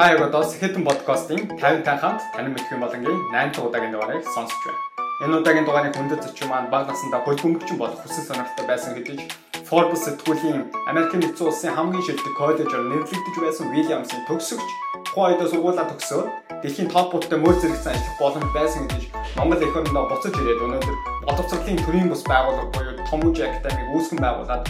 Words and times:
Та 0.00 0.12
яг 0.12 0.22
одоо 0.22 0.42
Сэхэтэн 0.42 0.80
подкастын 0.88 1.40
50 1.60 2.00
хамт 2.00 2.22
танин 2.32 2.56
мэдх 2.56 2.72
юм 2.72 2.80
болонгийн 2.80 3.20
8 3.36 3.52
дахь 3.52 3.66
удаагийн 3.68 3.92
дугаарыг 3.92 4.24
сонсож 4.32 4.56
байна. 4.64 4.80
Энэ 5.20 5.36
удаагийн 5.40 5.66
дугааны 5.68 5.92
хүндэт 5.92 6.24
зочин 6.24 6.48
маань 6.48 6.72
баг 6.72 6.88
насандаа 6.88 7.20
хөлбөмбөгчин 7.20 7.76
болох 7.76 8.00
хүсэл 8.00 8.24
сонирхолтой 8.24 8.64
байсан 8.64 8.96
гэдгийг 8.96 9.20
Forbes 9.68 10.00
сэтгүүлийн 10.08 10.72
Америкийн 10.88 11.20
нэгдсэн 11.20 11.48
улсын 11.52 11.76
хамгийн 11.76 12.04
шилдэг 12.06 12.32
коллежоор 12.40 12.84
нэрлэгдэж 12.88 13.36
байсан 13.44 13.66
Williams-ийн 13.76 14.24
төгсөгч 14.24 14.68
тухайн 15.04 15.36
үед 15.36 15.52
сургуулаа 15.52 15.86
төгсөөд 15.92 16.28
дэлхийн 16.64 16.88
топ 16.88 17.12
будтай 17.12 17.36
мөр 17.36 17.56
зэрэгцэн 17.60 17.92
ажиллах 17.92 18.16
боломж 18.24 18.50
байсан 18.56 18.88
гэдгийг 18.88 19.12
Монгол 19.36 19.64
эх 19.68 19.76
орондоо 19.76 20.04
буцаж 20.08 20.32
ирээд 20.40 20.64
өнөөдөр 20.64 20.96
боловсролын 21.28 21.84
төрийн 21.84 22.08
бус 22.08 22.24
байгууллага 22.24 22.72
буюу 22.72 22.96
Томж 23.04 23.36
Академиг 23.44 23.92
үүсгэн 23.92 24.20
байгуулад 24.24 24.64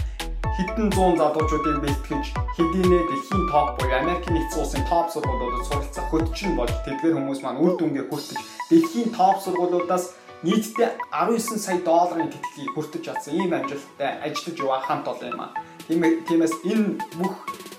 хэдэн 0.57 0.89
зуун 0.95 1.15
залуучуудыг 1.21 1.77
бэлтгэж 1.85 2.27
хэдийнэ 2.57 2.99
дэлхийн 3.11 3.45
топ 3.53 3.69
буюу 3.79 3.95
Америкийн 4.03 4.35
нэгдсэн 4.35 4.61
улсын 4.63 4.85
топ 4.91 5.07
сургуулиудад 5.15 5.67
суралцах 5.69 6.07
хөтчин 6.11 6.57
болж 6.59 6.75
тэдгээр 6.87 7.17
хүмүүс 7.17 7.41
маань 7.43 7.63
үр 7.63 7.75
дүнгээ 7.79 8.07
хүртэж 8.11 8.39
дэлхийн 8.71 9.11
топ 9.15 9.37
сургуулиудаас 9.45 10.05
нийтдээ 10.43 10.91
19 11.13 11.65
сая 11.65 11.79
долларын 11.87 12.33
тэтгэлгийг 12.33 12.73
хүртэж 12.75 13.03
чадсан 13.07 13.33
ийм 13.39 13.53
амжилттай 13.55 14.11
ажиллаж 14.27 14.57
яваа 14.59 14.81
хамт 14.83 15.07
олон 15.13 15.29
юм 15.33 15.41
аа. 15.45 15.53
Тиймээс 15.87 16.55
энэ 16.67 16.99
бүх 17.21 17.35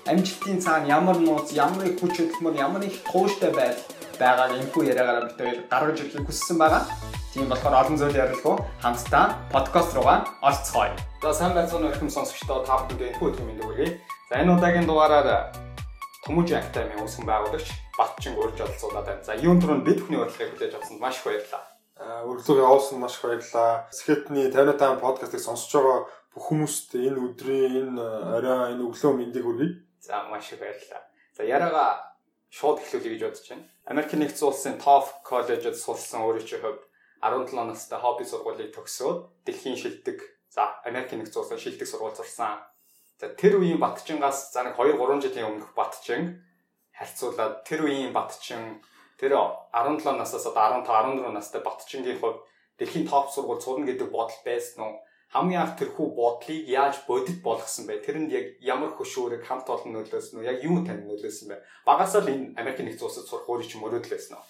амжилтын 0.06 0.58
цаана 0.64 0.86
ямар 0.86 1.18
нууц, 1.18 1.52
ямар 1.52 1.86
их 1.86 2.00
хүч 2.00 2.14
хөдөлмөр, 2.18 2.54
ямар 2.56 2.82
их 2.86 2.96
тууштай 3.04 3.50
байл 3.50 3.76
байгааг 4.22 4.52
энэхүү 4.54 4.82
яриагаараа 4.86 5.26
бид 5.26 5.38
хоёр 5.42 5.58
гаргаж 5.66 5.98
ирэхийг 5.98 6.26
хүссэн 6.26 6.56
байгаа. 6.62 6.82
Тийм 7.34 7.48
болохоор 7.50 7.74
олон 7.82 7.96
зүйл 7.98 8.22
ярилцгоо 8.22 8.56
хамтдаа 8.78 9.24
подкаст 9.50 9.90
руугаа 9.98 10.18
орцгоё. 10.46 10.94
За 11.22 11.34
сайн 11.34 11.54
байцгаана 11.58 11.90
өрхөм 11.90 12.10
сонсогчдоо 12.12 12.62
та 12.62 12.78
бүхэнд 12.86 13.02
энэхүү 13.02 13.42
мэндийг 13.42 13.66
хүргэе. 13.66 13.90
За 14.30 14.34
энэ 14.38 14.54
удаагийн 14.54 14.86
дугаараар 14.86 15.50
Төмөж 16.22 16.54
Академийн 16.54 17.02
үүсгэн 17.02 17.26
байгуулагч 17.26 17.68
Батчин 17.98 18.38
урьж 18.38 18.62
олцуулаад 18.62 19.06
байна. 19.10 19.26
За 19.26 19.34
юун 19.34 19.58
түрүүнд 19.58 19.82
бид 19.82 19.98
бүхний 20.06 20.22
урилгыг 20.22 20.54
хүлээж 20.54 20.74
авсанд 20.78 21.02
маш 21.02 21.18
их 21.18 21.26
баярлалаа. 21.26 21.64
Урилгыг 22.30 22.62
авсан 22.62 23.02
маш 23.02 23.18
их 23.18 23.26
баярлалаа. 23.26 23.90
Сэхэтний 23.90 24.46
58 24.54 25.02
подкастыг 25.02 25.42
сонсож 25.42 25.72
байгаа 25.74 25.98
бүх 26.30 26.44
хүмүүст 26.46 26.94
энэ 26.94 27.18
өдрийн 27.26 27.74
энэ 27.98 28.06
орой 28.38 28.70
энэ 28.70 28.86
өглөө 28.86 29.12
мэндийг 29.18 29.42
хүргэе. 29.42 29.82
За 29.98 30.22
маш 30.30 30.46
их 30.54 30.62
баярлалаа. 30.62 31.02
За 31.34 31.42
яриагаа 31.42 32.11
шууд 32.52 32.84
эхлүүлье 32.84 33.16
гэж 33.16 33.22
бодож 33.24 33.48
байна. 33.48 33.64
Америк 33.88 34.12
нэгдсэн 34.12 34.48
улсын 34.48 34.76
топ 34.76 35.08
коллежид 35.24 35.76
сурсан 35.80 36.20
өөрийнхөө 36.28 36.60
хувьд 36.60 36.82
17 37.24 37.64
настай 37.64 37.98
хобби 37.98 38.28
сургуулийг 38.28 38.76
төгсөөд 38.76 39.48
дэлхийн 39.48 39.80
шилдэг 39.80 40.20
за 40.52 40.68
Америкийн 40.84 41.24
нэгдсэн 41.24 41.40
улсын 41.40 41.62
шилдэг 41.64 41.88
сургууль 41.88 42.18
сурсан. 42.18 42.60
За 43.16 43.32
тэр 43.32 43.56
үеийн 43.56 43.80
Батчингаас 43.80 44.52
за 44.52 44.68
нэг 44.68 44.76
2 44.76 45.00
3 45.00 45.24
жилийн 45.24 45.48
өмнөх 45.48 45.72
Батчин 45.72 46.44
харьцуулаад 46.92 47.64
тэр 47.64 47.88
үеийн 47.88 48.12
Батчин 48.12 48.84
тэр 49.16 49.32
17 49.72 50.20
наснаас 50.20 50.44
одоо 50.44 50.84
15 50.84 51.24
14 51.24 51.32
настай 51.32 51.64
Батчингийн 51.64 52.20
хувьд 52.20 52.44
дэлхийн 52.76 53.08
топ 53.08 53.32
сургууль 53.32 53.64
сурна 53.64 53.88
гэдэг 53.88 54.12
бодол 54.12 54.40
байсан 54.44 54.84
уу? 54.84 55.00
Хамгийн 55.32 55.60
анх 55.64 55.80
тэрхүү 55.80 56.06
бодлыг 56.12 56.68
яаж 56.68 57.00
бодит 57.08 57.40
болгосон 57.42 57.88
бэ? 57.88 58.04
Тэрэнд 58.04 58.30
яг 58.32 58.46
ямар 58.60 58.92
хөшөөрөг 58.92 59.48
хамт 59.48 59.64
олон 59.64 59.96
нөлөөсөн 59.96 60.44
үү? 60.44 60.44
Яг 60.44 60.60
юу 60.60 60.84
тань 60.84 61.08
нөлөөсөн 61.08 61.48
бэ? 61.48 61.56
Багасаа 61.88 62.20
л 62.20 62.28
энэ 62.28 62.52
Америкийн 62.60 62.92
нэгдсэн 62.92 63.08
улсад 63.08 63.24
сурах 63.24 63.48
өөрийн 63.48 63.70
ч 63.70 63.80
мөрөөдөл 63.80 64.12
байсан 64.12 64.36
уу? 64.36 64.44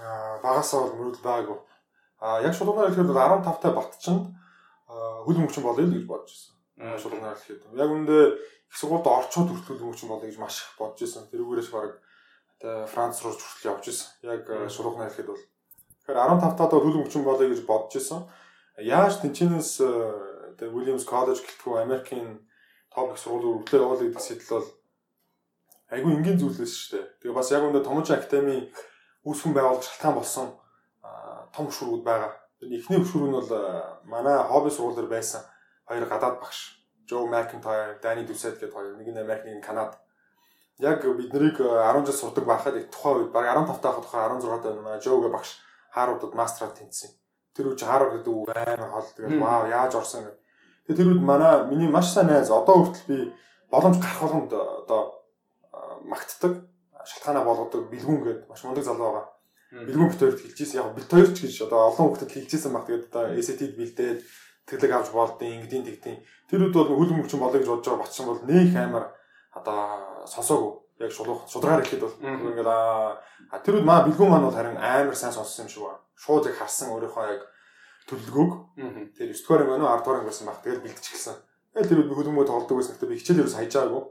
Аа 0.00 0.40
багасаа 0.40 0.88
бол 0.88 0.96
мөрөөдөл 0.96 1.26
байгаагүй 1.28 1.58
А 2.22 2.38
яг 2.38 2.54
шулуунаар 2.54 2.94
хэлэхэд 2.94 3.10
15 3.10 3.58
та 3.58 3.74
батчинд 3.74 4.30
хөл 5.26 5.38
мөчн 5.42 5.62
болъё 5.66 5.90
л 5.90 5.94
гэж 5.98 6.06
бодож 6.06 6.30
байсан. 6.30 6.54
Шулуунаар 7.02 7.34
хэлэхэд. 7.34 7.74
Яг 7.74 7.90
үндэ 7.90 8.16
их 8.70 8.76
сургуульд 8.78 9.10
орчууд 9.10 9.50
хүртэл 9.50 9.82
хөл 9.82 9.90
мөчн 9.90 10.06
болъё 10.06 10.30
гэж 10.30 10.38
маш 10.38 10.62
их 10.62 10.78
бодож 10.78 11.02
байсан. 11.02 11.26
Тэрүүгээрээс 11.34 11.70
баг 11.74 11.98
Франц 12.94 13.26
руу 13.26 13.34
хүртэл 13.34 13.74
явж 13.74 13.84
байсан. 13.90 14.08
Яг 14.22 14.46
шулуунаар 14.70 15.10
хэлэхэд 15.10 15.34
бол 15.34 15.42
Тэгэхээр 15.42 16.18
15 16.30 16.58
таад 16.62 16.72
хөл 16.78 16.98
мөчн 17.02 17.22
болъё 17.26 17.50
гэж 17.50 17.60
бодож 17.66 17.90
байсан. 17.98 18.20
Яаж 18.80 19.20
тэнчнээс 19.20 19.84
тэгээ 20.56 20.72
Williams 20.72 21.04
College 21.04 21.44
гэлтгүү 21.44 21.84
Америкийн 21.84 22.40
топ 22.88 23.12
их 23.12 23.20
сургууль 23.20 23.60
өглөө 23.60 23.80
явуулах 23.84 24.04
гэдэг 24.08 24.22
сэтэл 24.22 24.52
бол 24.56 24.68
айгүй 25.92 26.12
энгийн 26.16 26.40
зүйлээс 26.40 26.72
шүү 26.72 26.90
дээ. 26.96 27.04
Тэгээ 27.20 27.36
бас 27.36 27.52
яг 27.52 27.64
үндэ 27.68 27.84
Томж 27.84 28.08
Академи 28.08 28.72
үүсгэн 29.28 29.52
байгуулах 29.52 29.84
шалтгаан 29.84 30.16
болсон 30.16 30.46
том 31.52 31.68
хөшүүрүүд 31.68 32.04
байгаа. 32.04 32.32
Эхний 32.64 33.00
хөшүүр 33.00 33.28
нь 33.28 33.36
бол 33.36 33.52
манай 34.08 34.40
хобби 34.48 34.72
сургуулиар 34.72 35.08
байсан 35.08 35.44
хоёр 35.84 36.08
гадаад 36.08 36.40
багш. 36.40 36.80
Joe 37.04 37.28
McIntyre, 37.28 38.00
Danny 38.00 38.24
Doucette 38.24 38.56
гэдэг 38.56 38.72
хоёр. 38.72 38.96
Нэг 38.96 39.08
нь 39.12 39.20
Америк, 39.20 39.44
нэг 39.44 39.60
нь 39.60 39.66
Канада. 39.66 40.00
Яг 40.80 41.04
бид 41.04 41.28
нарыг 41.28 41.60
10 41.60 42.08
жил 42.08 42.16
сурдаг 42.16 42.44
байхад 42.48 42.76
их 42.80 42.88
тухайн 42.88 43.28
үед 43.28 43.32
баг 43.36 43.44
15 43.44 43.84
таах 43.84 44.00
тухай 44.00 44.24
16 44.32 44.64
таа 44.64 44.72
манай 44.80 44.96
Joe 44.96 45.20
гэ 45.20 45.28
багш 45.28 45.60
Харвардд 45.92 46.32
мастраа 46.32 46.72
тэнцсэн. 46.72 47.12
Тэр 47.56 47.72
үуч 47.72 47.80
Харвард 47.84 48.24
гэдэг 48.24 48.32
үг 48.32 48.48
амар 48.48 48.90
хол 48.90 49.08
тэгээд 49.16 49.36
вау 49.40 49.62
яаж 49.68 49.92
орсон 49.94 50.24
гэдэг. 50.24 50.40
Тэгээд 50.88 50.98
тэр 50.98 51.10
үед 51.12 51.22
манай 51.22 51.54
миний 51.68 51.90
маш 51.90 52.12
сайн 52.12 52.32
найз 52.32 52.48
одоо 52.50 52.76
хүртэл 52.88 53.08
би 53.08 53.18
боломж 53.70 53.96
гарах 54.00 54.22
болгонд 54.22 54.52
одоо 54.52 55.00
магтдаг 56.08 56.52
шалтгаанаа 57.04 57.44
болгодог 57.44 57.90
бэлгүүн 57.92 58.20
гэдэг 58.24 58.48
маш 58.48 58.64
мундаг 58.64 58.84
залуу 58.84 59.08
байгаа 59.12 59.32
бэлгүүн 59.72 60.10
бит 60.12 60.20
хоёрт 60.20 60.40
хэлчихсэн. 60.40 60.80
Яг 60.84 60.94
бит 60.94 61.08
хоёр 61.08 61.28
ч 61.32 61.48
гэж 61.48 61.64
одоо 61.64 61.88
олон 61.88 62.06
хүүхдэд 62.12 62.32
хэлчихсэн 62.32 62.72
баг. 62.72 62.84
Тэгээд 62.86 63.08
одоо 63.08 63.24
SAT-д 63.40 63.72
бэлдээд 63.80 64.20
тэглэг 64.68 64.92
авч 64.92 65.08
болдیں۔ 65.16 65.48
Ингэдийн 65.48 65.84
тэгтийн. 65.88 66.18
Тэр 66.48 66.68
үед 66.68 66.76
бол 66.76 66.92
хөл 66.92 67.16
мөчн 67.16 67.40
болоё 67.40 67.60
гэж 67.60 67.68
бодож 67.72 67.88
байгаа 67.88 68.04
батсан 68.04 68.26
бол 68.28 68.40
нөх 68.44 68.72
амар 68.76 69.04
одоо 69.56 69.78
сонсоогүй. 70.28 70.72
Яг 71.00 71.12
шулуух 71.16 71.48
шударгаар 71.48 71.82
ихэд 71.82 72.04
бол 72.04 72.14
ингээд 72.20 72.68
а 72.68 73.16
тэр 73.64 73.80
үед 73.80 73.88
маа 73.88 74.04
бэлгүүн 74.04 74.28
маань 74.28 74.46
бол 74.46 74.56
харин 74.56 74.76
амар 74.76 75.16
сайн 75.16 75.32
сонссон 75.32 75.64
юм 75.64 75.72
шиг 75.72 75.82
байна. 75.88 76.01
Шууд 76.16 76.46
яг 76.50 76.56
харсан 76.58 76.92
өөрийнхөө 76.92 77.24
яг 77.32 77.42
төлөвлөгөөг. 78.08 78.52
Тэр 79.16 79.28
9 79.30 79.46
дугаар 79.46 79.64
юм 79.64 79.84
аа 79.86 79.98
10 80.00 80.04
дугаар 80.04 80.26
байсан 80.26 80.46
баг. 80.46 80.58
Тэгээд 80.62 80.84
бэлдчихсэн. 80.84 81.36
Тэгээд 81.72 81.88
тэр 81.88 82.00
үед 82.02 82.12
хөлбөмбө 82.12 82.46
тоглодог 82.46 82.76
байсан. 82.78 82.94
Гэтэ 82.96 83.10
би 83.10 83.18
хичээл 83.18 83.40
ерөөс 83.42 83.56
хайжаагүй 83.56 84.02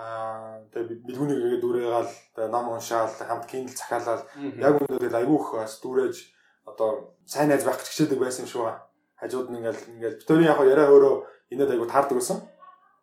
аа 0.00 0.62
тэгээ 0.72 1.02
бэлгүүнийг 1.06 1.60
дүүрээгаал 1.60 2.10
тэгээ 2.34 2.50
ном 2.54 2.66
уншаал 2.72 3.10
хамт 3.10 3.46
киндл 3.50 3.74
захиалал 3.74 4.22
яг 4.38 4.74
үүндээ 4.78 5.02
тэгээ 5.02 5.20
айгүйх 5.20 5.46
бас 5.58 5.74
дүүрээж 5.82 6.16
одоо 6.70 7.18
сайн 7.26 7.50
найз 7.50 7.64
байх 7.66 7.82
гэж 7.82 7.88
хичээдэг 7.90 8.20
байсан 8.22 8.46
юм 8.46 8.50
шиг 8.50 8.62
байна. 8.62 8.80
Хажууд 9.20 9.48
нь 9.50 9.58
ингээл 9.58 9.82
ингээл 9.92 10.18
битүүрийн 10.22 10.50
яг 10.52 10.60
яриа 10.62 10.88
өөрөө 10.94 11.14
инээд 11.52 11.72
айгүй 11.74 11.88
таардаг 11.90 12.16
байсан. 12.16 12.38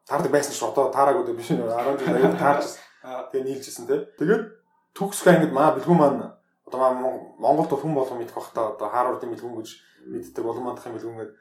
Таардаг 0.08 0.32
байсан 0.32 0.54
шүү 0.56 0.72
одоо 0.72 0.86
таараагүй 0.96 1.24
дээ 1.28 1.38
биш 1.38 1.50
нэ 1.52 1.68
10 1.68 2.00
жил 2.00 2.18
айгүй 2.18 2.40
таарчсан. 2.40 2.82
Тэгээ 3.30 3.46
нийлжсэн 3.46 3.86
те. 3.86 3.96
Тэгээд 4.18 4.44
төгсгөө 4.96 5.32
ангид 5.36 5.54
маа 5.54 5.76
бэлгүүн 5.76 6.00
маань 6.00 6.24
одоо 6.67 6.79
маа 6.79 6.94
Монголд 7.39 7.72
хүн 7.72 7.95
болгон 7.95 8.19
мэдэх 8.19 8.35
бах 8.35 8.51
та 8.51 8.75
одоо 8.75 8.89
Харвардын 8.91 9.31
бэлгүүн 9.31 9.55
гэж 9.55 9.69
мэддэг 10.11 10.44
улан 10.44 10.63
мандахын 10.67 10.95
бэлгүүнгээд 11.00 11.31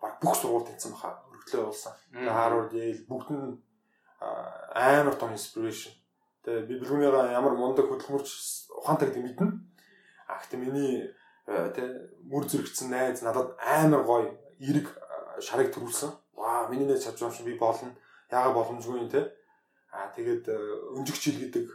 баг 0.00 0.12
бүх 0.22 0.34
сургууль 0.38 0.66
тэнцсэн 0.70 0.94
баха 0.94 1.18
өргөдлөө 1.34 1.66
болсон. 1.66 1.92
Харвард, 2.14 2.72
Yale 2.72 3.02
бүгд 3.10 3.28
нь 3.34 3.58
амар 4.74 5.14
том 5.18 5.34
inspiration. 5.34 5.92
Тэгээ 6.46 6.66
би 6.66 6.74
бэлгүүнийгаа 6.78 7.34
ямар 7.34 7.54
мундаг 7.58 7.90
хөдөлмөрч 7.90 8.30
ухаантай 8.78 9.10
гэдэг 9.10 9.22
мэднэ. 9.26 9.50
А 10.30 10.38
гэхдээ 10.38 10.58
миний 10.62 11.10
тэ 11.46 11.82
мөр 12.30 12.46
зэрэгцсэн 12.46 12.90
найз 12.90 13.22
надад 13.22 13.58
амар 13.58 14.02
гоё 14.06 14.30
эрг 14.62 14.86
шарыг 15.42 15.74
төрүүлсэн. 15.74 16.10
Ваа 16.38 16.70
миний 16.70 16.86
найз 16.86 17.02
чадж 17.02 17.18
байгаа 17.22 17.46
би 17.46 17.58
болно. 17.58 17.90
Яага 18.30 18.54
боломжгүй 18.54 19.02
юм 19.02 19.10
те. 19.10 19.26
А 19.90 20.10
тэгээд 20.14 20.46
өнжигчил 20.94 21.38
гэдэг 21.42 21.66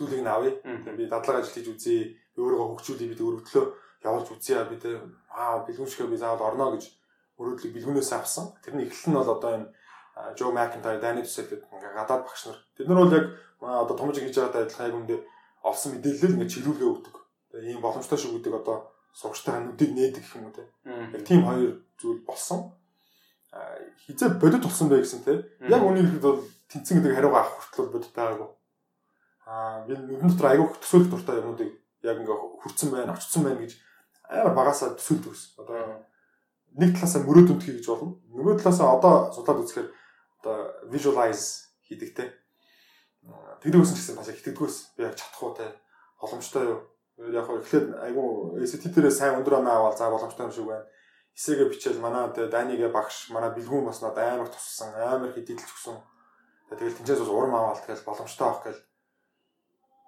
зүйлийг 0.00 0.24
нь 0.24 0.32
авъя. 0.32 0.56
Би 0.96 1.04
дадлага 1.04 1.44
ажил 1.44 1.52
хийж 1.52 1.68
үзье. 1.68 2.16
Би 2.32 2.40
өөрийгөө 2.40 2.68
хөгжүүлье. 2.80 3.12
Би 3.12 3.20
өргөдлөө 3.20 3.64
явуулж 4.08 4.28
үзье. 4.32 4.64
Би 4.64 4.76
тэ 4.80 4.96
аа 5.28 5.60
бэлгүүн 5.68 5.90
шигээ 5.92 6.08
би 6.08 6.16
заавал 6.16 6.48
орно 6.48 6.72
гэж 6.72 6.88
өрөөдлөг 7.36 7.72
бэлгүүнээс 7.76 8.12
авсан. 8.16 8.56
Тэрний 8.64 8.88
эхлэл 8.88 9.12
нь 9.12 9.18
бол 9.20 9.36
одоо 9.36 9.50
энэ 9.60 9.68
Joe 10.36 10.52
McIntyre, 10.52 11.00
Danny 11.00 11.22
Dussel 11.22 11.48
гэдэг 11.48 11.70
ингээ 11.72 11.96
гадаад 11.96 12.24
багш 12.24 12.46
нар. 12.46 12.58
Тэд 12.76 12.88
нар 12.88 12.98
бол 13.00 13.14
яг 13.14 13.26
одоо 13.60 13.96
томжиг 13.96 14.24
хийж 14.24 14.36
байгаатай 14.36 14.62
адилхан 14.68 14.86
яг 14.88 14.96
үндэ 15.00 15.16
олсон 15.64 15.90
мэдээлэл 15.96 16.34
ингээ 16.36 16.52
чиглүүлгээ 16.52 16.92
өгдөг. 16.92 17.16
Тэгээ 17.52 17.70
ийм 17.72 17.80
боломжтой 17.80 18.18
шүү 18.20 18.36
гэдэг 18.36 18.54
одоо 18.60 18.92
сурагчтай 19.16 19.52
хануудыг 19.54 19.90
нээдэг 19.96 20.22
гэх 20.22 20.36
юм 20.36 20.46
уу 20.48 20.56
те. 20.56 20.64
Яг 20.84 21.22
тийм 21.24 21.40
хоёр 21.48 21.72
зүйл 21.96 22.20
болсон. 22.28 22.72
Хизээ 24.06 24.36
бодит 24.36 24.62
болсон 24.62 24.88
бай 24.88 25.00
гэсэн 25.00 25.24
те. 25.24 25.40
Яг 25.66 25.82
үнийг 25.82 26.06
хэлэхэд 26.06 26.26
бол 26.26 26.44
тэнцэн 26.68 26.94
гэдэг 27.00 27.16
хариугаа 27.16 27.40
авах 27.42 27.56
хүртэл 27.58 27.92
бодит 27.94 28.12
байгаагүй. 28.14 28.48
Аа 29.50 29.82
нүдэн 29.82 30.30
дотор 30.30 30.46
аягүй 30.46 30.78
төсөөлөх 30.78 31.10
дуртай 31.10 31.42
юмнуудыг 31.42 31.70
яг 32.06 32.16
ингээ 32.22 32.38
хүрцэн 32.62 32.94
байна, 32.94 33.18
очсон 33.18 33.42
байна 33.42 33.58
гэж 33.58 33.72
амар 34.30 34.54
багасаа 34.54 34.94
төсөөлдөг 34.94 35.34
ус. 35.34 35.42
Одоо 35.58 36.06
нэг 36.78 36.94
талаасаа 36.94 37.26
мөрөөд 37.26 37.50
өндөхий 37.58 37.82
гэж 37.82 37.86
болно. 37.90 38.14
Нөгөө 38.30 38.62
талаасаа 38.62 38.94
одоо 38.94 39.14
судлаад 39.34 39.66
үзэхээр 39.66 39.88
одоо 40.38 40.56
visualize 40.86 41.74
хийдэг 41.82 42.10
те. 42.14 42.24
Тэгдэг 43.58 43.82
гэсэн 43.82 43.96
ч 43.96 43.98
гэсэн 43.98 44.18
бас 44.22 44.30
итгэдэггүйс 44.30 44.76
би 44.94 45.02
яг 45.02 45.18
чадах 45.18 45.42
уу 45.42 45.58
те. 45.58 45.66
Боломжтой 46.22 46.64
юу? 46.70 46.78
Яг 47.34 47.50
хөө 47.50 47.58
эхлээд 47.58 47.86
айгу 48.06 48.54
SAT 48.62 48.86
дээрээ 48.86 49.10
сайн 49.10 49.42
өндөр 49.42 49.58
оноо 49.58 49.90
аваад 49.90 49.98
за 49.98 50.14
боломжтой 50.14 50.46
юм 50.46 50.54
шиг 50.54 50.70
байна. 50.70 50.86
Эсээгээ 51.34 51.68
бичээл 51.74 51.98
манай 51.98 52.30
Данигээ 52.30 52.94
багш 52.94 53.34
манай 53.34 53.50
бэлгүүн 53.50 53.90
бас 53.90 53.98
надад 53.98 54.30
амар 54.30 54.48
туссан, 54.48 54.94
амар 54.94 55.34
их 55.34 55.42
дидэлж 55.42 55.68
өгсөн. 55.68 55.98
Тэгэл 56.70 56.96
тэнцээс 57.02 57.20
бас 57.20 57.28
урам 57.34 57.54
аваад 57.58 57.82
тэгэл 57.84 58.06
боломжтой 58.06 58.46
авах 58.46 58.64
гэл 58.64 58.80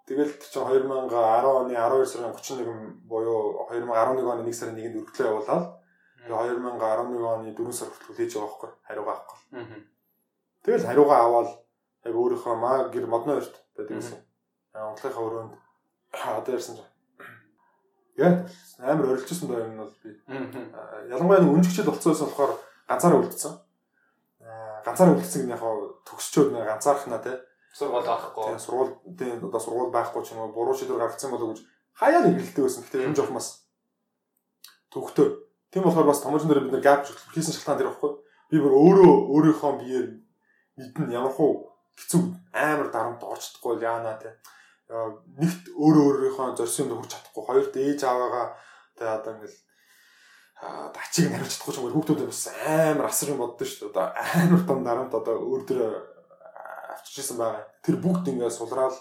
Тэгэл 0.07 0.33
чинь 0.35 0.67
2010 0.67 1.47
оны 1.47 1.75
12 1.75 2.07
сарын 2.11 2.35
31 2.35 3.07
буюу 3.07 3.67
2011 3.71 4.27
оны 4.27 4.43
1 4.43 4.53
сарын 4.53 4.77
1-нд 4.77 4.99
өргөдлөө 4.99 5.31
явуулаад 5.31 5.67
тэгээ 6.27 6.59
2011 6.59 7.31
оны 7.33 7.55
4 7.55 7.73
сар 7.73 7.89
хүртэл 7.91 8.17
хийж 8.19 8.33
байгаа 8.35 8.51
байхгүй 8.51 8.71
хариугаа 8.87 9.15
авахгүй. 9.15 9.39
Тэгэл 10.65 10.89
хариугаа 10.91 11.21
аваад 11.27 11.51
яг 12.07 12.15
өөрийнхөө 12.19 12.55
маа 12.59 12.89
гэр 12.91 13.07
модны 13.07 13.39
өрт 13.39 13.55
байдаг 13.79 13.97
гэсэн. 13.99 14.19
Онцлогынхаа 14.75 15.27
өрөөнд 15.27 15.53
одоо 16.13 16.55
ярьсан 16.55 16.77
чинь 16.77 16.93
Яа 18.17 18.47
амар 18.79 19.17
орилжсэн 19.17 19.49
доо 19.49 19.61
юм 19.65 19.77
бол 19.79 19.95
би. 20.05 20.11
Ялангуяа 21.09 21.41
нэг 21.41 21.55
үнжигчд 21.57 21.89
болцсоос 21.89 22.21
болохоор 22.21 22.61
ганцаараа 22.89 23.25
үлдсэн. 23.25 23.55
Аа 24.45 24.83
ганцаараа 24.85 25.17
үлдсэн 25.17 25.49
гэх 25.49 25.57
яг 25.57 25.63
төгсчөөд 26.05 26.53
нэг 26.53 26.69
ганцаархнаа 26.69 27.25
те 27.25 27.41
сургууль 27.73 28.07
авахгүй. 28.07 28.45
Тийм 28.53 28.59
сургууль 28.61 28.93
тийм 29.19 29.45
одоо 29.49 29.61
сургууль 29.61 29.93
байхгүй 29.93 30.23
ч 30.25 30.33
юм 30.33 30.45
уу 30.45 30.53
буруу 30.53 30.77
шийдвэр 30.77 31.01
гаргацсан 31.01 31.33
болов 31.33 31.57
гэж 31.57 31.61
хаяа 31.97 32.21
нэгэлтэй 32.23 32.63
байсан. 32.65 32.85
Гэтэ 32.85 33.05
энэ 33.09 33.17
жоох 33.17 33.33
бас 33.33 33.49
төвхтөө. 34.93 35.29
Тийм 35.73 35.83
болохоор 35.85 36.07
бас 36.07 36.21
томооч 36.21 36.45
нар 36.45 36.61
бид 36.61 36.73
нар 36.73 36.85
гап 36.85 37.09
хийсэн 37.33 37.57
шалтгаан 37.57 37.79
дээр 37.81 37.91
байхгүй. 37.91 38.13
Би 38.53 38.57
бүр 38.61 38.75
өөрөө 38.77 39.13
өөрийнхөө 39.33 39.73
биеэр 39.81 40.07
мэдэн 40.77 41.17
ямар 41.17 41.33
хуу 41.33 41.73
хэцүү 41.97 42.21
амар 42.53 42.89
дарамт 42.93 43.25
орчдохгүй 43.25 43.81
яана 43.81 44.21
те. 44.21 44.37
Нэгт 44.93 45.73
өөрөө 45.73 46.05
өөрийнхөө 46.09 46.57
зорьсонд 46.61 46.93
хүрч 46.93 47.11
чадахгүй. 47.17 47.43
Хоёрт 47.49 47.75
ээж 47.77 48.01
аваагаа 48.05 48.47
те 49.01 49.09
одоо 49.09 49.33
ингээл 49.33 49.59
дачиг 50.93 51.33
хариулж 51.33 51.53
чадахгүй 51.57 51.73
ч 51.73 51.77
юм 51.81 51.87
уу 51.89 51.95
хүүхдүүд 51.97 52.29
бас 52.29 52.43
амар 52.69 53.09
асар 53.09 53.33
юм 53.33 53.41
боддоо 53.41 53.65
шүү 53.65 53.89
дээ. 53.89 53.93
Одоо 53.97 54.07
амар 54.13 54.63
том 54.69 54.81
дарамт 54.85 55.13
одоо 55.17 55.35
өөр 55.41 55.63
төр 55.65 55.81
авчижсэн 56.93 57.37
байгаа. 57.41 57.65
Тэр 57.83 57.97
бүгд 57.99 58.29
ингээд 58.29 58.53
сулраал 58.53 58.97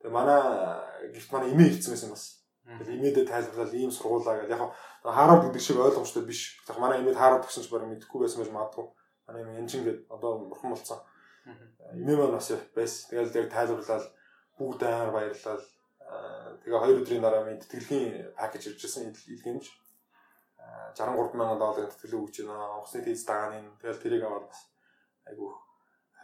тэгээ 0.00 0.14
манай 0.14 0.40
гэрт 1.12 1.30
манай 1.32 1.48
эмээ 1.52 1.68
ирсэн 1.74 1.92
байсан 1.92 2.10
бас. 2.14 2.24
Тэгээ 2.64 2.98
эмээдээ 2.98 3.26
тайлбарлал 3.26 3.74
ийм 3.74 3.90
сургуулаа 3.90 4.46
гэдэг. 4.46 4.54
Яг 4.54 4.72
Харвард 5.02 5.44
гэдэг 5.50 5.62
шиг 5.62 5.78
ойлгомжтой 5.80 6.24
биш. 6.24 6.60
Яг 6.68 6.78
манай 6.78 7.02
эмээд 7.02 7.18
Харвард 7.18 7.46
гэсэн 7.46 7.64
ч 7.64 7.68
барыг 7.70 7.90
мэдэхгүй 7.90 8.20
байсан 8.22 8.40
байж 8.40 8.50
магадгүй. 8.54 8.86
Манай 9.26 9.42
эмээ 9.42 9.60
энжин 9.64 9.82
гэдэг 9.84 10.06
одоо 10.08 10.30
бурхан 10.46 10.70
болсон. 10.70 10.98
Эмээ 11.92 12.16
маань 12.16 12.36
бас 12.38 12.48
байсан. 12.76 13.10
Тэгэл 13.10 13.38
яг 13.42 13.48
тайлбарлал 13.50 14.06
бүгд 14.58 14.80
амар 14.86 15.10
баярлал. 15.10 15.64
Тэгээ 16.62 16.80
хоёр 16.82 17.00
өдрийн 17.00 17.22
дараа 17.24 17.44
минь 17.44 17.60
тэтгэлгийн 17.60 18.34
пакэж 18.36 18.62
иржсэн 18.70 19.10
илгэнж 19.10 19.64
63 20.94 21.38
сая 21.38 21.56
долларын 21.56 21.90
тэтгэлэг 21.90 22.20
өгч 22.20 22.36
байна. 22.44 22.76
Онгоцны 22.76 23.02
тийз 23.02 23.24
дагааны 23.24 23.70
тэгэл 23.80 24.02
тэрийг 24.02 24.24
аваад 24.24 24.46
бас 24.50 24.60
айгу 25.26 25.54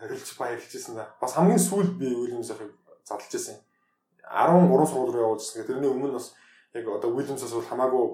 хорилж 0.01 0.29
баярлж 0.39 0.73
ирсэн 0.75 0.97
да. 0.97 1.09
Бас 1.21 1.35
хамгийн 1.35 1.59
сүүлд 1.59 1.97
би 1.99 2.13
Уильямсыг 2.15 2.61
задлж 3.05 3.33
ирсэн. 3.33 3.57
13 4.27 4.87
сургууль 4.91 5.13
руу 5.15 5.25
явуулсан. 5.37 5.67
Тэрний 5.67 5.91
өмнө 5.91 6.19
бас 6.19 6.35
яг 6.75 6.89
одоо 6.89 7.11
Уильямсаас 7.15 7.53
бол 7.53 7.65
хамаагүй 7.65 8.05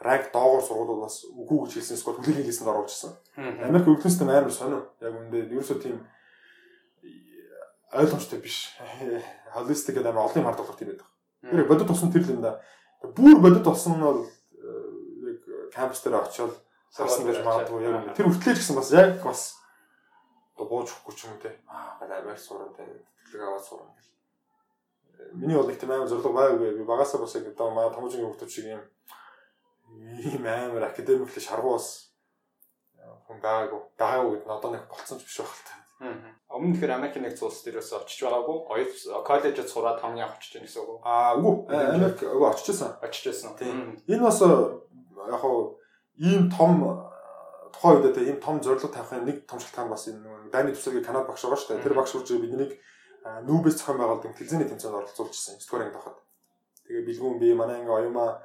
ранк 0.00 0.32
доогоор 0.32 0.62
сургуулиуд 0.62 1.02
бас 1.06 1.24
үгүй 1.24 1.64
гэж 1.64 1.78
хэлсэн 1.78 1.96
скот 1.96 2.18
хүлээгийн 2.18 2.46
листэнд 2.46 2.70
оруулжсэн. 2.70 3.12
Америк 3.36 3.88
өвлөнстэй 3.88 4.28
амар 4.28 4.52
сонио. 4.52 4.82
Яг 5.00 5.14
үндэ 5.14 5.48
ерөөсөө 5.48 5.78
тийм 5.80 6.02
ойлгомжтой 7.94 8.38
биш. 8.42 8.74
Холистик 9.54 9.94
гэдэг 9.94 10.10
амар 10.12 10.28
олон 10.28 10.42
юм 10.42 10.48
хардуулах 10.50 10.78
тийм 10.78 10.92
байдаг. 10.92 11.08
Тэр 11.42 11.66
бодит 11.68 11.86
тусан 11.86 12.12
тэр 12.12 12.26
л 12.26 12.34
юм 12.34 12.42
да. 12.42 12.60
Бүр 13.02 13.38
бодит 13.38 13.64
болсон 13.64 13.96
нь 13.96 14.02
бол 14.02 14.26
яг 14.26 15.38
кампус 15.72 16.02
дээр 16.02 16.20
очиод 16.20 16.54
сарсан 16.90 17.26
гэж 17.26 17.42
магадгүй 17.44 17.86
яг 17.86 18.14
тэр 18.14 18.26
хүртлээ 18.28 18.54
ч 18.54 18.58
гэсэн 18.62 18.78
бас 18.78 18.90
яг 18.94 19.22
бас 19.22 19.54
одоо 20.54 20.66
бууж 20.70 20.88
өгөхгүй 20.90 21.14
ч 21.14 21.26
юм 21.26 21.38
те 21.42 21.50
аа 21.66 21.98
Америк 22.00 22.38
суран 22.38 22.70
те 22.74 22.86
тэтгэлэг 22.86 23.42
аваад 23.42 23.64
суран 23.66 23.90
гэл. 23.90 24.14
Миний 25.34 25.56
бол 25.56 25.66
нэг 25.66 25.78
тийм 25.78 25.90
амар 25.90 26.08
зорилго 26.08 26.30
байгаагүй. 26.30 26.78
Би 26.78 26.84
багасаа 26.86 27.20
бас 27.20 27.34
яг 27.34 27.50
одоо 27.50 27.70
маа 27.74 27.90
томжгийн 27.90 28.22
хүмүүс 28.22 28.50
шиг 28.50 28.66
юм 28.70 28.82
ийм 30.22 30.46
амар 30.46 30.86
академик 30.90 31.30
л 31.30 31.40
шаргуу 31.42 31.74
бас 31.74 32.14
хүн 33.26 33.38
байгаагүй. 33.42 33.80
Байгаагүй 33.98 34.30
гэдэг 34.38 34.46
нь 34.46 34.56
одоо 34.56 34.70
нэг 34.70 34.84
болцсон 34.86 35.18
ч 35.18 35.26
биш 35.26 35.38
байх 35.42 35.54
л 35.54 35.66
та. 35.66 35.74
Өмнө 36.54 36.78
тэр 36.78 36.94
Америк 36.94 37.16
нэг 37.18 37.34
цус 37.38 37.62
дээрээс 37.66 37.90
очиж 37.98 38.22
байгаагүй. 38.22 38.58
Оюут 38.70 38.94
коллежид 39.26 39.68
сураад 39.70 39.98
хамгийн 39.98 40.28
очиж 40.30 40.54
байгаа 40.54 40.66
гэсэн 40.66 40.82
үг? 40.86 41.00
Аа 41.02 41.34
үгүй. 41.34 41.54
Америк 41.70 42.18
үгүй 42.22 42.48
очиж 42.50 42.66
байсан. 42.70 42.90
Очиж 43.02 43.24
байсан. 43.30 43.50
Энэ 44.06 44.22
бас 44.22 44.38
яг 44.38 45.40
хуу 45.40 45.78
ийм 46.18 46.50
том 46.50 47.10
тухайн 47.74 47.98
үед 47.98 48.14
тийм 48.14 48.38
том 48.38 48.62
зорилго 48.62 48.88
тавихын 48.88 49.26
нэг 49.26 49.46
том 49.50 49.58
шалтгаан 49.58 49.90
бас 49.90 50.06
энэ 50.06 50.54
дайны 50.54 50.70
тусаагийн 50.70 51.02
Канада 51.02 51.26
багш 51.26 51.42
байгаа 51.42 51.58
шүү 51.58 51.70
дээ. 51.74 51.82
Тэр 51.82 51.98
багш 51.98 52.14
үрж 52.14 52.30
биднийг 52.38 52.72
нүүбэс 53.24 53.74
зохион 53.82 53.98
байгуулалтын 53.98 54.36
тэлзээний 54.38 54.68
тэмцээнд 54.70 54.94
оролцуулчихсан. 54.94 55.58
9 55.58 55.66
дугаар 55.66 55.82
анги 55.82 55.96
тахад. 55.98 56.16
Тэгээ 56.86 57.06
бэлгүүн 57.08 57.36
би 57.42 57.48
манай 57.58 57.82
ингээ 57.82 57.98
оюума 57.98 58.38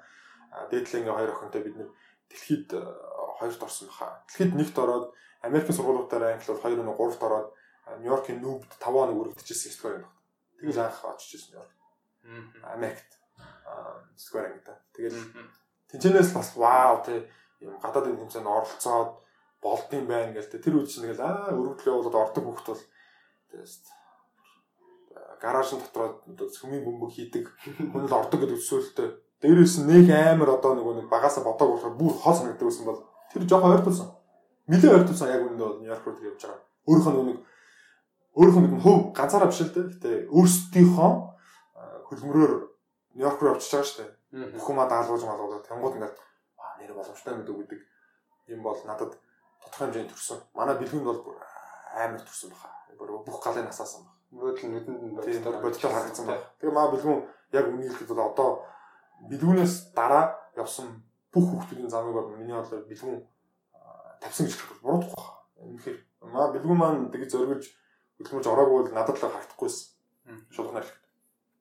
дээдлийн 0.71 1.05
хоёр 1.13 1.31
охинтой 1.35 1.61
бид 1.61 1.75
нэр 1.77 1.89
дэлхийд 2.31 2.69
хоёрт 3.37 3.61
орсон 3.61 3.87
баха. 3.91 4.23
Дэлхийд 4.27 4.55
нэгт 4.57 4.77
ороод 4.79 5.13
Америкийн 5.45 5.75
сургуулиудаар 5.77 6.35
англи 6.35 6.49
бол 6.49 6.63
2 6.63 6.79
өнөө 6.79 6.95
3-т 6.97 7.23
ороод 7.27 7.49
Нью-Йоркийн 8.01 8.39
нүүбд 8.39 8.71
5 8.79 8.87
хоног 8.87 9.17
үргэлжлэжсэн 9.19 9.71
9 9.71 9.77
дугаар 9.77 9.95
анги. 9.99 10.09
Тэгэл 10.59 10.83
анх 10.83 10.99
очиж 11.05 11.29
ирсэн 11.35 11.51
Нью-Йорк. 11.53 11.73
Америкт. 12.75 13.11
9 14.15 14.31
дугаар 14.31 14.47
анги 14.47 14.63
та. 14.63 14.73
Тэгэл 14.95 15.19
тэнцэнээс 15.91 16.31
бас 16.33 16.49
вау 16.55 17.03
тий 17.03 17.19
юм 17.61 17.75
гадаадын 17.83 18.19
тэмцээнд 18.19 18.47
оролцоод 18.47 19.11
болдсон 19.63 20.03
байна 20.07 20.33
гэл 20.33 20.51
тэр 20.51 20.75
үед 20.79 20.89
чинь 20.89 21.03
тэгэл 21.07 21.23
аа 21.23 21.51
өргөдлөө 21.55 21.95
болоод 21.99 22.15
ордог 22.15 22.43
хөхт 22.45 22.67
бол 22.71 22.83
тест. 23.51 23.83
Гаражын 25.43 25.79
дотроо 25.79 26.19
цөмийн 26.51 26.83
бөмбөг 26.83 27.11
хийдэг. 27.15 27.45
Хүн 27.91 28.07
л 28.07 28.17
ордог 28.19 28.39
гэдэг 28.39 28.59
төсөөлтөй 28.59 29.09
дээрээс 29.41 29.87
нэг 29.87 30.11
амар 30.11 30.59
одоо 30.59 30.75
нэг 30.75 30.85
нэг 31.03 31.07
багасаа 31.09 31.43
бодог 31.43 31.71
болохоор 31.71 31.95
бүр 31.95 32.11
хол 32.11 32.35
санагддаг 32.35 32.67
байсан 32.67 32.85
бол 32.85 32.99
тэр 33.31 33.47
жоохон 33.47 33.71
ойртуулсан 33.71 34.09
нэлээ 34.67 34.95
ойртуулсан 34.99 35.31
яг 35.31 35.41
үүндээ 35.47 35.67
бол 35.67 35.79
Нью-Йорк 35.79 36.05
руу 36.05 36.15
тэр 36.15 36.27
явж 36.29 36.41
байгаа. 36.43 36.61
Өөрийнхөө 36.87 37.13
нэг 37.23 37.39
өөрийнхөө 38.35 38.63
нэг 38.67 38.73
хөв 38.83 38.97
ганцаараа 39.15 39.49
биш 39.49 39.61
л 39.63 39.73
дээ 39.73 39.85
гэтээ 39.95 40.15
өөрсдийнхөө 40.35 41.11
хөлмөрөөр 42.07 42.53
Нью-Йорк 43.15 43.39
руу 43.39 43.51
явчихж 43.55 43.71
байгаа 43.73 43.87
шүү 43.87 43.99
дээ. 44.03 44.53
Бүх 44.59 44.67
юмаа 44.69 44.87
даалгуулж 44.91 45.23
малгуулаад 45.23 45.65
тэнгууд 45.65 45.95
ингээд 45.97 46.17
нэр 46.79 46.93
боломжтой 46.95 47.35
мэдээ 47.35 47.55
гэдэг 47.59 47.81
юм 48.49 48.63
бол 48.63 48.79
надад 48.85 49.13
тодорхой 49.61 49.87
хэмжээнд 49.87 50.11
төрсөн. 50.11 50.39
Манай 50.55 50.75
бэлгэнд 50.79 51.05
бол 51.05 51.21
бүр 51.23 51.37
амар 51.93 52.21
төрсөн 52.21 52.49
баха. 52.49 52.69
Бүр 52.97 53.09
бүх 53.25 53.39
галын 53.43 53.67
насаасан 53.67 54.03
баг. 54.03 54.15
Нөгөөдөл 54.31 54.69
нүдэнд 54.69 55.01
нь 55.03 55.15
бодлоо 55.63 55.91
харагдсан 55.91 56.25
баг. 56.25 56.41
Тэгээ 56.59 56.75
маа 56.75 56.91
бэлгүүн 56.93 57.19
яг 57.53 57.65
үнийг 57.67 57.91
хэлэхэд 57.91 58.11
бол 58.13 58.29
одоо 58.29 58.49
бэлгүүнээс 59.29 59.93
дараа 59.97 60.25
явсан 60.55 60.87
бүх 61.33 61.45
хүмүүсийн 61.49 61.89
замыг 61.89 62.13
бол 62.13 62.31
миний 62.37 62.55
бодлоор 62.55 62.85
бэлгүүн 62.89 63.17
тавьсан 64.21 64.45
гэж 64.45 64.55
хэлэх 64.55 64.81
буруу 64.81 65.01
тох. 65.03 65.25
Үнэхээр 65.59 65.97
маа 66.33 66.53
бэлгүүн 66.53 66.79
маань 66.79 67.11
тэгээ 67.11 67.29
зоригж 67.29 67.65
бэлгүүнж 68.17 68.45
ороогүй 68.47 68.77
бол 68.85 68.95
надад 68.95 69.17
л 69.17 69.23
харагдахгүйсэн. 69.27 69.87
Шулган 70.53 70.81
хэлэхэд. 70.81 71.05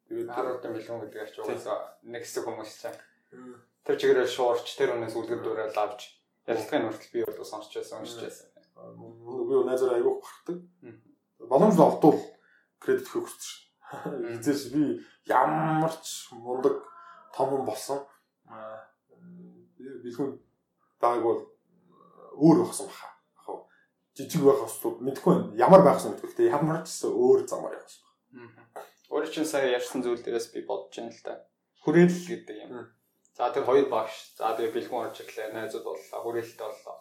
Тэгээд 0.09 0.31
харуудын 0.33 0.75
бэлгүүн 0.77 1.01
гэдэг 1.05 1.21
ач 1.25 1.35
угаасаа 1.41 1.79
нэг 2.05 2.23
хэсэг 2.25 2.45
хүмүүс 2.45 2.73
чаа 2.81 2.95
Тэр 3.89 3.97
чигээрээ 3.97 4.29
шуурч 4.29 4.77
тэр 4.77 4.93
өнөөс 5.01 5.17
үлгэр 5.17 5.41
дуурайл 5.41 5.73
авч 5.73 6.13
ярилцлагын 6.45 6.93
хүртэл 6.93 7.09
би 7.09 7.25
бол 7.25 7.41
сонсч 7.41 7.73
байсан, 7.73 8.05
уншиж 8.05 8.21
байсан. 8.21 8.53
Би 9.49 9.55
найзаар 9.65 9.97
аягүй 9.97 10.13
багтдаг. 10.21 10.59
Боломж 11.49 11.81
олдвол 11.81 12.21
кредит 12.85 13.09
өгөх 13.09 13.33
хүсэж 13.33 13.49
шин. 13.49 14.37
Эцээс 14.37 14.69
би 14.77 15.01
ямар 15.25 15.89
ч 16.05 16.29
мундаг 16.37 16.85
том 17.33 17.49
хүн 17.49 17.65
болсон. 17.65 18.05
Бэлгүүн 19.81 20.37
байгааг 21.01 21.25
бол 21.25 21.41
өөр 22.45 22.69
болсон 22.69 22.93
баха. 22.93 23.09
Жижиг 24.13 24.45
байх 24.45 24.69
хэвчээ 24.69 25.01
мэдгүй 25.01 25.33
байна. 25.33 25.57
Ямар 25.57 25.81
байх 25.81 26.05
юм 26.05 26.13
мэдгүй. 26.13 26.29
Гэтэ 26.37 26.53
ямар 26.53 26.85
ч 26.85 27.09
өөр 27.09 27.49
замаар 27.49 27.81
юм. 27.81 28.53
Өөрөө 29.09 29.33
чинь 29.33 29.49
сая 29.49 29.73
ярьсан 29.73 30.05
зүйл 30.05 30.21
дээрээс 30.21 30.53
би 30.53 30.69
бодож 30.69 30.93
байна 30.93 31.09
л 31.09 31.25
да. 31.25 31.41
Хүрээлэл 31.81 32.29
гэдэг 32.29 32.57
юм 32.69 32.98
За 33.39 33.55
тэр 33.55 33.63
хоёр 33.63 33.87
багш. 33.87 34.35
За 34.35 34.51
тэгээ 34.59 34.75
бэлгүүн 34.75 35.15
орж 35.15 35.23
ирлээ. 35.23 35.55
Найзууд 35.55 35.87
боллоо. 35.87 36.19
Хүрээлэлтэй 36.27 36.67
боллоо. 36.67 36.97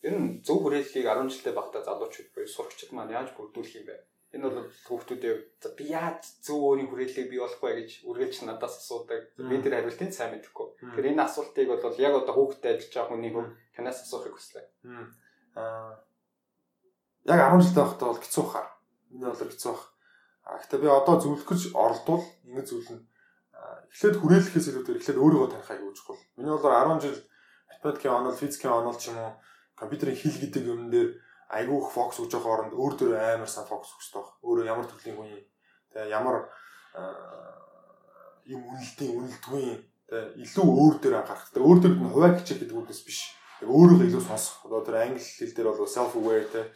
Ер 0.00 0.16
нь 0.16 0.40
зөв 0.40 0.64
хүрээллийг 0.64 1.04
10 1.04 1.28
жилдээ 1.28 1.52
багтаа 1.52 1.84
залуучууд 1.84 2.32
буюу 2.32 2.48
сурагчид 2.48 2.90
маань 2.96 3.12
яаж 3.12 3.36
бүрдүүлэх 3.36 3.84
юм 3.84 3.86
бэ? 3.92 3.96
Энэ 4.32 4.48
бол 4.48 4.64
хүүхдүүдээ 4.64 5.34
за 5.60 5.68
би 5.76 5.84
яаж 5.92 6.24
зөв 6.40 6.56
өөрийн 6.56 6.88
хүрээллийг 6.88 7.28
бий 7.28 7.40
болох 7.40 7.60
вэ 7.60 7.72
гэж 7.84 7.90
үргэлж 8.08 8.36
надаас 8.48 8.80
асуудаг. 8.80 9.28
Би 9.36 9.60
тэр 9.60 9.76
хариултыг 9.76 10.08
сайн 10.08 10.32
мэдэхгүй. 10.32 10.68
Тэр 10.96 11.04
энэ 11.12 11.24
асуултыг 11.28 11.68
бол 11.68 11.84
яг 12.00 12.14
одоо 12.16 12.32
хүүхдтэй 12.32 12.80
ажиллаж 12.80 12.92
байгаа 12.96 13.12
хүний 13.12 13.32
хүн 13.32 13.46
танаас 13.76 14.00
асуухыг 14.00 14.34
хүслээ. 14.40 14.66
Аа 15.60 16.00
яг 17.28 17.40
10 17.52 17.60
жилдээ 17.60 17.84
байхдаа 17.84 18.08
бол 18.08 18.22
хэцүү 18.24 18.44
хаа. 18.48 18.66
Энэ 19.12 19.28
бол 19.28 19.52
хэцүү 19.52 19.72
бах. 19.72 19.84
А 20.48 20.56
гэхдээ 20.58 20.80
би 20.80 20.88
одоо 20.88 21.14
зөвлөх 21.20 21.48
гэж 21.48 21.60
оролдвол 21.76 22.24
ингэ 22.48 22.64
зөвлөнө 22.68 23.04
эхлээд 23.94 24.16
хүрээлэхээс 24.18 24.66
илүүтэй 24.70 24.94
эхлээд 24.98 25.22
өөрийгөө 25.22 25.48
таних 25.50 25.70
аягүй 25.70 25.92
чухал. 25.94 26.20
Миний 26.36 26.52
бодлоор 26.52 26.98
10 26.98 27.04
жил 27.04 27.18
математикийн 27.70 28.14
онол, 28.14 28.36
физикийн 28.36 28.72
онол 28.72 28.96
ч 28.98 29.12
юм 29.12 29.18
уу 29.22 29.32
компьютерийн 29.78 30.18
хэл 30.18 30.40
гэдэг 30.40 30.62
юм 30.66 30.90
дээр 30.90 31.10
айгүй 31.50 31.78
их 31.78 31.90
фокус 31.92 32.18
өгж 32.20 32.32
байгаа 32.34 32.44
хооронд 32.44 32.74
өөр 32.74 32.94
дөр 32.98 33.12
амар 33.14 33.50
сайн 33.50 33.68
фокус 33.68 33.94
өгч 33.94 34.08
таах. 34.12 34.38
Өөрөө 34.42 34.64
ямар 34.66 34.86
төрлийн 34.88 35.16
хүн 35.16 35.30
юм. 35.30 35.42
Тэгээ 35.92 36.14
ямар 36.14 36.36
ийм 38.48 38.60
үнэлтийн 38.64 39.12
үнэлтгүй 39.18 39.64
тэ 40.10 40.18
илүү 40.42 40.66
өөр 40.66 40.94
дээр 41.00 41.14
анхаарах. 41.20 41.50
Тэ 41.52 41.60
өөр 41.60 41.78
дээр 41.80 41.94
нь 41.96 42.10
хуваа 42.12 42.34
хичээх 42.36 42.60
гэдэг 42.64 42.76
үгнээс 42.76 43.02
биш. 43.06 43.20
Тэг 43.60 43.68
өөрийгөө 43.70 44.08
илүү 44.08 44.24
сонсох. 44.24 44.66
Одоо 44.66 44.80
тэр 44.84 44.96
англи 45.00 45.20
хэл 45.20 45.54
дээр 45.54 45.68
бол 45.70 45.88
self 45.88 46.12
aware 46.18 46.46
тэ 46.50 46.68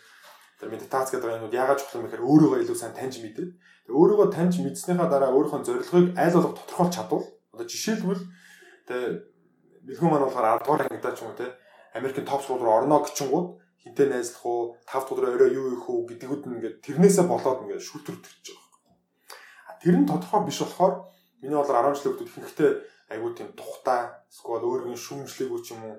тэр 0.58 0.68
медитац 0.74 1.08
гэдэг 1.14 1.38
юмуд 1.38 1.54
яагаад 1.54 1.78
чухал 1.78 2.02
юм 2.02 2.06
гэхээр 2.10 2.26
өөрийгөө 2.26 2.60
илүү 2.66 2.78
сайн 2.78 2.94
таньж 2.98 3.22
мэдээд 3.22 3.50
тэг 3.86 3.94
өөрийгөө 3.94 4.28
таньж 4.34 4.54
мэдснийхаа 4.58 5.08
дараа 5.08 5.30
өөрийнхөө 5.32 5.62
зорилгыг 5.64 6.06
аль 6.18 6.34
болох 6.34 6.54
тодорхойлж 6.58 6.92
чадвал 6.98 7.24
одоо 7.54 7.66
жишээлбэл 7.66 8.22
тэг 8.90 9.02
бэлгүүн 9.86 10.10
маань 10.10 10.26
болохоор 10.26 10.58
10 10.58 10.66
дугаар 10.66 10.82
ангидаа 10.90 11.14
ч 11.14 11.22
юм 11.22 11.30
уу 11.30 11.38
тэ 11.38 11.54
Америкийн 11.94 12.26
топ 12.26 12.42
скул 12.42 12.60
руу 12.60 12.74
орно 12.74 13.00
гэчингууд 13.00 13.48
хинтээ 13.82 14.06
найзлах 14.10 14.44
уу, 14.44 14.76
тав 14.84 15.06
өдрөө 15.08 15.34
орой 15.38 15.50
юу 15.54 15.66
ийх 15.72 15.86
үү 15.88 16.10
гэдгүүд 16.10 16.42
нь 16.44 16.54
ингээд 16.58 16.76
тэрнээсээ 16.84 17.24
болоод 17.30 17.62
ингээд 17.64 17.86
шүлтүрдэж 17.88 18.44
байгаа. 18.50 18.66
А 19.70 19.72
тэр 19.80 19.96
нь 19.96 20.08
тодорхой 20.10 20.42
биш 20.44 20.58
болохоор 20.60 21.08
миний 21.40 21.56
бодлоор 21.56 21.94
10 21.94 22.02
жилийн 22.02 22.16
хүмүүс 22.18 22.34
ихэнхдээ 22.34 22.72
айгуу 23.14 23.32
тийм 23.32 23.48
тухтай 23.56 24.00
эсвэл 24.28 24.66
өөрийн 24.68 24.98
шүмжлээгүй 24.98 25.60
ч 25.64 25.72
юм 25.72 25.82
уу 25.88 25.96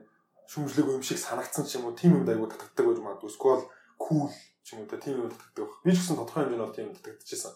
шүмжлээгүй 0.52 0.94
юм 1.00 1.06
шиг 1.06 1.18
санагдсан 1.18 1.66
ч 1.66 1.80
юм 1.80 1.90
уу 1.90 1.98
тийм 1.98 2.22
юмд 2.22 2.30
айгуу 2.30 2.52
татдаг 2.52 2.86
байж 2.86 3.00
магадгүй 3.02 3.32
эсвэл 3.32 3.66
кул 3.98 4.30
ч 4.70 4.78
юм 4.78 4.86
уу 4.86 4.94
тийм 4.94 5.26
юм 5.26 5.34
татдаг 5.34 5.66
байх. 5.66 5.82
Би 5.82 5.92
ч 5.92 5.98
гэсэн 5.98 6.18
тодорхой 6.22 6.46
хэмжээнд 6.46 6.76
тийм 6.78 6.88
юм 6.94 6.98
татагдчихсан. 7.02 7.54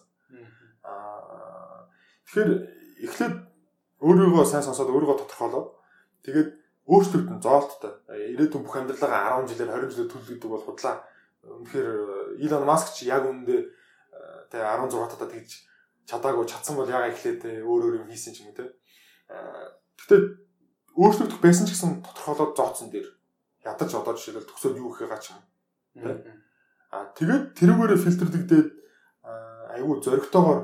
Аа 0.82 1.86
тэгэхээр 2.26 2.50
эхлээд 3.06 3.34
өөрийгөө 4.02 4.44
сайн 4.50 4.66
сонсоод 4.66 4.90
өөрийгөө 4.90 5.22
тодорхойлоод 5.22 5.68
тэгээд 6.26 6.50
өөрчлөлт 6.90 7.28
нь 7.30 7.44
зоолттой. 7.44 7.94
Ирээдүйн 8.34 8.64
бүх 8.66 8.76
амьдралаа 8.76 9.40
10 9.46 9.54
жилээр 9.54 9.70
20 9.86 9.94
жилээр 9.94 10.10
төлөв 10.10 10.28
гэдэг 10.28 10.50
бол 10.50 10.66
худлаа. 10.66 10.96
Үнэхээр 11.46 11.88
Илон 12.44 12.64
Маск 12.66 12.92
ч 12.92 13.08
яг 13.08 13.24
үүндээ 13.24 13.60
тэ 14.50 14.58
16 14.58 14.92
татаа 14.92 15.28
тэгж 15.30 15.50
чадаагүй 16.04 16.44
чадсан 16.44 16.76
бол 16.76 16.88
ягаа 16.88 17.08
эхлээд 17.08 17.64
өөр 17.64 17.82
өөр 17.88 17.94
юм 18.04 18.08
хийсэн 18.12 18.32
ч 18.36 18.44
юм 18.44 18.52
уу 18.52 18.58
те. 18.58 18.68
Гэхдээ 19.96 20.20
өөрчлөгдөх 21.00 21.40
байсан 21.40 21.64
ч 21.64 21.72
гэсэн 21.72 22.04
тодорхойлоод 22.04 22.52
зооцсон 22.52 22.88
дээр 22.92 23.08
ядаж 23.64 23.90
одоо 23.96 24.12
жишээлбэл 24.12 24.48
төгсөөд 24.52 24.76
юу 24.76 24.92
гэхээ 24.92 25.08
гач 25.08 25.24
юм. 25.32 25.40
Аа 26.94 27.10
тэгээд 27.18 27.58
тэрүүгээрээ 27.58 28.04
фильтрдэгдээд 28.06 28.68
айгүй 29.74 29.98
зоригтойгоор 29.98 30.60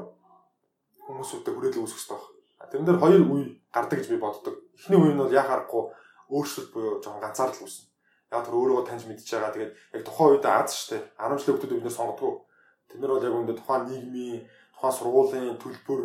хүмүүсүүдэд 1.03 1.55
хүрээлэн 1.59 1.83
хэрэгтэй 1.83 2.15
байна. 2.15 2.71
Тэрэн 2.71 2.87
дээр 2.87 3.03
хоёр 3.03 3.23
үе 3.35 3.43
гардаг 3.75 3.99
гэж 3.99 4.09
би 4.15 4.19
боддог. 4.23 4.55
Эхний 4.79 4.99
үе 5.03 5.11
нь 5.11 5.19
бол 5.19 5.35
яа 5.35 5.43
харахгүй 5.43 5.91
өөрчлөлт 6.31 6.71
буюу 6.71 7.03
жоохон 7.03 7.19
ганцаардал 7.19 7.67
үүснэ. 7.67 7.91
Яг 8.31 8.47
тэр 8.47 8.55
өөрийгөө 8.55 8.87
таньж 8.87 9.05
мэдж 9.11 9.27
байгаа. 9.27 9.55
Тэгээд 9.59 9.73
яг 9.75 10.03
тухайн 10.07 10.31
үед 10.39 10.47
аз 10.47 10.71
штэ 10.71 11.03
10 11.19 11.35
жилийн 11.43 11.59
хүмүүс 11.59 11.75
биднээс 11.75 11.99
сонгодгоо. 11.99 12.47
Тэд 12.87 12.99
нар 13.03 13.13
бол 13.19 13.27
яг 13.27 13.35
үүндээ 13.35 13.59
тухайн 13.59 13.83
нийгмийн, 13.91 14.41
тухайн 14.79 14.95
сургуулийн 14.95 15.59
төлбөр 15.59 16.03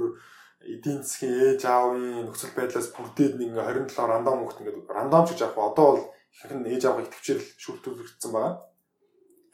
эдийн 0.65 1.05
засгийн 1.05 1.53
ээж 1.53 1.61
аавын 1.69 2.25
нөхцөл 2.25 2.57
байдлаас 2.57 2.89
бүрдээд 2.97 3.37
нэг 3.37 3.53
ингээ 3.53 3.93
27 3.93 4.09
рандом 4.09 4.41
хөлт 4.41 4.61
ингээ 4.65 4.89
рандом 4.89 5.23
ч 5.29 5.37
гэж 5.37 5.39
яг 5.45 5.53
одоо 5.53 5.85
бол 5.93 6.05
ихэнх 6.33 6.57
нь 6.57 6.69
ээж 6.73 6.83
аавыг 6.89 7.05
итгэвчээр 7.05 7.41
шүлтүүлэгдсэн 7.61 8.31
байгаа. 8.33 8.53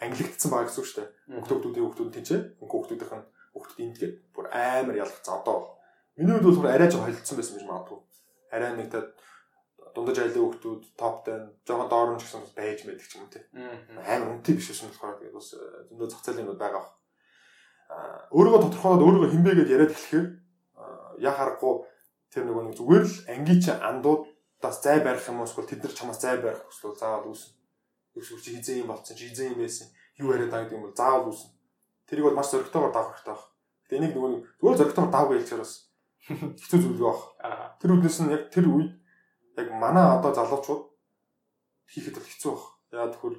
Англигдсан 0.01 0.49
байгаа 0.51 0.67
гэсэн 0.67 0.81
үг 0.81 0.89
шүү 0.89 0.99
дээ. 0.99 1.09
Хүүхдүүдийн 1.37 1.85
хүүхдүүд 1.85 2.11
тийч 2.17 2.29
хүүхдүүдийнх 2.57 3.13
нь 3.15 3.25
хүүхдүүд 3.53 3.83
энд 3.85 3.97
гээд 4.01 4.15
бүр 4.33 4.45
амар 4.49 4.97
ялгцсан. 4.97 5.33
Одоо 5.39 5.77
миний 6.17 6.33
хувьд 6.35 6.57
бол 6.57 6.73
арай 6.73 6.89
жоо 6.89 7.05
холилдсон 7.05 7.37
байсан 7.37 7.55
гэж 7.57 7.65
магадгүй. 7.69 7.99
Арай 8.51 8.71
нэг 8.75 8.89
та 8.89 8.99
дундаж 9.93 10.17
айлын 10.19 10.41
хүүхдүүд 10.41 10.81
топ 10.97 11.15
10 11.27 11.67
жоохон 11.67 11.89
доор 11.91 12.09
нь 12.15 12.19
ч 12.19 12.23
гэсэн 12.25 12.43
байж 12.55 12.79
мэддэг 12.87 13.07
ч 13.07 13.13
юм 13.19 13.27
те. 13.29 13.45
Амар 14.01 14.39
үнэтэй 14.39 14.55
биш 14.55 14.71
байсан 14.71 14.89
болохоор 14.89 15.19
тэгээд 15.19 15.35
бас 15.37 15.49
э, 15.53 15.61
зөндөө 15.91 16.07
зах 16.09 16.23
зээлийн 16.25 16.49
байгаа 16.55 16.81
баг. 16.81 16.89
Аа 17.91 18.19
өөрийгөө 18.31 18.61
тодорхойлоод 18.63 19.05
өөрийгөө 19.05 19.31
хинбэ 19.35 19.51
гэж 19.59 19.67
яриад 19.69 19.91
эхлэхээр 19.91 20.27
яа 21.21 21.33
харахгүй 21.35 21.73
тэр 22.31 22.43
нөгөө 22.47 22.63
нэг 22.71 22.75
зүгээр 22.79 23.03
л 23.05 23.15
ангийн 23.35 23.61
чи 23.61 23.71
андуудаас 23.75 24.77
зай 24.79 25.03
барих 25.03 25.27
юм 25.27 25.43
уу 25.43 25.47
эсвэл 25.47 25.67
тэд 25.67 25.83
нар 25.83 25.93
чамаас 25.93 26.19
зай 26.23 26.39
барих 26.39 26.63
хүсвэл 26.63 26.95
заавал 26.95 27.29
үүснэ. 27.29 27.60
Юу 28.15 28.23
чи 28.23 28.55
хизээ 28.55 28.81
юм 28.83 28.91
болцсон 28.91 29.17
чи 29.17 29.29
хизээ 29.29 29.51
юм 29.51 29.59
байсан. 29.63 29.87
Юу 30.19 30.31
яриад 30.33 30.51
байгаа 30.51 30.75
юм 30.75 30.85
бол 30.87 30.95
заавал 30.95 31.31
үүснэ. 31.31 31.51
Тэрийг 32.07 32.25
бол 32.27 32.37
маш 32.37 32.51
зөрөгтэйгээр 32.51 32.93
давах 32.93 33.11
хэрэгтэй 33.15 33.35
баг. 33.35 33.43
Тэгээ 33.87 33.99
энийг 33.99 34.13
нөгөө 34.15 34.31
зүгээр 34.59 34.77
зөрөгтэйгээр 34.79 35.11
давах 35.15 35.31
хэлчихээр 35.31 35.63
бас 35.63 35.73
хэцүү 36.61 36.79
зүйл 36.81 37.05
байх. 37.07 37.21
Тэр 37.79 37.91
үднэс 37.95 38.17
нь 38.21 38.33
яг 38.35 38.43
тэр 38.51 38.65
үед 38.67 38.91
яг 39.57 39.67
манай 39.71 40.05
одоо 40.11 40.31
залуучууд 40.35 40.83
хийхэд 41.87 42.15
бол 42.19 42.29
хэцүү 42.29 42.51
баг. 42.51 42.63
Яа 42.91 43.07
тэгэхээр 43.11 43.35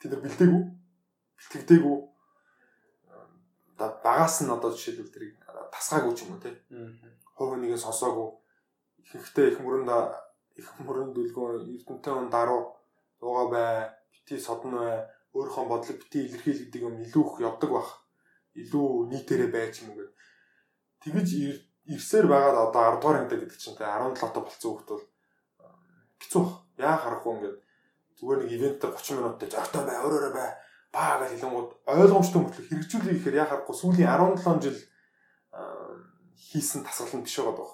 тэд 0.00 0.10
нар 0.10 0.22
бэлдээгүй, 0.24 0.62
бэлтгэдэггүй 1.38 1.96
багаас 4.04 4.42
нь 4.44 4.50
одоо 4.52 4.70
жишээлбэл 4.72 5.12
тэрийг 5.14 5.34
тасгаагүй 5.72 6.12
ч 6.14 6.24
юм 6.24 6.36
уу 6.36 6.42
те. 6.42 6.52
Хувь 7.36 7.56
нэгээ 7.56 7.80
сонсоогүй. 7.80 8.28
Ихэнхдээ 9.00 9.56
их 9.56 9.58
мөрөнд 9.64 9.88
их 10.60 10.68
мөрөнд 10.84 11.12
дүлгөө 11.16 11.48
эрдэнтэй 11.64 12.12
он 12.12 12.28
даруу 12.30 12.76
дууга 13.20 13.44
бай, 13.50 13.72
бити 14.12 14.36
содон 14.36 14.76
бай, 14.76 15.08
өөрийнхөө 15.34 15.66
бодлыг 15.72 15.98
бити 16.04 16.18
илэрхийл 16.28 16.60
гэдэг 16.68 16.82
юм 16.84 16.96
илүү 17.04 17.24
их 17.24 17.40
явдаг 17.48 17.70
бах. 17.72 17.90
Илүү 18.60 18.88
нийтээрээ 19.10 19.50
байж 19.50 19.74
юм 19.82 19.96
гээд. 19.96 20.12
Тэгэж 21.02 21.28
ирсээр 21.96 22.26
байгаа 22.28 22.68
одоо 22.68 22.82
10 22.94 23.00
дугаар 23.00 23.18
ангид 23.24 23.40
гэдэг 23.40 23.58
чинь 23.58 23.78
те 23.78 23.84
17 23.88 24.20
тоо 24.20 24.42
болцсон 24.44 24.70
хүүхд 24.70 24.88
бол 24.92 25.04
хэцүү 26.20 26.40
бах. 26.44 26.56
Яа 26.76 26.96
харахгүй 27.00 27.32
ингээд 27.34 27.58
зүгээр 28.20 28.40
нэг 28.44 28.50
ивент 28.52 28.78
дээр 28.80 28.94
30 28.94 29.16
минуттай 29.16 29.48
зортой 29.48 29.82
бай, 29.88 29.96
өөрөөрөө 30.04 30.34
бай 30.36 30.50
баа 30.92 31.22
гэж 31.22 31.30
хэлэнгууд 31.38 31.70
ойлгомжтой 31.86 32.40
мөртлөө 32.42 32.66
хэрэгжүүлэх 32.66 33.14
гэхээр 33.14 33.40
яа 33.40 33.48
харахгүй 33.48 33.76
сүүлийн 33.78 34.10
17 34.10 34.64
жил 34.66 34.78
хийсэн 36.50 36.82
тасгал 36.82 37.14
нь 37.14 37.24
биш 37.24 37.38
байгаа 37.38 37.54
даа. 37.54 37.70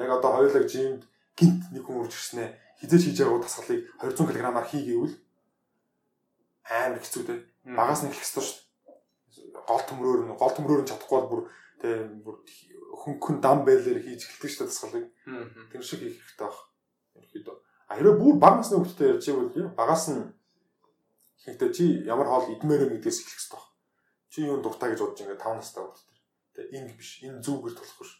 Яг 0.00 0.10
одоо 0.16 0.30
хоёулаа 0.40 0.64
жимд 0.64 1.04
гинт 1.38 1.62
нэг 1.74 1.82
хүн 1.84 2.02
урж 2.02 2.14
ирснэ 2.14 2.44
хизээч 2.80 3.02
хийж 3.04 3.18
байгаа 3.22 3.42
тасгалыг 3.44 3.80
200 4.00 4.26
кг-аар 4.28 4.66
хийгээвэл 4.70 5.14
амар 6.64 7.00
хэцүү 7.02 7.22
дээ. 7.26 7.40
Багаас 7.76 8.02
нь 8.02 8.10
эхлэх 8.10 8.26
ёстой 8.26 8.44
шүү 8.44 8.56
дээ. 8.56 9.64
Гол 9.68 9.84
төмрөөр 9.88 10.20
нь 10.24 10.38
гол 10.38 10.54
төмрөөр 10.54 10.82
нь 10.82 10.90
чадахгүй 10.90 11.18
бол 11.20 11.30
бүр 11.30 11.42
тэгээ 11.80 12.00
бүр 12.24 12.36
хөнгөн 13.00 13.36
дам 13.44 13.58
байлэр 13.66 14.00
хийж 14.00 14.22
эхэлдэг 14.24 14.50
шүү 14.50 14.60
дээ 14.64 14.70
тасгалыг. 14.72 15.06
Тэр 15.70 15.82
шиг 15.82 16.00
хийх 16.00 16.18
хэрэгтэй 16.20 16.46
баг. 16.48 16.58
Ерөөдөө. 17.14 17.56
А 17.88 17.92
хэрэг 17.98 18.16
бүр 18.20 18.34
баг 18.40 18.54
насны 18.58 18.76
хүмүүстэй 18.78 19.08
ярьж 19.12 19.24
байвал 19.28 19.76
багаас 19.76 20.04
нь 20.12 20.22
Гэхдээ 21.44 21.70
чи 21.76 21.84
ямар 22.08 22.24
хоол 22.24 22.48
идмээр 22.56 22.88
юм 22.88 22.92
гэдгээс 22.96 23.20
эхлэх 23.20 23.36
хэрэгтэй. 23.36 23.64
Чи 24.32 24.38
юу 24.48 24.64
дуртай 24.64 24.96
гэж 24.96 25.00
бодож 25.04 25.20
ингээд 25.20 25.44
5 25.44 25.60
настай 25.60 25.84
тэр. 25.84 26.20
Тэгээ 26.56 26.76
ингэ 26.80 26.94
биш. 26.96 27.10
Энэ 27.20 27.44
зүгээр 27.44 27.76
болохгүй 27.76 28.06
ш. 28.08 28.12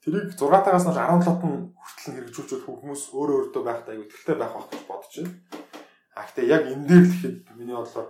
Тэрийг 0.00 0.32
6-таагаас 0.32 0.86
нь 0.88 0.96
17-т 0.96 1.44
нь 1.44 1.58
хүртэл 1.76 2.14
хэрэгжүүлж 2.16 2.64
хүмүүс 2.64 3.02
өөрөө 3.12 3.36
өөртөө 3.52 3.62
байхтай 3.64 3.94
аюу 3.96 4.08
тэлтэй 4.08 4.36
байх 4.40 4.52
байх 4.56 4.68
гэж 4.72 4.82
бодож 4.88 5.14
байна. 5.20 5.34
А 6.16 6.24
гэхдээ 6.24 6.46
яг 6.48 6.62
энэ 6.72 6.86
дээр 6.88 7.04
л 7.04 7.12
ихэд 7.12 7.36
миний 7.60 7.76
бодлоор 7.76 8.08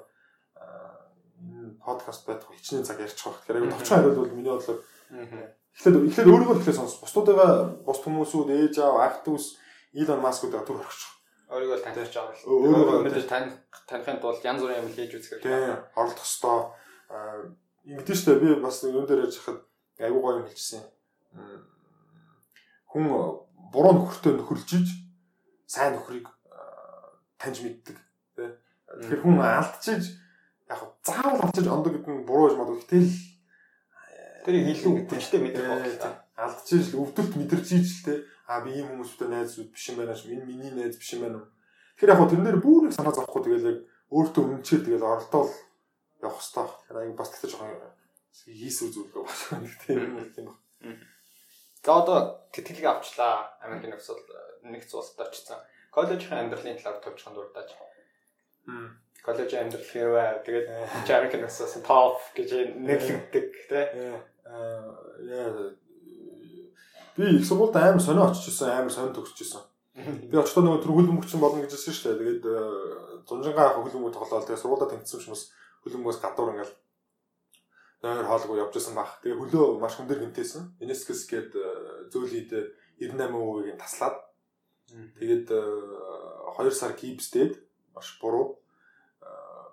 энэ 1.43 1.75
подкаст 1.83 2.23
байх 2.31 2.47
хичнээн 2.47 2.87
цаг 2.87 3.03
ярьчих 3.03 3.27
байх. 3.27 3.43
Тэгэхээр 3.43 3.59
аюу 3.59 3.73
товчхон 3.75 3.97
хариулт 3.99 4.19
бол 4.23 4.39
миний 4.39 4.55
бодлоор 4.55 4.81
эхлээд 5.75 5.97
эхлээд 6.15 6.31
өөрийгөө 6.31 6.57
эхлээд 6.63 6.79
сонс. 6.79 6.95
Бусдуудаа 7.03 7.51
бус 7.83 7.99
хүмүүсүүд 8.07 8.49
ээж 8.55 8.75
аав, 8.87 8.97
ах 9.03 9.17
дүүс, 9.27 9.59
Илон 9.99 10.23
Маскуудаа 10.23 10.63
түр 10.63 10.79
орчих 10.79 11.11
өөрийгөө 11.51 11.83
таньж 11.83 12.15
байгаа 12.15 12.31
л. 12.31 12.47
Өөрийгөө 12.47 13.03
мэдээж 13.03 13.27
таних 13.27 13.55
танихын 13.91 14.23
тулд 14.23 14.47
янз 14.47 14.63
бүрийн 14.63 14.87
юм 14.87 14.95
хийж 14.95 15.11
үзэх 15.19 15.43
хэрэгтэй. 15.43 15.51
Тийм, 15.51 15.83
оролдох 15.99 16.23
хэвээр 16.23 16.71
ингэдэж 17.91 18.19
штэ 18.23 18.39
би 18.39 18.49
бас 18.63 18.77
юун 18.87 19.07
дээр 19.07 19.27
ярьж 19.27 19.37
хахад 19.43 19.67
аюу 19.99 20.23
гоё 20.23 20.39
юм 20.39 20.47
хэлчихсэн. 20.47 20.83
Хүн 22.91 23.07
буруу 23.71 23.93
нөхөртөө 23.95 24.33
нөхөрлж 24.39 24.71
иж 24.79 24.89
сайн 25.71 25.95
нөхрийг 25.95 26.27
таньж 27.39 27.63
мэддэг. 27.63 27.97
Тэгэхээр 28.35 29.23
хүн 29.23 29.39
алдчихж 29.39 30.19
яг 30.67 30.81
заавал 31.07 31.47
алдчих 31.47 31.71
ондог 31.71 31.95
гэдэг 31.95 32.11
нь 32.11 32.27
буруу 32.27 32.51
гэж 32.51 32.57
боддог. 32.59 32.79
Гэтэл 32.83 33.11
тэрийг 34.45 34.67
илүү 34.75 34.93
хүчтэй 35.07 35.41
мэдэх 35.41 35.63
байна. 35.63 36.19
Алдчихж 36.35 36.99
өвдөлт 36.99 37.35
мэдэрч 37.39 37.69
иж 37.79 37.87
л 37.87 38.05
те 38.11 38.15
а 38.51 38.61
би 38.67 38.75
ийм 38.75 38.91
хүмүүстэй 38.91 39.31
найзууд 39.31 39.71
биш 39.71 39.95
юм 39.95 40.03
байна 40.03 40.19
ш. 40.19 40.27
Энэ 40.27 40.43
миний 40.43 40.75
найз 40.75 40.99
биш 40.99 41.15
юм 41.15 41.23
байна. 41.31 41.47
Тэгэхээр 41.95 42.11
яг 42.11 42.19
хөө 42.19 42.31
тэрнэр 42.35 42.59
бүр 42.59 42.91
их 42.91 42.97
санаа 42.99 43.15
зовхгүй 43.15 43.43
тэгэл 43.47 43.71
яг 43.71 43.79
өөртөө 44.11 44.43
үнчээр 44.51 44.83
тэгэл 44.83 45.07
оролдоол 45.07 45.53
явах 46.27 46.43
хэрэгтэй. 46.43 46.67
Тэгэхээр 46.67 46.99
аяг 46.99 47.15
бас 47.15 47.31
тэгтээ 47.31 47.51
жоохон 47.55 47.95
хийсүү 48.51 48.89
зүйлгээ 48.91 49.23
багш 49.23 49.75
тийм 49.87 49.99
юм 50.03 50.15
байна. 50.19 50.53
За 51.85 51.93
одоо 51.97 52.19
тэтгэлэг 52.53 52.85
авчлаа. 52.85 53.57
Америкийн 53.65 53.97
нөхцөл 53.97 54.21
нэгц 54.65 54.93
улсад 54.93 55.29
очсон. 55.29 55.59
Коллежийн 55.91 56.49
амьдралын 56.49 56.77
талаар 56.77 57.01
товчхон 57.01 57.35
дурдаж. 57.35 57.73
Коллежийн 59.25 59.65
амьдрал 59.65 59.89
хэрвээ 59.89 60.45
тэгээд 60.45 60.67
Америкийн 61.09 61.43
нөхцөлсөн 61.45 61.83
топ 61.83 62.21
гэж 62.37 62.51
нэрлэгддэг 62.77 63.47
тий. 63.69 63.87
Аа 64.45 64.93
яа 65.25 65.73
Би 67.17 67.37
их 67.37 67.47
сургуульд 67.47 67.77
амар 67.77 68.01
сонио 68.01 68.31
очиж 68.31 68.49
исэн, 68.49 68.71
амар 68.71 68.93
сонио 68.93 69.13
төгсөж 69.13 69.41
исэн. 69.45 69.63
Би 70.31 70.37
очихдоо 70.39 70.63
нөгөө 70.65 70.81
тэр 70.81 70.95
хөлбөмбөгчин 70.95 71.41
болно 71.43 71.61
гэж 71.61 71.75
хэлсэн 71.75 71.93
шүү 71.93 72.05
дээ. 72.07 72.19
Тэгээд 72.21 72.45
зунжингаа 73.29 73.77
хөлбөмбөг 73.77 74.15
тоглоод 74.15 74.47
тэгээд 74.47 74.63
сургуульд 74.63 74.89
тэнцсэн 74.89 75.29
бас 75.29 75.43
хөлбөмбөгөөс 75.85 76.21
гадуур 76.23 76.51
ингээл 76.55 76.75
нойр 78.03 78.27
хоолгүй 78.27 78.61
явж 78.61 78.75
байсан 78.75 78.95
баг. 78.97 79.21
Тэгээ 79.21 79.39
хөлөө 79.41 79.81
маш 79.81 79.95
хүндэр 79.97 80.21
гинтээсэн. 80.25 80.81
Meniscus 80.81 81.29
гээд 81.29 81.53
зөөлийд 82.13 82.51
98%-ийг 83.01 83.77
таслаад 83.81 84.17
тэгээд 85.21 85.49
2 85.53 86.71
сар 86.73 86.93
гипсдээд 86.97 87.61
маш 87.95 88.19
буруу 88.21 88.61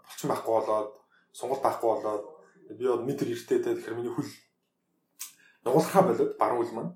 болчин 0.07 0.29
байхгүй 0.31 0.53
болоод 0.53 0.91
сонголт 1.31 1.63
байхгүй 1.63 1.89
болоод 1.89 2.25
би 2.79 2.85
бол 2.87 3.03
метр 3.07 3.27
эрттэй 3.27 3.59
тэгэхээр 3.63 3.97
миний 3.97 4.13
хөл 4.13 4.31
нугалахаа 5.63 6.03
болоод 6.07 6.37
баруун 6.39 6.63
хөл 6.63 6.75
маань. 6.75 6.93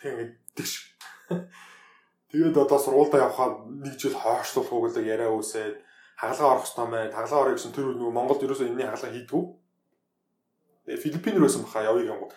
Тэгээ 0.00 0.12
ингээд 0.12 0.32
тэгш. 0.56 0.74
Тэгээд 2.30 2.56
одоо 2.56 2.78
сургуультай 2.78 3.20
явхаа 3.20 3.66
нэг 3.66 3.94
жил 3.98 4.14
хойшлуулах 4.14 4.72
уу 4.72 4.82
гэдэг 4.86 5.04
яриа 5.04 5.30
үсээд 5.34 5.76
хагалгаа 6.16 6.50
орох 6.54 6.64
хэрэгтэй 6.64 6.86
мэй. 6.86 7.06
Хагалгаа 7.10 7.40
орох 7.42 7.56
гэсэн 7.58 7.74
тэр 7.74 7.86
нөгөө 7.90 8.14
Монголд 8.14 8.44
ерөөсөө 8.44 8.66
энэний 8.70 8.86
хагалгаа 8.86 9.14
хийдгүү. 9.14 9.42
Тэгээ 10.90 11.06
Филиппин 11.06 11.38
рүү 11.38 11.46
байсан 11.46 11.62
баха 11.62 11.86
явъя 11.86 12.10
гэнэ. 12.10 12.34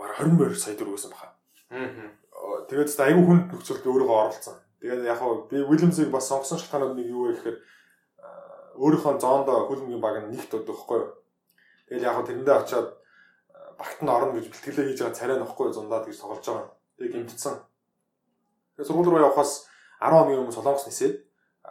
Мара 0.00 0.14
20 0.16 0.40
морь 0.40 0.56
сая 0.56 0.72
төгрөг 0.72 0.96
байсан 0.96 1.12
баха. 1.12 1.36
Аа. 1.68 2.64
Тэгээд 2.64 2.88
зөв 2.88 3.04
айгүй 3.04 3.24
хүнд 3.28 3.52
нөхцөлд 3.52 3.84
өөрийгөө 3.84 4.16
оролцсон. 4.24 4.56
Тэгээд 4.80 5.04
яг 5.04 5.18
хаа 5.20 5.44
би 5.52 5.60
Уильямсыг 5.60 6.08
бас 6.08 6.32
сонгосон 6.32 6.64
шалтгаанууд 6.64 6.96
нэг 6.96 7.12
юу 7.12 7.28
вэ 7.28 7.36
гэхээр 7.36 7.58
өөрийнхөө 8.80 9.20
зоондоо 9.20 9.68
хөлбөмбөгийн 9.68 10.00
баг 10.00 10.16
нь 10.24 10.32
нэгт 10.32 10.56
өгөхгүй. 10.56 11.02
Тэгэл 11.92 12.08
яг 12.08 12.14
хаа 12.16 12.24
тэрэндээ 12.24 12.56
очиад 12.56 12.88
багт 13.76 14.00
нь 14.00 14.08
орно 14.08 14.32
гэж 14.32 14.48
бэлтгэлээ 14.48 14.86
хийж 14.88 15.00
байгаа 15.04 15.18
царай 15.20 15.36
нөхгүй 15.44 15.68
зундаад 15.76 16.08
гэж 16.08 16.16
тоглож 16.24 16.40
байгаа. 16.40 16.72
Тэгээ 16.96 17.12
гимтсэн. 17.20 17.56
Тэгээ 18.80 18.88
сургууль 18.88 19.12
руу 19.12 19.28
явхаас 19.28 19.68
10 20.00 20.08
хоногийн 20.08 20.40
өмнө 20.40 20.56
Солонгос 20.56 20.88
нисээд 20.88 21.20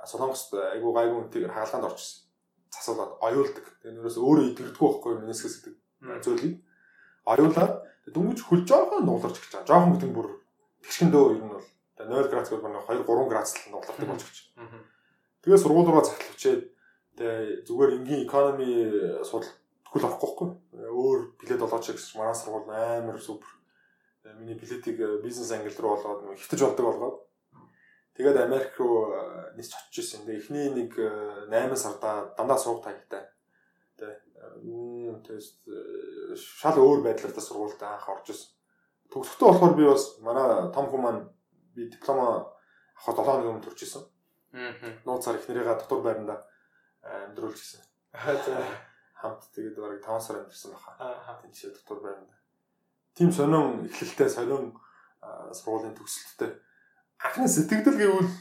Солонгост 0.05 0.53
айгу 0.53 0.93
гайгүй 0.93 1.25
үнтэйгээр 1.25 1.57
хаалгаанд 1.57 1.89
орчихсон. 1.89 2.29
Засуулаад 2.69 3.17
оюулдаг. 3.17 3.65
Тэгээ 3.81 3.97
нөөс 3.97 4.17
өөрөө 4.21 4.45
идэгдэггүй 4.53 4.87
байхгүй 4.89 5.13
менескс 5.17 5.57
гэдэг 5.57 5.82
зүйлийг 6.03 6.59
оюулаад 7.25 7.73
дөнгөж 8.11 8.39
хөл 8.43 8.63
жоохон 8.67 9.05
нууларч 9.07 9.39
эхэлж 9.39 9.63
байгаа. 9.63 9.69
Жоохон 9.69 9.91
гэдэг 9.95 10.11
бүр 10.11 10.27
тэгшгэндөө 10.83 11.23
ер 11.31 11.43
нь 11.43 11.51
бол 11.53 11.67
0 12.03 12.31
градус 12.31 12.51
бол 12.51 12.63
2 12.67 13.07
3 13.07 13.31
градус 13.31 13.53
л 13.55 13.71
нуулардаг 13.71 14.07
болж 14.11 14.23
эхэлж. 14.23 14.39
Тэгээ 15.43 15.59
сургууль 15.63 15.87
руу 15.87 16.03
захиалчээд 16.03 16.61
тэгээ 17.15 17.63
зүгээр 17.63 17.95
энгийн 18.03 18.25
экономи 18.27 18.69
судал 19.23 19.51
хөл 19.87 20.07
авахгүй 20.07 20.27
байхгүй. 20.27 20.49
Өөр 20.91 21.19
билет 21.39 21.63
олооч 21.63 21.85
гэсэн 21.95 22.19
манай 22.19 22.35
сургууль 22.35 22.67
амар 22.67 23.19
супер. 23.23 23.47
Миний 24.35 24.59
билетийг 24.59 24.99
бизнес 25.23 25.51
англи 25.55 25.71
руу 25.79 25.95
болоод 25.95 26.35
хэвтэж 26.35 26.59
болдог 26.59 26.85
болгоод 26.85 27.17
тэгээд 28.19 28.37
Америк 28.43 28.75
руу 28.79 29.15
нисч 29.55 29.71
очиж 29.71 30.03
ирсэн. 30.03 30.27
Тэгээ 30.27 30.41
эхний 30.43 30.67
нэг 30.75 30.91
8 31.47 31.75
сарда 31.79 32.35
дандаа 32.35 32.59
суух 32.59 32.83
таягтай. 34.43 35.23
Тэгээд 35.23 36.37
шал 36.37 36.77
өөр 36.77 37.03
байдлаар 37.03 37.33
та 37.33 37.41
сургуультай 37.41 37.89
анх 37.89 38.09
орж 38.09 38.29
ирсэн. 38.33 38.51
Төгсөхдөө 39.13 39.47
болохоор 39.49 39.73
би 39.77 39.85
бас 39.87 40.03
манай 40.21 40.71
том 40.73 40.87
хүмүүс 40.89 41.03
маань 41.03 41.21
би 41.75 41.89
диплома 41.89 42.49
авах 42.97 43.17
7 43.17 43.25
хоногийн 43.25 43.51
өмнө 43.53 43.65
төрж 43.65 43.79
ирсэн. 43.85 44.03
Аа. 44.53 44.73
Нууцаар 45.05 45.37
эхнэрийгээ 45.37 45.77
дотор 45.79 46.01
байранда 46.01 46.35
амьдруулж 47.03 47.59
ирсэн. 47.59 47.81
Аа 48.13 48.93
хамт 49.23 49.47
тэгээд 49.55 49.79
бараг 49.79 50.03
5 50.03 50.19
сар 50.19 50.35
амьдсан 50.43 50.71
баха. 50.71 50.91
Аа. 50.99 51.39
Тэнцээ 51.41 51.71
дотор 51.71 51.99
байранда. 52.03 52.35
Тим 53.15 53.31
сонин 53.31 53.85
эхлэлтэй 53.87 54.29
сонин 54.29 54.73
сургуулийн 55.53 55.95
төгсөлттэй. 55.95 56.51
Анхны 57.23 57.47
сэтгэл 57.47 57.95
гэвэл 57.95 58.31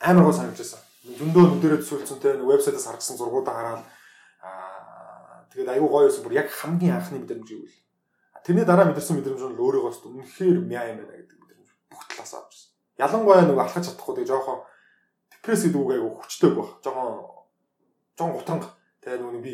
амар 0.00 0.24
гоо 0.24 0.32
санагдчихсан. 0.32 0.80
Зөндөө 1.06 1.44
нүдэрээ 1.46 1.80
төсөөлцөнтэй 1.82 2.32
вебсайтаас 2.40 2.86
харгасан 2.88 3.16
зургуудаа 3.20 3.54
хараад 3.54 3.82
аа 4.42 4.75
тэгээд 5.56 5.72
аюу 5.72 5.88
гоё 5.88 6.06
байсан. 6.06 6.22
Бүр 6.22 6.36
яг 6.36 6.48
хамгийн 6.52 7.00
анхны 7.00 7.24
мэдрэмж 7.24 7.48
гэвэл. 7.48 7.78
Тэрний 8.44 8.68
дараа 8.68 8.86
мэдэрсэн 8.92 9.16
мэдрэмж 9.16 9.40
нь 9.40 9.56
өөрийгөө 9.56 9.92
ч 9.96 10.04
үнэхээр 10.04 10.58
мяа 10.68 10.84
юм 10.92 11.00
байна 11.00 11.16
гэдэг 11.16 11.38
мэдрэмж 11.40 11.68
бүх 11.88 12.02
талаас 12.12 12.32
авчихсан. 12.36 12.70
Ялангуяа 13.00 13.48
нэг 13.48 13.56
алхаж 13.56 13.84
чадахгүй 13.88 14.14
тэгээд 14.20 14.30
жоохон 14.36 14.60
депресс 15.32 15.64
гэдэг 15.64 15.80
үг 15.80 15.90
аюу 15.96 16.10
хүчтэй 16.20 16.50
байх. 16.52 16.70
Жоохон 16.84 17.24
жоохон 18.20 18.36
гутранг. 18.36 18.64
Тэгээд 19.00 19.22
нөгөө 19.24 19.42
би 19.42 19.52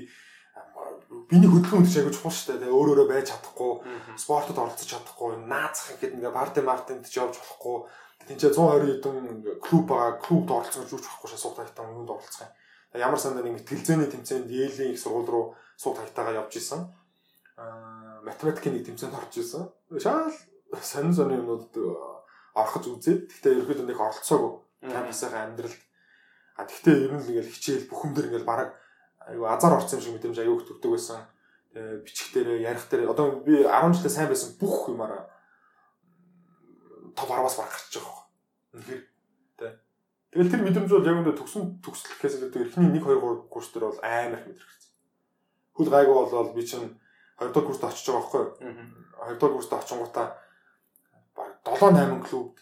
биний 1.30 1.48
хөдөлгөөн 1.48 1.84
үүсэж 1.84 1.96
аягүй 2.02 2.14
чухал 2.16 2.34
шүү 2.34 2.46
дээ. 2.52 2.60
Тэгээ 2.66 2.76
өөрөөрөө 2.76 3.06
байж 3.08 3.26
чадахгүй, 3.30 3.72
спортод 4.16 4.58
оролцож 4.58 4.88
чадахгүй, 4.88 5.30
наацах 5.48 5.86
гэхэд 5.96 6.16
ингээ 6.18 6.32
парти 6.32 6.60
мартинд 6.60 7.04
ч 7.08 7.20
явж 7.20 7.36
болохгүй. 7.36 7.76
Тинчээ 8.28 8.52
120 8.54 9.02
хэдэн 9.02 9.16
клуб 9.60 9.84
байгаа. 9.90 10.20
Клубд 10.22 10.48
оролцож 10.50 10.88
юуч 10.88 11.04
болохгүй 11.04 11.28
шээ 11.30 11.42
сууг 11.42 11.56
тайтаа 11.58 11.90
юунд 11.90 12.10
оролцох 12.10 12.46
юм. 12.46 12.52
Ямар 12.94 13.18
сандаа 13.18 13.42
нэг 13.42 13.64
тэлзээний 13.64 14.08
тэмцээнд 14.12 14.52
Yale-ийн 14.52 14.92
их 14.92 15.00
сургууль 15.00 15.30
руу 15.30 15.44
сууг 15.80 15.96
тайтаагаа 15.96 16.44
явж 16.44 16.60
исэн. 16.60 16.92
Аа 17.56 18.20
математикийн 18.22 18.76
нэг 18.76 18.84
тэмцээнд 18.86 19.16
орж 19.16 19.32
исэн. 19.40 19.64
Шаал 19.96 20.32
сонин 20.80 21.14
сонин 21.16 21.40
юмнууд 21.40 21.72
орохж 22.52 22.84
үзээд 22.92 23.32
гэхдээ 23.32 23.52
ерөөдөө 23.64 23.86
нэг 23.88 23.96
оролцоогүй. 23.96 24.52
Кампусынхаа 24.92 25.48
амьдралд. 25.48 25.80
А 26.56 26.68
тэгтээ 26.68 27.08
ер 27.08 27.12
нь 27.16 27.24
ингээл 27.32 27.48
хичээл 27.48 27.88
бүхэмдэр 27.88 28.28
ингээл 28.28 28.48
бараг 28.48 28.76
айгу 29.24 29.48
азар 29.48 29.72
орсон 29.72 29.98
юм 29.98 30.04
шиг 30.04 30.14
мэдрэмж 30.20 30.38
аюу 30.44 30.60
их 30.60 30.68
төрдөг 30.68 30.90
байсан. 30.92 31.24
Тэгээ 31.72 32.04
бичих 32.04 32.28
дээр 32.36 32.48
ярих 32.60 32.84
дээр 32.92 33.08
одоо 33.08 33.40
би 33.40 33.64
10 33.64 33.96
жилээ 33.96 34.12
сайн 34.12 34.28
байсан 34.28 34.52
бүх 34.60 34.92
юмараа 34.92 35.32
топ 37.16 37.28
10-аас 37.32 37.56
баг 37.56 37.72
гарч 37.72 37.96
байгаа 37.96 38.20
юм. 38.76 39.11
Тэгэл 40.32 40.48
тэр 40.48 40.64
мэдрэмж 40.64 40.88
бол 40.88 41.04
яг 41.04 41.18
үндэ 41.20 41.36
төгсөн 41.36 41.62
төгслөхээс 41.84 42.40
илүү 42.40 42.64
эхний 42.64 42.88
1 42.88 43.04
2 43.04 43.20
3 43.20 43.52
курс 43.52 43.68
дээр 43.68 43.84
бол 43.84 44.00
амар 44.00 44.40
их 44.40 44.48
мэдрэгдсэн. 44.48 44.92
Хөл 45.76 45.92
гайгүй 45.92 46.16
болол 46.16 46.56
би 46.56 46.64
чинь 46.64 46.88
2 47.36 47.52
дахь 47.52 47.66
курст 47.68 47.84
очиж 47.84 48.08
байгаа 48.08 48.24
байхгүй 48.24 48.40
юу? 48.40 48.52
2 49.28 49.36
дахь 49.36 49.52
курст 49.52 49.72
очингуудаа 49.76 50.26
баг 51.36 51.52
7 51.68 51.92
8 52.00 52.24
клуб 52.24 52.56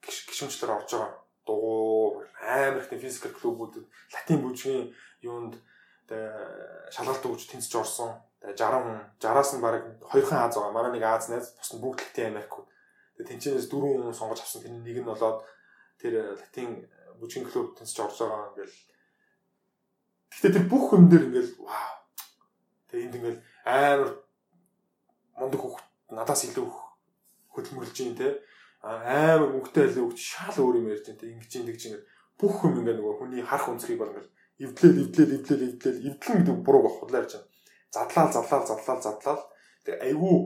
гişүнчлэр 0.00 0.72
орж 0.72 0.88
байгаа. 0.88 1.20
Дугуй 1.44 2.24
амар 2.40 2.80
их 2.80 2.88
физикал 2.88 3.36
клубүүдэд 3.36 3.84
латин 4.16 4.40
бүжгийн 4.40 4.88
юунд 5.20 5.60
тэгээ 6.08 6.92
шалгалт 6.96 7.28
өгч 7.28 7.44
тэнцэж 7.52 7.72
орсон. 7.76 8.16
Тэгээ 8.40 8.56
60 8.56 9.20
60-аас 9.20 9.50
нь 9.52 9.60
баг 9.60 9.84
хоёрхан 10.00 10.48
Аз 10.48 10.56
байгаа. 10.56 10.72
Манай 10.72 10.92
нэг 10.96 11.04
Аз 11.04 11.28
найз, 11.28 11.54
бус 11.60 11.70
нь 11.76 11.82
бүгд 11.82 12.00
Латин 12.02 12.30
Америкууд. 12.32 12.66
Тэгээ 13.20 13.28
тэнцэнээс 13.30 13.68
дөрвөн 13.70 14.02
хүн 14.02 14.18
сонгож 14.18 14.40
авсан. 14.42 14.62
Тэр 14.62 14.74
нэг 14.80 14.98
нь 14.98 15.06
болоод 15.06 15.44
тэр 16.00 16.34
Латин 16.40 16.88
бүжгийн 17.22 17.46
клуб 17.46 17.78
тэнцэж 17.78 17.98
орж 18.02 18.18
байгаа 18.18 18.50
ингээл. 18.50 18.76
Гэхдээ 20.34 20.52
тэр 20.58 20.66
бүх 20.66 20.86
юм 20.98 21.06
дээр 21.06 21.30
ингээл 21.30 21.52
вау. 21.62 21.94
Тэгээ 22.90 23.04
энд 23.06 23.16
ингээл 23.16 23.40
амар 23.62 24.10
мундаг 25.38 25.60
хөх 25.62 25.78
надаас 26.10 26.42
илүү 26.50 26.66
хөдөлмөрлж 27.54 27.96
юм 28.02 28.18
те 28.18 28.42
амар 28.82 29.48
мөнгөтэй 29.54 29.86
илүү 29.86 30.04
өгч 30.10 30.18
шал 30.18 30.56
өөр 30.58 30.82
юм 30.82 30.90
ярьж 30.90 31.06
те 31.06 31.14
ингэж 31.14 31.52
ингэж 31.62 31.80
ингээд 31.86 32.04
бүх 32.34 32.66
юм 32.66 32.82
ингээд 32.82 32.98
нөгөө 32.98 33.14
хүний 33.22 33.42
харах 33.46 33.70
өнцгийг 33.70 33.98
бол 34.02 34.10
ингээд 34.10 34.30
эвдлээл 34.66 35.02
эвдлээл 35.06 35.36
эвдлээл 35.38 35.66
эвдлээл 35.70 36.06
эвдлэн 36.10 36.36
гэдэг 36.42 36.56
бурууг 36.66 37.06
ярьж 37.14 37.32
байна. 37.38 37.48
Задлаал 37.94 38.32
задлаал 38.34 38.66
задлаал 38.66 39.02
задлаал 39.02 39.42
тэгээ 39.86 40.02
айгүй 40.10 40.36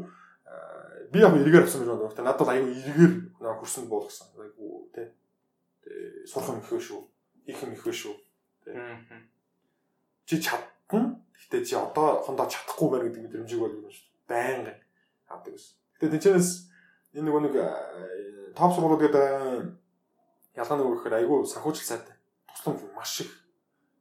би 1.12 1.18
яг 1.24 1.32
эргээр 1.32 1.64
авсан 1.64 1.80
гэж 1.82 1.88
байна. 1.88 2.28
Надад 2.28 2.40
бол 2.40 2.52
айгүй 2.52 2.72
эргээр 2.76 3.14
хөрсөнд 3.40 3.88
буулгасан. 3.88 4.28
Айгүй 4.36 4.70
тий. 4.94 5.08
Тэгээ 5.86 6.26
сурах 6.26 6.50
юм 6.50 6.58
ихвэ 6.60 6.80
шүү. 6.82 7.00
Их 7.46 7.62
юм 7.62 7.72
ихвэ 7.78 7.92
шүү. 7.94 8.14
Чи 10.26 10.34
чадна. 10.42 11.22
Гэтэ 11.36 11.62
чи 11.62 11.78
одоо 11.78 12.18
хондоо 12.26 12.50
чадахгүй 12.50 12.88
байна 12.90 13.04
гэдэг 13.06 13.22
мэдрэмжийг 13.22 13.60
бол 13.62 13.78
юм 13.78 13.86
шүү. 13.86 14.06
Байнга 14.26 14.74
авдаг 15.30 15.54
гэсэн. 15.54 15.78
Гэтэ 16.02 16.10
тэнчэнээс 16.18 16.50
энэ 17.14 17.26
нөгөө 17.30 17.42
нэг 17.46 17.54
топ 18.58 18.70
сургуулиуд 18.74 19.02
гэдэг 19.06 19.24
ялгаа 20.58 20.76
нөгөө 20.76 20.94
гэхээр 20.98 21.18
айгүй 21.22 21.46
санхүүжил 21.46 21.86
сайтай. 21.86 22.16
Тусламж 22.50 22.82
маш 22.96 23.22
их 23.22 23.30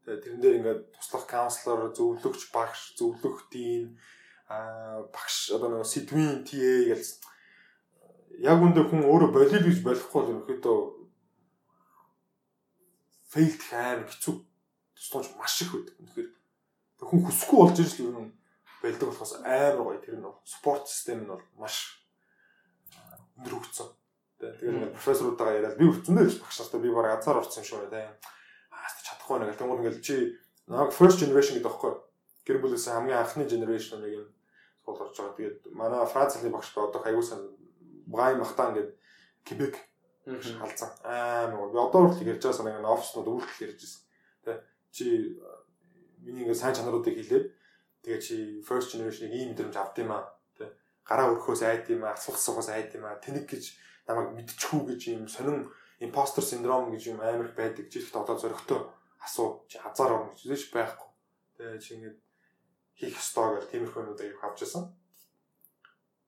Тэгээ 0.06 0.22
тэрэн 0.22 0.42
дээр 0.42 0.58
ингээд 0.62 0.82
туслах 0.94 1.26
каунслер, 1.26 1.90
зөвлөгч 1.98 2.54
багш, 2.54 2.94
зөвлөх 2.94 3.50
дийн 3.50 3.98
аа 4.46 5.10
багш 5.10 5.50
одоо 5.50 5.82
нэг 5.82 5.90
сэдвийн 5.90 6.46
TA 6.46 6.94
гэж 6.94 7.26
яг 8.46 8.62
үндэ 8.62 8.86
хүн 8.86 9.02
өөрөө 9.02 9.30
болил 9.34 9.66
гэж 9.66 9.82
болохгүй 9.82 10.22
л 10.22 10.32
ерөөхдөө 10.46 10.78
фейлд 13.36 13.62
хаан 13.68 14.08
хэцүү. 14.08 14.36
Тусламж 14.96 15.28
маш 15.36 15.60
их 15.62 15.76
байдаг. 15.76 15.96
Тэгэхээр 16.00 16.30
хүн 17.04 17.22
хүсэхгүй 17.28 17.60
болж 17.60 17.78
ирж 17.84 17.94
л 18.00 18.08
юм 18.08 18.32
байлдаг 18.80 19.08
болохоос 19.12 19.34
амар 19.44 19.84
гоё. 19.84 20.00
Тэр 20.00 20.16
нь 20.24 20.28
спорт 20.48 20.88
систем 20.88 21.28
нь 21.28 21.30
бол 21.30 21.44
маш 21.60 22.00
өндөр 23.36 23.60
хөгжсөн. 23.60 23.92
Тэгээд 24.40 24.96
профессоруудаа 24.96 25.52
яриад 25.52 25.76
би 25.76 25.92
үрцэндээ 25.92 26.40
багш 26.40 26.58
нартай 26.64 26.80
би 26.80 26.96
бараг 26.96 27.20
азар 27.20 27.44
орсон 27.44 27.60
юм 27.60 27.68
шүү 27.68 27.92
дээ 27.92 28.08
чадахгүй 29.26 29.40
нэг 29.42 29.58
тэгмэл 29.58 29.82
ингээл 29.82 30.02
чи 30.02 30.16
нэг 30.70 30.94
first 30.94 31.22
generation 31.22 31.58
гэдэг 31.58 31.66
байхгүй 31.66 31.94
гэр 32.46 32.58
бүлээс 32.62 32.90
хамгийн 32.90 33.22
анхны 33.22 33.46
generation 33.50 34.02
нэг 34.02 34.12
юм 34.22 34.28
суул 34.86 35.02
орж 35.02 35.18
байгаа. 35.18 35.38
Тэгээд 35.38 35.58
манай 35.74 36.06
Францны 36.06 36.50
багш 36.50 36.70
одоо 36.78 37.02
хаягуулсан 37.02 37.42
Брайан 38.06 38.40
Махтан 38.40 38.74
гэдэг 38.74 38.94
Кебек 39.46 39.76
халзан 40.26 40.92
аа 41.06 41.54
би 41.54 41.78
одоо 41.78 42.10
хүртэл 42.10 42.34
ярьж 42.34 42.42
байгаа 42.42 42.58
санаа 42.58 42.74
нэг 42.82 42.90
офснууд 42.90 43.30
үйлдэл 43.30 43.66
ярьж 43.70 43.80
байсан. 43.82 44.02
Тэ 44.42 44.52
чи 44.90 45.06
миний 46.26 46.44
ингээ 46.44 46.58
сайн 46.58 46.74
чанаруудыг 46.74 47.14
хэлээд 47.14 47.46
тэгээ 48.02 48.22
чи 48.26 48.36
first 48.66 48.90
generation 48.90 49.30
ийм 49.30 49.54
мэдрэмж 49.54 49.76
авд 49.78 50.02
юм 50.02 50.12
аа 50.18 50.26
тий 50.58 50.66
гараа 51.06 51.30
өрхөөс 51.38 51.62
айд 51.62 51.86
юм 51.94 52.10
аа 52.10 52.18
асуулт 52.18 52.42
асуухаас 52.42 52.70
айд 52.74 52.98
юм 52.98 53.06
аа 53.06 53.22
тэнэг 53.22 53.46
гэж 53.46 53.64
намайг 54.10 54.34
мэдчихүү 54.34 54.82
гэж 54.90 55.02
юм 55.14 55.30
сонин 55.30 55.70
импостер 56.02 56.44
синдром 56.44 56.90
гэж 56.90 57.14
юм 57.14 57.22
амар 57.22 57.46
их 57.46 57.56
байдаг. 57.56 57.86
Чи 57.94 58.02
ихт 58.02 58.16
одоо 58.18 58.34
зөрөгтөө 58.34 58.82
асуу 59.22 59.66
чи 59.70 59.78
хазаар 59.78 60.12
орно 60.26 60.34
гэж 60.34 60.42
зээш 60.50 60.74
байхгүй. 60.74 61.10
Тэгээ 61.58 61.80
чи 61.80 61.90
ингэ 61.96 62.10
хийх 62.98 63.18
ёстой 63.22 63.62
гэх 63.62 63.70
тиймэрхүү 63.70 64.02
юмудыг 64.02 64.42
авч 64.42 64.66
ирсэн. 64.66 64.90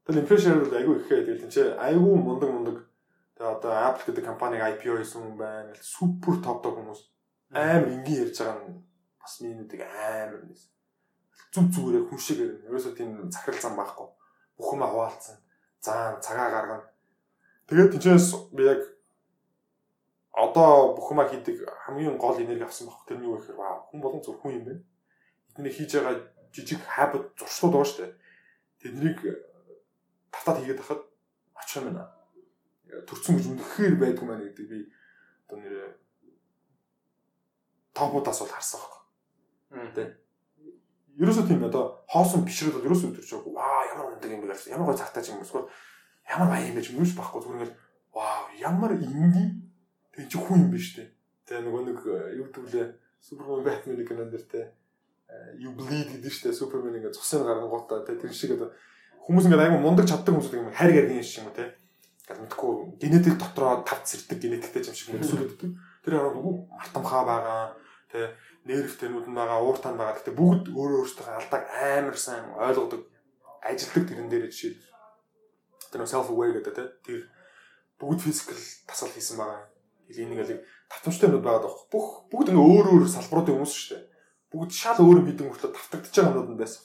Тэгэл 0.06 0.22
инфлэшн 0.22 0.62
бол 0.62 0.78
айгүй 0.78 0.96
ихээр 1.02 1.26
тэгэл 1.26 1.52
чи 1.52 1.62
айгүй 1.62 2.16
мундаг 2.16 2.50
мундаг 2.50 2.78
тэгээ 3.38 3.54
одоо 3.54 3.72
Apple 3.88 4.06
гэдэг 4.10 4.26
компаниг 4.26 4.62
IPO 4.66 4.98
хийсэн 4.98 5.22
хүн 5.22 5.38
байна 5.38 5.72
супер 5.78 6.42
топ 6.42 6.66
топ 6.66 6.82
хүмүүс 6.82 7.02
амар 7.54 7.94
энгийн 7.94 8.26
ярьж 8.26 8.42
байгаа 8.42 8.66
нь 8.66 8.82
бас 9.22 9.34
минутыг 9.46 9.82
амар 9.86 10.42
нэс 10.50 10.74
зүг 11.58 11.72
зүгээрээ 11.74 12.04
хүн 12.08 12.20
шиг 12.20 12.40
ярина. 12.44 12.68
Ерөөсөө 12.70 12.94
тийм 12.98 13.10
захирал 13.32 13.62
зам 13.62 13.76
байхгүй. 13.80 14.08
Бүх 14.58 14.70
юм 14.74 14.84
хуваалцсан. 14.84 15.38
Заан 15.82 16.22
цагаа 16.22 16.50
гаргана. 16.52 16.86
Тэгээд 17.68 17.92
тийчээс 17.98 18.28
би 18.54 18.64
яг 18.68 18.82
одоо 20.34 20.94
бүх 20.96 21.10
юм 21.12 21.22
хийдэг 21.24 21.66
хамгийн 21.88 22.18
гол 22.18 22.38
энерги 22.38 22.68
авсан 22.68 22.88
баг. 22.88 23.02
Тэр 23.08 23.18
нь 23.18 23.26
юу 23.26 23.40
гэхээр 23.40 23.58
вау 23.58 23.88
хүн 23.90 24.02
болон 24.02 24.22
зөв 24.22 24.38
хүн 24.38 24.60
юм 24.60 24.66
байна. 24.68 24.84
Эдний 25.56 25.74
хийж 25.74 25.92
байгаа 25.96 26.16
жижиг 26.54 26.82
habit 26.86 27.24
зуршлууд 27.40 27.74
байгаа 27.74 27.90
шүү 27.90 28.00
дээ. 28.06 28.14
Тэднийг 28.82 29.18
татаад 30.32 30.58
хийгээд 30.62 30.82
хахад 30.84 31.02
очих 31.56 31.82
юм 31.82 31.96
байна. 31.96 32.17
Төрцөн 32.88 33.38
гэж 33.38 33.46
үнэхээр 33.52 33.96
байдгүй 34.00 34.26
маа 34.28 34.40
гэдэг 34.40 34.66
би 34.68 34.80
одоо 35.48 35.58
нэрээ 35.60 35.90
топуудаас 37.94 38.40
бол 38.40 38.54
харсан 38.54 38.80
баг. 38.82 38.94
Тэ 39.96 40.04
ерөөсөө 41.18 41.46
тийм 41.50 41.66
одоо 41.66 42.06
хоосон 42.08 42.46
бишрэл 42.46 42.78
бол 42.78 42.88
ерөөсөө 42.88 43.10
өдөрч 43.12 43.32
байгаа. 43.34 43.54
Ваа 43.58 43.82
ямар 43.92 44.06
ундаг 44.14 44.32
юм 44.32 44.42
бэ 44.46 44.54
гэсэн. 44.54 44.74
Ямар 44.78 44.94
гой 44.94 44.98
цагтаач 45.02 45.28
юм 45.34 45.42
эсвэл 45.42 45.66
ямар 46.30 46.48
баян 46.54 46.70
юм 46.72 46.78
бэ 46.78 46.88
юм 46.94 47.02
юус 47.02 47.14
байхгүй 47.18 47.42
зүгээр 47.42 47.58
ингээл 47.58 47.80
вау 48.14 48.44
ямар 48.62 48.92
ингийн 48.94 49.52
тэг 50.14 50.30
чи 50.30 50.38
хүн 50.38 50.70
юм 50.70 50.72
биш 50.72 50.94
үү? 50.98 51.10
Тэгээ 51.50 51.64
нөгөө 51.66 51.82
нэг 51.90 52.00
э, 52.06 52.38
юу 52.38 52.48
гэвэл 52.54 52.94
Супермен 53.18 53.66
Бэтмен 53.66 54.06
кинон 54.06 54.30
дэр 54.30 54.46
те 54.46 54.62
you 55.58 55.74
bleed 55.74 56.08
гэдэг 56.14 56.22
дээ. 56.24 56.54
Супермен 56.54 57.02
ингээд 57.02 57.18
цусын 57.18 57.44
гаргангуудаа 57.44 58.06
те 58.06 58.16
тэр 58.16 58.32
шиг 58.32 58.54
одоо 58.54 58.72
хүмүүс 59.26 59.50
ингээд 59.50 59.64
аймаг 59.64 59.82
мундаг 59.82 60.06
чаддаг 60.06 60.38
хүмүүс 60.38 60.54
юм 60.54 60.72
хайр 60.72 60.94
гаргийн 60.94 61.26
шиг 61.26 61.44
юм 61.44 61.54
те. 61.58 61.74
Гал 62.28 62.44
мэдхгүй 62.44 63.00
генетик 63.00 63.40
дотроо 63.40 63.88
тавц 63.88 64.12
сэрдэг 64.12 64.40
генетиктэй 64.44 64.84
юм 64.84 64.96
шиг 64.96 65.16
хүмүүсүүд 65.16 65.42
гэдэг. 65.48 65.72
Тэр 66.04 66.14
хараад 66.14 66.36
үгүй 66.36 66.54
мартамхаа 66.76 67.24
байгаа 67.24 67.62
те 68.12 68.36
нервтэнүүд 68.68 69.28
нь 69.32 69.38
байгаа, 69.38 69.64
ууртаа 69.64 69.92
нь 69.96 70.00
байгаа. 70.00 70.20
Гэтэ 70.20 70.36
бүгд 70.36 70.66
өөрөө 70.76 71.00
өөрсдөө 71.08 71.28
алдааг 71.28 71.64
амар 71.72 72.18
сайн 72.20 72.46
ойлгодог, 72.60 73.08
ажилдаг 73.64 74.04
тэрэн 74.08 74.28
дээр 74.28 74.52
жишээ. 74.52 74.76
Тэр 75.92 76.00
нөө 76.04 76.12
self 76.12 76.28
aware 76.28 76.60
гэдэг 76.60 76.76
тий. 76.76 76.88
Тэр 77.08 77.20
бүгд 78.00 78.20
физикал 78.24 78.60
тасал 78.88 79.12
хийсэн 79.12 79.40
байгаа. 79.40 79.72
Тэгээ 80.12 80.28
энийг 80.28 80.44
алиг 80.44 80.60
татамжтай 80.92 81.32
юмуд 81.32 81.48
байгаа 81.48 81.64
даа. 81.64 81.76
Бүх 81.92 82.28
бүгд 82.32 82.52
ингээ 82.52 82.68
өөр 82.76 82.88
өөр 82.92 83.04
салбаруудын 83.08 83.56
хүмүүс 83.56 83.72
шүү 83.72 83.96
дээ. 83.96 84.04
Бүгд 84.52 84.72
шал 84.72 85.00
өөр 85.00 85.20
юм 85.24 85.28
хийдэг 85.32 85.48
мөртлөө 85.48 85.72
тавтагдчих 85.76 86.24
байгаа 86.24 86.40
юмуд 86.44 86.52
нь 86.56 86.62
байсан. 86.64 86.84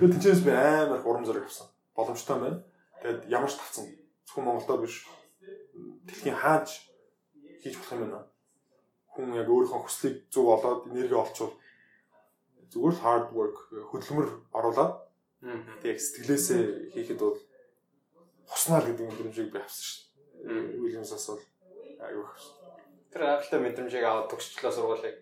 Тэгээд 0.00 0.12
тэнцээс 0.16 0.42
би 0.44 0.52
амар 0.52 1.00
урам 1.04 1.24
зориг 1.24 1.44
авсан. 1.48 1.68
Боломжтой 1.96 2.36
байна. 2.40 2.58
Тэгээд 3.00 3.20
ямар 3.32 3.50
ч 3.52 3.56
тавцсан. 3.56 3.84
Зөвхөн 4.32 4.48
Монголдоо 4.48 4.80
биш. 4.80 5.04
Дэлхийн 6.08 6.40
хааж 6.40 6.72
хийж 7.60 7.76
болох 7.76 7.92
юм 7.92 8.00
байна 8.08 8.32
хүн 9.12 9.36
яг 9.36 9.48
өөрийнхөө 9.48 9.84
хүслийг 9.84 10.16
зөв 10.32 10.48
олоод 10.56 10.88
энерги 10.88 11.12
олчвол 11.12 11.52
зүгээр 12.72 12.94
л 12.96 13.04
hard 13.04 13.28
work 13.36 13.56
хөдөлмөр 13.92 14.28
оруулаад 14.56 14.94
тэг 15.84 16.00
сэтгэлээсээ 16.00 16.96
хийхэд 16.96 17.20
бол 17.20 17.36
хуснаар 18.48 18.88
гэдэг 18.88 19.04
мэдрэмжийг 19.04 19.52
би 19.52 19.60
авсан 19.60 19.84
шүү 19.84 20.00
дээ. 20.48 20.80
Уильямсаас 20.80 21.26
бол 21.28 21.44
аюу 22.00 22.24
авсан. 22.24 22.52
Тэр 23.12 23.20
гайхалтай 23.28 23.60
мэдрэмжийг 23.60 24.04
аваад 24.08 24.30
төгсчлөө 24.32 24.72
сургуулийг. 24.72 25.16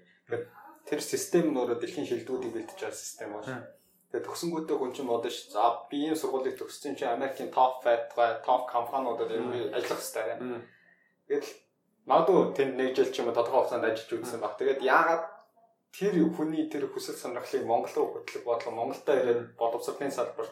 Тэр 0.86 1.00
систем 1.02 1.50
нөрө 1.50 1.82
дэлхийн 1.82 2.06
шилдэгүүдийг 2.06 2.54
бэлдэж 2.54 2.78
байгаа 2.78 2.94
систем 2.94 3.34
байна. 3.34 3.66
Тэгээ 4.10 4.26
төгсөнгүүтээ 4.26 4.76
хүн 4.78 4.92
чинь 4.92 5.06
бодож 5.06 5.36
за 5.54 5.86
би 5.86 6.10
ийм 6.10 6.18
сургуулийг 6.18 6.58
төгссөн 6.58 6.98
чинь 6.98 7.14
Америкийн 7.14 7.54
топ 7.54 7.78
фат 7.86 8.10
гай 8.18 8.42
топ 8.42 8.66
компаниудад 8.66 9.30
ажиллах 9.30 10.02
хэрэгтэй. 10.02 10.66
Тэгэл 11.30 11.50
магадгүй 12.10 12.38
тэнд 12.58 12.74
нэг 12.74 12.90
жил 12.98 13.10
ч 13.14 13.22
юм 13.22 13.30
уу 13.30 13.38
тодорхой 13.38 13.62
хугацаанд 13.62 13.86
ажиллаж 13.86 14.10
үзсэн 14.18 14.42
баг. 14.42 14.58
Тэгээд 14.58 14.82
яагаад 14.82 15.24
тэр 15.94 16.14
хүний 16.34 16.66
тэр 16.66 16.90
хүсэл 16.90 17.14
сонирхлыг 17.14 17.62
Монгол 17.66 17.94
руу 17.94 18.08
хөтлөх 18.18 18.42
бодлого 18.42 18.74
Монголдо 18.74 19.14
ирээд 19.14 19.54
боловсролын 19.54 20.10
салбар 20.10 20.48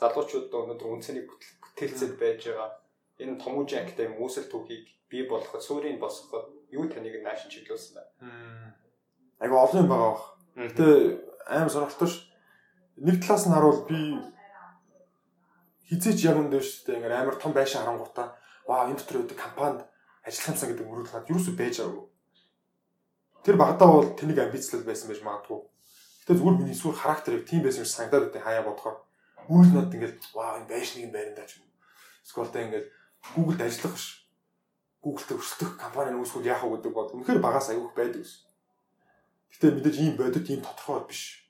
залуучууд 0.00 0.52
өнөөдөр 0.52 0.88
үнцнийг 0.92 1.28
бүтээлцэд 1.28 2.16
байж 2.20 2.48
байгаа. 2.48 2.80
Энэ 3.20 3.40
Томужин 3.40 3.80
академи 3.84 4.20
үүсэл 4.20 4.48
түүхийг 4.52 4.84
бий 5.08 5.24
болгоход 5.24 5.64
суурийг 5.64 6.00
босгоход 6.00 6.52
юу 6.72 6.84
таныг 6.88 7.24
наашин 7.24 7.48
чиглүүлсэн 7.48 7.96
байна. 7.96 8.76
Айгу 9.40 9.56
олон 9.56 9.80
юм 9.84 9.88
байгаа. 9.88 10.16
Гэтэ 10.56 10.86
аим 11.48 11.68
сонирхолтой 11.72 12.08
ш. 12.08 12.16
Нэг 12.96 13.20
талаас 13.20 13.44
нь 13.46 13.52
харуул 13.52 13.84
би 13.84 13.98
хизээч 15.88 16.24
яг 16.24 16.40
үндэ 16.40 16.60
шүү 16.64 16.82
дээ. 16.88 16.96
Ингээр 16.96 17.16
амар 17.20 17.36
том 17.36 17.52
байшин 17.52 17.84
харангуйтаа 17.84 18.34
ваа 18.64 18.88
энэ 18.88 18.98
дотор 18.98 19.22
үүдэг 19.22 19.38
компанид 19.38 19.84
ажиллах 20.24 20.50
юмсан 20.56 20.68
гэдэг 20.72 20.86
мөрөд 20.88 21.10
хаад 21.12 21.30
юу 21.30 21.38
ч 21.38 21.52
байж 21.52 21.76
байгаагүй. 21.78 22.06
Тэр 23.44 23.56
багтаа 23.60 23.88
бол 23.92 24.08
тэнийг 24.18 24.38
амбицлал 24.42 24.82
байсан 24.82 25.06
байж 25.12 25.20
магадгүй. 25.22 25.60
Гэтэ 26.26 26.34
зүгээр 26.40 26.58
миний 26.58 26.74
сүр 26.74 26.96
характерыг 26.98 27.46
тийм 27.46 27.62
байсан 27.62 27.86
юм 27.86 27.92
санагдаад 27.92 28.24
байт 28.34 28.42
хаяа 28.42 28.66
бодохоор 28.66 28.96
үйл 29.46 29.70
над 29.70 29.94
ингээд 29.94 30.18
ваа 30.34 30.58
энэ 30.58 30.70
байшныг 30.72 31.14
байрандаа 31.14 31.46
ч 31.46 31.62
юм. 31.62 31.70
Эсвэл 32.26 32.50
тэ 32.50 32.66
ингээд 32.66 32.86
Google-д 33.38 33.62
ажиллах 33.62 33.94
ш. 33.94 34.26
Google-д 34.98 35.38
өрсөлдөх 35.38 35.78
компани 35.78 36.18
үүсгүүл 36.18 36.50
яах 36.50 36.66
вэ 36.66 36.82
гэдэг 36.82 36.92
бол 36.96 37.14
үнэхээр 37.14 37.38
багаас 37.38 37.70
аяух 37.70 37.94
байдаг 37.94 38.26
ш. 38.26 38.42
Гэтэ 39.54 39.78
мэдээж 39.78 39.96
ийм 40.02 40.14
бодит 40.18 40.50
ийм 40.50 40.66
тодорхой 40.66 41.06
биш. 41.06 41.45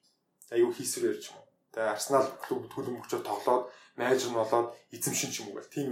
Аяух 0.51 0.77
хийсэр 0.77 1.11
ярьж 1.11 1.31
юм. 1.33 1.41
Тэгээ 1.75 1.93
Арсенал 1.93 2.27
клуб 2.45 2.71
төлөмөгчөөр 2.71 3.23
тоглоод 3.27 3.71
менежер 3.97 4.31
нь 4.31 4.39
болоод 4.39 4.75
эзэмшин 4.95 5.31
ч 5.33 5.43
юм 5.43 5.51
уу 5.51 5.59
гэл 5.59 5.75
тийм 5.75 5.91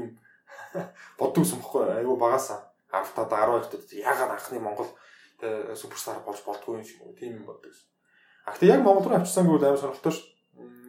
боддог 1.18 1.44
юм 1.44 1.60
бохгүй 1.60 1.82
аюу 2.00 2.16
багасаа 2.16 2.70
10 2.92 3.14
тад 3.16 3.30
12 3.32 3.70
тад 3.72 3.82
ягаад 3.92 4.30
анхны 4.38 4.60
Монгол 4.60 4.88
суперстар 5.74 6.22
болж 6.24 6.40
болдгүй 6.46 6.78
юм 6.78 6.84
шиг 6.84 7.02
үү 7.02 7.18
тийм 7.18 7.42
юм 7.42 7.46
боддог. 7.50 7.74
А 8.46 8.52
гэхдээ 8.52 8.70
яг 8.70 8.82
Монгол 8.84 9.10
руу 9.10 9.18
авчсан 9.18 9.46
гэвэл 9.46 9.66
амар 9.66 9.80
сонирхолтой 9.80 10.12
ш. 10.12 10.22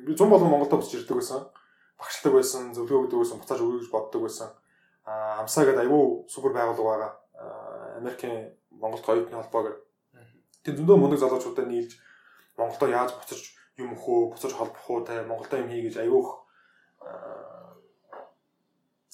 Би 0.06 0.14
100 0.14 0.30
болон 0.30 0.50
Монголд 0.50 0.72
босч 0.72 0.94
ирдэг 0.94 1.18
байсан. 1.18 1.50
Багшлагдаг 1.98 2.34
байсан, 2.36 2.74
зөвлөгөө 2.76 3.08
өгдөг 3.08 3.20
байсан, 3.24 3.40
буцааж 3.40 3.60
өгье 3.64 3.80
гэж 3.80 3.90
боддог 3.90 4.22
байсан. 4.28 4.50
А 5.08 5.42
амсаа 5.42 5.66
гэдэг 5.66 5.88
аюу 5.88 6.28
супер 6.30 6.52
байгууллага 6.54 6.86
байгаа. 6.86 7.12
Америкийн 7.98 8.54
Монголд 8.70 9.08
оюутны 9.08 9.40
холбоо 9.40 9.62
гэдэг. 9.64 9.82
Тэр 10.64 10.76
зөндөө 10.78 10.98
мундаг 11.00 11.20
залуучуудаа 11.20 11.66
нийлж 11.66 11.96
Монголдо 12.58 12.88
яаж 12.88 13.12
буцаж 13.20 13.42
юм 13.78 13.96
өхөө, 13.96 14.36
буцаж 14.36 14.52
холбох 14.56 14.90
уу, 14.90 15.06
те 15.06 15.22
Монголдо 15.24 15.60
юм 15.60 15.70
хий 15.70 15.84
гэж 15.88 16.04
аюух 16.04 16.46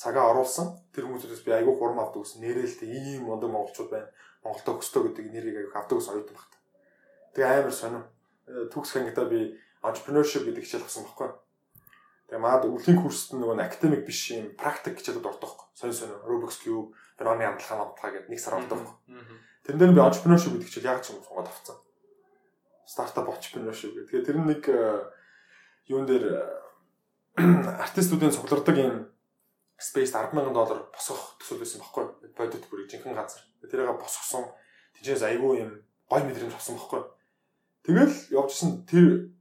цагаа 0.02 0.34
оруулсан. 0.34 0.74
Тэр 0.94 1.06
хүмүүсээс 1.06 1.46
би 1.46 1.54
айгүй 1.54 1.78
хурам 1.78 2.02
авдаг 2.02 2.26
гэсэн 2.26 2.42
нэрэлтэй 2.42 2.90
ийм 2.90 3.30
мундаг 3.30 3.54
монголчууд 3.54 3.94
байна. 3.94 4.10
Монголдо 4.42 4.82
өстөө 4.82 5.14
гэдэг 5.14 5.26
нэрийг 5.30 5.58
айгүй 5.62 5.78
авдаг 5.78 5.98
ус 6.02 6.10
оюутан 6.10 6.34
багт. 6.34 6.54
Тэгээ 7.38 7.62
амар 7.62 7.76
сонирм. 7.76 8.06
Э, 8.50 8.66
төгсөх 8.74 8.98
ангидаа 8.98 9.30
би 9.30 9.62
entrepreneurship 9.86 10.50
гэдэг 10.50 10.66
хичээл 10.66 10.86
авсан 10.90 11.06
байхгүй. 11.06 11.30
Тэгээ 12.34 12.42
маад 12.42 12.66
өвлийн 12.66 12.98
курст 12.98 13.38
нөгөө 13.38 13.62
академик 13.62 14.02
биш 14.10 14.34
юм 14.34 14.58
практик 14.58 14.98
хичээлүүд 14.98 15.30
ордог. 15.30 15.70
Сонь 15.78 15.94
сонь 15.94 16.18
Rubik's 16.26 16.58
Cube, 16.66 16.98
Вероны 17.22 17.46
амтлагын 17.46 17.94
амтлагаа 17.94 18.26
гэдэг 18.26 18.30
нэг 18.34 18.42
сар 18.42 18.58
ордог. 18.58 18.82
Тэрэн 19.70 19.78
дээр 19.78 19.94
би 19.94 20.02
entrepreneurship 20.02 20.58
гэдэг 20.58 20.66
хичээл 20.66 20.90
яг 20.90 21.06
ч 21.06 21.14
юм 21.14 21.22
сонгоод 21.22 21.46
авцсан. 21.46 21.78
Startup 22.92 23.24
entrepreneurship 23.32 23.96
гэдэг. 23.96 24.12
Тэгээ 24.12 24.26
тэр 24.28 24.38
нэг 24.44 24.64
э, 24.68 25.08
юун 25.88 26.04
дээр 26.04 26.44
артистуудын 27.88 28.36
цуглардаг 28.36 28.76
юм 28.76 29.08
Space 29.80 30.12
100000 30.12 30.52
доллар 30.52 30.84
босгох 30.92 31.40
төсөл 31.40 31.64
байсан 31.64 31.80
байхгүй 31.80 32.06
бодит 32.36 32.68
бүрийг 32.68 32.92
жинхэнэ 32.92 33.16
газар. 33.16 33.42
Тэрийг 33.64 33.96
босгосон. 33.96 34.46
Тинчээс 35.00 35.24
айгүй 35.24 35.64
юм 35.64 35.72
гой 36.12 36.22
мэдрэмж 36.28 36.54
авсан 36.54 36.76
байхгүй. 36.76 37.02
Тэгэл 37.88 38.14
явжсэн 38.36 38.86
тэр 38.86 39.34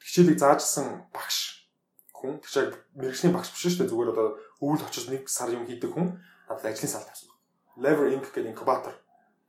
хичээлийг 0.00 0.38
заажсан 0.38 1.10
багш 1.12 1.68
хүн 2.14 2.40
чиг 2.40 2.78
мэрэгчний 2.96 3.34
багш 3.34 3.52
биш 3.52 3.66
шүү 3.66 3.84
дээ 3.84 3.92
зүгээр 3.92 4.12
одоо 4.14 4.28
өвөл 4.64 4.86
очиж 4.86 5.10
нэг 5.12 5.28
сар 5.28 5.52
юм 5.52 5.68
хийдэг 5.68 5.92
хүн 5.92 6.16
надад 6.48 6.70
ажлын 6.70 6.88
салт 6.88 7.10
авсан. 7.10 7.28
Lever 7.76 8.08
Inc 8.14 8.32
гэдэг 8.32 8.56
инкубатор. 8.56 8.94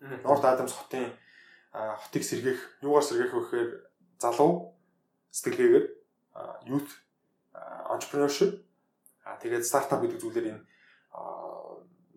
Норд 0.01 0.43
Адамс 0.43 0.75
хотын 0.75 1.15
хотыг 2.01 2.23
сэргээх, 2.23 2.59
юугаар 2.81 3.05
сэргээх 3.05 3.33
вэ 3.33 3.41
гэхээр 3.41 3.69
залуу 4.17 4.73
сэтгэлгээгээр 5.31 5.85
youth 6.69 6.91
entrepreneurship 7.93 8.65
тэгээд 9.41 9.65
стартап 9.65 10.01
гэдэг 10.01 10.21
зүйлээр 10.21 10.47
энэ 10.51 10.63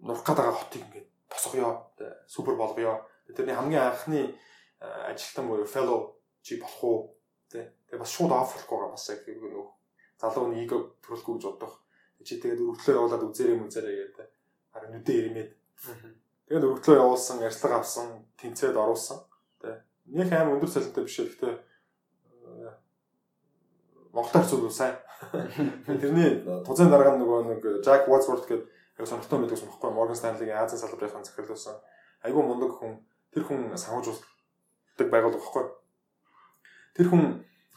нурах 0.02 0.24
байгаа 0.24 0.52
хотыг 0.52 0.82
ингээд 0.86 1.08
босгоё, 1.30 1.70
супер 2.26 2.54
болгоё. 2.56 3.04
Тэрний 3.36 3.54
хамгийн 3.54 3.82
анхны 3.82 4.34
ажилтан 4.80 5.48
буюу 5.48 5.66
fellow 5.66 6.16
чи 6.42 6.60
болох 6.60 6.84
уу? 6.84 6.98
Тэ. 7.50 7.72
Тэгээ 7.86 8.00
бас 8.00 8.10
шууд 8.10 8.30
байгаа 8.30 8.90
бас 8.90 9.08
яг 9.10 9.22
нөгөө 9.28 9.66
залуу 10.18 10.48
нэг 10.50 10.72
төрөлгүй 11.04 11.34
гэж 11.36 11.44
боддог. 11.46 11.72
Чи 12.24 12.40
тэгээд 12.40 12.60
өргөдлөө 12.60 12.96
явуулаад 12.96 13.26
үзээрэй 13.28 13.56
мүзээрэй 13.60 13.96
гэдэг. 14.00 14.28
Харин 14.72 14.90
нүдэ 14.92 15.12
ирмээд. 15.20 15.50
Тэгээд 16.48 16.66
өргөдлөө 16.68 16.96
явуулсан, 17.00 17.38
ярьцлага 17.40 17.80
авсан, 17.80 18.06
тэнцээд 18.36 18.76
оруулсан. 18.76 19.18
Нэг 20.10 20.32
аим 20.34 20.56
өндөр 20.56 20.70
цалинтай 20.70 21.04
биш 21.06 21.18
гэхдээ 21.22 21.54
Монголоор 24.12 24.46
зүйл 24.46 24.70
сайн. 24.74 24.96
Тэрний 25.86 26.42
тузын 26.66 26.90
дарга 26.90 27.14
нөгөө 27.14 27.40
нэг 27.46 27.62
Jack 27.86 28.10
Wadsworth 28.10 28.48
гэдэг 28.50 28.66
яг 28.98 29.06
сонирхтой 29.06 29.38
мэддэг 29.38 29.58
сонирхгүй 29.60 29.90
Morgan 29.94 30.18
Stanley-гийн 30.18 30.58
Азийн 30.58 30.82
салбарын 30.82 31.22
захирлуулсан. 31.22 31.78
Айгуу 32.26 32.42
мундаг 32.42 32.74
хүн. 32.74 32.98
Тэр 33.30 33.46
хүн 33.46 33.70
санхүүжүүлдэг 33.78 35.08
байгууллага 35.14 35.38
байхгүй. 35.38 35.66
Тэр 36.98 37.06
хүн 37.06 37.24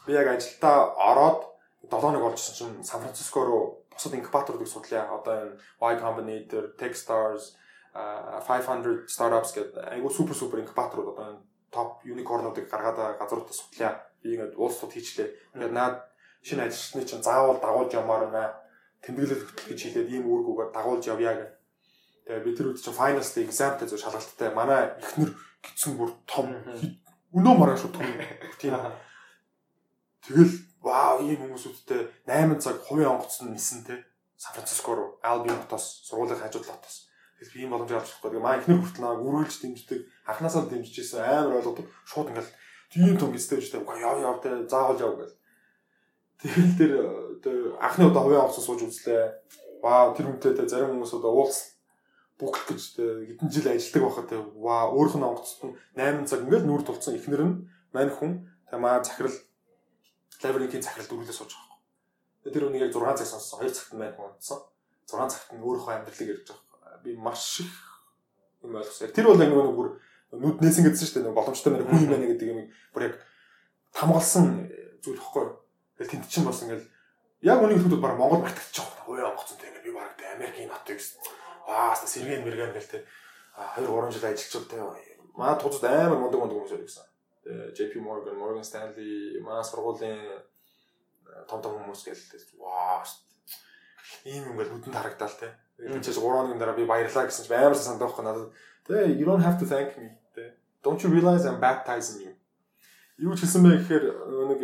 би 0.06 0.18
яг 0.18 0.34
ажилдаа 0.34 0.90
ороод 0.98 1.46
7 1.86 2.02
хоног 2.02 2.34
олжсэн 2.34 2.54
чинь 2.58 2.82
Сан 2.82 3.00
Франциско 3.00 3.46
руу 3.46 3.86
бусад 3.94 4.18
инкубаторуудыг 4.18 4.66
судлаа. 4.66 5.14
Одоо 5.14 5.34
энэ 5.38 5.58
Y 5.78 5.94
Combinator, 6.02 6.74
Techstars, 6.74 7.54
500 7.94 9.06
startups 9.06 9.54
гэдэг 9.54 9.78
айгуу 9.78 10.10
супер 10.10 10.34
супер 10.34 10.66
инкубаторууд 10.66 11.14
одоо 11.14 11.26
энэ 11.30 11.42
топ 11.74 12.06
юникорнуудыг 12.06 12.70
гаргаад 12.70 13.18
газруудаа 13.18 13.50
судлаа. 13.50 13.92
Би 14.22 14.38
ингээд 14.38 14.54
уулзууд 14.54 14.94
хийчлээ. 14.94 15.28
Тэгээд 15.58 15.74
наад 15.74 16.06
шинэ 16.46 16.70
ажилчны 16.70 17.02
чинь 17.02 17.26
заавал 17.26 17.58
дагуулж 17.58 17.90
явмаар 17.98 18.30
байна. 18.30 18.54
Тэмдэглэл 19.02 19.42
хөтөл 19.42 19.68
гэж 19.74 19.80
хэлээд 19.82 20.12
ийм 20.14 20.24
үүргүүгээр 20.30 20.70
дагуулж 20.70 21.04
явъя 21.10 21.34
гэх. 21.34 21.52
Тэгээ 22.24 22.44
бид 22.46 22.58
үед 22.62 22.78
чинь 22.78 22.94
finals 22.94 23.34
day 23.34 23.44
examтай 23.44 23.86
зөв 23.90 23.98
шалгалттай. 23.98 24.54
Манай 24.54 24.94
ихнэр 25.02 25.34
гидсэн 25.60 25.98
бүр 25.98 26.14
том 26.24 26.54
өнөө 27.34 27.54
маргааш 27.58 27.80
шүү 27.84 27.92
том. 27.92 28.06
Тийм. 28.62 28.78
Тэгэл 30.24 30.54
вау 30.80 31.20
ийм 31.20 31.40
хүмүүсүүдтэй 31.42 32.00
8 32.24 32.62
цаг 32.64 32.80
хувийн 32.86 33.12
онгоцсон 33.12 33.52
нисэн 33.52 33.84
те. 33.84 34.04
Сан 34.36 34.54
Франциско 34.56 34.94
руу 34.94 35.08
Albion 35.20 35.60
хотоос 35.64 36.04
сургуулийн 36.08 36.40
хажууд 36.40 36.64
лотоос. 36.64 37.08
Би 37.52 37.64
ийм 37.64 37.70
боломж 37.74 37.92
авч 37.92 38.08
чадахгүй. 38.08 38.30
Тэгээ 38.30 38.44
манай 38.44 38.58
ихнэр 38.60 38.80
хүртэл 38.80 39.04
намайг 39.04 39.26
үргэлж 39.26 39.56
дэмждэг. 39.60 40.00
Анханасаа 40.28 40.62
дэмжижсэн 40.70 41.20
амар 41.20 41.58
ойлгодог. 41.58 41.86
Шууд 42.08 42.30
ингээл 42.30 42.52
тийм 42.90 43.16
том 43.18 43.30
гистэй 43.32 43.58
үстэй. 43.58 43.80
Яа 43.80 44.16
яа 44.22 44.38
те 44.40 44.50
заавал 44.70 45.00
яв 45.00 45.14
гэл. 45.18 45.34
Тэгэл 46.40 47.40
тэр 47.40 47.52
анхны 47.80 48.08
удаа 48.08 48.22
хувийн 48.22 48.42
онгоцсон 48.44 48.64
сууж 48.64 48.80
үзлээ. 48.84 49.22
Вау 49.82 50.14
тэр 50.16 50.28
хүнтэй 50.28 50.52
те 50.54 50.68
зарим 50.68 50.96
хүмүүс 50.96 51.16
одоо 51.16 51.32
уулз 51.32 51.74
бүхэл 52.38 52.74
гэж 52.74 52.82
те 52.98 53.04
хэдэн 53.30 53.48
жил 53.48 53.68
ажилладаг 53.70 54.02
байхад 54.02 54.28
те 54.28 54.36
ваа 54.58 54.90
өөрх 54.90 55.14
нь 55.14 55.24
онгоцсон 55.24 55.78
8 55.94 56.26
цаг 56.26 56.44
ингээл 56.44 56.66
нүүр 56.66 56.82
тулцсан 56.82 57.14
ихнэр 57.14 57.42
нь 57.46 57.56
мань 57.94 58.10
хүн 58.10 58.48
те 58.68 58.76
маа 58.76 59.04
захирал 59.04 59.36
лабиринтийн 60.42 60.82
захирал 60.82 61.08
дөрүлээ 61.08 61.36
сууж 61.36 61.52
байгаа. 61.54 61.78
Тэр 62.50 62.66
үнийг 62.68 62.90
яг 62.90 62.92
6 62.92 63.22
цаг 63.22 63.28
сонссон. 63.28 63.62
2 63.62 63.70
цагт 63.70 63.92
мань 63.94 64.12
хүн 64.12 64.34
унтсан. 64.34 64.58
6 65.06 65.30
цагт 65.30 65.48
нь 65.54 65.62
өөрийнхөө 65.62 65.94
амьдралыг 65.94 66.32
ярьж 66.34 66.48
байгаа. 66.50 66.63
Би 67.04 67.16
маш 67.16 67.60
их 67.60 67.74
юм 68.64 68.80
ойлгосон. 68.80 69.12
Тэр 69.12 69.28
бол 69.28 69.38
нэг 69.38 69.52
нэг 69.52 69.76
бүр 69.76 69.88
нүд 70.32 70.58
нээсэн 70.64 70.88
гэдсэн 70.88 71.06
шүү 71.06 71.22
дээ. 71.28 71.36
Боломжтой 71.36 71.70
мань 71.76 71.84
хүн 71.84 72.04
юм 72.08 72.12
байна 72.16 72.26
гэдэг 72.32 72.48
юм 72.48 72.60
бүр 72.96 73.12
яг 73.12 73.14
хамгаалсан 73.92 74.72
зүйл 75.04 75.20
хэвгүй 75.20 75.64
Тэгэл 75.94 76.10
тэнд 76.10 76.26
чинь 76.26 76.42
бас 76.42 76.58
ингээл 76.66 76.90
яг 77.46 77.62
үнийг 77.62 77.78
хэлэхэд 77.78 78.02
баг 78.02 78.18
Монгол 78.18 78.42
мартагч 78.42 78.82
байгаа. 78.82 79.06
Өө 79.06 79.30
онгоцсон 79.30 79.58
тэг 79.62 79.78
би 79.86 79.94
баг 79.94 80.18
Америкийн 80.18 80.70
хот 80.74 80.90
гэсэн. 80.90 81.22
Аа 81.70 81.94
хаста 81.94 82.10
сэргэн 82.10 82.42
мэргэн 82.42 82.74
гэл 82.74 82.90
тэ 82.98 83.06
2 83.78 83.86
3 83.86 84.10
жил 84.10 84.26
ажиллаж 84.26 84.66
байгаа. 84.66 84.98
Маа 85.38 85.54
тузад 85.54 85.86
амар 85.86 86.18
мундаг 86.18 86.40
мундаг 86.42 86.58
хүмүүс 86.58 86.74
байсан. 86.82 87.06
Тэгээ 87.46 87.94
JP 87.94 88.02
Morgan, 88.02 88.34
Morgan 88.34 88.66
Stanley, 88.66 89.38
маа 89.38 89.62
сургуулийн 89.62 90.42
том 91.46 91.62
том 91.62 91.78
хүмүүс 91.78 92.02
гээл 92.10 92.58
ваа 92.58 93.06
ийм 94.26 94.50
юм 94.50 94.58
ингээл 94.58 94.74
нүдэнд 94.74 94.98
харагдаал 94.98 95.36
те. 95.38 95.54
Чи 95.78 96.10
3 96.12 96.22
хоногийн 96.22 96.58
дараа 96.58 96.78
би 96.78 96.86
баярлаа 96.86 97.26
гэсэн 97.26 97.50
чинь 97.50 97.58
амар 97.58 97.74
сандаа 97.74 98.06
байхгүй 98.06 98.24
надад. 98.24 98.54
Тэгээ 98.86 99.18
you 99.18 99.26
don't 99.26 99.42
have 99.42 99.58
to 99.58 99.66
thank 99.66 99.98
me. 99.98 100.14
Тэ. 100.34 100.54
Don't 100.82 101.02
you 101.02 101.10
realize 101.10 101.42
I'm 101.44 101.58
baptizing 101.58 102.22
you. 102.22 102.32
Юу 103.18 103.34
ч 103.34 103.42
хэлсэн 103.42 103.62
бэ 103.66 103.82
гэхээр 103.82 104.04
нэг 104.54 104.60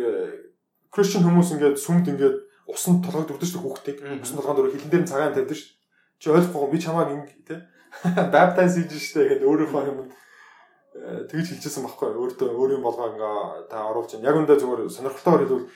Christian 0.91 1.23
хүмүүс 1.27 1.51
ингээд 1.55 1.77
сүмд 1.79 2.07
ингээд 2.15 2.37
усан 2.71 3.03
толгойд 3.03 3.31
өгдөг 3.35 3.47
шүү 3.47 3.63
хүүхдийг. 3.63 3.97
Усан 4.23 4.39
толгойд 4.39 4.59
өрөө 4.59 4.73
хилэн 4.75 4.91
дээр 4.91 5.05
цагаан 5.07 5.35
тавьдаг 5.35 5.55
шүү. 5.55 5.71
Чи 6.19 6.27
ойлгохгүй 6.31 6.71
би 6.71 6.79
чамааг 6.79 7.09
ингэ 7.11 7.35
тий. 7.47 7.59
Baptize 8.33 8.79
хийж 8.79 8.91
штэ 9.03 9.27
гэдэг 9.35 9.47
өөрийнхөө 9.51 9.83
юм 9.91 9.99
э, 10.07 11.27
тэгж 11.27 11.47
хэлчихсэн 11.59 11.83
байхгүй 11.83 12.11
өөртөө 12.15 12.49
өөрийн 12.55 12.83
болгоо 12.83 13.11
ингээ 13.11 13.67
та 13.67 13.87
оруулж 13.91 14.15
байна. 14.15 14.27
Яг 14.31 14.39
үндэ 14.39 14.59
зүгээр 14.59 14.87
сонирхолтойгоор 14.87 15.43
хэлвэл 15.43 15.67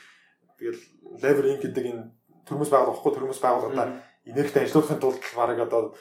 тэгэл 0.59 0.81
level 1.19 1.47
ink 1.51 1.61
гэдэг 1.63 1.85
энэ 1.91 2.03
төрмөс 2.47 2.71
байгуулах 2.71 2.99
байхгүй 3.03 3.13
төрмөс 3.19 3.39
байгууллагаа 3.43 3.87
энергитэй 4.25 4.63
ажиллахын 4.65 4.99
тулд 4.99 5.21
бараг 5.35 5.59
одоо 5.65 5.95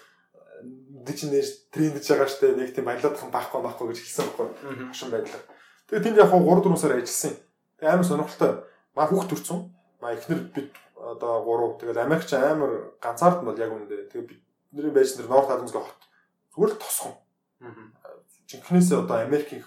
дижнэж 1.06 1.68
трендж 1.72 2.08
байгаа 2.08 2.28
штэ 2.28 2.56
нэг 2.56 2.72
тийм 2.72 2.88
баялаад 2.88 3.16
хан 3.20 3.30
байхгүй 3.30 3.60
байхгүй 3.60 3.86
гэж 3.92 3.98
хэлсэн 4.00 4.24
байхгүй 4.24 4.46
хашин 4.88 5.10
байдлаар. 5.12 5.44
Тэгээ 5.88 6.04
тэнд 6.04 6.20
яг 6.24 6.30
3 6.32 6.40
4 6.40 6.80
сар 6.80 6.92
ажилласан. 6.96 7.34
Тэгээ 7.76 7.92
амар 7.92 8.08
сонирхолтой 8.08 8.52
маа 8.96 9.06
хүүхд 9.08 9.28
төрсөн. 9.30 9.58
Маа 10.00 10.16
эхнэр 10.16 10.40
бид 10.56 10.72
одоо 10.96 11.44
гурав 11.44 11.76
тэгэл 11.76 12.00
Америкч 12.00 12.32
амар 12.32 12.96
ганцаард 13.04 13.44
нь 13.44 13.48
бол 13.48 13.60
яг 13.60 13.70
үнэндээ 13.76 14.08
тэгээ 14.08 14.26
бидний 14.72 14.94
байж 14.94 15.20
нэр 15.20 15.28
Норт 15.28 15.52
Адамсгийн 15.52 15.84
хот 15.84 16.00
зүгээр 16.56 16.72
л 16.72 16.80
тосхон. 16.80 17.12
Жинхнээсээ 18.48 19.04
одоо 19.04 19.16
Америкийн 19.20 19.62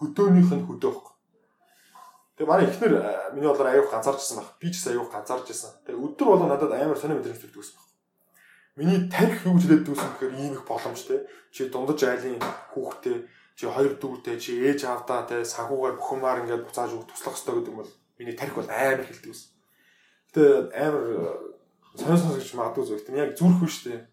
хөдөөнийх 0.00 0.48
нь 0.48 0.66
хөдөөх. 0.66 1.11
Тэгээ 2.36 2.48
манай 2.48 2.66
эхнэр 2.68 2.92
миний 3.34 3.48
болоор 3.48 3.70
аюух 3.72 3.90
ганцаарчсан 3.90 4.36
баг. 4.40 4.48
Би 4.60 4.68
ч 4.72 4.80
гэсэн 4.80 4.92
аюух 4.96 5.10
ганцаарчсан. 5.12 5.72
Тэгээ 5.86 6.02
өдөр 6.02 6.28
болоо 6.32 6.48
надад 6.48 6.72
амар 6.72 6.98
сонио 6.98 7.20
мэдрэмж 7.20 7.40
төрдөг 7.40 7.60
гэсэн 7.60 7.76
баг. 7.76 7.88
Миний 8.76 9.00
тарих 9.12 9.44
юу 9.44 9.56
гэж 9.56 9.64
хэлээд 9.68 9.86
дүүсэн 9.88 10.10
гэхээр 10.16 10.34
ийм 10.40 10.52
их 10.56 10.64
боломжтой. 10.64 11.28
Чи 11.52 11.68
дундаж 11.68 12.00
айлын 12.08 12.40
хүүхдээ 12.72 13.16
чи 13.56 13.64
хоёр 13.68 13.92
дүүтэй 14.00 14.36
чи 14.40 14.56
ээж 14.64 14.88
аавдаа 14.88 15.28
те 15.28 15.44
санхугаар 15.44 16.00
бүхэмээр 16.00 16.48
ингээд 16.48 16.64
буцааж 16.64 16.96
өгөх 16.96 17.12
туслах 17.12 17.36
хэрэгтэй 17.36 17.52
гэдэг 17.60 17.72
юм 17.72 17.80
бол 17.84 17.92
Миний 18.22 18.36
тарих 18.36 18.54
бол 18.54 18.68
амар 18.68 19.04
хэлдэг 19.04 19.34
ус. 19.34 19.50
Гэтэ 20.30 20.70
амар 20.78 21.04
сонир 21.98 22.18
сонир 22.18 22.38
гэж 22.38 22.54
магадгүй 22.54 22.84
зүйл. 22.86 23.02
Тийм 23.02 23.18
яг 23.18 23.34
зүрх 23.34 23.58
биш 23.58 23.82
тийм. 23.82 24.06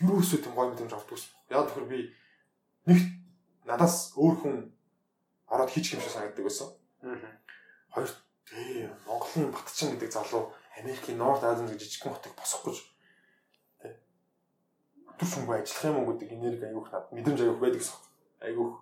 Юу 0.00 0.22
өсөө 0.24 0.40
тийм 0.40 0.56
гоё 0.56 0.72
мэдрэмж 0.72 0.96
авдаг 0.96 1.12
ус. 1.12 1.28
Яг 1.52 1.68
тэгэхээр 1.68 1.90
би 1.92 2.00
нэг 2.88 2.98
надаас 3.68 4.16
өөр 4.16 4.34
хүн 4.40 4.56
ороод 5.52 5.68
хийчих 5.68 5.98
юм 5.98 6.02
шиг 6.02 6.14
санагддаг 6.16 6.46
байсан. 6.46 6.72
Хоёр 7.02 8.08
тий 8.46 8.88
Монголын 9.06 9.50
Батчин 9.50 9.90
гэдэг 9.90 10.12
залуу 10.12 10.52
Америкийн 10.78 11.18
Норт 11.18 11.42
Азийн 11.42 11.68
гэж 11.68 11.82
жижигхэн 11.82 12.14
хотыг 12.14 12.34
босох 12.38 12.62
гэж. 12.64 12.78
Өдөр 15.10 15.28
шөнөгүй 15.28 15.56
ажиллах 15.58 15.84
юм 15.90 15.98
уу 15.98 16.14
гэдэг 16.14 16.30
энерги 16.32 16.64
аюух 16.70 16.92
над 16.94 17.10
мэдрэмж 17.10 17.40
аюух 17.42 17.58
байдаг 17.58 17.82
гэсэн. 17.82 17.98
Аюух. 18.46 18.78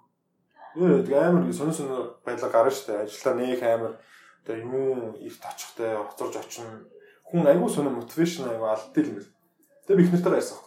Нөө 0.76 1.02
тэг 1.09 1.16
амар 1.16 1.52
сонир 1.52 1.74
сонир 1.74 2.20
байдлаар 2.24 2.52
гарна 2.52 2.70
штэ. 2.70 3.09
Ажилдаа 3.09 3.35
нэг 3.40 3.62
амар 3.64 3.92
одоо 4.44 4.56
юм 4.56 4.72
эрт 5.16 5.42
очихтай 5.48 5.96
хоцорж 5.96 6.37
очино. 6.37 6.85
Хүн 7.24 7.48
айгүй 7.48 7.72
сонир 7.72 7.96
мотивашн 7.96 8.52
айгүй 8.52 8.68
алддаг 8.68 9.04
юм 9.09 9.16
байна. 9.16 9.33
Тэгээ 9.88 9.96
би 9.96 10.04
их 10.04 10.12
нэртээр 10.12 10.38
ярьсан. 10.38 10.61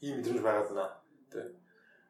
Ийм 0.00 0.16
мэдрэмж 0.22 0.40
байгаад 0.40 0.70
байна. 0.70 0.96
Тэ. 1.34 1.50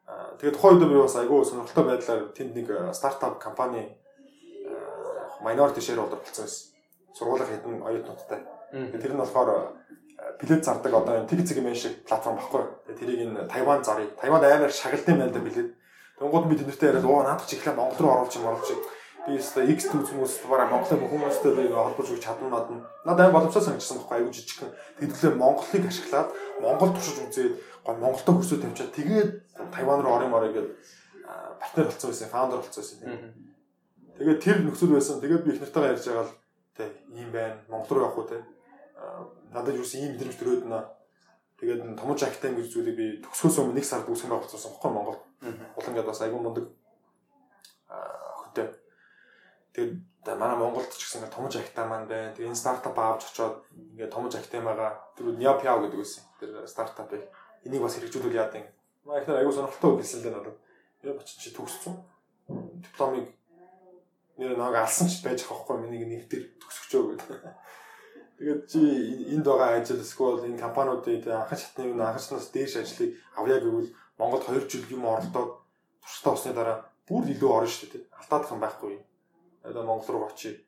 Аа 0.05 0.37
тэгээд 0.37 0.55
тухайн 0.55 0.77
үед 0.77 0.89
би 0.93 1.01
бас 1.01 1.17
айгүй 1.17 1.41
сонирхолтой 1.43 1.85
байдлаар 1.89 2.21
тэнд 2.29 2.53
нэг 2.55 2.67
стартап 2.93 3.41
компани 3.41 4.04
minority 5.43 5.81
share 5.81 5.99
holder 5.99 6.19
болсон 6.21 6.45
байсан. 6.45 6.71
Сургуулийн 7.15 7.49
хэдэн 7.49 7.81
оюутнуудтай. 7.81 8.39
Тэр 8.71 9.13
нь 9.13 9.21
болохоор 9.21 9.49
билет 10.39 10.65
зардаг 10.65 10.93
одоо 10.93 11.15
энэ 11.19 11.27
тиг 11.27 11.47
цэгийн 11.47 11.75
шиг 11.75 12.03
платформ 12.05 12.37
баггүй. 12.37 12.63
Тэрийг 12.99 13.19
энэ 13.27 13.47
Тайван 13.47 13.83
зарыг. 13.83 14.15
Тайванд 14.19 14.43
амар 14.43 14.71
шагналын 14.71 15.19
байл 15.19 15.31
да 15.31 15.39
билет. 15.39 15.69
Тэнгууд 16.19 16.47
би 16.47 16.55
тэндэртэй 16.55 16.89
яриад 16.89 17.05
оо 17.05 17.23
наадах 17.23 17.47
чиглэлээ 17.47 17.75
Монгол 17.75 17.99
руу 17.99 18.13
оруулж 18.15 18.35
юм 18.39 18.47
оруулж 18.47 18.69
би 19.27 19.35
өстой 19.35 19.67
X 19.73 19.91
төс 19.91 20.11
хүмүүс 20.13 20.47
бараа 20.47 20.69
Монголын 20.71 21.01
бүх 21.01 21.11
хүмүүстэй 21.11 21.51
би 21.57 21.63
холбож 21.73 22.07
өгч 22.07 22.23
чадна 22.23 22.47
надад. 22.47 22.87
Надад 23.03 23.25
аим 23.25 23.35
боломжтой 23.35 23.63
санагдсан 23.63 23.99
байхгүй 23.99 24.17
аюу 24.23 24.31
жижигхэн. 24.31 24.71
Тэгэлээ 25.01 25.33
Монголыг 25.35 25.83
ашиглаад 25.89 26.29
Монгол 26.61 26.93
туршиж 26.93 27.17
үзээд 27.19 27.53
гоо 27.83 27.95
Монголтой 27.99 28.33
хөрсөө 28.37 28.59
тавьчаад 28.63 28.95
тэгээд 28.95 29.29
Тайван 29.75 29.99
руу 30.05 30.13
орын 30.15 30.31
морой 30.31 30.53
гэдэг 30.53 30.71
партнер 31.59 31.85
болсон 31.89 32.09
байсан, 32.11 32.29
фаундер 32.29 32.59
болсон 32.61 32.83
байсан. 32.85 32.99
Тэгээд 34.17 34.43
тэр 34.43 34.57
нөхцөл 34.63 34.95
байсан. 34.95 35.19
Тэгээд 35.19 35.43
би 35.43 35.51
их 35.53 35.61
нартайгаа 35.61 35.91
ярьж 35.95 36.05
байгаа 36.07 36.25
л 36.25 36.33
тий 36.75 36.89
ийм 37.11 37.29
байна. 37.31 37.59
Монгол 37.67 37.97
руу 37.97 38.05
явах 38.07 38.17
уу 38.17 38.29
тий. 38.29 38.41
Надад 39.51 39.75
юу 39.75 39.83
ч 39.83 39.99
ийм 39.99 40.15
мэдрэмж 40.15 40.35
төрөөд 40.39 40.63
нэ. 40.71 40.79
Тэгээд 41.59 41.81
томж 41.99 42.19
актан 42.23 42.55
гэж 42.55 42.67
зүйлийг 42.71 42.95
би 42.95 43.05
төгсгөөс 43.23 43.59
өмнө 43.63 43.79
нэг 43.79 43.85
сард 43.87 44.07
үсгэн 44.07 44.31
байгуулсан 44.31 44.71
байхгүй 44.75 44.91
Монгол. 44.91 45.19
Улангаад 45.75 46.09
бас 46.11 46.21
айгүй 46.23 46.39
мундаг 46.39 46.65
хөтэ 47.87 48.85
Тэгээд 49.75 50.39
манай 50.39 50.55
Монголд 50.55 50.87
ч 50.95 51.03
гэсэн 51.03 51.27
томж 51.27 51.59
ахтай 51.59 51.83
маань 51.83 52.07
байна. 52.07 52.31
Тэгээд 52.31 52.55
энэ 52.55 52.61
стартап 52.63 52.95
аавч 52.95 53.27
очоод 53.27 53.67
ингээд 53.91 54.11
томж 54.15 54.31
ахтай 54.39 54.63
байгаа. 54.63 54.95
Тэр 55.19 55.35
Ня 55.35 55.51
Пяо 55.59 55.83
гэдэг 55.83 55.99
байсан. 55.99 56.23
Тэр 56.39 56.63
стартапыг 56.63 57.27
энийг 57.67 57.83
бас 57.83 57.99
хэрэгжүүлүүл 57.99 58.39
яад 58.39 58.55
юм. 58.55 58.67
Маа 59.03 59.19
ихнэр 59.19 59.43
аягүй 59.43 59.51
сонирхолтой 59.51 59.91
үг 59.91 59.99
хэлсэн 59.99 60.19
л 60.19 60.23
дээ 60.23 60.35
надад. 60.39 60.57
Яг 61.03 61.19
очиж 61.19 61.37
чи 61.43 61.49
төгссөн. 61.51 61.93
Дипломыг 62.87 63.27
нэр 64.37 64.57
намайг 64.57 64.83
алсан 64.83 65.07
ч 65.07 65.23
байж 65.23 65.43
байгаа 65.43 65.63
байхгүй 65.63 65.77
миний 65.83 66.05
нэг 66.05 66.27
дээр 66.29 66.45
төгсөчөө 66.59 67.03
гэдэг. 67.15 67.29
Тэгээд 68.37 68.61
чи 68.67 68.81
энд 69.31 69.45
байгаа 69.47 69.79
ажил 69.79 70.03
эсвэл 70.03 70.43
энэ 70.43 70.59
компаниудын 70.59 71.23
анхан 71.31 71.55
шатны 71.55 71.95
анхачлаас 71.95 72.51
дээш 72.51 72.83
ажлыг 72.83 73.15
авъя 73.39 73.63
гэвэл 73.63 73.95
Монголд 74.19 74.43
2 74.47 74.67
жил 74.67 74.83
юм 74.91 75.07
оролдоод 75.07 75.63
туршилтаа 76.03 76.33
усны 76.35 76.51
дараа 76.51 76.77
бүр 77.07 77.31
илүү 77.31 77.51
орно 77.51 77.71
шүү 77.71 77.89
дээ. 77.95 78.03
Алдаадах 78.19 78.51
юм 78.51 78.59
байхгүй. 78.59 78.95
Одоо 79.63 79.83
Монгол 79.87 80.11
руу 80.15 80.27
очие. 80.27 80.59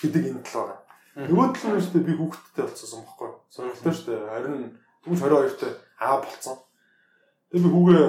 Хэдэг 0.00 0.24
энэ 0.32 0.44
тал 0.44 0.64
байгаа. 0.64 0.80
Нөгөө 1.28 1.48
тал 1.56 1.76
нь 1.76 1.82
шүү 1.84 1.92
дээ 1.96 2.08
би 2.08 2.14
хүүхдтэй 2.16 2.64
болцсон 2.64 3.02
байхгүй. 3.04 3.30
Сонирхолтой 3.52 3.94
шүү 3.94 4.06
дээ. 4.08 4.30
Харин 4.32 4.56
түнш 5.04 5.20
22-т 5.20 5.62
аа 6.00 6.16
болцсон. 6.24 6.56
Тэгээ 7.50 7.64
би 7.64 7.70
хүүгээ 7.74 8.04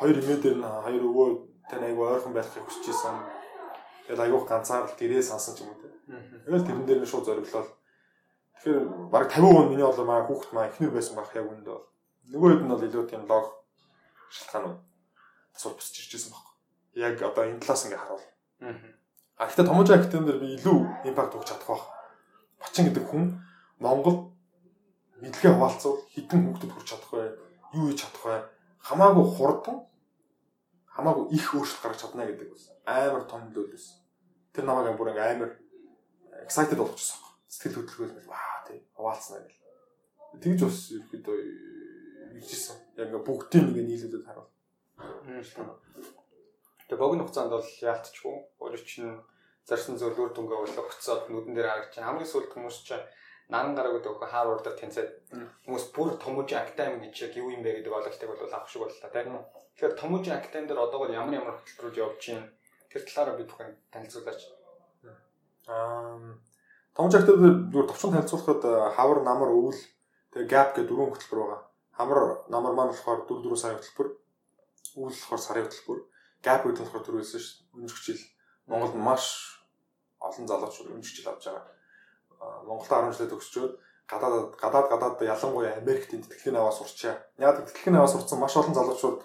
хоёр 0.00 0.16
эмээ 0.20 0.38
дээр 0.40 0.56
нь 0.60 0.68
хоёр 0.84 1.02
өвөө 1.10 1.28
тань 1.68 1.86
айгу 1.86 2.02
ойрхон 2.06 2.32
байхыг 2.32 2.64
хүсэж 2.64 2.86
исэн. 2.92 3.35
Тэгээд 4.06 4.22
айгуух 4.22 4.46
ганцаар 4.46 4.86
л 4.86 4.94
гэрээ 4.94 5.22
сансан 5.22 5.58
ч 5.58 5.66
юм 5.66 5.74
уу 5.74 5.82
те. 5.82 5.90
Тэгэл 6.46 6.66
тэрэн 6.66 6.86
дээр 6.86 7.00
нь 7.02 7.10
шууд 7.10 7.26
зориглол 7.26 7.66
Тэгэхээр 8.66 9.10
баг 9.14 9.30
50% 9.30 9.70
миний 9.70 9.86
бол 9.86 10.04
маа 10.04 10.26
хүүхэд 10.26 10.50
маа 10.50 10.66
ихнэр 10.66 10.90
байсан 10.90 11.14
байх 11.14 11.30
яг 11.38 11.46
үндэ 11.46 11.70
бол. 11.70 11.86
Нөгөө 12.32 12.50
хэд 12.50 12.62
нь 12.64 12.72
бол 12.72 12.86
илүү 12.88 13.04
тийм 13.06 13.22
лог 13.30 13.46
шалтгаанууд 14.32 14.78
асуулт 15.54 15.76
босч 15.78 15.94
ирж 16.02 16.10
байсан 16.18 16.32
байхгүй. 16.34 16.54
Яг 16.98 17.14
одоо 17.22 17.44
энэ 17.46 17.62
талаас 17.62 17.84
ингээ 17.86 18.02
харуул. 18.02 18.26
Аа. 18.66 19.46
Гэхдээ 19.46 19.66
томооч 19.70 19.90
актен 19.94 20.26
дээр 20.26 20.40
би 20.42 20.48
илүү 20.58 20.78
импакт 21.06 21.36
өгч 21.38 21.46
чадах 21.46 21.68
байх. 21.70 21.84
Бачин 22.58 22.90
гэдэг 22.90 23.04
хүн 23.06 23.24
Монгол 23.78 24.34
мэдлэгээ 25.22 25.52
хуваалцвал 25.54 26.02
хідэн 26.10 26.40
хүүхдэд 26.50 26.72
хүрч 26.74 26.88
чадах 26.90 27.10
бай, 27.14 27.26
юу 27.76 27.86
хийж 27.86 28.02
чадах 28.02 28.24
бай, 28.24 28.40
хамаагүй 28.82 29.26
хурдан 29.36 29.76
хамаагүй 30.96 31.24
их 31.36 31.46
өөрчлөлт 31.54 31.82
гаргаж 31.84 32.00
чадна 32.00 32.24
гэдэг 32.26 32.48
бас 32.50 32.64
амар 32.88 33.24
том 33.28 33.44
нөлөө 33.46 33.70
байсан. 33.76 33.96
Тэр 34.52 34.64
намайг 34.64 34.96
бүр 34.96 35.12
ингээ 35.12 35.32
амар 35.36 35.50
excited 36.44 36.80
болгочихсон 36.80 37.20
сэтгэл 37.52 37.84
хөдлөлгөөл 37.84 38.28
ваа 38.32 38.64
тий 38.66 38.80
хуваалцсан 38.96 39.44
гэл. 39.44 39.60
Тэгж 40.40 40.60
бас 40.64 40.78
ерөөдөө 40.96 41.36
иржсэн. 42.40 42.76
Яг 42.96 43.08
ингээ 43.08 43.26
бүгдийг 43.28 43.64
ингээ 43.70 43.86
нийлүүлээд 43.88 44.26
харуул. 44.26 44.50
Тэгээ 46.86 47.02
богино 47.02 47.24
хугацаанд 47.24 47.52
бол 47.52 47.68
яалтчгүй. 47.68 48.36
Өөрөө 48.60 48.82
чинь 48.84 49.20
зарсан 49.66 49.98
зөвлөөр 49.98 50.30
дүнгээ 50.32 50.58
бол 50.62 50.80
өгцөөд 50.86 51.22
нүдэн 51.32 51.54
дээр 51.56 51.68
харагч 51.68 51.94
хамгийн 51.98 52.30
сүүлд 52.30 52.52
хүмүүс 52.54 52.78
чинь 52.86 53.02
наран 53.48 53.74
гараг 53.78 53.92
гэдэг 53.98 54.12
өгөх 54.12 54.30
Харвардд 54.30 54.74
тэнцээд 54.80 55.10
хүмүүс 55.64 55.84
бүр 55.94 56.18
томожи 56.18 56.54
актайм 56.58 56.98
гэж 57.00 57.14
яг 57.30 57.32
юу 57.38 57.54
юм 57.54 57.62
бэ 57.62 57.78
гэдэг 57.82 57.92
ойлголтыг 57.94 58.28
бол 58.28 58.42
авах 58.42 58.68
шиг 58.68 58.82
боллоо 58.82 59.10
тийм. 59.12 59.38
Тэгэхээр 59.76 59.94
томожи 60.00 60.30
актайм 60.34 60.66
дээр 60.66 60.82
одоогор 60.82 61.10
ямар 61.14 61.34
ямар 61.38 61.54
хөтөлбөрүүд 61.54 62.00
явж 62.02 62.16
чинь 62.18 62.42
тэр 62.90 63.02
талаараа 63.06 63.38
би 63.38 63.44
бүхэн 63.46 63.70
танилцуулаач. 63.92 64.40
Аа 65.70 66.34
Томжаагтад 66.96 67.36
зүгээр 67.36 67.88
товчон 67.92 68.12
танилцуулахад 68.16 68.62
хавар 68.96 69.20
намар 69.20 69.52
өвөл 69.52 69.76
тэгээ 70.32 70.48
gap 70.48 70.72
гэдэг 70.72 70.88
дөрвөн 70.88 71.12
хөтөлбөр 71.12 71.40
байгаа. 71.44 71.62
Хамар 71.92 72.18
намар 72.48 72.72
маань 72.72 72.92
болохоор 72.96 73.28
4 73.28 73.44
4 73.44 73.60
сарын 73.60 73.76
хөтөлбөр. 73.76 74.08
Өвөл 74.96 75.12
болохоор 75.12 75.42
сарын 75.44 75.68
хөтөлбөр. 75.68 76.00
Gap 76.40 76.64
гэдэг 76.64 76.82
болохоор 76.88 77.04
түрүүлсэн 77.04 77.40
шүү 77.44 77.52
дээ. 77.52 77.76
Өнжих 77.76 78.00
жил 78.00 78.22
Монголд 78.64 78.96
маш 78.96 79.24
олон 80.24 80.48
залуучууд 80.48 80.96
өнжих 80.96 81.20
жил 81.20 81.28
авч 81.28 81.44
байгаа. 81.44 81.68
Монголд 82.66 82.90
10 82.90 83.12
жилээ 83.16 83.30
төгсчөөд 83.32 83.72
гадаад 84.06 84.54
гадаад 84.60 84.86
гадаад 84.90 85.22
ялангуяа 85.22 85.78
Америкт 85.82 86.10
тэтгэлгийн 86.10 86.56
аваа 86.56 86.72
сурчаа. 86.72 87.16
Яг 87.38 87.58
тэтгэлгийн 87.66 87.98
аваа 87.98 88.10
сурцсан 88.10 88.38
маш 88.38 88.56
олон 88.56 88.74
залуучууд 88.74 89.18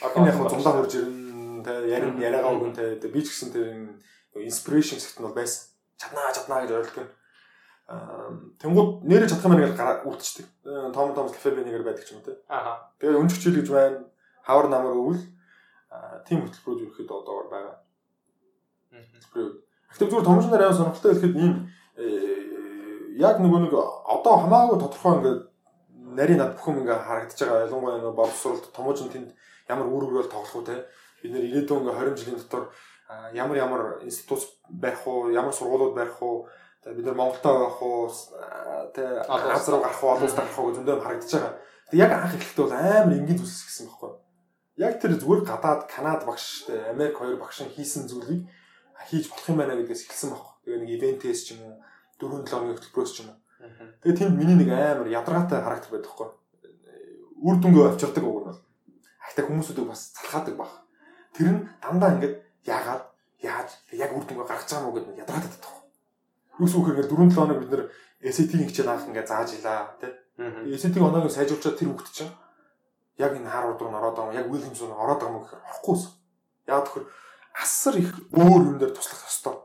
одоо 0.00 0.26
яг 0.26 0.36
зундаа 0.48 0.74
хурж 0.80 0.92
ирэн 0.96 1.62
тэ 1.64 1.72
ярин 1.92 2.16
яриагаа 2.16 2.56
өгөн 2.56 2.72
тэ 2.72 3.08
би 3.12 3.20
ч 3.20 3.28
гэсэн 3.28 3.52
тэр 3.52 3.68
инспирэшн 4.38 4.96
хэсэгт 4.96 5.18
нь 5.20 5.26
бол 5.26 5.36
байсан 5.36 5.74
чаднаа 6.00 6.32
чаднаа 6.32 6.62
гэж 6.64 6.72
ойлгох 6.72 6.98
юм. 7.02 7.10
Тэнгууд 8.60 8.90
нэрээ 9.04 9.28
чадах 9.28 9.44
юм 9.44 9.52
байна 9.56 9.72
гэж 9.72 10.06
үлдчихдэг. 10.08 10.46
Том 10.94 11.12
том 11.16 11.28
кафе 11.28 11.50
бинийгэр 11.52 11.84
байдаг 11.84 12.04
ч 12.06 12.14
юм 12.14 12.22
те. 12.22 12.38
Аа. 12.48 12.92
Тэгээд 13.00 13.20
өнжих 13.20 13.40
жил 13.42 13.58
гэж 13.58 13.68
байна. 13.68 14.06
Хавар 14.46 14.68
намар 14.70 14.96
өвөл 14.96 15.20
тийм 16.28 16.44
хөтөлбөрүүд 16.44 16.84
ерөөхдөө 16.84 17.16
одоогор 17.16 17.48
байгаа. 17.48 17.76
Гэхдээ 18.92 20.08
зүгээр 20.08 20.28
томчноор 20.28 20.62
аяа 20.62 20.76
сонирхолтой 20.76 21.12
хэлэхэд 21.16 21.36
ийм 21.40 21.54
яг 21.98 23.36
нөгөө 23.42 23.60
нэг 23.66 23.74
одоо 23.74 24.34
хамаагүй 24.46 24.78
тодорхой 24.78 25.14
ингээд 25.18 25.40
нарийн 26.14 26.38
над 26.38 26.54
бүхэн 26.54 26.80
ингээ 26.82 26.98
харагдаж 27.02 27.38
байгаа. 27.42 27.64
Ялангуяа 27.66 27.98
нөгөө 27.98 28.14
боловсролд 28.14 28.64
томооч 28.70 29.02
нь 29.02 29.12
тэнд 29.12 29.30
ямар 29.66 29.86
үр 29.90 30.06
өгөөл 30.06 30.30
тоглох 30.30 30.54
уу 30.54 30.66
те. 30.66 30.86
Бид 31.22 31.32
нэр 31.34 31.44
ирээдүйн 31.50 31.82
ингээ 31.82 31.98
20 32.14 32.18
жилийн 32.22 32.38
дотор 32.38 32.70
ямар 33.34 33.56
ямар 33.56 33.82
институт 34.04 34.46
барих 34.68 35.06
уу, 35.06 35.30
ямар 35.30 35.52
сургуулиуд 35.52 35.94
барих 35.94 36.22
уу, 36.22 36.46
бид 36.84 37.04
нар 37.04 37.14
Монголтой 37.14 37.58
байх 37.58 37.82
уу, 37.82 38.06
тэ 38.94 39.24
газар 39.26 39.74
руу 39.74 39.82
гарах 39.82 40.02
уу, 40.04 40.10
олон 40.14 40.24
улсад 40.28 40.44
гарах 40.44 40.58
уу 40.58 40.74
зөндөө 40.76 41.00
харагдаж 41.02 41.32
байгаа. 41.32 41.54
Тэг 41.90 41.98
яг 41.98 42.12
анх 42.12 42.34
эхлэхдээ 42.36 42.64
бол 42.64 42.76
амар 42.76 43.16
энгийн 43.16 43.38
зүйлс 43.40 43.64
гэсэн 43.64 43.86
байхгүй. 43.88 44.12
Яг 44.78 44.94
тэр 45.00 45.18
зүгээр 45.18 45.42
гадаад 45.42 45.82
Канад 45.88 46.22
багш, 46.28 46.68
Америк 46.68 47.18
хоёр 47.18 47.40
багшин 47.40 47.72
хийсэн 47.72 48.06
зүйлийг 48.06 48.46
хийж 49.08 49.26
болох 49.32 49.48
юм 49.48 49.58
байна 49.58 49.74
гэдгээс 49.74 50.04
эхэлсэн 50.04 50.30
байхгүй. 50.30 50.54
Тэгээ 50.68 50.80
нэг 50.84 50.90
ивентээс 51.00 51.40
ч 51.48 51.56
юм 51.56 51.64
уу, 51.64 51.80
4 52.18 52.44
7 52.44 52.58
оны 52.58 52.74
хөтөлбөрөөс 52.74 53.12
ч 53.14 53.22
юм 53.22 53.30
уу. 53.30 53.38
Тэгээ 54.02 54.18
тэнд 54.18 54.34
миний 54.38 54.58
нэг 54.58 54.70
амар 54.74 55.08
ядаргаатай 55.08 55.62
характер 55.62 55.90
байдаг 55.94 56.10
байхгүй. 56.10 56.28
Үр 57.38 57.56
дүнгээ 57.62 57.86
авчирдаг 57.88 58.24
үг 58.26 58.38
нь 58.42 58.46
бол. 58.50 58.60
Ахтай 59.22 59.44
хүмүүсүүдийг 59.46 59.86
бас 59.86 60.02
залхаадаг 60.18 60.54
баг. 60.58 60.72
Тэр 61.34 61.48
нь 61.54 61.60
дандаа 61.82 62.14
ингээд 62.18 62.34
яагаад 62.66 63.04
яаж 63.42 63.70
яг 63.94 64.10
үр 64.14 64.24
дүнгээ 64.26 64.46
гаргаж 64.46 64.70
байгаа 64.70 64.86
мó 64.86 64.94
гэдэг 64.94 65.12
нь 65.14 65.22
ядраад 65.22 65.46
байдаг. 65.46 65.74
Юус 66.58 66.74
үхээр 66.74 67.06
4 67.06 67.30
7 67.30 67.38
хоног 67.38 67.58
бид 67.62 67.70
нэр 67.70 67.82
SAT-ийн 68.18 68.66
хичээл 68.66 68.90
анх 68.90 69.06
ингээ 69.06 69.26
зааж 69.30 69.50
илаа 69.54 69.94
тий. 70.02 70.10
SAT-ийн 70.74 71.06
оноогийн 71.06 71.30
сайжруулчаад 71.30 71.78
тэр 71.78 71.94
хүүхд 71.94 72.10
чинь 72.10 72.34
яг 73.18 73.34
энэ 73.38 73.46
Harvard 73.46 73.78
руу 73.78 73.94
ороод 73.94 74.18
байгаа 74.18 74.30
юм 74.34 74.38
яг 74.42 74.50
Williams 74.50 74.82
руу 74.82 74.98
ороод 74.98 75.22
байгаа 75.22 75.34
юм 75.38 75.42
гэхээр 75.46 75.62
орохгүй. 75.70 75.96
Яг 76.66 76.82
тэгэхээр 76.82 77.06
асар 77.62 77.94
их 77.98 78.10
өөр 78.34 78.62
юм 78.74 78.76
дээр 78.78 78.94
туслах 78.94 79.22
ёстой. 79.26 79.56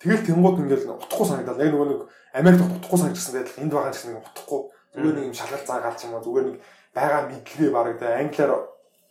Тэгэл 0.00 0.26
тэнгууд 0.26 0.60
ингээл 0.60 0.92
утахгүй 0.96 1.26
санагдал. 1.26 1.60
Яг 1.60 1.72
нөгөө 1.72 1.88
нэг 1.88 2.00
Америкт 2.36 2.62
утахгүй 2.62 2.98
санагдсан 3.00 3.34
байдал 3.36 3.60
энд 3.64 3.72
байгаа 3.72 3.92
ч 3.92 3.96
гэсэн 3.96 4.20
утахгүй. 4.20 4.60
Зүгээр 4.92 5.16
нэг 5.16 5.26
юм 5.28 5.36
шалгалт 5.36 5.66
заагаал 5.66 5.96
ч 5.96 6.02
юм 6.04 6.12
уу 6.14 6.24
зүгээр 6.24 6.46
нэг 6.46 6.56
байгаа 6.92 7.20
мэдлэгээ 7.32 7.70
бараг 7.72 7.96
тэ 7.96 8.06
англиар 8.20 8.52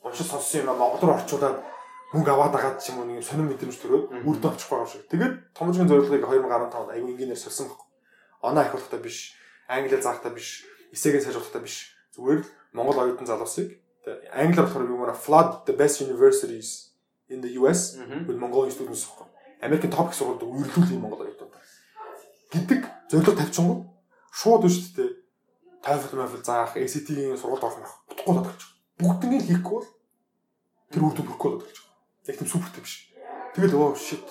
уншиж 0.06 0.28
сонссон 0.30 0.62
юм 0.62 0.78
Монгол 0.78 1.02
руу 1.02 1.18
орчуулад 1.18 1.58
мөнгө 2.14 2.32
аваад 2.32 2.56
агаад 2.56 2.78
ч 2.82 2.94
юм 2.94 3.02
уу 3.02 3.10
нэг 3.10 3.26
сонир 3.26 3.50
мэдрэмж 3.50 3.78
төрөөд 3.82 4.06
үр 4.30 4.38
дүн 4.38 4.52
авчих 4.54 4.70
байгаа 4.70 4.86
юм 4.86 4.94
шиг. 4.94 5.04
Тэгээд 5.10 5.34
томжгийн 5.58 5.90
зорилгыг 5.90 6.22
2015 6.22 6.78
онд 6.78 6.94
айгүй 6.94 7.12
инженеэр 7.18 7.42
сольсон 7.42 7.68
баг. 7.74 7.82
Оноо 8.46 8.62
ахиулахтаа 8.62 9.02
биш, 9.02 9.34
англиар 9.66 10.02
заахтаа 10.06 10.32
биш, 10.34 10.70
эсэгээ 10.94 11.26
сайжруулахтаа 11.26 11.62
биш. 11.66 11.98
Зүгээр 12.14 12.46
л 12.46 12.50
Монгол 12.78 13.02
оюутан 13.02 13.26
залуусыг 13.26 13.82
англиар 14.06 14.66
болохоор 14.70 14.90
юу 14.90 14.98
маа 15.02 15.14
flood 15.14 15.66
the 15.66 15.74
best 15.74 16.02
universities 16.02 16.94
in 17.30 17.42
the 17.42 17.58
US 17.60 17.98
with 18.28 18.38
Mongolian 18.38 18.72
students 18.72 19.06
гэхгүй. 19.06 19.35
Америкийн 19.62 19.92
топ 19.92 20.10
их 20.10 20.18
сургуульд 20.18 20.44
үерлүүлэх 20.44 21.00
Монгол 21.00 21.24
оюутан 21.24 21.50
гэдэг 22.52 22.82
зорилго 23.12 23.34
тавьчихгүй 23.40 23.78
шууд 24.36 24.62
биш 24.64 24.78
үү? 24.96 25.26
TOEFL, 25.86 26.18
TOEFL 26.18 26.44
заах, 26.44 26.74
ACT-ийн 26.78 27.38
сургуульд 27.38 27.64
орох. 27.64 28.02
Утгагүй 28.10 28.34
болж 28.34 28.50
байгаа. 28.50 28.74
Бүгднийг 28.98 29.44
хийхгүй 29.46 29.78
бол 29.78 29.90
тэр 30.90 31.04
үр 31.06 31.14
дүн 31.14 31.28
бүрэхгүй 31.30 31.52
болж 31.54 31.62
байгаа. 31.62 31.94
Яг 32.26 32.36
тийм 32.42 32.50
супертэй 32.50 32.82
биш. 32.82 32.96
Тэгэл 33.54 33.78
өө 33.78 33.94
shit. 33.94 34.28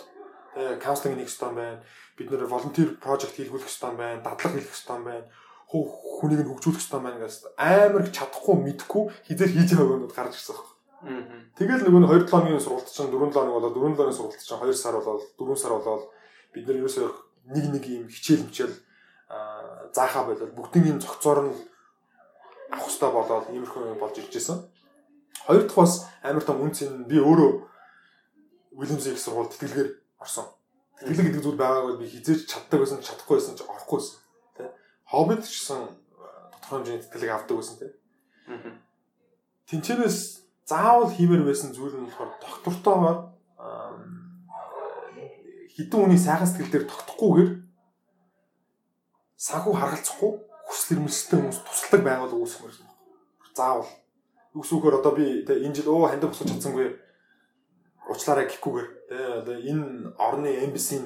Counseling 0.83 1.15
нэг 1.23 1.31
хэвээр 1.31 1.55
байна. 1.55 1.83
Бид 2.19 2.27
нэр 2.27 2.51
volunteer 2.51 2.91
project 2.99 3.39
хийлгүүлэх 3.39 3.71
хэвээр 3.71 3.95
байна. 3.95 4.25
Дадлага 4.27 4.59
хийх 4.59 4.75
хэвээр 4.75 5.05
байна. 5.07 5.31
Хүнийг 5.71 6.43
нь 6.43 6.51
хөгжүүлэх 6.51 6.83
хэвээр 6.83 7.05
байна 7.07 7.23
гэсэн 7.23 7.55
амар 7.55 8.05
чадахгүй 8.11 8.55
мэдхгүй 8.59 9.03
хизээр 9.31 9.53
хийж 9.55 9.71
байгаа 9.79 9.95
юмуд 9.95 10.15
гарч 10.15 10.35
ирсэн 10.35 10.59
байна. 10.59 10.74
Тэгэл 11.55 11.85
нөгөө 11.87 12.25
2 12.25 12.33
7 12.33 12.49
оны 12.49 12.61
сургалт 12.61 12.89
чинь 12.89 13.13
4 13.13 13.31
7 13.31 13.37
оног 13.45 13.55
болоод 13.61 13.77
4 13.77 13.95
7 13.95 14.05
оны 14.05 14.13
сургалт 14.13 14.41
чинь 14.41 14.59
2 14.59 14.73
сар 14.73 14.95
болоод 14.97 15.23
4 15.39 15.57
сар 15.57 15.73
болоод 15.77 16.03
бид 16.53 16.67
нар 16.67 16.81
ерөөсөө 16.81 17.09
нэг 17.55 17.65
нэг 17.75 17.85
юм 17.93 18.09
хичээл 18.09 18.49
хичээл 18.49 18.75
заахаа 19.93 20.25
болоод 20.25 20.57
бүгдийн 20.57 20.97
юм 20.97 20.99
цогцоор 21.01 21.45
нь 21.45 21.55
авах 22.73 22.89
хэрэгтэй 22.89 23.11
болоод 23.13 23.47
иймэрхүү 23.53 23.93
юм 23.93 24.01
болж 24.01 24.17
ирж 24.19 24.33
байсан. 24.33 24.59
Хоёр 25.47 25.63
дахь 25.69 25.77
бас 25.77 26.09
амар 26.23 26.45
том 26.45 26.63
үнц 26.65 26.83
нь 26.83 27.05
би 27.05 27.21
өөрөө 27.21 27.53
Williams 28.75 29.07
их 29.07 29.21
сургууль 29.21 29.53
тэтгэлгээр 29.53 29.91
орсон. 30.19 30.49
Тэтгэлэг 30.99 31.27
гэдэг 31.31 31.43
зүйл 31.45 31.61
байгаагүй 31.61 31.95
би 32.01 32.07
хизээж 32.11 32.49
чаддаг 32.51 32.81
байсан 32.81 32.99
чадахгүй 33.05 33.39
байсан 33.39 33.55
ч 33.55 33.63
орохгүй 33.63 33.99
байсан. 34.01 34.19
Тэ. 34.57 34.73
Ч 35.45 35.53
гэсэн 35.53 35.81
тодорхой 36.51 36.79
хэмжээний 36.81 37.03
тэтгэлэг 37.07 37.31
авдаг 37.31 37.57
байсан 37.61 37.77
тэ. 37.79 37.89
Тинчнээс 39.69 40.44
заавал 40.65 41.13
хиймээр 41.13 41.45
байсан 41.45 41.73
зүйл 41.77 41.97
нь 41.97 42.09
болохоор 42.09 42.33
доктортойгоор 42.41 43.19
хідэн 45.75 46.01
үний 46.07 46.21
сайхан 46.21 46.49
сэтгэл 46.49 46.73
дээр 46.73 46.87
тогтохгүйгээр 46.89 47.51
санхүү 49.37 49.75
харгалзахгүй 49.77 50.33
хүсэл 50.65 50.93
эрмэлзэлтэй 50.97 51.39
хүмүүс 51.39 51.61
тусалдаг 51.67 52.03
байгууллага 52.07 52.43
үүсгэх 52.47 52.81
юм. 52.81 52.91
Заавал. 53.53 53.91
Үгсүүхээр 54.55 54.99
одоо 55.03 55.13
би 55.19 55.27
тэ 55.45 55.61
энэ 55.67 55.75
жил 55.75 55.91
өө 55.93 56.15
хандив 56.15 56.31
босгож 56.31 56.49
чадсангүй 56.49 56.89
уучлаарай 58.09 58.47
гэхгүйгээр 58.49 58.89
тий 59.11 59.25
одоо 59.43 59.57
энэ 59.59 59.85
орны 60.17 60.51
эмбасийн 60.65 61.05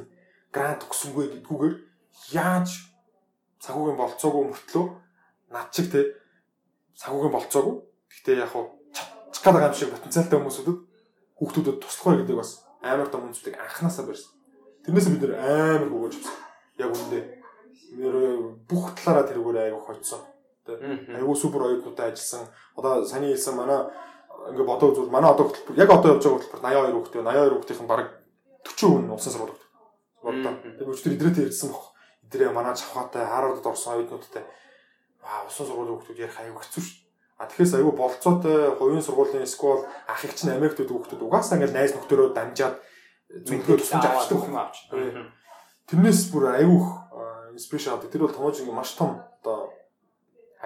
грант 0.52 0.84
өгсөнгүй 0.84 1.26
гэдгүүгээр 1.32 1.74
яаж 2.36 2.68
цагуугийн 3.64 3.98
болцоогүй 3.98 4.44
мөртлөө 4.52 4.86
над 5.50 5.68
чиг 5.72 5.88
тий 5.90 6.06
цагуугийн 7.00 7.34
болцоогүй 7.34 7.74
гэхдээ 8.12 8.36
яг 8.44 8.52
хуу 8.52 8.77
чадчих 9.32 9.52
гэдэг 9.52 9.68
юм 9.68 9.74
шиг 9.74 9.90
потенциалтай 9.92 10.38
хүмүүсүүдэд 10.38 10.78
хүүхдүүдэд 11.38 11.76
туслах 11.82 12.16
гэдэг 12.18 12.36
бас 12.36 12.50
амар 12.82 13.08
том 13.08 13.28
үнцүүдийг 13.28 13.56
анханасаа 13.58 14.06
барьсан. 14.06 14.32
Тэрнээс 14.84 15.08
бид 15.12 15.22
нэр 15.22 15.34
амар 15.38 15.88
гүгэж 15.88 16.14
авсан. 16.18 16.36
Яг 16.78 16.90
үндэ 16.94 17.20
нэр 17.98 18.14
бүх 18.68 18.94
талаараа 18.96 19.28
тэргээр 19.28 19.58
аяг 19.58 19.78
хоцсон. 19.82 20.22
Аягүй 20.68 21.36
супер 21.36 21.62
оюутнуудтай 21.64 22.12
ажилласан. 22.12 22.46
Одоо 22.76 23.04
саний 23.04 23.32
хэлсэн 23.32 23.56
манай 23.56 23.88
ингээ 24.52 24.66
бодоо 24.66 24.92
үзвэл 24.92 25.10
манай 25.10 25.30
одоо 25.30 25.48
хөтөлбөр 25.48 25.78
яг 25.78 25.90
одоо 25.90 26.14
явж 26.14 26.22
байгаа 26.24 26.38
хөтөлбөр 26.38 26.62
82 26.62 26.94
хүүхдээ 26.94 27.22
82 27.24 27.54
хүүхдийн 27.56 27.88
баг 27.88 28.00
40 28.64 28.86
хүн 28.88 29.10
улсын 29.10 29.32
сургууль 29.32 29.56
бодлоо. 30.22 30.54
Тэгээ 30.78 30.92
өчтөр 30.92 31.14
идрээтэй 31.16 31.44
ирсэн 31.50 31.70
бох. 31.72 31.94
Идрээ 32.28 32.52
манай 32.52 32.74
чавхаатай 32.76 33.24
Харвардд 33.24 33.66
орсон 33.66 33.92
оюутнуудтай 33.98 34.44
аа 35.24 35.48
улсын 35.48 35.66
сургуулийн 35.66 35.96
хүүхдүүд 35.98 36.22
ярих 36.22 36.38
аягүй 36.38 36.62
хэцүү 36.62 36.82
шүү. 36.84 37.07
А 37.38 37.46
тэгэхээр 37.46 37.78
аягүй 37.78 37.94
болцоотой 37.94 38.74
хувийн 38.74 39.02
сургуулийн 39.02 39.46
скол 39.46 39.86
ах 40.10 40.24
их 40.26 40.34
чинь 40.34 40.50
Америкт 40.50 40.82
хүүхдүүд 40.82 41.22
угаасаа 41.22 41.62
ингээ 41.62 41.70
найз 41.70 41.94
нөхдөөрөө 41.94 42.34
дамжаад 42.34 42.76
зөвхөн 43.46 43.78
тусламж 43.78 44.04
авчдаг 44.10 44.42
юм 44.42 44.58
авч. 44.58 44.76
Тэрнээс 45.86 46.20
бүр 46.34 46.44
аягүй 46.58 46.82
инспирэшн 47.54 47.94
авдаг. 47.94 48.10
Тэр 48.10 48.26
бол 48.26 48.34
томооч 48.34 48.58
ингээ 48.58 48.74
маш 48.74 48.90
том 48.98 49.22
одоо 49.38 49.70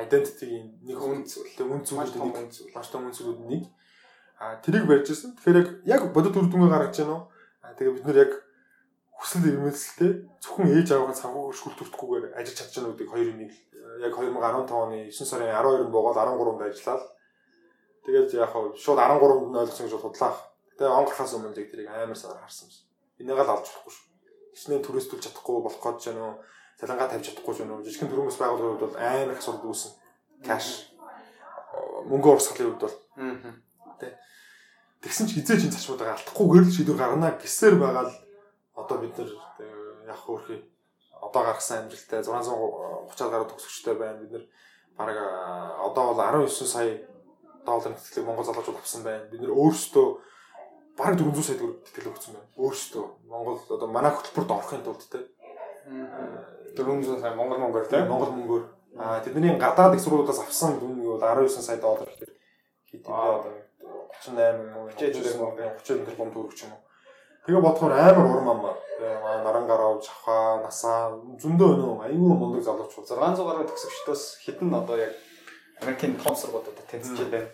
identity-ийн 0.00 0.80
нэг 0.80 0.96
үнцэлтэй 0.96 1.66
үнцүүд 1.68 1.98
нэг 2.16 2.56
маш 2.72 2.88
том 2.88 3.04
үнцүүд 3.12 3.38
нэг 3.52 3.68
а 4.40 4.56
тэрийг 4.64 4.88
барьжсэн. 4.88 5.36
Тэгэхээр 5.36 5.60
яг 5.60 5.68
яг 5.84 6.02
бодит 6.16 6.34
үр 6.34 6.48
дүнгээ 6.48 6.72
гаргаж 6.72 6.96
байна 6.98 7.14
уу? 7.14 7.22
А 7.62 7.76
тэгээ 7.76 7.94
бид 8.00 8.06
нэр 8.08 8.18
яг 8.26 8.32
хүсэл 9.22 9.46
эрмэлзэлтэй 9.46 10.12
зөвхөн 10.42 10.74
ээж 10.74 10.88
аваагаа 10.90 11.14
санхүүгээр 11.22 11.58
шүл 11.62 11.78
төртгүүгээр 11.78 12.24
ажиллаж 12.34 12.56
чадж 12.58 12.72
байгаа 12.74 12.90
нүдийг 12.90 13.10
хоёр 13.14 13.30
нэг 13.38 13.52
яг 14.02 14.12
2015 14.18 14.82
оны 14.82 14.98
9 15.06 15.30
сарын 15.30 15.54
12-нд 15.54 15.94
буугаад 15.94 16.18
13-нд 16.18 16.62
ажиллаад 16.66 17.04
тэгээд 18.02 18.28
яг 18.42 18.50
хав 18.50 18.64
шууд 18.74 18.98
13-нд 18.98 19.54
ойлгосон 19.62 19.86
гэж 19.86 19.94
бодлаа. 20.02 20.34
Тэгээ 20.74 20.90
он 20.90 21.06
гарахаас 21.06 21.34
өмнө 21.38 21.54
тэрийг 21.54 21.86
амар 21.86 22.18
сар 22.18 22.34
харсан 22.34 22.66
юм. 22.66 22.82
Энийг 23.22 23.38
л 23.38 23.52
алж 23.54 23.62
болохгүй 23.62 23.92
шүү. 23.94 24.06
Хичнээн 24.58 24.82
түрээсдүүлж 24.82 25.22
чадахгүй 25.22 25.62
болох 25.62 25.78
гэж 25.78 26.02
байна 26.10 26.22
уу? 26.26 26.36
цалингаа 26.82 27.08
тавьж 27.08 27.30
чадахгүй 27.30 27.54
юм 27.62 27.70
уу 27.78 27.84
жижигхэн 27.86 28.10
төрөмс 28.10 28.38
байгууллагын 28.42 28.74
хувьд 28.74 28.84
бол 28.90 28.98
амар 28.98 29.30
их 29.30 29.38
асуудал 29.38 29.70
үүснэ. 29.70 29.90
Кэш 30.42 30.66
мөнгө 32.10 32.28
урсгалын 32.34 32.74
хувьд 32.74 32.82
бол. 32.82 32.96
Тэгсэн 35.02 35.26
ч 35.30 35.38
хизээч 35.38 35.62
энэ 35.70 35.74
зачмуудаа 35.78 36.18
алдахгүйгээр 36.18 36.66
л 36.66 36.74
шийдвэр 36.74 36.98
гаргана 36.98 37.38
гэсээр 37.38 37.74
байгаа 37.78 38.10
л 38.10 38.14
одоо 38.74 38.98
бид 38.98 39.18
нар 39.18 39.30
яг 40.06 40.18
хөөрхий 40.24 40.60
одоо 41.20 41.42
гаргасан 41.44 41.84
амжилттай 41.84 42.22
630 42.24 43.30
гаруй 43.30 43.48
төгсөгчтэй 43.48 43.94
байна. 43.94 44.18
Бид 44.20 44.32
нар 44.32 44.44
бараг 44.96 45.18
одоо 45.86 46.14
бол 46.14 46.20
19 46.20 46.66
сая 46.66 47.00
долларын 47.66 47.96
тэтгэлэг 47.96 48.26
Монгол 48.26 48.44
залуучууд 48.44 48.78
авсан 48.78 49.02
байна. 49.02 49.24
Бид 49.30 49.40
нар 49.40 49.52
өөрсдөө 49.52 50.06
бараг 50.98 51.18
400 51.18 51.42
сая 51.46 51.56
төгрөг 51.60 51.78
тэтгэл 51.86 52.12
өгсөн 52.12 52.34
байна. 52.34 52.48
Өөрсдөө. 52.56 53.04
Монгол 53.28 53.58
одоо 53.70 53.88
манай 53.88 54.12
хөтөлбөрт 54.12 54.50
орохын 54.50 54.84
тулд 54.84 55.04
те. 55.10 55.20
400 56.76 57.20
сая 57.20 57.34
монгол 57.34 57.58
мөнгөөр 57.62 57.86
тийм 57.88 58.08
монгол 58.08 58.32
мөнгөөр. 58.36 58.64
Аа 58.98 59.20
тэдний 59.24 59.56
гадаад 59.56 60.00
сургуулиудаас 60.00 60.40
авсан 60.44 60.78
дүн 60.80 61.00
нь 61.00 61.04
бол 61.04 61.20
19 61.20 61.48
сая 61.48 61.80
доллар 61.80 62.08
бэ 62.20 62.32
одоо 62.92 63.52
38 64.20 64.36
мөн 64.74 64.92
30 64.92 65.40
мөнгө 65.40 65.64
30 65.80 66.04
тэрбум 66.06 66.30
төгрөг 66.32 66.54
ч 66.54 66.68
юм 66.68 66.76
уу 66.76 66.80
тэгээ 67.46 67.62
бодохоор 67.66 67.92
амар 67.92 68.26
урам 68.26 68.48
ам 68.50 68.60
наран 69.44 69.66
гарав 69.66 70.02
чавха 70.06 70.62
насаа 70.62 71.18
зөндөө 71.42 71.68
өнөө 71.74 71.94
аюу 72.06 72.34
мундаг 72.38 72.62
залуучууд 72.62 73.06
600 73.08 73.46
гаруй 73.48 73.66
төгсөгчдөөс 73.66 74.22
хэдэн 74.44 74.70
одоо 74.80 74.96
яг 74.96 75.12
Америкийн 75.82 76.14
том 76.22 76.34
сургуулиудад 76.36 76.86
тэнцэж 76.86 77.18
байна 77.26 77.50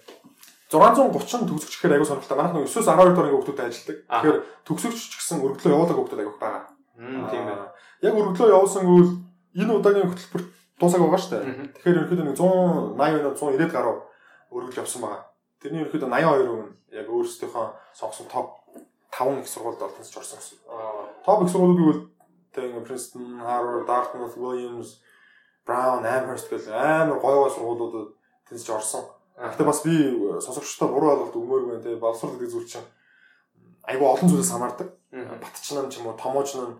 630 0.68 1.48
төгсөгч 1.48 1.80
гэхээр 1.80 1.96
аягүй 1.96 2.04
сонирхолтой. 2.04 2.36
Манайх 2.36 2.52
нэг 2.52 2.68
9-12 2.68 3.16
дөрөнгө 3.16 3.36
хүүхдүүд 3.40 3.60
ажилладаг. 3.64 3.98
Тэгэхээр 4.04 4.38
төгсөгч 4.68 5.00
ч 5.00 5.14
гэсэн 5.16 5.40
өргөдлөө 5.40 5.72
явуулдаг 5.72 5.96
хүүхдүүд 5.96 6.20
аягүй 6.20 6.36
байгаа. 6.36 6.64
Тийм 7.32 7.44
байна. 7.48 7.64
Яг 8.04 8.12
өргөдлөө 8.20 8.52
явуулсан 8.52 8.84
гэвэл 8.84 9.12
энэ 9.56 9.72
удаагийн 9.80 10.10
хөтөлбөр 10.12 10.42
дуусаг 10.76 11.00
байгаа 11.00 11.20
шүү 11.24 11.32
дээ. 11.32 11.44
Тэгэхээр 11.72 11.98
ерөөхдөө 12.04 12.26
нэг 12.28 12.36
180 12.36 13.32
190 13.40 13.72
гаруй 13.72 13.96
өргөл 14.52 14.80
явсан 14.84 15.00
байгаа. 15.08 15.22
Тэрний 15.56 15.80
ерөөхдөө 15.88 16.04
82% 16.04 16.52
нь 16.52 16.72
яг 17.00 17.06
өөрсдийнхөө 17.08 17.66
сонгосон 17.96 18.28
топ 18.28 18.48
5 19.10 19.40
их 19.40 19.48
сургуульд 19.48 19.80
ч 20.04 20.16
орсон 20.16 20.38
гэсэн. 20.38 20.58
Топ 21.24 21.42
их 21.42 21.50
сургуулиуд 21.50 21.78
гэвэл 21.78 22.02
тэгээ 22.52 22.84
Princeton, 22.86 23.40
Harvard, 23.40 23.86
Dartmouth, 23.86 24.36
Williams, 24.36 25.00
Brown, 25.66 26.04
Amherst 26.04 26.48
гэх 26.48 26.68
амар 26.68 27.20
гоё 27.20 27.44
гоё 27.44 27.50
сургуулиудад 27.52 28.08
тэнцэж 28.48 28.68
орсон. 28.70 29.04
Гэхдээ 29.36 29.66
бас 29.66 29.80
би 29.84 29.94
сонсогчдоо 30.40 30.88
буруу 30.88 31.10
ойлголт 31.12 31.36
өгмөөргүй 31.36 31.78
те 31.84 31.96
боловсрол 31.96 32.34
гэдэг 32.34 32.52
зүйл 32.52 32.68
чинь 32.68 32.88
айгүй 33.86 34.08
олон 34.08 34.28
зүйлээс 34.28 34.52
хамаардаг. 34.52 34.88
Батчнаа 35.12 35.88
ч 35.88 36.00
юм 36.00 36.10
уу, 36.10 36.16
томооч 36.18 36.56
нь 36.56 36.74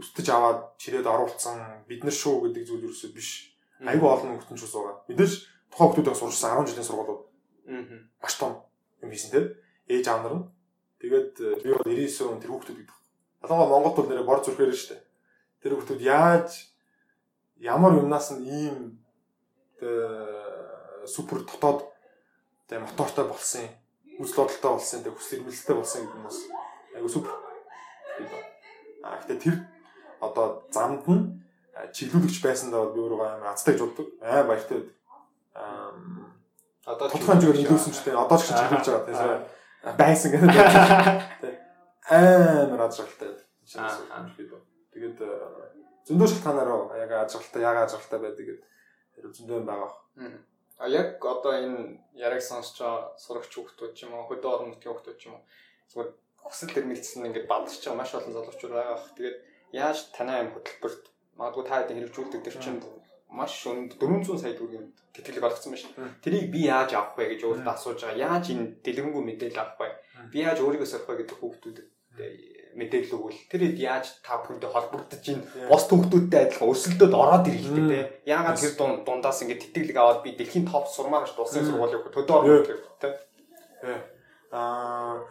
өстөж 0.00 0.26
аваад 0.32 0.74
чирээд 0.80 1.06
оруулсан 1.06 1.86
бид 1.88 2.02
нар 2.02 2.16
шүү 2.16 2.48
гэдэг 2.48 2.64
зүйл 2.66 2.86
ерөөсөө 2.88 3.10
биш. 3.14 3.54
Айгүй 3.84 4.08
олон 4.08 4.40
хүмүүс 4.40 4.60
ч 4.60 4.64
ус 4.66 4.74
байгаа. 4.74 4.96
Мэдээж 5.06 5.32
тухайн 5.70 5.90
хүмүүсээс 5.92 6.20
сурсан 6.20 6.50
10 6.64 6.68
жилийн 6.72 6.88
сургуулиуд. 6.88 7.22
Маш 8.20 8.34
том 8.40 8.52
юм 9.04 9.10
хийсэн 9.12 9.30
тийм. 9.30 9.46
Ээж 9.88 10.06
аав 10.08 10.20
нар 10.24 10.34
нь. 10.34 10.44
Тэгээд 11.04 11.32
э, 11.44 11.60
би 11.60 11.68
бол 11.68 11.84
99 11.84 12.32
он 12.32 12.40
тэр 12.40 12.50
хүмүүс 12.56 12.68
гэдэг. 12.72 12.88
Ялангуяа 13.44 13.68
Монголд 13.68 13.96
бол 14.00 14.08
нэрээ 14.08 14.24
бор 14.24 14.40
зүрхээр 14.40 14.72
шүү 14.72 14.96
дээ. 14.96 15.02
Тэр 15.60 15.76
хүмүүс 15.76 16.00
яаж 16.00 16.48
ямар 17.60 17.92
юмнаас 18.00 18.32
нь 18.32 18.48
ийм 18.48 18.76
супер 21.04 21.44
дотоод 21.44 21.84
тэ 22.68 22.80
мотортой 22.80 23.28
болсон 23.28 23.68
юм 24.08 24.24
үзэл 24.24 24.48
бодолтой 24.48 24.70
болсон 24.72 25.04
тэ 25.04 25.12
хүсэл 25.12 25.44
эрмэлзэлтэй 25.44 25.76
болсон 25.76 26.00
гэдэг 26.00 26.16
нь 26.16 26.24
бас 26.24 26.38
айгу 26.96 27.08
супер. 27.12 27.32
А 29.04 29.20
гэхдээ 29.20 29.38
тэр 29.44 29.56
одоо 30.24 30.64
замд 30.72 31.04
нь 31.04 31.44
чиглүүлэгч 31.92 32.40
байсандаа 32.40 32.88
би 32.96 33.04
өөрөө 33.04 33.20
амар 33.20 33.52
азтай 33.52 33.76
гэж 33.76 33.82
боддог. 33.84 34.08
Аа 34.24 34.48
баяртай. 34.48 34.88
Аа 35.52 35.92
одоо 36.88 37.08
тодорхой 37.12 37.36
хэмжээгээр 37.36 37.60
нөлөөсөн 37.60 37.92
ч 37.92 37.98
тийм 38.00 38.16
одоо 38.16 38.38
ч 38.40 38.48
чиглүүлж 38.48 38.88
байгаа 38.88 39.04
тийм 39.04 39.16
байсан 39.92 40.30
гэдэг. 40.32 40.50
Амар 42.08 42.80
ажралтай. 42.88 43.30
Тэгээд 44.94 45.18
зөндөө 46.08 46.28
шалтгаанаар 46.32 46.70
яг 47.00 47.12
ажралтай 47.24 47.62
яг 47.64 47.76
ажралтай 47.84 48.20
байдаг 48.20 48.44
гэдэг 48.48 49.32
зөндөө 49.36 49.56
юм 49.60 49.66
байгаа. 49.68 49.92
А 50.78 50.88
яг 50.88 51.22
одоо 51.24 51.52
энэ 51.54 52.00
яриг 52.18 52.42
сонсч 52.42 52.80
байгаа 52.80 53.14
сурагч 53.16 53.52
хүүхдүүд 53.54 53.92
ч 53.94 54.04
юм 54.04 54.14
уу 54.16 54.28
хөдөө 54.28 54.50
орон 54.52 54.68
нутгийн 54.74 54.92
хүүхдүүд 54.92 55.18
ч 55.20 55.22
юм 55.28 55.38
уу 55.38 55.42
зүгээр 55.90 56.10
хүсэл 56.44 56.74
тэмүүлсэн 56.74 57.26
ингээд 57.28 57.50
бадж 57.50 57.78
байгаа 57.78 57.98
маш 58.00 58.12
олон 58.14 58.34
залуучууд 58.34 58.74
байгаа. 58.74 58.98
Тэгээд 59.16 59.36
яаж 59.72 59.98
танай 60.16 60.36
аим 60.42 60.50
хөтөлбөрт 60.52 61.04
магадгүй 61.38 61.64
та 61.64 61.74
хэдийн 61.78 61.98
хэрэгжүүлдэг 62.04 62.42
төр 62.42 62.56
чинь 62.60 62.80
маш 63.34 63.54
өнд 63.66 63.98
400 63.98 64.38
сая 64.38 64.54
төгрөгийн 64.54 64.86
тэтгэлэг 65.14 65.44
олгсон 65.44 65.74
байна 65.74 65.82
шүү. 65.82 65.92
Тэрийг 66.22 66.46
би 66.54 66.60
яаж 66.70 66.94
авах 66.94 67.18
вэ 67.18 67.34
гэж 67.34 67.40
өөртөө 67.42 67.74
асууж 67.74 67.98
байгаа. 68.02 68.22
Яаж 68.30 68.44
энэ 68.54 68.66
дэлгэрэнгүй 68.86 69.22
мэдээлэл 69.26 69.62
авах 69.62 69.78
вэ? 69.82 69.90
Би 70.30 70.38
яаж 70.46 70.58
өөрийгөө 70.62 70.86
сорих 70.86 71.08
вэ 71.10 71.18
гэдэг 71.18 71.38
хүүхдүүдэд 71.42 71.88
мэдээлэл 72.74 73.14
өгвөл 73.14 73.40
тэр 73.50 73.62
яаж 73.78 74.18
та 74.22 74.38
бүхэндээ 74.42 74.70
холбогдож 74.70 75.24
ин 75.30 75.42
бос 75.70 75.86
хүүхдүүдтэй 75.86 76.40
адилхан 76.46 76.70
өсөлтөд 76.74 77.14
ороод 77.14 77.46
ирэхтэй 77.46 77.86
те. 77.90 78.00
Яагаад 78.26 78.58
тэр 78.58 78.74
дундаас 79.06 79.42
ингэ 79.42 79.62
тэтгэлэг 79.62 79.98
аваад 79.98 80.20
би 80.26 80.34
дэлхийн 80.34 80.66
топ 80.66 80.90
сурмаар 80.90 81.26
ш 81.26 81.38
дуусны 81.38 81.62
сургуулийн 81.62 82.02
төдөө 82.10 82.34
орно 82.34 82.66
гэх 82.66 82.82
те. 82.98 83.10
Аа 84.50 85.22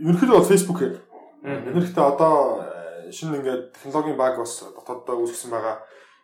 ерөнхийдөө 0.00 0.36
бол 0.40 0.48
Facebook 0.48 0.78
хэрэг. 0.80 1.00
Бид 1.44 1.74
нэрхтээ 1.76 2.04
одоо 2.16 2.64
шинэ 3.12 3.40
ингээд 3.44 3.62
технологийн 3.76 4.16
баг 4.16 4.40
бас 4.40 4.64
дотооддоо 4.64 5.24
үүсгэсэн 5.24 5.52
байгаа 5.52 5.76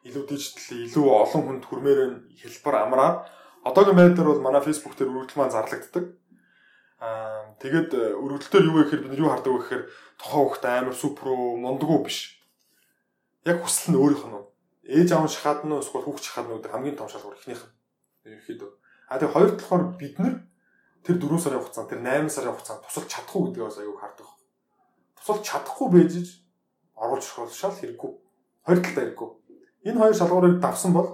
илүү 0.04 0.24
дижитал 0.28 0.84
илүү 0.84 1.06
олон 1.08 1.42
хүнд 1.44 1.64
хүрмээр 1.64 2.00
хэлбэр 2.36 2.76
амраад 2.76 3.24
одоогийн 3.64 3.96
байдлаар 3.96 4.28
бол 4.28 4.44
манай 4.44 4.60
Facebook 4.60 4.92
дээр 4.96 5.08
үргэлж 5.08 5.32
маань 5.36 5.54
зарлагддаг. 5.56 6.04
Аа 7.00 7.56
тэгээд 7.60 7.90
э, 7.96 8.12
өргөдөлтөөр 8.12 8.68
юу 8.68 8.76
гэхээр 8.84 9.02
бид 9.02 9.12
нар 9.16 9.22
юу 9.24 9.30
хардаг 9.32 9.52
вэ 9.52 9.60
гэхээр 9.64 9.84
тохоо 10.20 10.42
хөхт 10.52 10.64
амар 10.68 10.92
супер 10.92 11.32
уу 11.32 11.56
мундаггүй 11.56 12.00
биш. 12.04 12.18
Яг 13.48 13.64
хүсэл 13.64 13.96
нь 13.96 14.00
өөрийнх 14.00 14.28
нь. 14.28 14.44
Ээж 14.84 15.08
аав 15.16 15.32
шахаад 15.32 15.64
нь 15.64 15.72
эсвэл 15.72 16.04
хүүхд 16.04 16.24
шахаад 16.24 16.48
нь 16.52 16.68
хамгийн 16.68 16.96
том 17.00 17.08
шалгуур 17.08 17.40
ихнийх 17.40 17.64
нь. 17.64 17.72
Ерөнхийдөө. 18.28 18.70
А 19.08 19.16
тэгээд 19.16 19.34
хоёр 19.36 19.50
талаар 19.56 19.84
бид 19.96 20.16
нар 20.20 20.34
тэр 21.04 21.16
4 21.20 21.40
сарын 21.40 21.60
хугацаанд 21.60 21.88
тэр 21.92 22.00
8 22.04 22.28
сарын 22.28 22.52
хугацаанд 22.52 22.84
тусалж 22.84 23.08
чадахгүй 23.08 23.40
гэдгийг 23.48 23.68
бас 23.68 23.80
аюуг 23.80 24.00
хардаг. 24.00 24.28
Тусалж 25.16 25.42
чадахгүй 25.44 25.88
байж 25.92 26.12
оруулж 26.96 27.24
шал 27.52 27.76
хэрэггүй. 27.76 28.12
Хоёр 28.64 28.80
талтай 28.80 29.04
хэрэггүй. 29.04 29.30
Энэ 29.84 30.00
хоёр 30.00 30.16
шалгуурыг 30.16 30.60
давсан 30.60 30.92
бол 30.92 31.08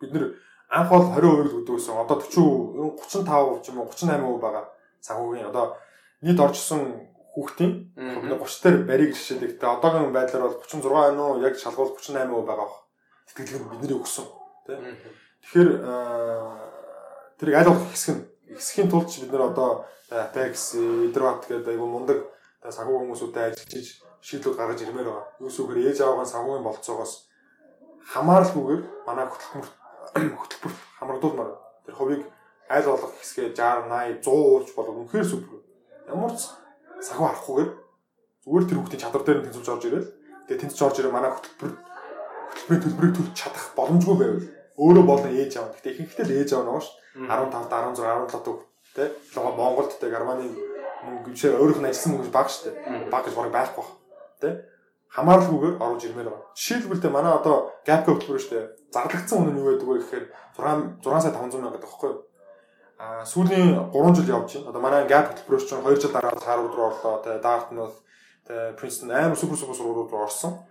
бид 0.00 0.12
нэр 0.12 0.34
анх 0.70 0.90
бол 0.90 1.04
20% 1.12 1.44
л 1.44 1.56
өгдөг 1.60 1.76
гэсэн. 1.76 1.96
Одоо 1.96 2.18
40 2.20 2.96
35% 2.96 3.62
ч 3.62 3.66
юм 3.70 3.78
уу 3.80 3.90
38% 3.92 4.40
байгаа 4.40 4.64
санхүүгийн 5.04 5.50
одоо 5.50 5.76
нийт 6.24 6.40
оржсон 6.40 7.10
хүүхдийн 7.34 7.92
бид 7.96 8.32
30 8.32 8.62
дээр 8.64 8.76
барийг 8.88 9.12
жишээлээ. 9.14 9.58
Тэгээ 9.60 9.76
одоогийн 9.76 10.12
байдлаар 10.12 10.44
бол 10.48 10.58
36 10.62 10.88
байна 10.88 11.22
уу? 11.22 11.42
Яг 11.44 11.54
шалгуул 11.58 11.96
38% 11.96 12.48
байгаа 12.48 12.56
баг. 12.64 12.72
Сэтгэлгээ 13.28 13.70
бидний 13.70 13.96
өгсөн. 13.98 14.26
Тэ. 14.66 14.74
Тэгэхээр 15.44 15.70
тэрийг 17.38 17.56
аль 17.56 17.70
болох 17.70 17.90
хэсэг 17.92 18.14
нь 18.16 18.24
хэсгийн 18.56 18.88
тулд 18.90 19.08
бид 19.08 19.32
нэр 19.32 19.52
одоо 19.52 19.84
Apex, 20.10 20.74
Hyderabad 20.74 21.46
гэдэг 21.46 21.70
айгу 21.70 21.86
мундаг 21.86 22.18
санхүү 22.66 22.98
хүмүүсүүдтэй 22.98 23.54
ажиллаж 23.54 23.86
шийдлүүд 24.26 24.58
гаргаж 24.58 24.82
ирмээр 24.82 25.06
байгаа. 25.06 25.26
Юусүүгээр 25.38 25.86
ээж 25.86 25.98
аваагаа 26.02 26.26
санхүүгийн 26.26 26.66
болцоогоос 26.66 27.29
хамааралгүйгээр 28.06 28.82
манай 29.06 29.26
хөтөлбөр 29.28 29.66
хөтөлбөр 30.14 30.74
хамрагдуулмаар. 30.98 31.52
Тэр 31.86 31.94
хувийг 31.94 32.22
аль 32.70 32.86
болох 32.86 33.12
хэсгээ 33.18 33.52
60, 33.52 33.90
80, 33.90 34.22
100 34.22 34.30
уулж 34.30 34.68
болов 34.74 34.94
үнэхээр 34.96 35.26
супер. 35.26 35.60
Ямар 36.08 36.32
ч 36.38 36.48
санхүү 37.02 37.26
харахгүйгээр 37.26 37.70
зүгээр 38.44 38.64
тэр 38.66 38.78
хүүхдийн 38.78 39.02
чадвар 39.02 39.24
дээр 39.24 39.38
нь 39.40 39.44
тэнцвэрж 39.50 39.68
орж 39.70 39.84
ирэл. 39.86 40.10
Тэгээ 40.46 40.60
тэнцвэрж 40.64 40.82
орж 40.86 40.96
ирээ 41.00 41.14
манай 41.14 41.30
хөтөлбөр 41.34 41.72
хөтөлбөрийн 42.50 42.82
төлбөрийг 42.84 43.14
төлж 43.16 43.32
чадах 43.36 43.66
боломжгүй 43.78 44.16
байвал 44.18 44.46
өөрөө 44.80 45.04
болон 45.04 45.32
ээж 45.36 45.52
аав. 45.60 45.76
Гэтэ 45.76 45.90
ихэнхдээ 45.92 46.26
л 46.26 46.36
ээж 46.40 46.50
аав 46.56 46.64
байгаа 46.66 46.84
шүү 46.84 46.96
дээ. 46.96 47.28
15, 47.28 47.68
16, 47.68 48.00
17 48.00 48.46
төв 48.46 48.58
тэ. 48.96 49.04
Лого 49.34 49.50
Монголд 49.58 49.92
тэ 49.98 50.10
Германы 50.10 50.46
мөнгө 51.04 51.30
гişээ 51.34 51.58
өөрийнх 51.58 51.80
нь 51.84 51.88
ажилласан 51.90 52.12
мөнгө 52.16 52.32
баг 52.32 52.48
шүү. 52.48 52.72
Баг 53.12 53.22
гэж 53.26 53.34
барыг 53.36 53.52
байхгүй 53.54 53.82
бах. 53.82 53.92
Тэ. 54.40 54.48
Хамааралгүйгээр 55.10 55.76
оруулж 55.82 56.02
ирмээр 56.06 56.30
байгаа. 56.30 56.54
Жишээлбэл 56.54 57.10
манай 57.10 57.34
одоо 57.34 57.74
gap 57.82 58.06
хөтөлбөр 58.06 58.38
шүү 58.38 58.54
дээ. 58.54 58.66
Зарлагдсан 58.94 59.38
үнэ 59.42 59.50
нь 59.50 59.58
юу 59.58 59.66
байдаг 59.74 59.88
вэ 59.90 59.98
гэхээр 60.06 60.24
6 60.54 61.02
6 61.02 61.22
сая 61.26 61.34
500 61.34 61.58
мянга 61.58 61.74
гэдэг 61.74 61.90
байхгүй 61.90 62.10
юу? 62.14 62.22
А 62.94 63.26
сүүлийн 63.26 63.90
3 63.90 64.14
жил 64.14 64.30
явж 64.38 64.50
байна. 64.54 64.70
Одоо 64.70 64.82
манай 64.86 65.02
gap 65.10 65.26
хөтөлбөрөөс 65.34 65.66
чинь 65.66 65.82
2 65.82 65.98
жил 65.98 66.14
дараа 66.14 66.30
Harvard 66.38 66.74
руу 66.78 66.86
орлоо. 66.94 67.18
Тэ 67.26 67.42
Dartmouth, 67.42 67.98
тэ 68.46 68.78
Princeton 68.78 69.10
амар 69.10 69.34
супер 69.34 69.58
супер 69.58 69.74
сургуулиуд 69.74 70.14
руу 70.14 70.22
орсон. 70.30 70.62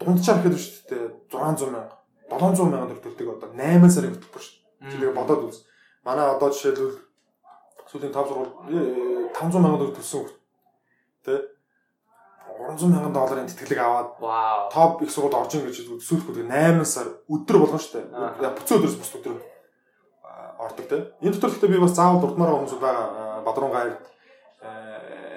Дунджаар 0.00 0.40
ихэд 0.40 0.56
шүү 0.56 0.88
дээ 0.88 1.04
600 1.28 1.68
мянга, 1.68 2.00
700 2.32 2.72
мянга 2.72 2.96
төгрөг 2.96 3.04
төлдөг 3.04 3.28
одоо 3.28 3.50
8 3.52 3.92
сарын 3.92 4.14
хөтөлбөр 4.16 4.40
шүү. 4.40 4.56
Тэгээд 4.88 5.16
бодоод 5.20 5.42
үз. 5.52 5.56
Манай 6.00 6.32
одоо 6.32 6.48
жишээлбэл 6.48 6.96
сүүлийн 7.92 8.12
5 8.16 8.24
сургууль 8.24 8.52
500 9.36 9.36
э, 9.36 9.60
мянга 9.60 9.78
төгрөг 9.84 9.96
төлсөн 10.00 10.32
тэ 11.24 11.53
300 12.54 12.88
мянган 12.88 13.12
долларын 13.12 13.48
тэтгэлэг 13.48 13.80
аваад 13.80 14.70
топ 14.72 15.02
их 15.02 15.10
сургуульд 15.10 15.36
орж 15.36 15.54
ин 15.58 15.66
гэж 15.66 15.76
сүүлэхгүй 16.00 16.46
8 16.48 16.84
сар 16.84 17.08
өдөр 17.28 17.56
болгоно 17.60 17.82
шүү 17.82 18.04
дээ. 18.08 18.54
Буцаа 18.56 18.78
өдрөөс 18.78 18.98
бус 19.00 19.12
өдөр 19.18 19.36
ордог 20.58 20.86
тийм. 20.88 21.02
Энэ 21.20 21.34
дотор 21.34 21.50
гэхдээ 21.50 21.72
би 21.72 21.82
бас 21.82 21.96
заавал 21.96 22.20
дурдмаар 22.22 22.54
хүмүүс 22.54 22.78
байгаа 22.80 23.42
Бадрун 23.44 23.72
гайр 23.74 23.92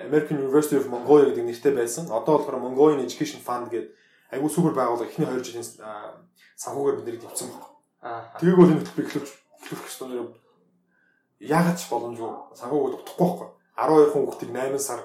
American 0.07 0.39
University 0.39 0.77
of 0.79 0.87
Mongolia 0.87 1.31
гэдэг 1.31 1.45
нэртэй 1.45 1.73
байсан. 1.75 2.07
Одоо 2.07 2.39
болохоор 2.39 2.63
Mongolian 2.63 3.03
Education 3.03 3.43
Fund 3.43 3.67
гэдэг 3.71 3.91
айгүй 4.31 4.49
супер 4.49 4.71
байгууллага 4.71 5.09
эхний 5.09 5.27
2 5.27 5.43
жилийн 5.43 5.67
санхүүгээр 6.55 6.97
бид 6.99 7.05
нарыг 7.07 7.21
дэвцсэн 7.21 7.47
байна. 7.51 7.67
Аа. 8.01 8.21
Тэрийг 8.39 8.57
бол 8.57 8.71
энэ 8.71 8.81
хөтөлбөр 8.83 9.07
эхлүүлж 9.07 9.29
эхлүүлэх 9.63 9.85
гэсэн 9.87 10.07
нэр 10.11 10.31
яагаад 11.43 11.77
ч 11.77 11.83
боломжгүй 11.91 12.31
санхүүгээр 12.55 12.93
дутхгүй 13.03 13.27
байхгүй. 13.27 13.49
12 13.77 14.11
хүн 14.13 14.25
хүүхдийг 14.25 14.51
8 14.51 14.79
сар 14.79 15.01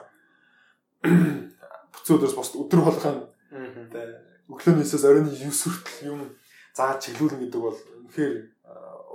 буцаа 1.93 2.17
өдрөөс 2.17 2.37
бос 2.37 2.51
өдөр 2.57 2.81
болгоно. 2.83 3.29
Өглөөнөөсөөс 4.49 5.05
оройн 5.07 5.29
9 5.29 5.53
хүртэл 5.53 6.09
юм 6.09 6.21
зааж 6.77 7.05
чиглүүлнэ 7.05 7.47
гэдэг 7.47 7.61
бол 7.61 7.79
үнэхээр 8.09 8.35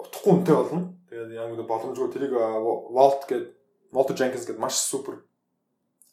утахгүй 0.06 0.32
үнэтэй 0.34 0.56
болно. 0.56 0.94
Тэгээд 1.10 1.32
яг 1.34 1.50
нэг 1.52 1.68
боломжгүй 1.68 2.10
тэрийг 2.14 2.34
Walt 2.34 3.26
гээд 3.26 3.46
Walter 3.92 4.16
Jenkins 4.16 4.46
гээд 4.46 4.62
маш 4.62 4.78
супер 4.78 5.26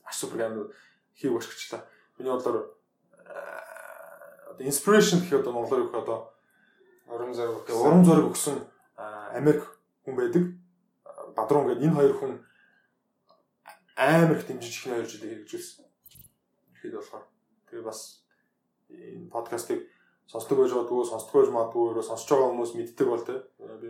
маш 0.05 0.17
супер 0.19 0.41
гэмээр 0.41 0.69
хийв 1.15 1.37
ашиглчлаа. 1.37 1.85
Миний 2.19 2.33
бодлоор 2.33 2.75
одоо 4.55 4.65
inspiration 4.65 5.21
гэх 5.21 5.41
одоо 5.41 5.53
монголоор 5.53 5.85
өгөх 5.85 6.01
одоо 6.01 6.19
урам 7.09 7.35
зориг 7.35 7.69
урам 7.69 8.05
зориг 8.05 8.31
өгсөн 8.31 8.57
Америк 9.35 9.63
хүн 10.05 10.17
байдаг. 10.17 10.45
Бадрун 11.37 11.67
гээд 11.69 11.85
энэ 11.85 11.97
хоёр 11.97 12.15
хүн 12.19 12.33
амар 13.97 14.39
их 14.39 14.47
дэмжиж 14.47 14.85
хоёр 14.85 15.07
жилийн 15.07 15.45
хэрэгжүүлсэн. 15.45 15.84
Ихэд 16.85 17.01
болохоор 17.01 17.25
тэгээ 17.73 17.89
бас 17.89 18.01
энэ 18.93 19.33
подкастыг 19.33 19.81
сонсдог 20.29 20.59
байж 20.61 20.73
магадгүй, 20.77 21.05
сонсдог 21.09 21.33
байж 21.33 21.49
магадгүй, 21.49 22.05
сонсож 22.05 22.29
байгаа 22.29 22.51
хүмүүс 22.53 22.73
мэддэг 22.77 23.09
бол 23.09 23.25
тэ. 23.25 23.41
Би 23.81 23.89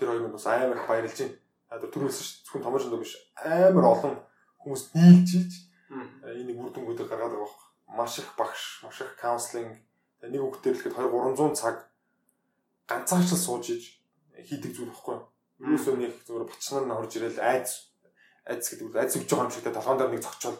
тэр 0.00 0.08
хоёрыг 0.08 0.32
бас 0.32 0.46
амар 0.48 0.80
их 0.80 0.88
баярлж 0.88 1.18
байна. 1.20 1.36
А 1.68 1.76
тэр 1.76 1.92
түрүүлсэн 1.92 2.24
шүү 2.24 2.40
зөвхөн 2.48 2.64
томооч 2.64 2.84
нэг 2.88 3.00
биш 3.04 3.12
амар 3.44 3.84
олон 3.92 4.14
хүмүүс 4.64 4.82
нийлж 4.96 5.30
ийж 5.36 5.52
энийг 6.32 6.56
үр 6.56 6.72
дүнгуудыг 6.72 7.08
гаргаад 7.12 7.36
байгаа 7.36 7.44
байхгүй. 7.44 7.68
Маш 7.92 8.18
их 8.24 8.28
багш, 8.40 8.62
маш 8.80 9.04
их 9.04 9.12
каунслинг 9.20 9.84
нэг 10.24 10.40
л 10.40 10.48
ихэд 10.48 10.96
2 10.96 11.12
300 11.12 11.52
цаг 11.52 11.76
ганцаарчл 12.88 13.36
сууж 13.36 13.68
иж 13.76 14.00
хийдэг 14.32 14.72
зүйл 14.72 14.88
байхгүй. 14.88 15.20
Юусоо 15.60 15.96
нэг 16.00 16.24
зүгээр 16.24 16.48
бачнаар 16.48 16.84
нь 16.88 16.96
орж 16.96 17.12
ирэл 17.20 17.40
айц 17.40 17.92
айц 18.48 18.64
гэдэг 18.68 18.88
үг 18.88 18.96
айц 18.96 19.12
өгж 19.16 19.28
байгаа 19.28 19.46
юм 19.48 19.52
шиг 19.52 19.64
тэ 19.64 19.76
толгоон 19.76 19.98
дээр 20.00 20.12
нэг 20.12 20.24
цогцол 20.24 20.56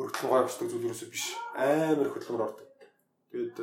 өргөдлөн 0.00 0.30
гой 0.30 0.40
авчдаг 0.40 0.68
зүйл 0.70 0.88
юусоо 0.88 1.08
биш. 1.10 1.36
Амар 1.56 2.08
хөдөлмөр 2.08 2.46
ордог. 2.46 2.68
Тэгээд 3.32 3.56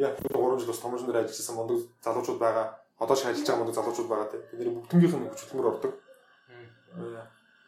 яг 0.00 0.14
3 0.20 0.60
жил 0.60 0.70
бас 0.72 0.80
томооч 0.80 1.02
нар 1.04 1.24
ажилласан 1.24 1.56
мундаг 1.56 1.78
залуучууд 2.04 2.40
байгаа 2.40 2.66
одоо 2.98 3.16
шиг 3.16 3.28
ажиллаж 3.28 3.48
байгаа 3.48 3.64
мөн 3.64 3.76
залуучууд 3.76 4.08
байгаа 4.08 4.28
тийм. 4.32 4.42
Тэдний 4.50 4.74
бүгднгийнх 4.76 5.16
нь 5.16 5.30
хөдөлмөр 5.32 5.70
ордог. 5.72 5.92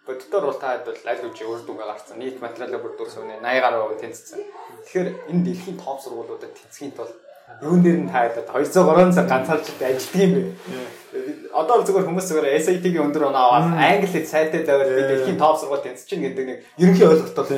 Боддоор 0.09 0.45
бол 0.49 0.61
та 0.61 0.73
хэд 0.73 0.85
бол 0.89 1.05
аль 1.05 1.21
хэвч 1.21 1.39
өөр 1.45 1.61
дүнгээ 1.69 1.89
гарцсан. 1.89 2.17
Нийт 2.17 2.41
материалаа 2.41 2.81
бүрдүүлсэн 2.81 3.23
үнэ 3.29 3.45
80 3.45 3.61
гаруй 3.61 3.97
тэнцсэн. 4.01 4.41
Тэгэхээр 4.89 5.09
энэ 5.29 5.45
дэлхийн 5.45 5.77
топ 5.77 6.01
сургуулиудад 6.01 6.53
тэнцхийн 6.57 6.97
тулд 6.97 7.13
юун 7.61 7.85
дээр 7.85 7.99
нь 8.05 8.09
та 8.09 8.25
хэд 8.25 8.49
200 8.49 8.73
300 8.89 9.13
цаг 9.13 9.29
ганцаарч 9.29 9.67
ажилладаг 9.69 10.21
юм 10.25 10.33
бэ? 10.33 10.43
Одоо 11.53 11.85
зүгээр 11.85 12.09
хүмүүс 12.09 12.27
зүгээр 12.29 12.57
SAT-гийн 12.57 13.05
өндөр 13.05 13.29
оноо 13.29 13.45
аваад 13.53 13.77
англи 13.77 14.09
хэл 14.09 14.33
сайтай 14.33 14.65
тавиад 14.65 14.97
би 14.97 15.03
дэлхийн 15.05 15.37
топ 15.37 15.61
сургууль 15.61 15.85
тэнцэж 15.85 16.09
чинь 16.09 16.25
гэдэг 16.25 16.45
нэг 16.49 16.59
ерөнхий 16.81 17.05
ойлголт 17.05 17.37
бол 17.37 17.53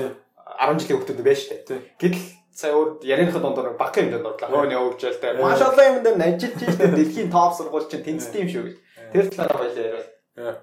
10 0.60 0.76
жилийн 0.76 0.98
хүүхдүүд 1.00 1.24
байж 1.24 1.40
тээ. 1.48 1.80
Гэтэл 1.96 2.24
сая 2.52 2.76
өөр 2.76 3.00
ярианыхаа 3.00 3.40
дундуур 3.40 3.80
баг 3.80 3.96
хэмжээнд 3.96 4.26
орлоо. 4.28 4.48
Хөөний 4.52 4.76
хөвжөлтэй. 4.76 5.40
Маш 5.40 5.64
олон 5.64 5.88
юм 5.88 5.98
дээр 6.04 6.20
ажиллаж 6.20 6.52
тийштэй 6.60 6.88
дэлхийн 6.92 7.32
топ 7.32 7.56
сургууль 7.56 7.88
чинь 7.88 8.04
тэнцдэг 8.04 8.44
юм 8.44 8.50
шүү 8.52 8.64
гэж. 8.68 8.76
Тэр 9.12 9.24
талаараа 9.32 9.60
баялаа 9.64 9.84
яриа. 9.88 10.04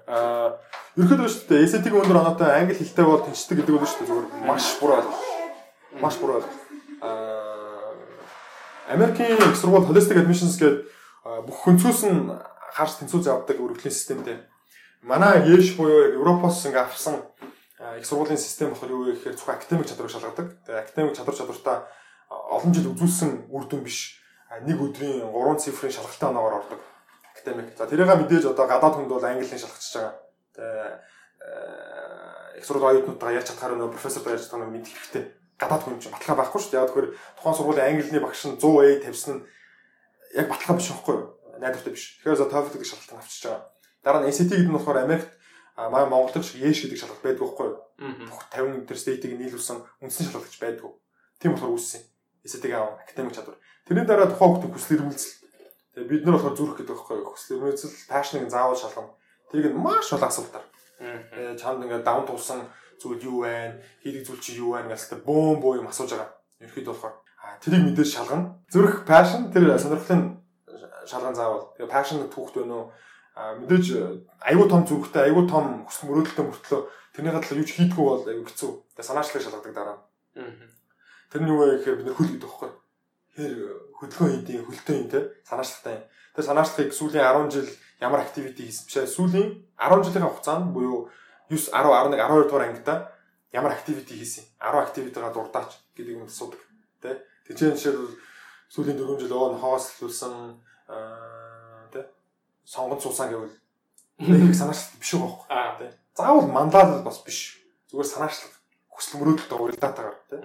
Аа 0.06 0.48
ерөөдөө 0.94 1.28
шүү 1.28 1.46
дээ 1.50 1.66
SAT-ийн 1.66 1.98
өндөр 1.98 2.20
оноотой 2.22 2.50
англи 2.54 2.78
хэлтэй 2.78 3.04
бол 3.04 3.26
тэнцдэг 3.26 3.56
гэдэг 3.58 3.74
шүү 3.82 3.98
дээ 3.98 4.10
зүгээр 4.10 4.26
маш 4.46 4.64
буруу 4.78 4.96
ойлголт. 5.02 5.22
Маш 5.98 6.14
буруу 6.22 6.36
ойлголт. 6.38 6.58
Аа 7.02 7.48
Америкийн 8.94 9.34
их 9.34 9.58
сургууль 9.58 9.86
Holistic 9.90 10.22
Admissions 10.22 10.54
гэдэг 10.62 10.86
бүх 11.44 11.58
хөнцөөс 11.66 12.00
нь 12.06 12.30
харж 12.72 12.92
тэнцүүж 13.02 13.26
авдаг 13.28 13.58
өргөдлийн 13.58 13.92
системтэй. 13.92 14.38
Манай 15.02 15.44
Еш 15.50 15.74
буюу 15.76 16.14
Европоос 16.16 16.64
ингээ 16.66 16.86
авсан 16.86 17.20
их 17.78 18.06
сургуулийн 18.06 18.38
систем 18.38 18.74
болохоор 18.74 18.90
юу 18.90 19.04
вэ 19.06 19.14
гэхээр 19.14 19.38
зөвхөн 19.38 19.54
академик 19.54 19.86
чадварыг 19.86 20.10
шалгадаг. 20.10 20.46
Тэгээ 20.66 20.82
академик 20.82 21.14
чадвар 21.14 21.36
чадвартаа 21.38 21.86
олон 22.28 22.74
жил 22.74 22.90
үзүүлсэн 22.90 23.46
үр 23.54 23.64
дүн 23.70 23.86
биш. 23.86 24.18
Нэг 24.66 24.82
өдрийн 24.82 25.30
3 25.30 25.62
цифрын 25.62 25.94
шалгалтын 25.94 26.34
оноогоор 26.34 26.66
ордог 26.66 26.82
академик. 27.30 27.78
За 27.78 27.86
тэрийг 27.86 28.10
мэдээж 28.10 28.50
одоо 28.50 28.66
гадаад 28.66 28.98
хүнд 28.98 29.14
бол 29.14 29.22
английн 29.22 29.62
шалгачиж 29.62 29.94
байгаа. 29.94 30.18
Тэгээ 30.58 32.58
их 32.58 32.66
сургуулийн 32.66 32.98
оюутнуудаа 32.98 33.30
яаж 33.30 33.46
чадхаар 33.46 33.78
нөө 33.78 33.94
профессортой 33.94 34.34
яаж 34.34 34.42
чадхаар 34.42 34.66
мэдэх 34.66 34.90
хэрэгтэй. 34.90 35.38
Гадаад 35.62 35.82
хүн 35.86 36.02
чинь 36.02 36.10
баталгаа 36.10 36.42
байхгүй 36.42 36.58
шүү 36.58 36.74
дээ. 36.74 36.82
Яг 36.82 36.90
тэгэхээр 36.90 37.14
тухайн 37.38 37.54
сургуулийн 37.54 37.94
английн 37.94 38.26
багш 38.26 38.42
нь 38.42 38.58
100A 38.58 39.06
тавьсан 39.06 39.38
нь 39.38 39.46
яг 40.34 40.50
баталгаа 40.50 40.82
биш 40.82 40.90
байхгүй 40.90 41.14
юу? 41.14 41.30
Найдвартай 41.62 41.94
биш. 41.94 42.18
Тэгэхээр 42.18 42.42
за 42.42 42.50
TOEFL 42.50 42.74
гэдэг 42.74 42.90
шалгалтыг 42.90 43.22
авчиж 43.22 43.42
байгаа. 43.46 43.62
Дараа 44.02 44.26
нь 44.26 44.34
SAT 44.34 44.50
гэдэг 44.50 44.66
нь 44.66 44.74
болохоор 44.74 45.06
Америкт 45.06 45.30
А 45.78 45.90
манай 45.90 46.10
Монголд 46.10 46.42
шиг 46.42 46.58
Еш 46.58 46.82
гэдэг 46.82 46.98
шалгалт 46.98 47.22
байдгүй 47.22 47.46
байхгүй 47.46 47.66
юу? 47.70 47.78
Бүх 48.26 48.42
50 48.50 48.82
төр 48.90 48.98
стейтийг 48.98 49.38
нийлүүлсэн 49.38 49.78
үндсэн 50.02 50.26
шалгалагч 50.26 50.58
байдгүй. 50.58 50.90
Тийм 51.38 51.54
болохоор 51.54 51.78
үүссэн. 51.78 52.02
Эсэтэг 52.42 52.72
аав 52.74 52.98
академик 52.98 53.38
чадвар. 53.38 53.62
Тэрний 53.86 54.02
дараа 54.02 54.26
тухайн 54.26 54.58
хүүхдийн 54.58 54.74
хүсэл 54.74 54.96
эрмэлзэл. 54.98 55.38
Тэгээ 55.94 56.10
бид 56.10 56.22
нар 56.26 56.34
болохоор 56.34 56.58
зүрх 56.58 56.74
гэдэг 56.82 56.94
байхгүй 56.98 57.16
юу? 57.22 57.30
Хүсэл 57.30 57.56
эрмэлзэл 57.62 57.94
пашныг 58.10 58.50
заавал 58.50 58.74
шалгана. 58.74 59.14
Тэрийг 59.54 59.70
нь 59.70 59.78
маш 59.78 60.10
олон 60.10 60.26
асуултаар. 60.26 60.66
Тэгээ 60.98 61.54
чамд 61.62 61.82
ингээд 61.86 62.02
даван 62.02 62.26
туулсан 62.26 62.60
зүйл 62.98 63.22
юу 63.22 63.46
вэ? 63.46 63.78
Хийдэг 64.02 64.26
зүйл 64.26 64.42
чи 64.42 64.58
юу 64.58 64.74
вэ? 64.74 64.82
Гэсэн 64.90 65.22
бөөм 65.22 65.62
бөө 65.62 65.78
юм 65.78 65.86
асууж 65.86 66.10
байгаа. 66.10 66.34
Ерхэд 66.58 66.90
болохоор 66.90 67.14
тэрийг 67.62 67.86
мэдээж 67.86 68.10
шалгана. 68.18 68.58
Зүрх 68.66 69.06
пашн 69.06 69.54
тэр 69.54 69.78
сонирхлын 69.78 70.42
шалган 71.06 71.38
заавал. 71.38 71.70
Тэгээ 71.78 71.94
пашн 71.94 72.26
түүхт 72.26 72.58
байна 72.58 72.74
уу? 72.82 72.86
Мэдээж 73.38 73.86
аюу 74.42 74.66
том 74.66 74.82
зүрхтэй 74.82 75.30
аюу 75.30 75.46
том 75.46 75.86
хүсэл 75.86 76.10
мөрөөдөлтэй 76.10 76.44
мөртлөө 76.44 76.80
тэрний 77.14 77.32
гадал 77.32 77.58
юу 77.58 77.66
ч 77.66 77.78
хийдгүү 77.78 78.04
бол 78.04 78.26
аюу 78.26 78.44
хэцүү. 78.46 78.72
Тэгээ 78.98 79.08
санаачлалыг 79.08 79.44
шалгадаг 79.46 79.74
дараа. 79.74 79.98
Тэр 81.30 81.40
нь 81.42 81.50
юу 81.50 81.58
вэ 81.62 81.78
гэхээр 81.78 81.98
бид 82.02 82.14
хөл 82.18 82.30
гэдэг 82.34 82.42
байхгүй. 82.42 82.70
Тэр 83.38 83.52
хөдөлгөөн 83.94 84.32
хийдэг 84.42 84.66
хөлтэй 84.66 84.96
юм 84.98 85.08
те 85.10 85.20
санаачлалтай 85.46 85.94
юм. 85.94 86.04
Тэр 86.34 86.44
санаачлалыг 86.50 86.90
сүүлийн 86.90 87.22
10 87.22 87.54
жил 87.54 87.68
ямар 88.02 88.20
активити 88.26 88.66
хийсэн 88.66 88.86
бишээ 88.86 89.06
сүүлийн 89.06 89.48
10 89.78 90.06
жилийн 90.06 90.26
хугацаанд 90.26 90.74
буюу 90.74 91.10
9 91.50 91.70
10 91.70 91.78
11 91.78 92.18
12 92.18 92.50
дугаар 92.50 92.66
ангида 92.70 92.94
ямар 93.52 93.72
activity 93.74 94.14
хийсэн 94.18 94.44
10 94.58 94.82
activity-га 94.86 95.30
дурдаач 95.34 95.78
гэдэг 95.94 96.14
юм 96.14 96.26
асуудаг 96.26 96.62
тий 97.02 97.16
Тэгжээ 97.46 97.74
жишээл 97.74 98.14
сүүлийн 98.70 98.98
4 98.98 99.18
жил 99.22 99.34
хоос 99.58 99.98
хэлүүлсэн 99.98 100.34
тий 100.90 101.47
сонгон 102.72 103.00
цуусан 103.00 103.32
гэвэл 103.32 103.56
нэг 104.28 104.52
санаачлалт 104.52 105.00
биш 105.00 105.12
байгаа 105.16 105.32
байхгүй 105.32 105.48
Аа. 105.56 105.78
тий 105.80 105.90
заавал 106.18 106.48
мандал 106.52 107.02
бас 107.06 107.18
биш 107.24 107.38
зүгээр 107.88 108.08
санаачлал 108.12 108.52
хүсэл 108.92 109.18
мөрөөдөлт 109.18 109.50
байгаа 109.52 109.80
датагаар 109.80 110.18
тий 110.28 110.40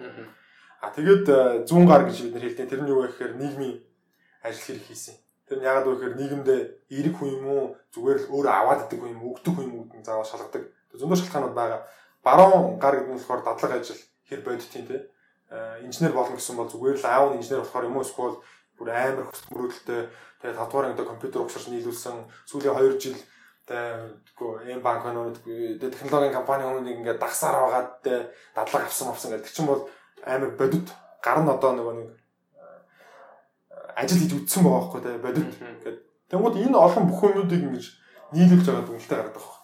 А 0.84 0.91
тэгээд 0.91 1.63
зүүн 1.63 1.88
гар 1.88 2.03
гэж 2.03 2.28
бид 2.28 2.34
нэр 2.36 2.43
хэлдэг. 2.43 2.67
Тэр 2.67 2.82
нь 2.84 2.91
юу 2.91 3.07
вэ 3.07 3.15
гэхээр 3.15 3.39
нийгмийн 3.39 3.80
ажил 4.43 4.67
хэрэг 4.67 4.84
хийсэн. 4.84 5.15
Тэр 5.47 5.63
нь 5.63 5.63
яагаад 5.63 5.88
вэ 5.88 5.95
гэхээр 5.95 6.19
нийгэмдээ 6.19 6.59
эерэг 6.91 7.15
хүн 7.15 7.30
юм 7.39 7.45
уу 7.47 7.63
зүгээр 7.95 8.19
л 8.28 8.32
өөрөө 8.36 8.51
аваад 8.51 8.84
идэг 8.91 8.99
хүн 8.99 9.15
юм 9.15 9.24
уу 9.24 9.32
өгдөг 9.32 9.53
хүн 9.55 9.63
юм 9.63 9.76
уу 9.80 9.88
гэдэг 9.88 10.03
заавал 10.03 10.28
шалгадаг. 10.28 10.63
Зөндөө 10.91 11.19
шалтгаанууд 11.24 11.55
байгаа. 11.55 11.82
Баруун 12.19 12.84
гар 12.84 12.99
гэдэг 12.99 13.15
нь 13.15 13.15
болохоор 13.15 13.41
дадлага 13.47 13.80
ажил 13.80 14.01
хэр 14.28 14.41
бодитын 14.43 14.88
те. 14.91 14.97
инженер 15.88 16.11
болно 16.11 16.36
гэсэн 16.36 16.55
бол 16.59 16.67
зүгээр 16.67 16.99
л 16.99 17.07
аав 17.07 17.26
нь 17.32 17.39
инженер 17.39 17.63
болохоор 17.63 17.88
юм 17.88 17.95
уу 17.95 18.03
эсвэл 18.03 18.36
бүр 18.76 18.89
амар 18.91 19.32
хөсөл 19.32 19.55
тэгээд 20.43 20.59
татвар 20.59 20.91
ангид 20.91 21.07
компьютер 21.07 21.41
угсарч 21.47 21.71
нийлүүлсэн 21.71 22.19
сүүлийн 22.51 22.75
2 22.75 22.99
жил 22.99 23.17
тэгэхгүй 23.63 24.75
эм 24.75 24.81
банк 24.83 25.07
өнөд 25.07 25.39
технологийн 25.79 26.35
компани 26.35 26.67
хүмүүс 26.67 26.91
ингээд 26.99 27.23
дагсаар 27.23 27.55
байгаад 27.63 27.91
дадлага 28.51 28.85
авсан 28.91 29.07
авсан 29.07 29.31
гэдэг 29.31 29.55
чинь 29.55 29.71
бол 29.71 29.87
амар 30.27 30.51
бодит 30.59 30.91
гар 31.23 31.39
нь 31.39 31.47
одоо 31.47 31.71
нөгөө 31.71 31.95
нэг 31.95 32.09
ажил 33.95 34.19
хийж 34.19 34.33
үтсэн 34.35 34.63
байгаа 34.63 34.79
байхгүй 34.83 35.01
те 35.01 35.17
бодит 35.23 35.51
гэдэг. 35.59 35.95
Тэнгууд 36.29 36.55
энэ 36.59 36.77
олон 36.77 37.03
бүх 37.07 37.23
юмнуудыг 37.23 37.61
ингэж 37.63 37.85
нийлүүлж 38.33 38.65
байгаа 38.67 38.85
дүнэлтэй 38.87 39.17
гараад 39.17 39.37
байгаа. 39.37 39.59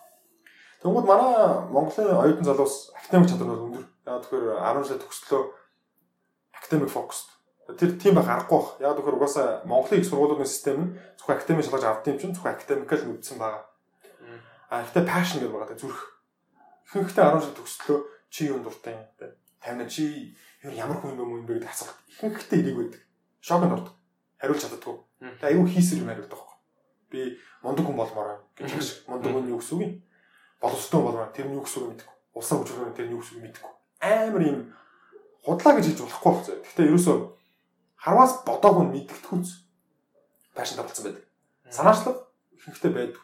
Тэнгууд 0.81 1.07
манай 1.09 1.33
Монголын 1.73 2.21
оюутан 2.23 2.45
залуус 2.45 2.75
академик 2.95 3.29
чадвар 3.29 3.49
бол 3.51 3.67
өндөр. 3.67 3.85
Яг 4.07 4.21
тэгэхээр 4.23 4.45
10 4.63 4.87
жил 4.87 5.01
төгслөө 5.01 5.41
академик 6.55 6.89
фокус. 6.93 7.19
Тэр 7.77 7.99
тийм 8.01 8.15
байх 8.15 8.29
аргагүй 8.29 8.57
баг. 8.57 8.67
Яг 8.81 8.97
тэгэхээр 8.97 9.17
угаасаа 9.19 9.47
Монголын 9.69 10.01
их 10.01 10.07
сургуулиудын 10.09 10.49
систем 10.49 10.77
нь 10.79 10.89
зөвхөн 11.19 11.37
академик 11.37 11.65
шалгаж 11.65 11.83
авдсан 11.85 12.13
юм 12.13 12.19
чинь 12.19 12.33
зөвхөн 12.33 12.53
академикал 12.55 13.03
нүдсэн 13.05 13.37
байгаа. 13.37 13.63
А 14.69 14.81
ихтэй 14.81 15.03
passion 15.05 15.37
гэдэг 15.43 15.53
байгаа 15.53 15.77
зүрх. 15.77 16.01
Ихэнхдээ 16.89 17.25
10 17.29 17.45
жил 17.45 17.57
төгслөө 17.57 17.99
чи 18.33 18.41
юунд 18.49 18.65
дуртай 18.65 18.93
юм 18.97 19.05
те. 19.17 19.37
Тавина 19.61 19.85
чи 19.85 20.33
ямар 20.65 20.97
хүн 20.97 21.13
юм 21.19 21.41
юм 21.41 21.45
бэ 21.45 21.61
гэдэг 21.61 21.69
асуулт 21.69 21.97
ихэнхдээ 22.09 22.59
ирэг 22.63 22.77
байдаг. 22.77 23.01
Шоконд 23.41 23.73
ордог. 23.77 23.95
Хариулж 24.41 24.61
чаддаггүй. 24.65 24.97
Тэгээ 25.19 25.51
аюу 25.53 25.65
хийсэр 25.69 26.01
юм 26.01 26.09
хариулдаг 26.09 26.37
байхгүй. 26.37 26.57
Би 27.11 27.19
мундаг 27.61 27.85
хүн 27.85 27.97
болмоор 27.97 28.41
гэж 28.57 28.69
шиг 28.81 29.05
мундаг 29.05 29.29
хүн 29.29 29.51
юу 29.51 29.59
гэсэн 29.61 29.75
үг 29.77 29.83
юм? 29.85 29.93
Боловстой 30.61 31.01
болмоор 31.01 31.29
тэр 31.35 31.47
нь 31.49 31.57
юу 31.57 31.65
гэсэн 31.65 31.81
үг 31.85 31.89
мэдгүй. 31.93 32.15
Улсаа 32.33 32.57
хүчрэх 32.57 32.95
тэр 32.95 33.07
нь 33.09 33.13
юу 33.13 33.21
гэсэн 33.21 33.35
үг 33.37 33.43
мэдгүй. 33.45 33.71
Амар 33.99 34.43
юм 34.47 34.57
худлаа 35.43 35.73
гэж 35.75 35.85
хэлж 35.91 36.01
болохгүй 36.07 36.33
зөө. 36.45 36.57
Гэхдээ 36.63 36.87
ерөөсөө 36.87 37.17
харваас 37.99 38.33
бодоогүй 38.47 38.85
мэдгэдэггүйц. 38.87 39.49
Пашнта 40.55 40.83
болсон 40.83 41.03
байдаг. 41.05 41.23
Санаачлал 41.69 42.17
ихэнхдээ 42.55 42.91
байдаг. 42.91 43.21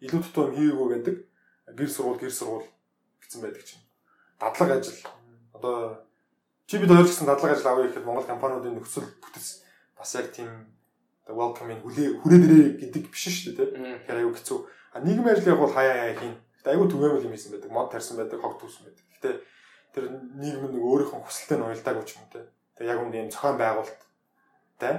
Илүү 0.00 0.20
дутуу 0.22 0.44
юм 0.48 0.54
хийгээгүй 0.54 0.88
байдаг. 0.94 1.16
Гэр 1.74 1.90
сургууль 1.90 2.20
гэр 2.22 2.32
сургууль 2.32 2.68
гэсэн 3.20 3.40
байдаг 3.42 3.64
чинь. 3.66 3.82
Дадлаг 4.38 4.70
ажил 4.70 4.98
одоо 5.52 6.06
чи 6.66 6.78
бид 6.78 6.90
хоёр 6.90 7.06
гэсэн 7.06 7.26
дадлага 7.26 7.54
ажил 7.54 7.68
авъя 7.68 7.88
гэхэд 7.90 8.06
Монгол 8.06 8.26
компаниудын 8.26 8.78
нөхцөл 8.78 9.06
бүтэц 9.22 9.66
бас 9.98 10.14
яг 10.14 10.30
тийм 10.30 10.50
welcome-ing 11.26 11.80
хүлээ 11.82 12.20
хүрээдэрээ 12.20 12.66
гэдэг 12.84 13.04
биш 13.10 13.24
шүү 13.32 13.56
дээ 13.56 13.72
тийм. 13.72 13.84
Тэгэхээр 14.04 14.20
аюу 14.22 14.34
хэцүү. 14.36 14.58
А 14.92 15.00
нийгмийн 15.00 15.34
ажил 15.34 15.52
яг 15.56 15.58
бол 15.58 15.72
хаяа 15.72 15.96
хаяа 16.04 16.18
хийн. 16.20 16.36
Аюу 16.64 16.86
түгээмэл 16.88 17.26
юм 17.26 17.32
хийсэн 17.32 17.52
байдаг. 17.56 17.70
Мод 17.72 17.88
тарьсан 17.90 18.16
байдаг, 18.20 18.40
хог 18.40 18.60
түүсэн 18.60 18.84
байдаг. 18.84 19.04
Гэтэ 19.16 19.30
тэр 19.96 20.04
нийгэм 20.36 20.68
нэг 20.68 20.84
өөрийнхөө 20.84 21.24
хүсэлтэд 21.24 21.58
нь 21.60 21.64
уялдаагүй 21.64 22.04
ч 22.04 22.20
юм 22.20 22.28
те. 22.28 22.44
Тэгээ 22.78 22.90
яг 22.90 23.00
үнд 23.02 23.14
юм 23.14 23.30
зохион 23.30 23.58
байгуулалт 23.58 24.00
те. 24.78 24.90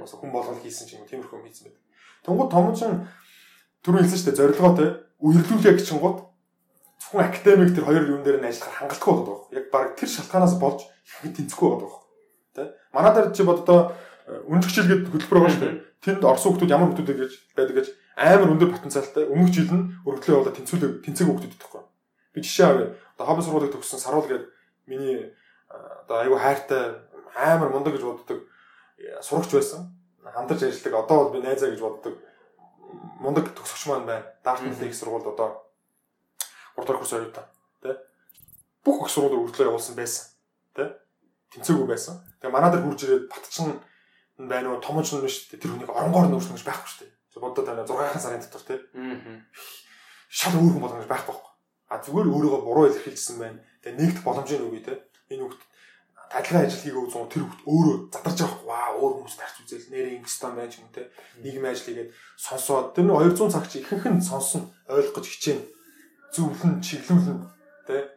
Бас 0.00 0.12
хүн 0.16 0.32
болгол 0.32 0.60
хийсэн 0.60 0.88
ч 0.88 0.96
юм 0.96 1.06
тиймэрхүү 1.08 1.38
юм 1.38 1.46
хийсэн 1.46 1.68
байдаг. 1.68 1.82
Тэнгууд 2.24 2.50
томчин 2.50 2.92
түрүү 3.84 4.00
хэлсэн 4.02 4.18
шүү 4.18 4.28
дээ 4.32 4.40
зорилгоо 4.40 4.72
те. 4.78 4.86
Үерлүүлээ 5.20 5.74
гэж 5.76 5.86
чингууд 5.88 6.18
зөвхөн 7.04 7.24
академик 7.28 7.70
тэр 7.76 7.84
хоёр 7.84 8.04
юм 8.08 8.22
дээр 8.24 8.40
нь 8.40 8.48
ажиллахаар 8.48 8.88
хангалттай 8.88 9.08
болоод 9.12 9.28
байгаа. 9.28 9.52
Яг 9.52 9.64
баг 9.70 9.88
тэр 9.96 10.08
шалтгаанаас 10.08 10.54
болж 10.56 10.80
их 10.88 11.36
тэнцэхгүй 11.36 11.68
болоод 11.68 11.84
байгаа. 11.84 12.02
Тэ? 12.56 12.62
Манай 12.96 13.12
дээр 13.12 13.28
чи 13.36 13.42
боддоо 13.44 13.78
өндөр 14.24 14.68
хичээлгээд 14.68 15.08
хөтөлбөр 15.12 15.38
байгаа 15.44 15.52
шүү 15.52 15.64
дээ. 15.68 15.82
Тэнд 16.00 16.22
орсон 16.24 16.50
хүмүүс 16.56 16.72
ямар 16.72 16.88
хүмүүс 16.96 17.20
гэж 17.20 17.32
байдаг 17.56 17.76
гэж 17.76 17.88
амар 18.16 18.52
өндөр 18.56 18.70
потенциалтай 18.72 19.24
өмнөх 19.28 19.52
жил 19.52 19.68
нь 19.68 19.84
өргөдлөө 20.08 20.36
болоод 20.40 20.56
тэнцүүлэг 20.56 20.92
тэнцэг 21.04 21.26
хүмүүс 21.28 21.44
байхгүй. 21.60 21.82
Би 22.32 22.38
жишээ 22.40 22.66
авъя. 22.66 22.88
Одоо 23.14 23.26
хобби 23.26 23.42
сургуулийг 23.44 23.72
төгссөн 23.74 24.00
Саруул 24.00 24.28
гэдэг 24.28 24.48
миний 24.88 25.34
одоо 26.04 26.16
айгүй 26.22 26.38
хайртай 26.38 26.94
амар 27.34 27.70
мундаг 27.70 27.94
гэж 27.94 28.04
боддог 28.04 28.38
сурагч 29.22 29.52
байсан. 29.52 29.90
Хамтарч 30.24 30.62
ажилладаг. 30.62 31.04
Одоо 31.04 31.16
бол 31.24 31.32
би 31.34 31.42
найзаа 31.44 31.70
гэж 31.70 31.80
боддог. 31.80 32.14
Мундаг 33.20 33.54
төгсөгч 33.54 33.86
маань 33.88 34.06
байна. 34.06 34.26
Дартмут 34.44 34.80
их 34.82 34.94
сургуульд 34.94 35.26
одоо 35.26 35.64
3 36.76 36.86
дахь 36.86 36.98
курс 36.98 37.12
оюутан 37.12 37.44
тий 37.82 37.94
бүх 38.84 39.06
их 39.06 39.10
сургууль 39.10 39.38
өргөдлөө 39.38 39.68
явуулсан 39.70 39.94
байсан 39.94 40.26
тий 40.74 40.88
тэнцээгүй 41.54 41.86
байсан. 41.86 42.18
Тэгээ 42.40 42.54
манай 42.54 42.70
дээр 42.70 42.84
хурж 42.84 43.00
ирээд 43.04 43.30
батчин 43.30 43.78
байна 44.38 44.74
уу? 44.74 44.82
Томч 44.82 45.14
нь 45.14 45.22
дээ 45.22 45.60
тэр 45.62 45.70
хүнийг 45.70 45.90
оронгоор 45.90 46.26
нөөсөн 46.28 46.58
гэж 46.58 46.66
байхгүй 46.66 46.90
шүү 46.90 47.00
дээ. 47.06 47.12
Боддоо 47.38 47.64
тань 47.64 47.86
6 47.86 48.18
сарын 48.18 48.42
дотор 48.42 48.62
тий 48.66 48.78
шал 50.28 50.58
өөр 50.58 50.74
хүн 50.74 50.82
болгоно 50.82 51.02
гэж 51.02 51.10
байхгүй 51.10 51.34
байхгүй. 51.34 51.52
А 51.90 52.02
зүгээр 52.02 52.28
өөрийгөө 52.34 52.60
буруу 52.66 52.86
илэрхийлсэн 52.90 53.38
байна. 53.38 53.62
Тэгээ 53.82 53.98
нэгт 54.02 54.18
боломжийн 54.26 54.66
үгүй 54.66 54.82
тий 54.82 54.98
энэ 55.34 55.44
хүүхд 55.44 55.62
адилхан 56.34 56.64
ажил 56.66 56.82
хийгээ 56.82 57.04
үзэн 57.04 57.30
тэр 57.30 57.42
хүүхд 57.46 57.62
өөрөө 57.68 57.96
задарч 58.10 58.38
байгаа 58.42 58.62
ваа 58.66 58.88
өөр 58.98 59.12
хүмүүс 59.22 59.36
тарч 59.38 59.56
үзэл 59.62 59.90
нэрээ 59.92 60.16
ингстан 60.18 60.52
байж 60.58 60.72
юм 60.82 60.88
те 60.90 61.02
нийгмийн 61.42 61.70
ажил 61.74 61.88
хийгээд 61.90 62.10
сонсоод 62.38 62.94
тэр 62.94 63.04
нэг 63.06 63.16
200 63.38 63.54
цаг 63.54 63.64
чи 63.70 63.78
ихэнх 63.82 64.06
нь 64.10 64.22
сонсон 64.24 64.62
ойлгох 64.90 65.14
гэж 65.20 65.26
хичээнэ 65.30 65.64
зөвлөн 66.34 66.82
чиглүүлэн 66.82 67.38
тэ 67.86 68.14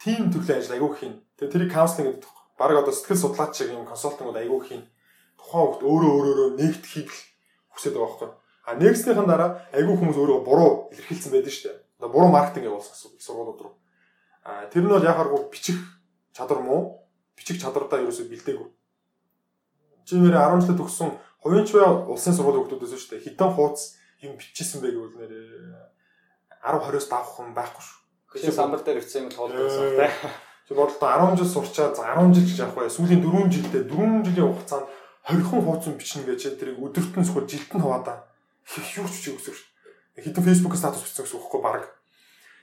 тим 0.00 0.30
төрлийн 0.32 0.58
ажил 0.58 0.74
айгуух 0.78 0.96
хийн. 0.98 1.20
Тэгээ 1.36 1.52
тэрийг 1.52 1.72
каунслинг 1.72 2.08
гэдэг. 2.08 2.30
Бараг 2.56 2.78
одоо 2.80 2.94
сэтгэл 2.94 3.20
судлаач 3.20 3.52
шиг 3.56 3.74
юм 3.74 3.84
консалтингууд 3.84 4.38
айгуух 4.40 4.64
хийн. 4.70 4.88
Тухайн 5.36 5.66
хүүхд 5.66 5.82
өөрөө 5.84 6.12
өөрөөрөө 6.16 6.50
нэгт 6.56 6.84
хийх 6.88 7.12
хүсэж 7.76 7.92
байгаа 7.92 8.08
байхгүй. 8.08 8.30
А 8.64 8.70
нэгснийхэн 8.80 9.28
дараа 9.28 9.50
айгуу 9.76 9.96
хүмүүс 10.00 10.16
өөрөө 10.16 10.40
буруу 10.46 10.72
илэрхийлсэн 10.94 11.32
байдаг 11.34 11.52
шүү 11.52 11.68
дээ. 12.00 12.08
Буруу 12.08 12.30
маркетинг 12.32 12.68
явуулсан 12.70 12.96
сургуулиуд 13.20 13.60
руу. 13.60 13.74
Тэр 14.44 14.82
нь 14.84 14.92
бол 14.92 15.04
яхааргүй 15.04 15.50
бичих 15.52 15.78
чадвар 16.32 16.60
муу. 16.64 17.04
Бичих 17.36 17.60
чадвардаа 17.60 18.00
ерөөсөө 18.00 18.28
бэлдээгүй. 18.32 18.68
Чи 20.08 20.16
нэр 20.16 20.36
10 20.36 20.64
жил 20.64 20.78
төгссөн 20.80 21.10
хувийн 21.44 21.64
ч 21.68 21.76
бай 21.76 21.84
улсын 21.84 22.34
сургуулийн 22.34 22.68
хүмүүсээс 22.68 23.00
шүү 23.00 23.10
дээ. 23.20 23.26
Хитэн 23.28 23.52
хууц 23.52 23.78
юм 24.24 24.36
бичсэн 24.40 24.80
бэ 24.80 24.92
гэвэл 24.96 25.16
нэр 25.20 25.32
10 26.64 26.80
20-оос 26.80 27.08
давах 27.08 27.32
хүн 27.36 27.52
байхгүй 27.56 27.84
шүү. 27.84 27.98
Чи 28.40 28.52
самбар 28.52 28.80
дээр 28.84 29.00
өчсөн 29.00 29.28
юм 29.28 29.32
тоолдог 29.32 29.60
гэсэн 29.68 29.96
тий. 29.96 30.12
Чи 30.68 30.72
бодлоо 30.76 31.08
10 31.34 31.36
жил 31.40 31.48
сурчаад 31.48 31.96
10 31.96 32.34
жил 32.36 32.46
гэж 32.48 32.58
явах 32.60 32.76
бай. 32.76 32.88
Сүүлийн 32.92 33.24
4 33.24 33.48
жилдээ 33.48 33.84
4 33.88 34.24
жилийн 34.28 34.48
хугацаанд 34.52 34.86
20 35.28 35.48
хүн 35.48 35.64
хуучин 35.64 35.94
бичнэ 36.00 36.24
гэж 36.28 36.40
тэрийг 36.56 36.80
өдөртөн 36.80 37.24
сухад 37.24 37.48
жилтэн 37.48 37.80
хаваадаа 37.80 38.30
юу 38.96 39.08
ч 39.08 39.14
чиг 39.24 39.36
өсөв 39.40 39.54
шүү. 39.56 39.68
Хэдэн 40.20 40.44
фэйсбүүк 40.44 40.76
статус 40.78 41.02
бичсэн 41.02 41.24
гэсэн 41.26 41.38
үг 41.38 41.44
байхгүй 41.48 41.62
баг. 41.64 41.84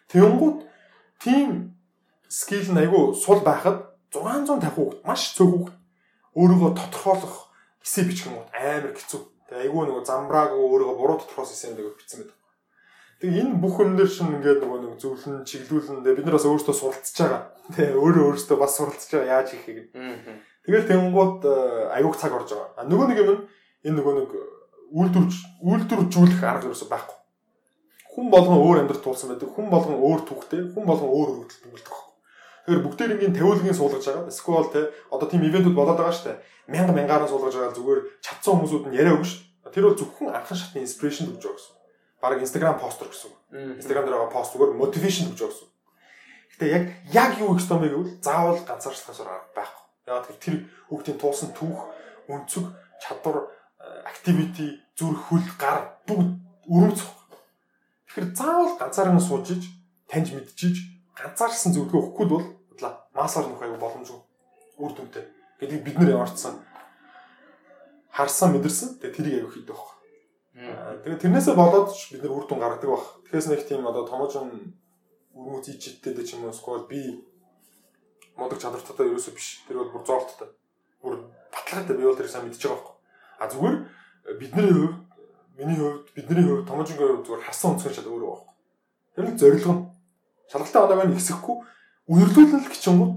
Тэнгүүд 0.07 0.57
тим 1.24 1.76
скил 2.30 2.72
нь 2.74 2.82
айгүй 2.84 3.15
сул 3.15 3.41
байхад 3.41 3.88
650 4.13 4.74
хүүхд 4.76 4.99
маш 5.07 5.34
цөөх 5.38 5.51
хүүхд 5.51 5.76
өөрийгөө 6.38 6.72
тодорхойлох 6.78 7.36
эсэ 7.84 8.03
бичих 8.07 8.28
юм 8.28 8.43
амар 8.53 8.93
хэцүү. 8.93 9.22
Тэгээ 9.49 9.63
айгүй 9.68 9.84
нөгөө 9.88 10.03
замбрааг 10.05 10.51
өөрийгөө 10.53 10.97
буруу 10.99 11.18
тодорхойлсон 11.22 11.55
эсэ 11.57 11.68
нэг 11.74 11.97
бичсэн 11.97 12.20
байдаг. 12.22 12.38
Тэгээ 13.18 13.41
энэ 13.41 13.57
бүх 13.57 13.76
юм 13.82 13.97
дээр 13.97 14.11
шин 14.13 14.30
ингээд 14.38 14.61
нөгөө 14.61 14.80
нэг 14.86 14.93
зөвлөн 15.01 15.41
чиглүүлэн 15.49 16.05
бид 16.05 16.26
нар 16.28 16.38
бас 16.38 16.45
өөрсдөө 16.45 16.76
суралцж 16.78 17.18
байгаа. 17.18 17.41
Тэгээ 17.74 17.97
өөрөө 17.97 18.24
өөрсдөө 18.30 18.57
бас 18.61 18.78
суралцж 18.78 19.09
байгаа 19.09 19.34
яаж 19.41 19.47
хийхийг. 19.57 19.89
Тэгэл 20.68 20.89
тэнгууд 20.91 21.41
аюух 21.97 22.15
цаг 22.22 22.38
орж 22.38 22.53
байгаа. 22.53 22.70
А 22.78 22.86
нөгөө 22.86 23.07
нэг 23.09 23.18
юм 23.26 23.49
энэ 23.88 23.97
нөгөө 23.97 24.13
нэг 24.22 24.32
үйлдвэрж 24.93 25.34
үйлдвэржүүлэх 25.65 26.41
арга 26.45 26.70
ерөөсөй 26.70 26.89
байхгүй. 26.93 27.16
Хүн 28.18 28.34
болгон 28.34 28.57
өөр 28.65 28.78
амьдрал 28.82 29.03
туулсан 29.05 29.30
байдаг. 29.30 29.53
Хүн 29.53 29.70
болгон 29.70 30.01
өөр 30.01 30.22
түүхтэй, 30.26 30.61
хүн 30.74 30.86
болгон 30.89 31.13
өөр 31.13 31.30
өргөдөл 31.38 31.61
тэмүүлдэг 31.70 31.86
байхгүй. 31.93 32.13
Тэгэхээр 32.65 32.86
бүгдээрингийн 32.89 33.36
тавиулгын 33.38 33.78
суулгаж 33.78 34.05
байгаа. 34.09 34.26
Эсвэл 34.34 34.74
те 34.74 34.82
одоо 35.13 35.28
тийм 35.30 35.45
ивентүүд 35.45 35.78
болоод 35.78 36.01
байгаа 36.01 36.18
шүү 36.18 36.26
дээ. 36.34 36.41
Мянга 36.74 36.97
мянгаараа 36.97 37.30
суулгаж 37.30 37.53
байгаа 37.53 37.78
зүгээр 37.78 38.01
чадсан 38.26 38.57
хүмүүсүүд 38.57 38.89
нь 38.89 38.97
яриа 38.97 39.13
өгнө 39.13 39.30
дээ. 39.30 39.72
Тэр 39.78 39.86
бол 39.86 39.99
зөвхөн 40.01 40.34
анхан 40.34 40.57
шатны 40.57 40.82
инспирэшн 40.82 41.30
өгж 41.30 41.45
байгаа 41.45 41.61
гэсэн. 41.61 41.76
Бараг 42.18 42.41
Instagram 42.41 42.82
постэр 42.82 43.07
гэсэн. 43.13 43.32
Instagram 43.78 44.03
дээр 44.09 44.18
байгаа 44.18 44.34
пост 44.34 44.51
зүгээр 44.57 44.74
мотивашн 44.82 45.30
өгж 45.30 45.38
байгаа 45.38 45.53
гэсэн. 45.53 45.70
Гэтэ 46.57 46.65
яг 46.74 46.84
яг 47.13 47.32
юу 47.38 47.53
их 47.53 47.61
бэ 47.70 47.88
гэвэл 47.93 48.18
заавал 48.26 48.57
ганцаарчлахаас 48.65 49.22
байхгүй. 49.53 49.84
Яг 50.09 50.26
тэр 50.41 50.55
хүүхдийн 50.89 51.22
туусан 51.22 51.53
түүх, 51.53 51.86
өнцөг, 52.34 52.65
чадвар, 52.97 53.45
activity, 54.09 54.82
зүрх 54.97 55.30
хөл, 55.30 55.45
гар 55.61 56.01
бүгд 56.09 56.41
өрөвцөх. 56.65 57.26
Тэгэхээр 58.18 58.34
заавал 58.34 58.74
ганцаараа 58.82 59.22
сууж 59.22 59.45
иж 59.53 59.63
таньж 60.09 60.34
мэдчихэж 60.34 60.78
ганцаарсан 61.13 61.70
зөвлөгөө 61.70 62.01
өгөхгүй 62.01 62.26
бол 62.26 62.45
бодлаа 62.74 62.93
маасаар 63.13 63.45
нөх 63.45 63.61
аягүй 63.61 63.78
боломжгүй 63.78 64.22
үр 64.82 64.91
дүнтэй 64.97 65.26
гэдгийг 65.61 65.86
бид 65.86 65.97
нэр 66.01 66.18
ямарчсан 66.18 66.57
харсан 68.09 68.57
мэдэрсэн 68.57 68.97
тэгээ 68.97 69.13
тэрийг 69.13 69.36
аягүй 69.38 69.53
хийдэг 69.53 69.78
баг. 69.78 69.89
Тэгээ 71.05 71.22
тэрнээсээ 71.22 71.53
болоод 71.61 71.93
бид 71.93 72.22
нар 72.26 72.34
үр 72.34 72.45
дүн 72.49 72.57
гаргадаг 72.57 72.89
баг. 72.89 73.05
Тэгэхээс 73.30 73.47
нэг 73.53 73.61
тийм 73.70 73.86
одоо 73.86 74.03
томоохон 74.09 74.49
өрмөц 75.38 75.65
ичэттэй 75.78 76.18
ч 76.26 76.34
юм 76.34 76.49
уу 76.49 76.57
сквал 76.57 76.89
би 76.89 77.22
модог 78.34 78.57
чадвартайгаа 78.57 79.13
ерөөсөө 79.13 79.38
биш. 79.38 79.61
Тэр 79.70 79.86
бол 79.86 79.93
бүр 79.93 80.03
зоорттой. 80.09 80.49
Бүр 81.05 81.13
баталгаатай 81.53 81.93
би 81.93 82.09
бол 82.09 82.18
тэр 82.18 82.26
сайн 82.26 82.49
мэдчихэж 82.49 82.65
байгаа 82.65 82.82
байхгүй. 82.82 82.95
А 83.38 83.45
зүгээр 83.45 83.78
бидний 84.41 84.74
хувьд 84.74 85.06
миний 85.57 85.77
хувьд 85.77 86.13
бидний 86.13 86.45
хувьд 86.45 86.67
томоожингийн 86.69 87.09
хувьд 87.17 87.25
зүгээр 87.25 87.45
харсан 87.45 87.71
өнцгөр 87.73 87.93
шал 87.97 88.11
өөрөө 88.13 88.29
байхгүй. 88.29 88.53
Тэр 89.17 89.25
нэг 89.25 89.37
зорилго 89.41 89.73
нь 89.73 89.83
шалгалтын 90.53 90.83
оноог 90.85 91.07
нь 91.09 91.17
ихсэхгүй 91.17 91.55
үнэрлүүлэл 92.13 92.71
гिचэнгүүд 92.71 93.13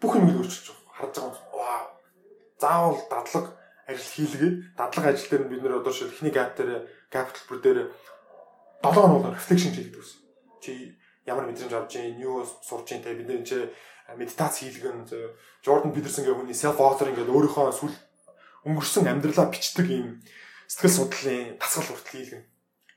бүх 0.00 0.12
юмыг 0.16 0.36
өөрчилж 0.40 0.66
байгаа. 0.72 0.96
Харж 0.96 1.14
байгаа 1.20 1.30
юм. 1.30 1.46
Вау. 1.52 1.86
Заавал 2.58 3.00
дадлаг 3.12 3.46
ажил 3.86 4.12
хийлгээ. 4.16 4.52
Дадлаг 4.74 5.04
ажил 5.06 5.28
дээр 5.30 5.44
нь 5.44 5.50
бид 5.52 5.62
нэр 5.62 5.78
одоо 5.78 5.92
шил 5.92 6.08
ихний 6.08 6.32
гап 6.32 6.56
дээр 6.56 6.88
гап 7.12 7.28
төлбөр 7.36 7.60
дээр 7.60 7.78
7 8.82 8.98
хоног 8.98 9.30
рефлекшн 9.36 9.70
хийдэг 9.76 10.00
гэсэн 10.00 10.20
чи 10.58 10.72
ямар 11.26 11.46
мэдрэмж 11.46 11.70
авч 11.70 11.94
чинь 11.94 12.18
юу 12.18 12.42
сурч 12.42 12.88
чинь 12.90 13.02
те 13.02 13.14
бид 13.14 13.28
нэр 13.30 13.46
чи 13.46 13.70
медитац 14.18 14.58
хийлгэн 14.58 15.06
Jordan 15.62 15.94
Peterson-гийн 15.94 16.34
хүний 16.34 16.56
self 16.56 16.82
authoring 16.82 17.14
гэдэг 17.14 17.30
өөрийнхөө 17.30 17.70
сүл 17.70 17.94
өнгөрсөн 18.66 19.06
амьдралаа 19.06 19.46
бичдэг 19.54 19.86
юм 19.86 20.18
сэтгэл 20.72 20.96
судлалын 20.96 21.60
дасгал 21.60 21.84
хүртэл 21.84 22.16
хийлгэн. 22.16 22.44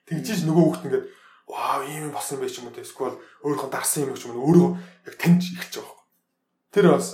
Тэгжиж 0.08 0.40
нөгөө 0.48 0.64
хүүхд 0.64 0.86
ингээд 0.88 1.06
вау 1.52 1.84
ийм 1.84 2.16
болсон 2.16 2.40
байх 2.40 2.56
юм 2.56 2.72
уу 2.72 2.80
эсвэл 2.80 3.20
өөрийнхөө 3.44 3.70
дарсан 3.76 4.08
юм 4.08 4.16
ч 4.16 4.32
юм 4.32 4.40
өөрөө 4.40 4.70
яг 5.12 5.16
таньж 5.20 5.44
эхэлж 5.52 5.84
байгаа 5.84 5.92
байхгүй. 5.92 6.08
Тэр 6.72 6.86
бас 6.96 7.08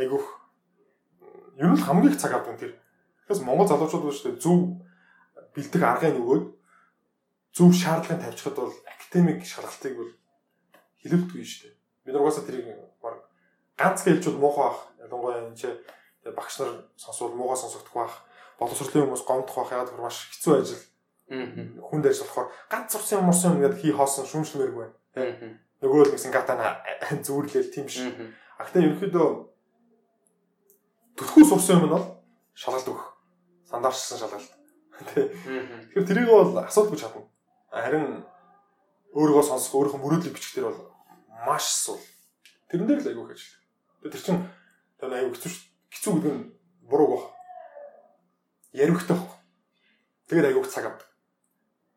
айгуух 0.00 0.26
ер 1.60 1.68
нь 1.68 1.84
хамгийн 1.84 2.16
их 2.16 2.16
цаг 2.16 2.32
авдаг 2.32 2.56
тэр. 2.56 2.80
Тэгээс 3.28 3.44
Монгол 3.44 3.68
залуучууд 3.68 4.04
бол 4.08 4.16
шүү 4.16 4.26
дээ 4.32 4.40
зөв 4.40 4.58
бэлдэх 5.52 5.82
аргыг 5.84 6.16
нөгөөд 6.16 6.44
зөв 7.52 7.68
шаардлагыг 7.76 8.24
тавьчихад 8.24 8.56
бол 8.56 8.74
академик 8.88 9.44
шалгалтыг 9.44 9.94
бол 10.00 10.12
хэлэлтгүй 11.04 11.44
шүү 11.44 11.60
дээ. 11.68 11.74
Бид 12.08 12.12
нар 12.16 12.22
угаасаа 12.24 12.44
тэрийг 12.48 12.72
баг 13.04 13.20
ганц 13.76 14.00
гэлжүүд 14.00 14.40
муухай 14.40 14.64
бах. 14.64 14.80
Ялангуяа 14.96 15.44
энэ 15.44 15.60
ч 15.60 15.62
багш 16.32 16.54
нар 16.56 16.88
сонсвол 16.96 17.36
муугаа 17.36 17.58
сонсогдох 17.60 17.94
бах. 17.94 18.14
Боловсролын 18.58 19.06
хүмүүс 19.06 19.24
гомдох 19.24 19.56
бах. 19.56 19.72
Яг 19.72 19.88
тэр 19.88 20.02
маш 20.02 20.28
хэцүү 20.34 20.54
ажил. 20.58 20.82
Хүнд 21.28 22.06
ажил 22.06 22.26
болохоор 22.26 22.48
ганц 22.70 22.94
урсан 22.98 23.24
мурсан 23.24 23.56
ингээд 23.58 23.78
хий 23.78 23.92
хоосон 23.94 24.26
шүүмжлэмээргүй 24.26 24.86
байна. 25.14 25.58
Нөгөө 25.78 26.08
л 26.08 26.12
нэгсэн 26.12 26.34
гатана 26.34 26.82
зүүрлээл 27.26 27.70
тийм 27.70 27.86
ш. 27.86 28.10
А 28.58 28.66
гэхдээ 28.66 28.82
ерөнхийдөө 28.82 29.28
төлхөө 31.18 31.44
сурсан 31.46 31.78
юм 31.78 31.86
нь 31.86 31.94
бол 31.94 32.06
шалгалт 32.58 32.90
өгөх. 32.90 33.06
Стандартчсан 33.70 34.18
шалгалт. 34.18 34.50
Тэгэхээр 35.14 36.08
тэрийг 36.08 36.26
бол 36.26 36.58
асуудалгүй 36.58 36.98
чадна. 36.98 37.22
Харин 37.70 38.26
өөрийгөө 39.14 39.44
сонсох, 39.46 39.78
өөрийнхөө 39.78 40.02
мөрөөдлийг 40.02 40.34
бичих 40.34 40.58
дээр 40.58 40.74
бол 40.74 40.90
маш 41.46 41.70
сул. 41.70 42.02
Тэрэн 42.66 42.86
дээр 42.90 43.02
л 43.06 43.10
айгүй 43.14 43.24
ажилладаг. 43.30 44.10
Тэр 44.10 44.22
чинь 44.26 44.42
тэр 44.98 45.14
айгүй 45.14 45.32
хэцүү 45.38 45.52
хэцүү 45.94 46.12
гэдэг 46.18 46.34
нь 46.34 46.44
буруу 46.90 47.08
баг. 47.14 47.24
Яривхтай 48.72 49.16
баг. 49.16 49.32
Тэгээд 50.28 50.48
айгүй 50.50 50.64
цаг 50.68 50.84
авдаг. 50.88 51.08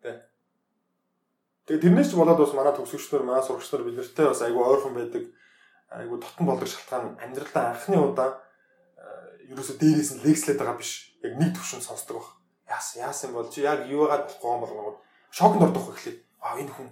Тэ. 0.01 0.11
Тэгээд 1.67 1.83
тэрнээс 1.83 2.09
ч 2.11 2.15
болоод 2.15 2.39
бас 2.39 2.53
манай 2.55 2.73
төгсөгчнөр, 2.75 3.23
манай 3.27 3.43
сурагчнаар 3.43 3.83
бид 3.83 3.97
нартай 3.99 4.25
бас 4.27 4.41
айгүй 4.41 4.63
ойрхон 4.63 4.95
байдаг. 4.95 5.23
Айгүй 5.91 6.17
дотн 6.19 6.45
болдог 6.47 6.67
шалтгаан 6.71 7.19
амьдралдаа 7.19 7.75
анхны 7.75 7.99
удаа 7.99 8.39
ерөөсө 9.51 9.75
дээрээс 9.75 10.11
нь 10.15 10.23
лекслээд 10.23 10.59
байгаа 10.63 10.79
биш. 10.79 11.11
Яг 11.19 11.35
нэг 11.35 11.51
төвшин 11.59 11.83
сонсдог 11.83 12.23
баг. 12.23 12.27
Яасан 12.71 13.03
яасан 13.03 13.35
бол 13.35 13.51
чи 13.51 13.67
яг 13.67 13.83
юу 13.91 14.07
яагаад 14.07 14.31
болохгүй 14.31 14.51
юм 14.55 14.63
болгоод 14.63 14.97
шокнд 15.35 15.63
ордог 15.67 15.91
эхлэв. 15.91 16.15
Аа 16.39 16.55
энэ 16.55 16.71
хүн 16.71 16.87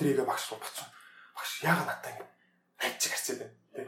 Трийг 0.00 0.24
багш 0.24 0.48
руу 0.48 0.60
бацсан. 0.64 0.88
Багш 1.36 1.60
яагаад 1.60 1.88
надтай 1.92 2.12
ингэ 2.16 2.24
хайчих 2.80 3.12
харцаад 3.12 3.38
байна. 3.38 3.52
Тэ. 3.76 3.82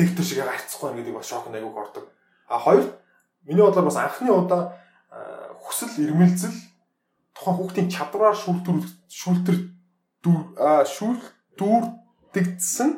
Лектор 0.00 0.24
шиг 0.24 0.38
яагаад 0.40 0.56
харцахгүй 0.56 0.88
байна 0.88 0.96
гэдгийг 0.96 1.18
бас 1.20 1.28
шокнд 1.28 1.56
аягүй 1.60 1.76
ордог. 1.76 2.04
А 2.48 2.56
хоёр 2.56 2.88
миний 3.44 3.62
бодлоор 3.62 3.88
бас 3.88 3.98
анхны 3.98 4.30
удаа 4.30 4.78
хүсэл 5.62 5.92
эрмэлзэл 6.04 6.56
тухайн 7.34 7.56
хүүхдийн 7.56 7.88
чадвараар 7.90 8.36
шүүлтүр 8.36 8.78
шүүлтэр 9.08 9.56
дүр 10.22 10.40
а 10.58 10.84
шүүл 10.86 11.20
дүүрдэгдсэн 11.58 12.90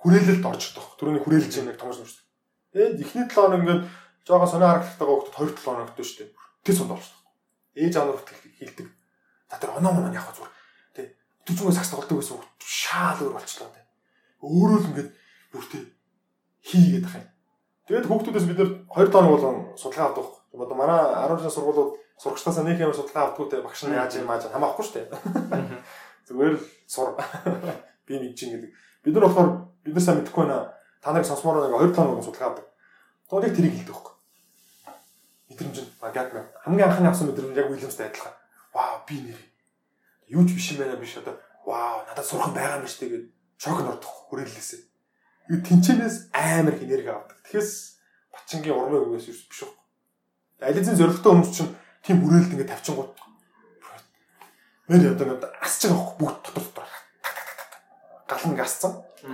хүрээлэлд 0.00 0.44
орж 0.44 0.62
идэх. 0.74 0.98
Түрүүний 0.98 1.22
хүрээлж 1.22 1.52
юм 1.62 1.70
яг 1.70 1.78
томш 1.78 2.02
юм 2.02 2.08
шүү 2.10 2.22
дээ. 2.74 2.98
Тэгээд 2.98 3.02
эхний 3.06 3.26
7 3.30 3.38
хоног 3.38 3.60
ингээд 3.62 3.82
жоохон 4.26 4.50
сонио 4.50 4.68
харагдтайгаа 4.68 5.14
хүүхдэд 5.14 5.36
2 5.38 5.62
7 5.62 5.62
хоногт 5.62 5.98
шүү 6.02 6.18
дээ. 6.18 6.30
Тэс 6.66 6.76
сонд 6.78 6.94
орж. 6.96 7.06
Ээж 7.78 7.94
аанаар 7.94 8.18
хүртэл 8.18 8.56
хилдэг. 8.58 8.88
За 9.46 9.56
тэр 9.62 9.70
оноо 9.78 9.94
оноо 9.94 10.10
яг 10.10 10.26
зүгээр 10.34 10.52
түчмөө 11.46 11.74
сакс 11.74 11.90
тоглодог 11.90 12.18
байсан 12.20 12.38
хүүхд 12.38 12.62
шаал 12.62 13.18
өөр 13.22 13.34
болчлоо 13.34 13.70
тэ. 13.74 13.82
Өөрөө 14.46 14.78
л 14.78 14.88
ингээд 14.90 15.10
бүртээ 15.50 15.82
хийгээд 16.70 17.06
ах 17.06 17.16
юм. 17.18 17.26
Тэгээд 17.88 18.06
хүүхдүүдээс 18.06 18.46
бид 18.46 18.58
нэр 18.58 18.70
2 18.90 19.10
тоног 19.10 19.30
болгон 19.34 19.56
судалгаа 19.74 20.14
авдаг. 20.14 20.28
Одоо 20.54 20.76
манай 20.76 21.00
10 21.26 21.42
жил 21.42 21.50
сургуулиуд 21.50 21.90
сурагчдаас 22.18 22.62
нэг 22.62 22.78
юм 22.78 22.94
судалгаа 22.94 23.34
авдаггүй 23.34 23.46
те 23.50 23.62
багш 23.62 23.82
нь 23.88 23.96
яаж 23.96 24.12
юм 24.20 24.30
ааж 24.30 24.46
хамаахгүй 24.46 24.84
шүү 24.86 24.94
дээ. 24.94 25.08
Зүгээр 26.30 26.54
л 26.54 26.64
сур 26.86 27.18
би 28.06 28.14
нэг 28.22 28.38
чинь 28.38 28.54
гэдэг. 28.54 28.70
Бид 29.02 29.14
нар 29.14 29.26
болохоор 29.26 29.48
бид 29.82 29.94
нар 29.94 30.04
сайн 30.04 30.22
мэдэхгүй 30.22 30.46
байна. 30.46 30.70
Та 31.02 31.10
нарыг 31.10 31.26
сонсомоор 31.26 31.66
нэг 31.66 31.74
2 31.74 31.96
тоног 31.96 32.22
судалгаа 32.22 32.54
авдаг. 32.54 32.66
Тоо 33.26 33.42
нэг 33.42 33.56
тэрийг 33.56 33.74
хэлдэг 33.74 33.96
хөөх. 33.98 34.14
Мэдрэмж 35.50 35.78
нь 35.82 35.90
гад 35.98 36.30
хамгийн 36.62 36.86
анхны 36.86 37.08
авсан 37.10 37.26
мэдрэмж 37.34 37.58
яг 37.58 37.70
Уильямстай 37.70 38.06
адилхан. 38.06 38.34
Вау 38.70 39.02
би 39.08 39.18
нэр 39.26 39.40
юу 40.32 40.46
ч 40.46 40.54
биш 40.54 40.72
юм 40.72 40.86
байна 40.86 40.96
биш 40.96 41.16
одоо 41.18 41.36
вау 41.66 42.06
надад 42.06 42.24
сурах 42.24 42.54
байгаа 42.54 42.80
юм 42.80 42.86
шүү 42.86 43.00
дээ 43.00 43.12
гэд 43.12 43.24
шок 43.58 43.78
нь 43.82 43.90
ордох 43.90 44.32
тэнчэнээс 45.48 46.30
амар 46.32 46.74
их 46.74 46.82
энерги 46.86 47.10
авдаг. 47.10 47.38
Тэгэхээс 47.42 47.92
Бачингийн 48.32 48.76
урмын 48.76 49.04
үгээс 49.12 49.28
юу 49.28 49.36
биш 49.50 49.60
үү? 49.66 49.72
Ализын 50.62 50.96
зоригтой 50.96 51.32
хүмүүс 51.32 51.52
чинь 51.52 51.72
тийм 52.00 52.22
хүрээлэлд 52.22 52.52
ингээд 52.54 52.72
тавьчихгууд. 52.72 53.12
Мэр 54.88 55.12
одоо 55.12 55.24
ингээд 55.26 55.44
асч 55.60 55.80
байгаа 55.90 56.00
хөх 56.00 56.16
бүгд 56.20 56.38
дотор 56.46 56.64
дотор. 56.64 56.88
Гал 58.28 58.44
нь 58.48 58.60
асцсан. 58.60 58.92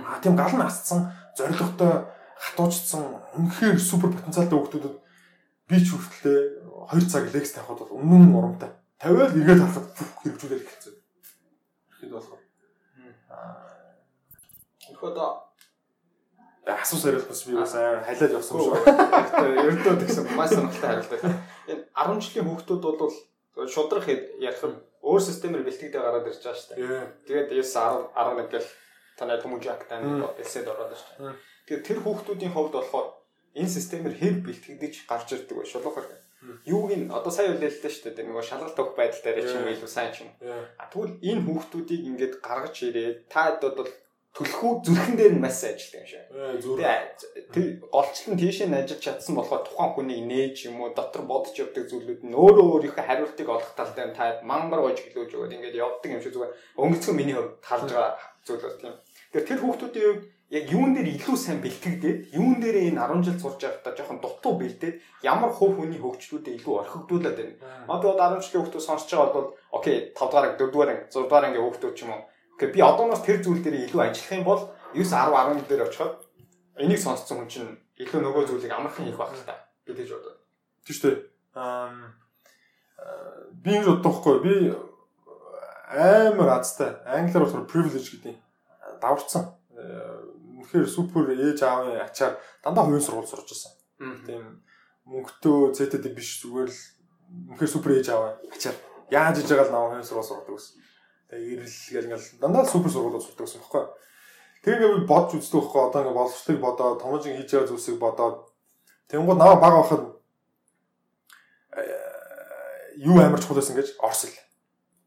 А 0.09 0.19
тийм 0.19 0.35
гал 0.35 0.55
нь 0.55 0.65
асцсан 0.65 1.13
зоригтой 1.37 1.93
хатууждсан 2.39 3.03
үнэхээр 3.37 3.77
супер 3.79 4.11
потенциалтай 4.11 4.57
хүмүүсүүдэд 4.57 4.95
би 5.69 5.77
ч 5.79 5.87
хүртлээ 5.93 6.39
2 6.91 7.11
цаг 7.11 7.23
лекс 7.31 7.53
тавихад 7.53 7.85
бол 7.85 7.97
өмнө 7.99 8.25
нь 8.25 8.35
урамтай. 8.35 8.71
Тавиал 8.99 9.31
эргээд 9.31 9.61
харахад 9.63 9.87
хэрэгжүүлээд 10.23 10.63
эхэлсэн. 10.63 10.95
Ихэд 11.93 12.11
болохоор. 12.11 12.41
Аа. 13.31 13.63
Өөрхөдөө 14.89 15.48
асуус 16.75 17.03
хариултаас 17.05 17.41
би 17.47 17.53
бас 17.57 17.73
халиад 17.73 18.35
явсан 18.37 18.57
шүү. 18.59 18.77
Ердөө 19.69 19.95
тэгсэн 20.03 20.25
маш 20.37 20.53
сонирхолтой 20.53 20.89
хариулт 20.89 21.11
байсан. 21.13 21.33
Энэ 21.69 21.83
10 21.95 22.23
жилийн 22.25 22.47
хүүхдүүд 22.49 22.83
бол 22.83 23.15
шудрах 23.67 24.07
ярих 24.09 24.61
өөр 25.01 25.21
системээр 25.23 25.65
бэлтгэдэй 25.65 26.01
гараад 26.01 26.29
ирж 26.29 26.41
байгаа 26.43 26.59
шүү 26.59 26.69
дээ. 26.75 27.07
Тэгээд 27.27 27.47
9 27.55 27.65
10 27.65 28.13
11 28.13 28.53
гэл 28.53 28.69
танай 29.17 29.37
хүмүүжагтай 29.41 29.99
элсэд 30.39 30.67
ороод 30.67 30.93
шүү 30.93 31.11
дээ. 31.19 31.37
Тэгээд 31.67 31.85
тэр 31.87 31.99
хүүхдүүдийн 32.03 32.53
хувьд 32.53 32.73
болохоор 32.75 33.07
энэ 33.55 33.75
системээр 33.75 34.15
хэв 34.19 34.35
бэлтгэдэж 34.45 34.93
гарч 35.09 35.27
ирдэг 35.33 35.55
ба 35.57 35.65
шулуухаар 35.65 36.07
Юуг 36.65 36.95
нь 36.95 37.11
одоо 37.11 37.31
сайн 37.35 37.51
үлээлтэй 37.59 37.91
шүү 37.91 38.15
дээ. 38.15 38.27
Нөгөө 38.31 38.45
шалгалт 38.47 38.79
өгөх 38.79 38.95
байдал 38.95 39.23
дээр 39.27 39.43
ч 39.43 39.51
юм 39.59 39.67
илүү 39.67 39.91
сайн 39.91 40.11
ч 40.15 40.23
юм. 40.23 40.31
А 40.79 40.87
тэгвэл 40.87 41.19
энэ 41.19 41.43
хүүхдүүдийг 41.43 42.01
ингээд 42.15 42.33
гаргаж 42.39 42.75
ирээд 42.87 43.27
та 43.27 43.59
одоо 43.59 43.83
төлхөө 44.39 44.71
зүрхэн 44.87 45.15
дээр 45.19 45.33
нь 45.35 45.43
маш 45.43 45.59
сайн 45.59 45.75
ажилладаг 45.75 45.99
юм 45.99 46.07
шиг. 46.07 46.23
Тэр 47.51 47.67
голчлон 47.91 48.39
тийшээ 48.39 48.67
нь 48.71 48.77
ажиллаж 48.79 49.01
чадсан 49.03 49.35
болохоор 49.35 49.63
тухайн 49.67 49.91
хүнийг 49.91 50.23
нээж 50.31 50.55
юм 50.71 50.79
уу 50.79 50.95
дотор 50.95 51.27
бодож 51.27 51.55
явдаг 51.59 51.83
зүйлүүд 51.91 52.23
нь 52.23 52.39
өөрөө 52.39 52.67
өөрийнхөө 52.71 53.03
хариултыг 53.03 53.47
олох 53.51 53.71
тал 53.75 53.91
дээр 53.91 54.15
та 54.15 54.39
мангар 54.47 54.79
гож 54.79 54.95
гэлөөж 55.03 55.31
өгөөд 55.35 55.55
ингээд 55.59 55.81
явдаг 55.83 56.09
юм 56.15 56.23
шиг 56.23 56.33
зүгээр 56.39 56.55
өнгөцгөн 56.79 57.17
миний 57.19 57.35
хувьд 57.35 57.59
харж 57.59 57.91
байгаа 57.91 58.15
зүйл 58.47 58.63
бол 58.63 58.79
тийм. 58.79 58.95
Тэгэхээр 59.35 59.47
тэр 59.51 59.59
хүүхдүүдийн 59.59 60.07
хувьд 60.07 60.23
яг 60.49 60.65
юун 60.73 60.95
дээр 60.97 61.09
илүү 61.13 61.37
сайн 61.37 61.59
бэлтгэгдээд 61.61 62.33
юун 62.33 62.57
дээр 62.57 62.77
энэ 62.89 62.97
10 62.97 63.21
жил 63.27 63.37
сурч 63.37 63.61
байхдаа 63.61 63.93
жоохон 63.93 64.17
дутуу 64.23 64.57
бэлдээд 64.57 64.95
ямар 65.21 65.53
хувь 65.53 65.77
хүний 65.77 66.01
хөгжлүүдэд 66.01 66.57
илүү 66.57 66.75
орхигдуулаад 66.81 67.37
байна. 67.37 67.53
Одоо 67.85 68.17
10 68.17 68.41
жилийн 68.41 68.61
хүүхдүүд 68.65 68.87
сонсож 68.87 69.11
байгаа 69.13 69.35
бол 69.37 69.49
окей 69.77 70.09
5 70.17 70.25
дугаар 70.25 70.45
анги 70.49 70.57
4 70.57 70.73
дугаар 70.73 70.89
анги 70.89 71.05
6 71.13 71.29
дугаар 71.29 71.45
анги 71.45 71.61
хүүхдүүд 71.61 71.93
ч 71.93 72.01
юм 72.01 72.11
уу. 72.17 72.21
Окей 72.59 72.75
би 72.75 72.83
одооноос 72.83 73.23
тэр 73.23 73.39
зүйл 73.39 73.63
дээр 73.63 73.87
илүү 73.87 74.03
ажиллах 74.03 74.35
юм 74.35 74.43
бол 74.43 74.61
9 74.91 75.07
10 75.07 75.31
11 75.31 75.63
дээр 75.71 75.87
очиход 75.87 76.27
энийг 76.75 76.99
сонсцсон 76.99 77.39
хүн 77.39 77.47
чинь 77.47 77.71
илүү 78.03 78.19
нөгөө 78.19 78.51
зүйлийг 78.51 78.75
амархан 78.75 79.07
хийх 79.07 79.15
байх 79.15 79.31
л 79.31 79.47
та. 79.47 79.55
Би 79.87 79.95
тэгж 79.95 80.11
бодод. 80.11 80.35
Тийм 80.83 80.95
шүү 80.99 81.07
дээ. 81.07 81.17
Аа 81.55 81.95
би 83.63 83.79
ингэж 83.79 83.87
боддог 83.87 84.13
хгүй. 84.19 84.37
Би 84.43 84.53
амар 85.87 86.59
азтай. 86.59 86.99
Англиар 87.07 87.47
болохоор 87.47 87.71
privilege 87.71 88.11
гэдэг 88.19 88.35
даварцсан. 88.99 89.55
Үнэхээр 90.59 90.87
супер 90.91 91.31
ээж 91.31 91.63
аавын 91.63 92.03
ачаар 92.03 92.35
дандаа 92.59 92.83
хувийн 92.83 92.99
сургууль 92.99 93.31
сурч 93.31 93.55
байсан. 93.55 93.71
Тийм 94.27 94.67
мөнгөтэй 95.07 95.79
зэтэд 95.79 96.11
биш 96.11 96.43
зүгээр 96.43 96.67
л 96.67 96.81
үнэхээр 97.55 97.71
супер 97.71 97.91
ээж 97.97 98.07
аавын 98.11 98.35
ачаар 98.51 98.75
яаж 99.09 99.41
иж 99.41 99.47
байгаа 99.47 99.65
л 99.65 99.73
наваа 99.73 99.89
хувийн 99.95 100.05
сургууль 100.05 100.27
сурдаг 100.27 100.53
гэсэн. 100.59 100.75
Ирэл 101.31 101.69
гэл 101.69 102.07
ингээл 102.09 102.41
дандаа 102.41 102.65
супер 102.65 102.91
сургуулиуд 102.91 103.23
сурдаг 103.23 103.45
гэсэн 103.45 103.61
байхгүй. 103.61 103.85
Тэгээ 104.65 105.05
бодж 105.05 105.37
үздэг 105.37 105.61
байхгүй 105.61 105.81
одоо 105.85 105.99
ингээ 106.01 106.17
боловсролыг 106.19 106.59
бодоод 106.61 107.01
томжин 107.01 107.37
хийж 107.37 107.49
байгаа 107.53 107.69
зүйлсийг 107.69 107.97
бодоод 108.01 108.37
тэнгууд 109.07 109.39
наваа 109.39 109.61
бага 109.61 109.77
байхад 109.81 110.03
юу 112.97 113.17
амар 113.21 113.39
чухал 113.39 113.61
байсан 113.61 113.77
гэж 113.77 113.95
орсол 114.01 114.33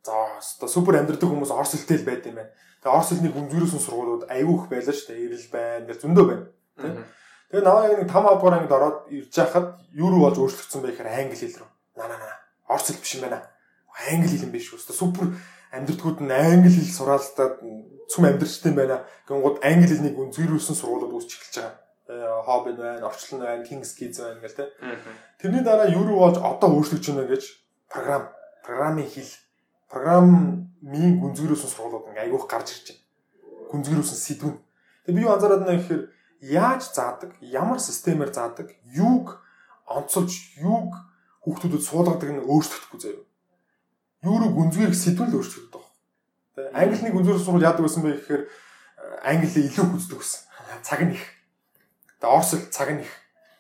За 0.03 0.13
одоо 0.59 0.67
супер 0.69 0.99
амьдрдаг 0.99 1.31
хүмүүс 1.31 1.55
Орос 1.55 1.79
хэлтэй 1.79 2.03
л 2.03 2.07
байд 2.07 2.27
юм 2.27 2.43
байна. 2.43 2.51
Тэгээ 2.83 2.91
Орос 2.91 3.15
хэлний 3.15 3.31
гүнзгийрсэн 3.31 3.79
сургуулиуд 3.79 4.27
айгүй 4.27 4.55
их 4.59 4.67
байлаа 4.67 4.95
шүү 4.99 5.07
дээ. 5.15 5.23
Ирэл 5.31 5.47
байна, 5.55 5.87
гэл 5.87 6.03
зөндөө 6.03 6.27
байна. 6.27 6.45
Тэгээ 7.55 7.63
наваа 7.63 7.87
яг 7.87 7.99
нэг 8.03 8.11
5 8.11 8.35
дугаар 8.35 8.57
ангид 8.59 8.75
ороод 8.75 8.99
ирж 9.15 9.31
хахад 9.39 9.79
юу 9.95 10.11
руу 10.11 10.27
болж 10.27 10.37
өөрчлөгдсөн 10.43 10.83
бэ 10.83 10.91
гэхээр 10.91 11.07
англи 11.07 11.39
хэл 11.39 11.55
рүү. 11.63 11.71
На 12.03 12.05
на 12.11 12.17
на. 12.19 12.35
Орос 12.67 12.91
хэл 12.91 12.99
биш 12.99 13.15
юм 13.15 13.23
байна. 13.31 13.47
Англи 14.11 14.27
хэл 14.27 14.43
юм 14.43 14.51
биш 14.51 14.67
үү? 14.75 14.83
Супер 14.91 15.25
амьдрдгууд 15.73 16.21
нь 16.21 16.33
англи 16.33 16.69
хэл 16.69 16.93
сураалтаад 16.93 17.65
цүм 18.13 18.25
амьдрчтэй 18.29 18.73
байна. 18.77 19.03
Гэнгууд 19.25 19.65
англи 19.65 19.89
хэлний 19.89 20.13
гүнзгийрсэн 20.13 20.77
сургуулиуд 20.77 21.17
үүсч 21.17 21.33
эхэлж 21.41 21.57
байгаа. 21.65 22.45
Хоббин 22.45 22.77
байна, 22.77 23.09
орчлон 23.09 23.41
байна, 23.41 23.65
Kings 23.65 23.97
Kids 23.97 24.21
байна 24.21 24.41
гэл 24.45 24.59
тэ. 24.59 24.69
Тэрний 25.41 25.65
дараа 25.65 25.89
юу 25.89 26.05
болж 26.13 26.37
одоо 26.37 26.69
өөрчлөгдөж 26.77 27.09
байна 27.09 27.25
гэж 27.33 27.43
програм, 27.89 28.29
програмын 28.61 29.09
хэл 29.09 29.33
програмын 29.89 30.69
гүнзгийрүүлсэн 30.85 31.73
сургуулиуд 31.73 32.13
ингээ 32.13 32.25
айгүйх 32.29 32.45
гарч 32.53 32.69
ирж 32.77 32.87
байна. 32.93 33.03
Гүнзгийрүүлсэн 33.73 34.19
сэдвэн. 34.21 34.57
Тэгээ 35.09 35.17
би 35.17 35.25
юу 35.25 35.33
анзаараад 35.33 35.65
байна 35.65 35.81
гэхээр 35.81 36.03
яаж 36.53 36.83
заадаг, 36.93 37.31
ямар 37.41 37.81
системээр 37.81 38.33
заадаг, 38.35 38.69
юуг 38.85 39.41
онцолж, 39.89 40.33
юуг 40.61 40.93
хүүхдүүдэд 41.47 41.83
суулгадаг 41.83 42.29
нь 42.29 42.45
өөрчлөгдөхгүй 42.45 43.01
заяа. 43.01 43.25
Юу 44.23 44.39
руу 44.39 44.55
гүнзгийрэх 44.55 44.95
сэдвэн 44.95 45.35
л 45.35 45.43
өөрчлөгдөж 45.43 45.75
байгаа. 45.75 45.91
Тэгээ 46.55 46.79
англи 46.79 47.03
нэг 47.03 47.15
гүнзгийрэх 47.19 47.43
сургууль 47.43 47.67
яадаг 47.67 47.83
байсан 47.83 48.03
бэ 48.07 48.11
гэхээр 48.23 48.43
англи 49.27 49.61
илүү 49.67 49.87
хүздэг 49.91 50.19
байсан. 50.23 50.41
Цаг 50.87 51.01
нь 51.03 51.15
их. 51.19 51.25
Тэгээ 52.23 52.31
орс 52.31 52.51
цаг 52.71 52.89
нь 52.95 53.03
их. 53.03 53.13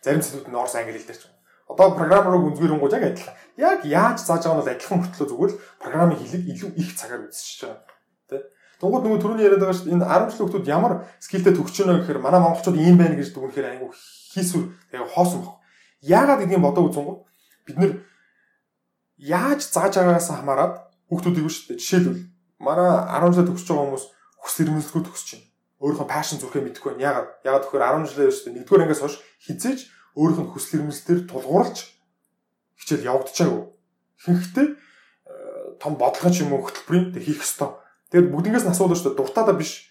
Зарим 0.06 0.22
сэдвүүд 0.22 0.54
нь 0.54 0.60
орс 0.62 0.74
англи 0.78 1.02
хэлдэж 1.02 1.18
байна. 1.26 1.38
Одоо 1.66 1.88
программер 1.98 2.30
руу 2.30 2.42
гүнзгийрэнгуй 2.46 2.90
яг 2.94 3.02
адилхан. 3.10 3.34
Яг 3.58 3.80
яаж 3.82 4.18
зааж 4.22 4.46
байгаа 4.46 4.54
нь 4.54 4.60
бол 4.62 4.70
адилхан 4.70 4.98
мөртлөө 5.02 5.28
зүгээр 5.34 5.50
л 5.50 5.60
программын 5.82 6.18
хэлийг 6.22 6.44
илүү 6.54 6.70
их 6.78 6.90
цагаар 6.94 7.26
үзчихэж 7.26 7.60
байгаа. 7.66 7.82
Тэ. 8.30 8.36
Тунгууд 8.78 9.02
нөгөө 9.02 9.18
түрүүний 9.18 9.46
яриад 9.50 9.62
байгаа 9.66 9.76
шүү 9.82 9.86
дээ. 9.90 9.96
Энэ 9.98 10.06
10 10.06 10.30
жил 10.30 10.46
хүмүүс 10.46 10.70
ямар 10.70 10.92
скилтэй 11.18 11.54
төгсөж 11.58 11.78
байна 11.82 11.98
гэхээр 12.06 12.22
манай 12.22 12.38
монголчууд 12.38 12.78
ийм 12.78 12.96
байна 13.02 13.18
гэж 13.18 13.34
дүгнэхээр 13.34 13.70
айгүй 13.82 13.90
хийсвэр 14.30 14.64
тэгээ 14.94 15.10
хоосон 15.10 15.42
баг. 15.42 15.58
Яагаад 16.02 16.40
гэдгийг 16.46 16.62
бодоо 16.62 16.86
үзэнгүү 16.86 17.16
бид 17.66 17.76
нэр 17.78 17.92
яаж 19.22 19.70
зааж 19.70 19.94
байгаагаас 19.94 20.28
хамаарат 20.34 20.74
хүүхдүүдийг 21.06 21.46
шүү 21.46 21.78
дээ. 21.78 21.78
Жишээлбэл 21.78 22.22
манай 22.58 22.90
10 23.06 23.38
жил 23.38 23.46
төгсөж 23.46 23.68
байгаа 23.70 23.86
хүмүүс 23.86 24.06
хүсэл 24.42 24.66
эрмэлзэлгүй 24.66 25.02
төгсөж 25.06 25.28
байна. 25.30 25.46
Өөрийнхөө 25.82 26.08
пашн 26.10 26.38
зүрхээ 26.42 26.62
мэдэхгүй 26.66 26.90
байна. 26.98 27.06
Яагаад? 27.06 27.28
Яагаад 27.46 27.64
тэгэхээр 27.70 27.86
10 28.02 28.10
жилээр 28.10 28.34
шүү 28.34 28.44
дээ. 28.46 28.56
Нэгдүгээр 28.58 28.82
ангиас 28.82 29.02
хойш 29.02 29.16
хизээж 29.46 29.80
өөрийнх 30.18 30.40
нь 30.42 30.50
хүсэл 30.50 30.74
эрмэлзлээр 30.82 31.20
тулгуурлаж 31.30 31.78
хичээл 32.82 33.08
явагдчихаагүй. 33.10 33.62
Ихэнхдээ 34.18 34.66
э, 34.66 34.74
том 35.78 35.92
бодлого 35.94 36.30
ч 36.34 36.36
юм 36.42 36.50
уу 36.54 36.66
хөтөлбөрийн 36.66 37.14
тэг 37.14 37.22
хийх 37.22 37.42
ёстой. 37.46 37.78
Тэгээд 38.10 38.30
бүгднгээс 38.34 38.66
нь 38.66 38.72
асуудал 38.74 38.98
шүү 38.98 39.14
дээ. 39.14 39.20
Дуртаадаа 39.22 39.54
биш 39.54 39.90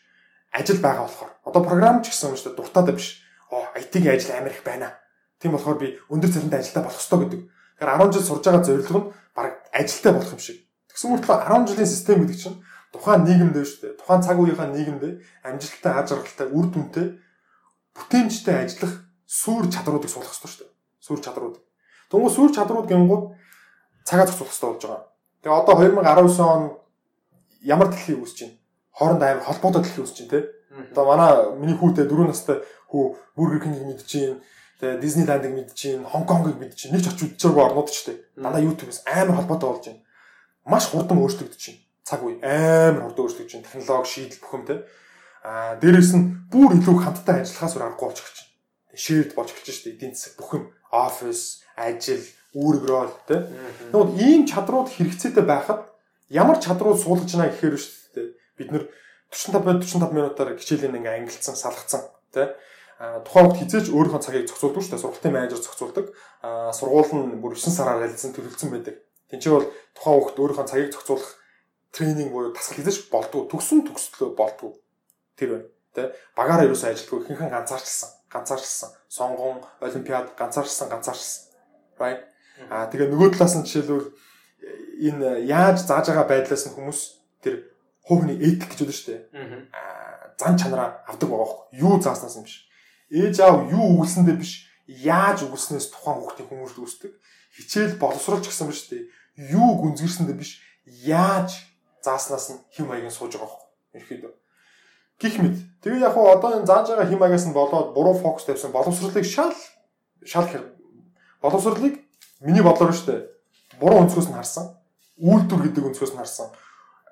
ажил 0.52 0.84
байгаа 0.84 1.08
болохоор. 1.08 1.32
Одоо 1.48 1.62
програмч 1.64 2.12
гэсэн 2.12 2.32
юм 2.32 2.38
шүү 2.40 2.52
дээ. 2.52 2.60
Дуртаадаа 2.60 2.96
биш. 2.96 3.24
Оо 3.52 3.64
IT-ийн 3.80 4.12
ажил 4.12 4.36
амар 4.36 4.52
их 4.52 4.64
байна. 4.64 5.00
Тийм 5.40 5.56
болохоор 5.56 5.80
би 5.80 5.96
өндөр 6.12 6.32
цалинтай 6.32 6.60
ажилдаа 6.60 6.84
болох 6.84 7.00
ёстой 7.00 7.20
гэдэг. 7.24 7.42
Тэгэхээр 7.82 7.98
10 7.98 8.14
жил 8.14 8.22
сурж 8.22 8.46
байгаа 8.46 8.62
зорилго 8.64 9.00
нь 9.02 9.10
баг 9.34 9.66
ажилтай 9.74 10.14
болох 10.14 10.30
юм 10.30 10.38
шиг. 10.38 10.58
Тэгсэн 10.94 11.18
мөртлөө 11.18 11.38
10 11.50 11.66
жилийн 11.66 11.90
систем 11.90 12.22
гэдэг 12.22 12.38
чинь 12.38 12.62
тухайн 12.94 13.26
нийгэмд 13.26 13.58
шүү 13.58 13.82
дээ. 13.82 13.98
Тухайн 13.98 14.22
цаг 14.22 14.38
үеийнхаа 14.38 14.70
нийгэмд 14.70 15.04
амжилттай, 15.42 15.94
аз 15.98 16.14
жаргалтай, 16.14 16.48
үр 16.54 16.68
дүнтэй 16.70 17.08
бүтээмжтэй 17.98 18.56
ажиллах 18.62 18.94
суур 19.26 19.66
чадруудыг 19.66 20.14
суулгах 20.14 20.30
хэрэгтэй 20.30 20.52
шүү 20.54 20.62
дээ. 20.62 20.72
Суур 21.02 21.20
чадрууд. 21.26 21.58
Тэнгүү 22.14 22.30
суур 22.30 22.52
чадрууд 22.54 22.86
гингууд 22.86 23.24
цагаа 24.06 24.30
зохицуулах 24.30 24.54
хэрэгтэй 24.54 24.70
болж 24.70 24.84
байгаа. 24.86 25.02
Тэгээ 25.42 25.58
одоо 25.58 25.76
2019 25.82 26.38
он 26.54 26.62
ямар 27.66 27.90
дэлхий 27.90 28.14
үүсэж 28.14 28.38
байна? 28.46 28.58
Хооронд 28.94 29.24
амар 29.26 29.42
холбоотой 29.42 29.82
дэлхий 29.82 30.04
үүсэж 30.06 30.18
байна 30.30 30.34
те. 30.38 30.40
Одоо 30.94 31.04
манай 31.10 31.32
миний 31.58 31.78
хүүтэй 31.82 32.06
4 32.06 32.30
настай 32.30 32.62
хүү 32.94 33.18
Burger 33.34 33.58
King-ийг 33.58 33.90
мэдчихээн. 33.90 34.38
Тэгээ 34.82 34.98
Disneyland-ыг 34.98 35.54
мэдчихээн, 35.54 36.10
Хонконгыг 36.10 36.58
мэдчихээн. 36.58 36.98
Нэг 36.98 37.06
ч 37.06 37.14
очиж 37.14 37.38
үзээгүй 37.38 37.64
орнууд 37.70 37.90
ч 37.94 38.10
те. 38.10 38.26
Дандаа 38.34 38.66
YouTube-с 38.66 39.06
амар 39.06 39.38
холбоотой 39.38 39.70
болж 39.70 39.86
байна. 39.86 40.02
Маш 40.66 40.90
хурдан 40.90 41.22
өөрчлөгдөж 41.22 41.62
байна. 41.62 41.82
Цаг 42.02 42.26
үе 42.26 42.42
амар 42.42 43.06
хурдан 43.06 43.24
өөрчлөгдөж 43.30 43.52
байна. 43.54 43.66
Технологи, 43.70 44.10
шийдэл 44.10 44.42
бүхэм 44.42 44.64
те. 44.66 44.76
Аа 45.46 45.78
дээрэс 45.78 46.12
нь 46.18 46.26
бүр 46.50 46.82
илүү 46.82 46.98
хамтдаа 46.98 47.46
ажиллахаас 47.46 47.78
өөр 47.78 47.86
аргагүй 47.94 48.08
болчих 48.10 48.30
чинь 48.34 48.50
shared 48.98 49.32
болж 49.38 49.54
эхэлж 49.54 49.70
шүү 49.70 49.86
дээ. 49.86 49.96
Эдийн 50.02 50.14
засаг 50.18 50.34
бүх 50.38 50.52
юм 50.58 50.66
office, 50.90 51.62
ажил, 51.78 52.26
үүрэгрол 52.54 53.14
тэ. 53.30 53.48
Тэгвэл 53.94 54.18
ийм 54.18 54.44
чадрууд 54.50 54.90
хэрэгцээтэй 54.92 55.46
байхад 55.46 55.88
ямар 56.30 56.60
чадрууд 56.60 57.00
суулгаж 57.00 57.32
байна 57.32 57.54
гэхээр 57.54 57.78
шүү 57.78 58.18
дээ. 58.18 58.28
Бид 58.58 58.70
нэр 58.74 58.84
45 59.32 59.86
45 59.86 60.12
минутаар 60.12 60.60
хичээлийн 60.60 60.98
ингээ 61.00 61.24
ангилцсан, 61.24 61.56
салгацсан 61.56 62.02
тэ. 62.36 62.52
А 63.02 63.26
тухайн 63.26 63.50
үед 63.50 63.58
хизээч 63.66 63.90
өөрийнхөө 63.90 64.22
цагийг 64.22 64.46
зохицуулдаг 64.46 64.82
шүү 64.86 64.94
дээ. 64.94 65.02
Сургалтын 65.02 65.34
менежер 65.34 65.58
зохицуулдаг. 65.58 66.06
А 66.46 66.70
сургууль 66.70 67.10
нь 67.18 67.42
бүр 67.42 67.58
9 67.58 67.74
сараар 67.74 68.06
ялсан 68.06 68.30
төлөвлөсөн 68.38 68.70
байдаг. 68.70 69.02
Тинчээ 69.34 69.52
бол 69.58 69.66
тухайн 69.98 70.22
үед 70.22 70.38
өөрийнхөө 70.38 70.70
цагийг 70.70 70.94
зохицуулах 70.94 71.30
тренинг 71.90 72.30
буюу 72.30 72.54
тасгал 72.54 72.78
хизээч 72.78 73.10
болдгоо. 73.10 73.50
Төгсөн 73.50 73.90
төгслөө 73.90 74.38
болдгоо. 74.38 74.78
Тэр 75.34 75.50
байна. 75.50 75.68
Тэ. 75.98 76.14
Багаараа 76.38 76.70
ерөөсөө 76.70 76.94
ажилтгүй 76.94 77.26
хинхэн 77.26 77.50
ганцаарчсан 77.50 78.22
ганцаарчсан. 78.32 78.90
Сонгон, 79.10 79.62
олимпиад 79.82 80.36
ганцаарчсан, 80.38 80.90
ганцаарчсан. 80.90 81.52
Right? 82.00 82.24
Аа 82.72 82.88
тэгээ 82.88 83.12
нөгөө 83.12 83.36
талаас 83.36 83.56
нь 83.60 83.68
жишээлбэл 83.68 84.08
энэ 85.12 85.46
яаж 85.52 85.84
зааж 85.84 86.10
байгаа 86.10 86.28
байдлаас 86.32 86.66
нь 86.70 86.76
хүмүүс 86.76 87.00
тэр 87.44 87.68
хувийн 88.08 88.40
этик 88.40 88.72
гэж 88.72 88.80
бодож 88.88 88.98
штэ. 89.04 89.16
Аа 89.76 90.32
зан 90.40 90.56
чанараа 90.56 91.04
авдаг 91.06 91.28
байгаа 91.28 91.50
хөө. 91.50 91.62
Юу 91.76 92.00
зааснаас 92.00 92.40
юм 92.40 92.48
биш. 92.48 92.71
Ээж 93.12 93.36
аав 93.44 93.68
юу 93.68 94.00
өгүүлсэндээ 94.00 94.38
биш. 94.40 94.72
Яаж 94.88 95.44
өгүүлснээс 95.46 95.92
тухайн 95.92 96.24
хүүхдийн 96.24 96.48
хүмүүст 96.48 96.80
үүсдэг. 96.80 97.12
Хичээл 97.60 98.00
боловсруулж 98.00 98.48
гисэн 98.48 98.72
биш 98.72 98.88
штэ. 98.88 99.12
Юу 99.36 99.76
гүнзгийрсэндээ 99.84 100.38
биш. 100.40 100.64
Яаж 101.04 101.68
зааснаас 102.00 102.56
нь 102.56 102.60
хэм 102.72 102.88
маягийн 102.88 103.12
сууж 103.12 103.36
байгаа 103.36 103.52
хөө. 103.52 103.68
Ерхийдөө 104.00 104.34
гих 105.22 105.38
мэд. 105.38 105.58
Тэгээ 105.86 106.02
яг 106.02 106.14
хуу 106.14 106.34
одоо 106.34 106.58
энэ 106.58 106.66
зааж 106.66 106.90
байгаа 106.90 107.06
хим 107.06 107.22
агаас 107.22 107.46
нь 107.46 107.54
болоод 107.54 107.94
буруу 107.94 108.18
фокус 108.18 108.46
тавьсан 108.46 108.74
боловсролыг 108.74 109.26
шал 109.26 109.54
шал 110.26 110.50
боловсролыг 111.42 112.02
миний 112.42 112.66
бодлоор 112.66 112.90
дээ. 112.92 113.30
Буруу 113.80 114.02
өнцгөөс 114.02 114.30
нь 114.30 114.38
харсан. 114.38 114.74
Үйлдвэр 115.22 115.62
гэдэг 115.70 115.86
өнцгөөс 115.94 116.14
нь 116.14 116.22
харсан. 116.22 116.50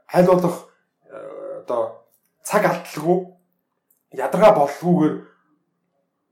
Аль 0.10 0.26
болох 0.26 0.74
э, 1.06 1.62
одоо 1.62 2.10
цаг 2.42 2.66
алдалгүй 2.66 3.30
ядаргаа 4.18 4.58
боллгүйгээр 4.58 5.16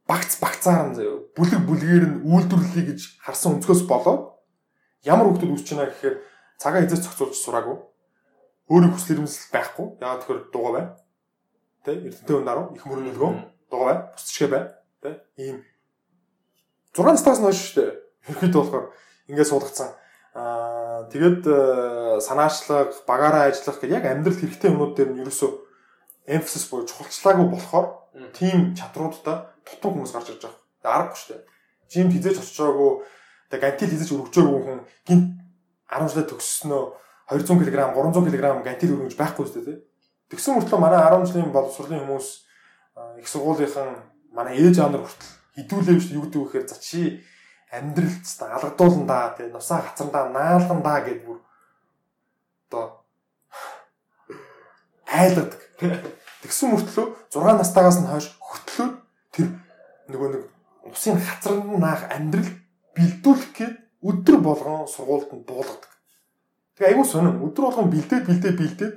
багц 0.07 0.39
багцаар 0.41 0.89
нь 0.89 0.97
заяа 0.97 1.19
бүлэг 1.37 1.61
бүлгээр 1.67 2.05
нь 2.07 2.17
үйлдвэрлэе 2.25 2.83
гэж 2.89 3.01
харсан 3.21 3.59
өнцгөөс 3.59 3.83
болоод 3.91 4.23
ямар 5.03 5.27
хүмүүс 5.27 5.43
үүсч 5.51 5.67
байна 5.75 5.91
гэхээр 5.91 6.15
цагаа 6.57 6.81
хязгаарч 6.81 7.03
зохицуулж 7.03 7.35
сураагүй 7.35 7.77
өөрийн 8.71 8.93
хүсэл 8.95 9.13
эрмэлзэл 9.19 9.53
байхгүй 9.53 9.85
яагаад 10.01 10.19
тэгэхээр 10.23 10.41
дуугаа 10.51 10.73
байна 10.75 10.91
Тэ 11.87 11.95
эрдэнэтэй 12.03 12.35
хүн 12.35 12.43
даруй 12.43 12.75
их 12.75 12.83
мөрөн 12.83 13.07
нөлгөө 13.15 13.31
дугаа 13.71 13.87
бай. 13.87 13.97
Бусчгээ 14.11 14.49
бай. 14.51 14.63
Тэ 14.99 15.09
ийм 15.39 15.63
6 16.91 17.07
настаас 17.07 17.39
нь 17.39 17.47
хойш 17.47 17.59
шүү 17.63 17.75
дээ. 17.79 17.91
Ерхэд 18.27 18.55
болохоор 18.59 18.85
ингээд 19.31 19.47
суулгацсан. 19.47 19.95
Аа 20.35 21.07
тэгээд 21.07 21.47
э, 21.47 22.19
санаачлаг, 22.19 22.91
багаараа 23.07 23.47
ажиллах 23.47 23.79
гэх 23.79 23.95
яг 23.95 24.03
амьдралд 24.03 24.35
хэрэгтэй 24.35 24.67
юмнууд 24.67 24.99
дээр 24.99 25.15
нь 25.15 25.23
ерөөсөө 25.23 25.51
эмфасис 26.27 26.67
буюу 26.67 26.83
чухалчлаагүй 26.83 27.47
болохоор 27.55 28.06
тийм 28.33 28.73
чадруудаа 28.77 29.53
дутуу 29.65 29.91
хүмүүс 29.93 30.13
гарч 30.13 30.27
ирж 30.33 30.43
байгаа. 30.45 30.61
Тэгээд 30.81 30.95
аргагүй 30.95 31.17
шүү 31.17 31.29
дээ. 31.33 31.43
Жимд 31.91 32.13
хизээж 32.13 32.37
очиж 32.41 32.57
байгаагүй 32.57 32.91
тэгээд 33.51 33.63
гантил 33.63 33.91
хизээж 33.93 34.11
өргөжөөгүй 34.15 34.61
хүн 34.65 34.79
гинт 35.07 35.27
10 35.87 36.11
жилээ 36.11 36.27
төгссөнөө 36.31 36.83
200 37.31 37.59
кг 37.63 37.77
300 37.95 38.27
кг 38.27 38.45
гантил 38.65 38.93
өргөж 38.97 39.15
байхгүй 39.15 39.45
шүү 39.47 39.63
дээ. 39.67 39.79
Тэгсэн 40.31 40.53
мөртлөө 40.59 40.79
манай 40.79 40.99
10 40.99 41.27
жилийн 41.31 41.55
боловсролын 41.55 42.03
хүмүүс 42.03 42.27
их 43.21 43.27
сургуулийнхан 43.27 43.89
манай 44.35 44.59
ээж 44.59 44.79
аав 44.79 44.91
нар 44.91 45.03
хүртэл 45.05 45.31
хідүүлээвч 45.55 46.05
юу 46.13 46.23
гэдэг 46.27 46.41
вэ 46.41 46.45
гэхээр 46.45 46.67
за 46.67 46.77
чи 46.77 47.01
амьдралд 47.71 48.25
та 48.25 48.45
алгадуулна 48.55 49.05
да 49.07 49.33
тэгээ 49.37 49.55
нусаа 49.55 49.81
гацрандаа 49.81 50.29
наалган 50.29 50.81
да 50.83 50.95
гэд 51.01 51.19
бүр 51.25 51.39
одоо 52.67 52.85
айлгадаг. 55.19 55.61
Тэгсэн 56.47 56.71
мөртлөө 56.71 57.05
6 57.27 57.59
настайгаас 57.59 57.99
нь 57.99 58.07
хойш 58.07 58.31
хөтлөө 58.39 58.87
тэр 59.35 59.47
нөгөө 60.07 60.29
нэг 60.31 60.43
усын 60.87 61.19
хацранд 61.19 61.75
наах 61.75 62.07
амьдрал 62.07 62.47
бэлдүүлэх 62.95 63.51
гээд 63.51 63.75
өдөр 64.07 64.37
болгон 64.39 64.87
сургуульд 64.87 65.27
нь 65.35 65.43
буулгадаг. 65.43 65.91
Тэгээ 66.79 66.89
айгүй 66.95 67.03
сонирм 67.03 67.43
өдөр 67.43 67.63
болгон 67.67 67.91
бэлдээд 67.91 68.23
бэлдээд 68.31 68.55
бэлдээд 68.55 68.95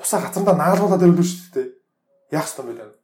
усаа 0.00 0.24
хацрандаа 0.24 0.56
нааруулаад 0.56 1.04
ирвэл 1.04 1.28
шүү 1.28 1.52
дээ. 1.52 1.68
Яах 2.32 2.48
ёстой 2.48 2.64
юм 2.64 2.72
бэ? 2.72 2.96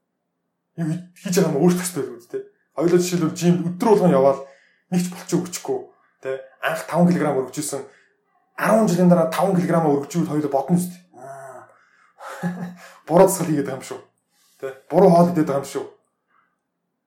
Юу 0.81 0.89
хийж 1.21 1.35
байгаа 1.37 1.53
юм 1.53 1.69
ёстой 1.69 2.03
л 2.09 2.17
үү 2.17 2.25
дээ. 2.33 2.43
Хоёулаа 2.73 3.01
жишээлбэл 3.05 3.37
жимд 3.37 3.61
өдөр 3.69 3.89
болгон 3.93 4.17
яваад 4.17 4.41
нэгч 4.89 5.07
болчих 5.13 5.41
өгчихгүй 5.45 5.79
тий 6.25 6.37
анх 6.65 6.89
5 6.89 7.13
кг 7.13 7.27
өргөжсэн 7.37 7.83
10 8.57 8.89
жилийн 8.89 9.11
дараа 9.13 9.29
5 9.29 9.61
кг 9.61 9.73
өргөжүүл 9.77 10.31
хоёулаа 10.31 10.53
бодно 10.53 10.79
шүү 10.81 10.93
дээ. 10.93 11.02
Буруу 13.07 13.29
засал 13.29 13.47
хийгээд 13.47 13.67
байгаа 13.67 13.81
юм 13.81 13.87
шүү. 13.87 14.01
Тэ 14.61 14.67
буруу 14.91 15.11
хоол 15.11 15.31
идээд 15.31 15.49
байгаа 15.49 15.63
юм 15.63 15.71
шүү. 15.71 15.87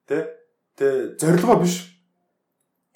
Тэ 0.07 0.17
тэ 0.75 0.87
зорилгоо 1.19 1.59
биш. 1.63 1.75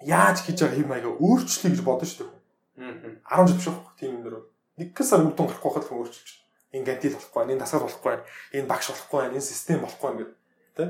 Яаж 0.03 0.43
хийж 0.43 0.59
байгаа 0.63 0.77
хэм 0.79 0.89
маяга 0.89 1.11
өөрчлөе 1.19 1.71
гэж 1.75 1.81
бодно 1.83 2.07
шүү 2.07 2.27
дээ. 2.27 3.19
10 3.27 3.47
жил 3.47 3.57
биш 3.59 3.67
үү? 3.67 3.77
Тийм 3.99 4.11
юм 4.15 4.23
дээр 4.23 4.37
нэг 4.79 4.95
сар 5.03 5.23
үдэн 5.27 5.35
гарахгүй 5.35 5.83
хүн 5.83 5.99
өөрчилж. 5.99 6.29
Энэ 6.71 6.85
гантил 6.85 7.17
болохгүй, 7.17 7.41
энэ 7.49 7.59
дасгал 7.59 7.83
болохгүй, 7.83 8.15
энэ 8.55 8.69
багш 8.69 8.87
болохгүй, 8.93 9.21
энэ 9.27 9.41
систем 9.41 9.81
болохгүй 9.83 10.09
ингээд 10.13 10.31
тэ. 10.77 10.85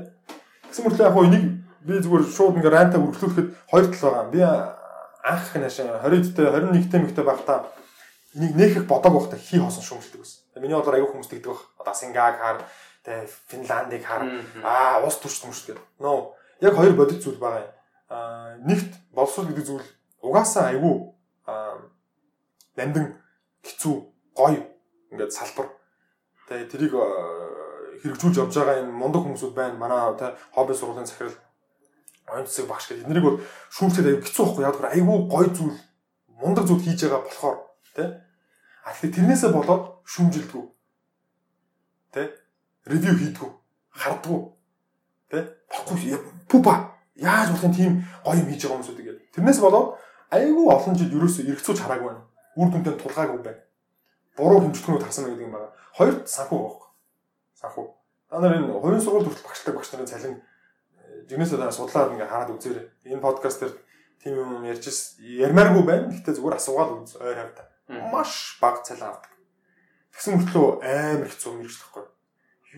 Гэсэн 0.70 0.84
мэтлээ 0.86 1.08
яг 1.08 1.14
хоо 1.16 1.24
энийг 1.24 1.44
би 1.82 1.98
зүгээр 1.98 2.24
шууд 2.30 2.56
ингээ 2.60 2.70
рантаа 2.70 3.00
өргөлүүлэхэд 3.00 3.48
хоёр 3.66 3.86
тал 3.88 4.04
байгаа. 4.12 4.30
Би 4.30 4.40
анх 4.44 5.48
наашаа 5.56 6.04
20-д 6.04 6.36
21-т 6.36 6.94
мэгтэй 7.00 7.24
байхдаа 7.24 7.58
энийг 8.34 8.54
нээхэх 8.54 8.86
бодог 8.86 9.12
байхдаа 9.12 9.38
хий 9.38 9.58
хоосон 9.58 9.82
шүүмжлдэг 9.82 10.20
байсан. 10.22 10.40
Миний 10.62 10.76
бодлоор 10.76 10.96
аягүй 10.96 11.10
хүмүүс 11.10 11.30
тэгдэг 11.30 11.50
баг. 11.50 11.60
Одоо 11.82 11.94
Сингаг 11.94 12.36
хаар, 12.38 12.58
тэ 13.02 13.26
Финландыг 13.48 14.02
хаар, 14.06 14.22
аа 14.62 15.02
ус 15.02 15.18
төрч 15.18 15.42
төмөрч 15.42 15.62
гэдэг. 15.66 15.86
Нөө 15.98 16.18
яг 16.62 16.74
хоёр 16.76 16.94
бодит 16.94 17.22
зүйл 17.22 17.42
байгаа 17.42 17.66
юм. 17.66 17.72
Аа 18.10 18.50
нэгт 18.62 18.92
боловсрол 19.10 19.50
гэдэг 19.50 19.66
зүйл 19.66 19.86
угаасаа 20.22 20.70
аягүй 20.70 21.10
нандин 22.76 23.18
хэцүү 23.66 23.94
гоё 24.36 24.62
ингээд 25.10 25.32
салбар. 25.32 25.68
Тэгээ 26.46 26.70
тэрийг 26.70 26.94
хэрэгжүүлж 28.02 28.36
явж 28.38 28.54
байгаа 28.54 28.80
энэ 28.84 28.92
мундаг 28.92 29.26
хүмүүсүүд 29.26 29.54
байна. 29.54 29.80
Манай 29.80 30.14
тэ 30.14 30.36
хобби 30.54 30.74
сургуулийн 30.74 31.08
захирал 31.08 31.36
оюун 32.30 32.46
цэцэг 32.46 32.66
багш 32.68 32.86
гэдэг. 32.88 33.10
Энийг 33.10 33.24
бол 33.24 33.38
шүүмжлээд 33.74 34.06
аягүй 34.06 34.24
хэцүү 34.24 34.44
байхгүй 34.46 34.64
яг 34.64 34.76
тэр 34.78 34.90
аягүй 34.94 35.18
гоё 35.26 35.48
зүйл 35.50 35.78
мундаг 36.40 36.64
зүйл 36.66 36.84
хийж 36.84 37.00
байгаа 37.04 37.22
болохоор 37.26 37.56
тий. 38.00 38.08
А 38.84 38.92
тэгэхээр 38.96 39.14
тэрнээсээ 39.16 39.50
болоод 39.52 39.84
шүүмжилдэггүй. 40.08 40.64
Тэ? 42.16 42.22
Ревю 42.88 43.12
хийдэггүй. 43.20 43.50
Хардггүй. 43.92 44.40
Тэ? 45.28 45.38
Баггүй 45.68 46.40
пупа 46.48 46.96
яаж 47.14 47.50
болох 47.52 47.64
юм 47.64 47.74
тийм 47.74 47.92
гоё 48.24 48.40
юм 48.40 48.48
хийж 48.48 48.64
байгаа 48.64 48.76
хүмүүсүүд 48.80 48.98
гэдэг. 48.98 49.24
Тэрнээс 49.36 49.60
болоод 49.60 50.00
айгүй 50.32 50.66
олон 50.66 50.94
жил 50.96 51.14
ерөөсөө 51.14 51.44
эргэцүүлж 51.52 51.80
хараагүй 51.84 52.08
байна. 52.10 52.22
Үр 52.56 52.68
дүндээ 52.72 52.96
тулгаагүй 52.98 53.40
байна. 53.44 53.62
Буруу 54.36 54.60
хэмжлэгнүүд 54.64 55.04
харсан 55.04 55.24
гэдэг 55.30 55.46
юм 55.46 55.54
байна. 55.54 55.68
Хоёрт 55.94 56.26
санхүү 56.26 56.58
байхгүй. 56.58 56.88
Санхүү. 57.60 57.86
Та 58.30 58.40
нар 58.40 58.56
энэ 58.56 58.74
хувийн 58.74 59.02
сургууль 59.04 59.26
хүртэл 59.28 59.46
багштай 59.46 59.74
багш 59.74 59.90
нарын 59.92 60.10
цалин 60.10 60.34
жигнэсээ 61.30 61.58
дараа 61.58 61.74
судлаад 61.74 62.12
ингээ 62.14 62.30
хараад 62.30 62.50
үзээрэй. 62.58 62.86
Энэ 63.14 63.22
подкаст 63.22 63.62
дээр 63.62 63.74
тийм 64.22 64.34
юм 64.34 64.64
ярьж 64.66 64.86
ярмааргүй 65.20 65.84
байна. 65.86 66.10
Гэхдээ 66.10 66.34
зүгээр 66.34 66.58
асуугаад 66.58 66.90
үз 67.06 67.14
ойр 67.22 67.38
хавтаа. 67.38 67.69
Маш 67.90 68.58
бага 68.60 68.82
цалин 68.86 69.10
авдаг. 69.10 69.30
Тэгсэн 70.14 70.38
мөртлөө 70.38 70.66
амар 70.78 71.26
хэцүү 71.26 71.50
юм 71.50 71.62
ирж 71.66 71.76
тахгүй. 71.82 72.04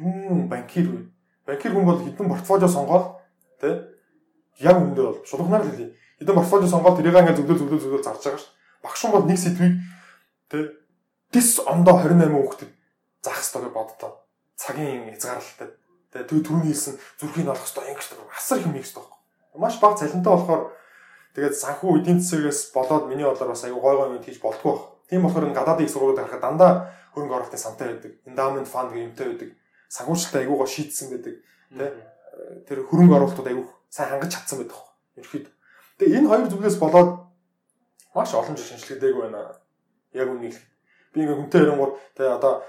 Юм 0.00 0.48
банкир 0.48 0.88
вэ? 0.88 1.00
Банкир 1.44 1.72
хүн 1.76 1.84
бол 1.84 2.00
хэдэн 2.00 2.28
портфолио 2.32 2.68
сонгоод 2.68 3.20
тэ 3.60 3.92
яг 4.64 4.76
үндэ 4.80 5.02
бол 5.04 5.20
шулуухнаар 5.28 5.68
л 5.68 5.70
хэлий. 5.70 5.90
Хэдэн 6.16 6.36
портфолио 6.36 6.68
сонгоод 6.68 6.96
тэрийг 6.96 7.12
ингээ 7.12 7.36
зөвлөө 7.36 7.58
зөвлөө 7.60 7.80
зөвлөө 7.82 8.02
зарж 8.04 8.24
байгаа 8.24 8.40
ш. 8.40 8.48
Багш 8.80 9.00
хүн 9.04 9.12
бол 9.12 9.28
нэг 9.28 9.36
сэдвийг 9.36 9.74
тэ 10.48 10.58
дис 11.28 11.60
ондоо 11.60 12.00
28 12.00 12.32
хүүхдэд 12.32 12.70
заах 13.20 13.36
хэрэгтэй 13.36 13.72
боддоо. 13.72 14.12
Цагийн 14.56 15.12
хязгаарлалтай. 15.12 15.68
Тэгээ 16.12 16.28
төв 16.28 16.40
түрүүний 16.40 16.72
хэлсэн 16.72 16.94
зүрхийг 17.20 17.48
олох 17.52 17.64
хэрэгтэй 17.64 17.84
ингэж 17.92 18.08
асар 18.32 18.58
их 18.60 18.66
юм 18.68 18.76
хэрэгтэй 18.76 19.00
байхгүй. 19.00 19.20
Маш 19.60 19.76
бага 19.80 19.96
цалинтай 20.00 20.32
болохоор 20.32 20.62
тэгээд 21.36 21.54
санхүү 21.56 21.90
эдийн 22.00 22.20
засагаас 22.20 22.60
болоод 22.72 23.08
миний 23.08 23.24
бодлоор 23.24 23.52
бас 23.52 23.64
аюу 23.64 23.80
гой 23.80 23.96
гой 23.96 24.08
юм 24.16 24.24
хийж 24.24 24.40
болдгоо 24.40 24.72
байх. 24.76 24.91
Тийм 25.12 25.28
болохоор 25.28 25.44
энэ 25.44 25.52
гадаадын 25.60 25.84
их 25.84 25.92
сургуулиуд 25.92 26.24
харахад 26.24 26.40
дандаа 26.40 26.72
хөрөнгө 27.12 27.36
оруулалтын 27.36 27.60
сантай 27.60 27.92
байдаг. 27.92 28.16
Endowment 28.24 28.64
fund 28.64 28.96
гэмтэй 28.96 29.28
байдаг. 29.28 29.50
Санхүүжилтээ 29.92 30.48
аюугаа 30.48 30.64
шийдсэн 30.72 31.12
байдаг. 31.12 31.34
Тэ? 31.76 31.92
Тэр 32.64 32.88
хөрөнгө 32.88 33.20
оруулалтууд 33.20 33.52
аюух 33.52 33.68
сайн 33.92 34.08
хангаж 34.08 34.32
чадсан 34.32 34.64
байдаг. 34.64 34.80
Ерхэд. 35.20 35.52
Тэгээ 36.00 36.16
энэ 36.16 36.30
хоёр 36.32 36.48
зүйлээс 36.48 36.80
болоод 36.80 37.28
маш 38.16 38.32
олон 38.32 38.56
жил 38.56 38.64
шинжилгээдэггүй 38.72 39.20
байна. 39.28 39.52
Яг 40.16 40.32
үнийг 40.32 40.56
би 41.12 41.20
ингээ 41.20 41.36
хүнтэй 41.36 41.60
ярингууд 41.60 41.94
тэ 42.16 42.32
одоо 42.32 42.64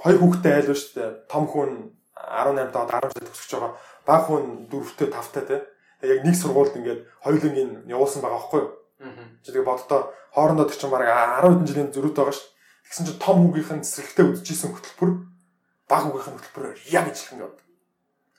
хоёр 0.00 0.16
хүүхэдтэй 0.16 0.52
айл 0.64 0.72
ба 0.72 0.80
дээ. 0.80 1.10
Том 1.28 1.44
хүн 1.44 1.92
18 2.16 2.72
доод 2.72 2.88
10 2.88 3.12
жил 3.12 3.28
төгсөж 3.28 3.52
байгаа. 3.60 3.72
Бага 4.08 4.24
хүн 4.32 4.64
4-тэй 4.72 5.08
5-тай 5.12 5.44
тэ. 5.44 5.56
Яг 6.08 6.24
нэг 6.24 6.36
сургуульд 6.40 6.72
ингээд 6.72 7.04
хоёулангийн 7.20 7.84
явуулсан 7.92 8.24
байгаа 8.24 8.40
байхгүй 8.40 8.60
юу? 8.64 8.72
Чи 9.42 9.50
тэгээ 9.50 9.66
боддоо 9.66 10.14
хоорондоо 10.30 10.66
тэр 10.70 10.78
чинь 10.78 10.92
бараг 10.94 11.10
10 11.42 11.50
хэдэн 11.50 11.66
жилийн 11.66 11.90
зөрүүт 11.90 12.16
байгаа 12.16 12.34
шүү. 12.38 12.48
Тэгсэн 12.86 13.06
чинь 13.06 13.22
том 13.22 13.36
хүүгийнхэн 13.42 13.82
цэцэрлэгтээ 13.82 14.26
үдчихсэн 14.30 14.70
хөтөлбөр 14.72 15.10
баг 15.90 16.02
хүүгийнхэн 16.06 16.36
хөтөлбөрөөр 16.38 16.78
яг 16.94 17.06
ижилхэн 17.10 17.42
яваад. 17.42 17.60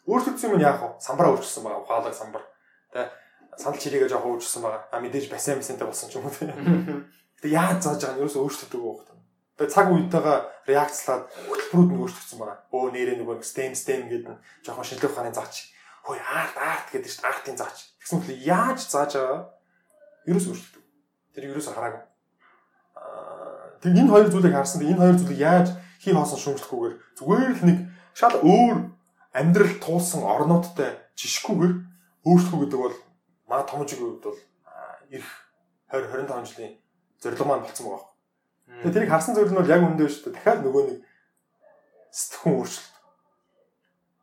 Өөрчлөгдсөн 0.07 0.53
юм 0.55 0.63
яах 0.63 0.79
вэ? 0.79 0.89
Самбараа 1.03 1.31
өөрчилсөн 1.35 1.63
байгаа. 1.63 1.83
Ухаалаг 1.83 2.15
самбар. 2.15 2.43
Тэ 2.91 3.07
санал 3.57 3.79
чирээгээ 3.79 4.11
жоох 4.11 4.25
өөрчилсөн 4.27 4.61
байгаа. 4.63 4.81
А 4.91 4.99
мэдээж 4.99 5.25
бассейн 5.31 5.59
мэсэнтэй 5.59 5.87
болсон 5.87 6.09
ч 6.09 6.13
юм 6.19 6.27
уу 6.27 6.33
тэ. 6.33 6.51
Гэтэ 6.51 7.49
яаж 7.51 7.79
зааж 7.83 7.99
байгаа 8.03 8.15
нь 8.17 8.21
ерөөсөө 8.23 8.43
өөрчлөгдөв 8.43 8.81
байгаа 8.83 9.15
юм. 9.15 9.21
Тэгээ 9.53 9.73
цаг 9.73 9.87
үетэйгээ 9.93 10.39
реакцлаад 10.69 11.23
хөтөлбөрүүд 11.47 11.91
нь 11.91 11.99
өөрчлөгдсөн 12.03 12.39
байгаа. 12.39 12.57
Өө 12.73 12.85
нэрээ 12.93 13.17
нөгөө 13.21 13.35
stem 13.47 13.73
stem 13.77 14.01
гэдэг 14.11 14.31
нь 14.33 14.41
жоохон 14.65 14.87
шинжлэх 14.87 15.13
ухааны 15.13 15.31
заач. 15.31 15.55
Хөөе 16.03 16.19
арт 16.19 16.55
арт 16.57 16.87
гэдэг 16.91 17.09
чинь 17.11 17.27
артын 17.27 17.57
заач. 17.57 17.77
Тэгсэн 18.01 18.17
мэт 18.19 18.43
яаж 18.43 18.79
зааж 18.91 19.11
байгаа 19.15 19.41
ерөөс 20.27 20.47
өөрчлөлт. 20.49 20.75
Тэр 21.33 21.43
ерөөс 21.51 21.67
хараагүй. 21.73 22.03
Аа 22.97 23.79
тэг 23.81 23.97
энэ 23.97 24.11
хоёр 24.11 24.27
зүйлийг 24.29 24.55
харсан. 24.55 24.81
Энэ 24.81 25.01
хоёр 25.01 25.17
зүйлийг 25.19 25.39
яаж 25.39 25.67
хий 25.99 26.13
хоосон 26.13 26.39
шүүмжлэхгүйгээр 26.39 26.95
зүгээр 27.17 27.51
л 27.57 27.65
нэг 27.67 27.77
шал 28.13 28.35
өөр 28.43 28.77
амьдрал 29.33 29.75
туулсан 29.81 30.21
орнуудтай 30.23 30.99
жишгүүгээр 31.17 31.73
өөрчлөх 32.27 32.59
гэдэг 32.63 32.79
бол 32.79 32.97
маа 33.49 33.63
томжигийн 33.67 34.19
үед 34.19 34.23
бол 34.23 34.39
ирэх 35.09 35.31
20 35.91 36.27
25 36.27 36.49
жилийн 36.53 36.73
зорилго 37.21 37.45
маань 37.45 37.65
болцсон 37.65 37.85
байгаа. 37.87 38.09
Тэгээ 38.81 38.93
тэрийг 38.93 39.11
харсан 39.11 39.35
зүйл 39.35 39.51
нь 39.51 39.59
бол 39.59 39.73
яг 39.73 39.81
үндэ 39.83 40.07
шүү 40.07 40.23
дээ. 40.31 40.35
Дахиад 40.37 40.61
нөгөө 40.63 40.83
нэг 40.87 40.99
сэтгхүүн 42.11 42.55
өөрчлөлт. 42.57 42.93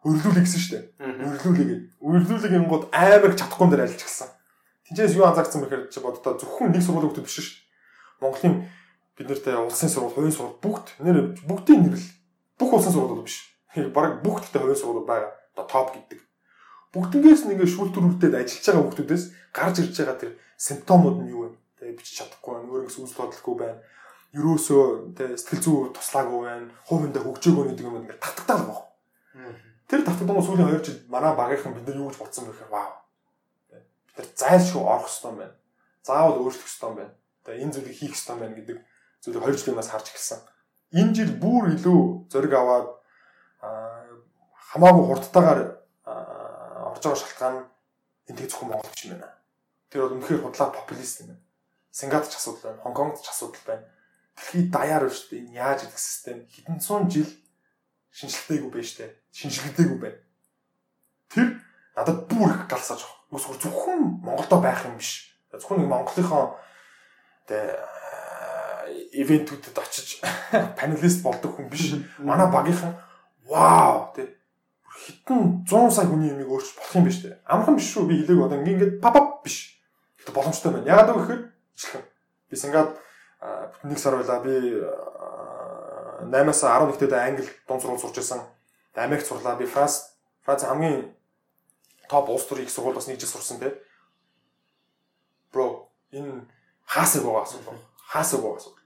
Өрлүүлэх 0.00 0.44
гэсэн 0.44 0.60
шүү 0.64 0.72
дээ. 0.72 0.84
Өрлүүлэх. 1.28 1.70
Өрлүүлэх 2.00 2.52
юм 2.56 2.66
гол 2.72 2.84
амар 2.88 3.32
чадахгүй 3.36 3.68
дээр 3.68 3.84
альж 3.84 4.00
гисэн. 4.00 4.30
Тинчээс 4.90 5.14
юу 5.14 5.22
анзаарсан 5.22 5.62
бэхээр 5.62 5.86
чи 5.86 6.02
боддоо 6.02 6.34
зөвхөн 6.34 6.74
нэг 6.74 6.82
сургууль 6.82 7.14
хөгтөд 7.14 7.22
биш 7.22 7.38
шүү. 7.38 7.46
Монголын 8.26 8.66
бид 9.14 9.28
нартай 9.30 9.54
улсын 9.54 9.86
сургууль, 9.86 10.18
хувийн 10.18 10.34
сургууль 10.34 10.58
бүгд 10.58 10.86
нэр 10.98 11.18
бүгдийн 11.46 11.86
нэрэл 11.86 12.06
бүх 12.58 12.74
улсын 12.74 12.90
сургуулиуд 12.98 13.22
биш. 13.22 13.54
Бараг 13.94 14.18
бүгдтэй 14.26 14.58
хувийн 14.58 14.74
сургуулиуд 14.82 15.06
байгаа. 15.06 15.30
Одоо 15.54 15.66
топ 15.70 15.94
гэдэг. 15.94 16.18
Бүгднгээс 16.90 17.46
нэг 17.46 17.62
шүүлтүрүүдэд 17.70 18.34
ажиллаж 18.34 18.66
байгаа 18.66 18.82
хүмүүсээс 18.90 19.24
гарч 19.54 19.76
ирж 19.78 19.94
байгаа 19.94 20.18
тэр 20.18 20.32
симптомууд 20.58 21.16
нь 21.22 21.30
юу 21.30 21.46
вэ? 21.46 21.54
Тэгээ 21.78 21.94
бичиж 21.94 22.14
чадахгүй 22.26 22.50
байна. 22.50 22.66
Өөрөөс 22.74 22.98
үзэл 22.98 23.20
бодолгүй 23.30 23.54
байна. 23.62 23.78
Ерөөсөө 24.34 24.82
тэгээ 25.14 25.38
сэтгэл 25.38 25.62
зүй 25.62 25.78
туслаагүй 25.94 26.40
байна. 26.50 26.66
Хувиндаа 26.90 27.22
хөгжөөгөө 27.22 27.64
гэдэг 27.70 27.86
юм 27.86 27.98
ингээд 28.02 28.18
татагдаад 28.18 28.66
байгаа. 28.66 28.86
Тэр 29.86 30.02
татагдсан 30.02 30.42
сүүлийн 30.42 30.70
2 30.74 30.82
жил 30.82 30.98
манай 31.06 31.30
багийнхан 31.38 31.78
бид 31.78 31.86
нар 31.86 32.02
юу 32.02 32.10
гэж 32.10 32.18
бодсон 32.18 32.50
бэ 32.50 32.58
гэхээр 32.58 32.74
вау 32.74 32.90
тэр 34.16 34.26
зайлшгүй 34.34 34.82
орох 34.82 35.06
хэрэгтэй 35.08 35.32
байна. 35.38 35.56
Заавал 36.02 36.40
өөрчлөх 36.42 36.66
хэрэгтэй 36.66 36.92
байна. 36.94 37.14
Тэгээ 37.44 37.62
энэ 37.62 37.74
зүйлийг 37.74 37.96
хийх 37.96 38.14
хэрэгтэй 38.14 38.36
байна 38.40 38.56
гэдэг 38.58 38.78
зүйлийг 39.22 39.42
хоёр 39.44 39.56
жилийнээс 39.56 39.90
харж 39.90 40.06
эхэлсэн. 40.10 40.40
Энэ 40.90 41.14
жил 41.14 41.32
бүр 41.38 41.64
илүү 41.76 42.00
зориг 42.32 42.52
аваад 42.56 42.88
хамаагүй 44.70 45.04
хурдтайгаар 45.06 45.60
орж 46.90 47.02
байгаа 47.04 47.20
шалтгаан 47.20 47.56
энэ 48.26 48.38
тэг 48.38 48.50
зөвхөн 48.50 48.68
Монгол 48.74 48.90
биш 48.90 49.04
юм 49.06 49.20
байна. 49.20 49.38
Тэр 49.90 50.00
бол 50.02 50.14
үнэхээр 50.18 50.42
худлаа 50.42 50.70
популист 50.74 51.20
юм 51.22 51.26
байна. 51.30 51.42
Сингапурт 51.90 52.30
ч 52.30 52.36
асуудал 52.38 52.64
байна, 52.64 52.82
Хонконгт 52.82 53.22
ч 53.22 53.28
асуудал 53.30 53.64
байна. 53.66 53.84
Дэлхийд 54.34 54.68
даяар 54.70 55.02
байна 55.06 55.14
шүү 55.14 55.28
дээ. 55.30 55.42
Энэ 55.46 55.58
яаж 55.58 55.80
идэх 55.86 55.98
систем 55.98 56.38
хэдэн 56.50 56.78
зуун 56.80 57.10
жил 57.10 57.30
шинжилгээгүй 58.14 58.70
байж 58.70 58.88
тээ. 58.96 59.10
Шинжилгээгүй 59.30 59.98
байна. 59.98 60.18
Тэр 61.30 61.48
надад 61.94 62.26
бүр 62.30 62.50
их 62.54 62.66
галсаж 62.70 63.02
байгаа 63.02 63.19
Мөсгөр 63.30 63.58
зөвхөн 63.62 64.20
Монголдо 64.26 64.60
байх 64.60 64.84
юм 64.86 64.98
биш. 64.98 65.30
Зөвхөн 65.54 65.82
нэг 65.82 65.88
Монголынхоо 65.90 66.58
тэ 67.46 67.78
ивентүүдэд 69.14 69.78
очиж 69.78 70.20
панелист 70.78 71.22
болдог 71.22 71.54
хүн 71.56 71.70
биш. 71.70 71.94
Манай 72.18 72.50
багийнхан 72.50 72.94
вау 73.46 74.12
тий 74.14 74.40
хитэн 75.00 75.64
100 75.64 75.90
сая 75.90 76.06
хүний 76.06 76.30
юмыг 76.30 76.48
өөрчилж 76.50 76.76
болох 76.76 76.94
юм 76.96 77.04
биш 77.04 77.18
үү? 77.24 77.34
Амархан 77.46 77.76
биш 77.76 77.88
шүү. 77.88 78.06
Би 78.06 78.20
хэлээг 78.20 78.44
одоо 78.44 78.58
ингээд 78.60 79.00
пап 79.00 79.14
пап 79.14 79.42
биш. 79.44 79.80
Гэтэ 80.20 80.32
боломжтой 80.34 80.72
байна. 80.72 80.86
Яагаад 80.86 81.10
вэ 81.10 81.20
гэхээр 81.24 81.42
ижилхэн. 81.76 82.04
Би 82.50 82.56
сингаад 82.56 82.90
нэг 83.84 83.98
сар 83.98 84.14
байлаа. 84.20 84.44
Би 84.44 84.54
8-аас 86.28 86.62
11-т 86.62 87.14
англи 87.16 87.48
дунд 87.66 87.80
сургууль 87.80 88.02
сурч 88.02 88.16
байсан. 88.20 88.40
Америкт 88.94 89.26
сурлаа. 89.26 89.56
Би 89.56 89.64
Франц 89.64 90.12
Франц 90.44 90.64
хамгийн 90.64 91.14
топ 92.10 92.28
улс 92.28 92.50
төрийн 92.50 92.66
их 92.66 92.74
сургууль 92.74 92.98
бас 92.98 93.06
нэг 93.06 93.20
жил 93.22 93.30
сурсан 93.30 93.62
тий. 93.62 93.70
Бро 95.54 95.86
энэ 96.10 96.50
хаасаг 96.82 97.22
байгаа 97.22 97.46
асуудал. 97.46 97.78
Хаасаг 98.10 98.42
байгаа 98.42 98.58
асуудал. 98.58 98.82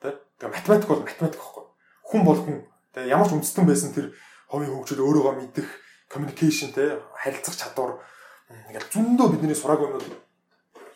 Тэ? 0.00 0.08
Тэгээ 0.40 0.54
математик 0.56 0.88
бол 0.88 1.04
математик 1.04 1.40
байхгүй. 1.44 1.64
Хүн 2.08 2.22
бол 2.24 2.40
хүн. 2.40 2.64
Тэгээ 2.96 3.12
ямар 3.12 3.28
ч 3.28 3.36
үндэстэн 3.36 3.68
байсан 3.68 3.92
тэр 3.92 4.16
хувийн 4.48 4.72
хөгжил 4.72 5.04
өөрөөгөө 5.04 5.34
мэдэх 5.44 5.68
communication 6.08 6.72
те 6.72 6.96
харилцах 7.20 7.52
чадвар 7.52 8.00
ингээл 8.48 8.92
зөндөө 8.92 9.28
бидний 9.36 9.56
сураг 9.56 9.84
өнөд 9.84 10.08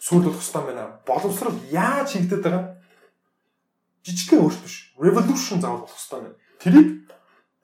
сүйрлүүлэх 0.01 0.41
хэрэгтэй 0.41 0.65
байна. 0.65 1.01
Боловсрал 1.05 1.57
яаж 1.69 2.17
хийгдэт 2.17 2.45
байгаа? 2.45 2.81
Жижигхэн 4.07 4.41
өөрчлөлт 4.41 4.65
биш. 4.65 4.77
Revolution 4.97 5.61
заавал 5.61 5.85
болох 5.85 5.97
хэрэгтэй 5.97 6.21
байна. 6.23 6.37
Тэрийг 6.63 6.89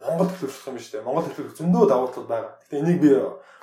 Монгол 0.04 0.28
төлөвлөх 0.28 0.68
юм 0.68 0.78
шүү 0.78 0.92
дээ. 1.00 1.06
Монгол 1.06 1.26
төлөвлөх 1.26 1.56
зөндөө 1.58 1.84
давуу 1.88 2.08
тал 2.12 2.28
байгаа. 2.28 2.52
Гэтэ 2.64 2.80
энийг 2.80 2.98
би 3.00 3.10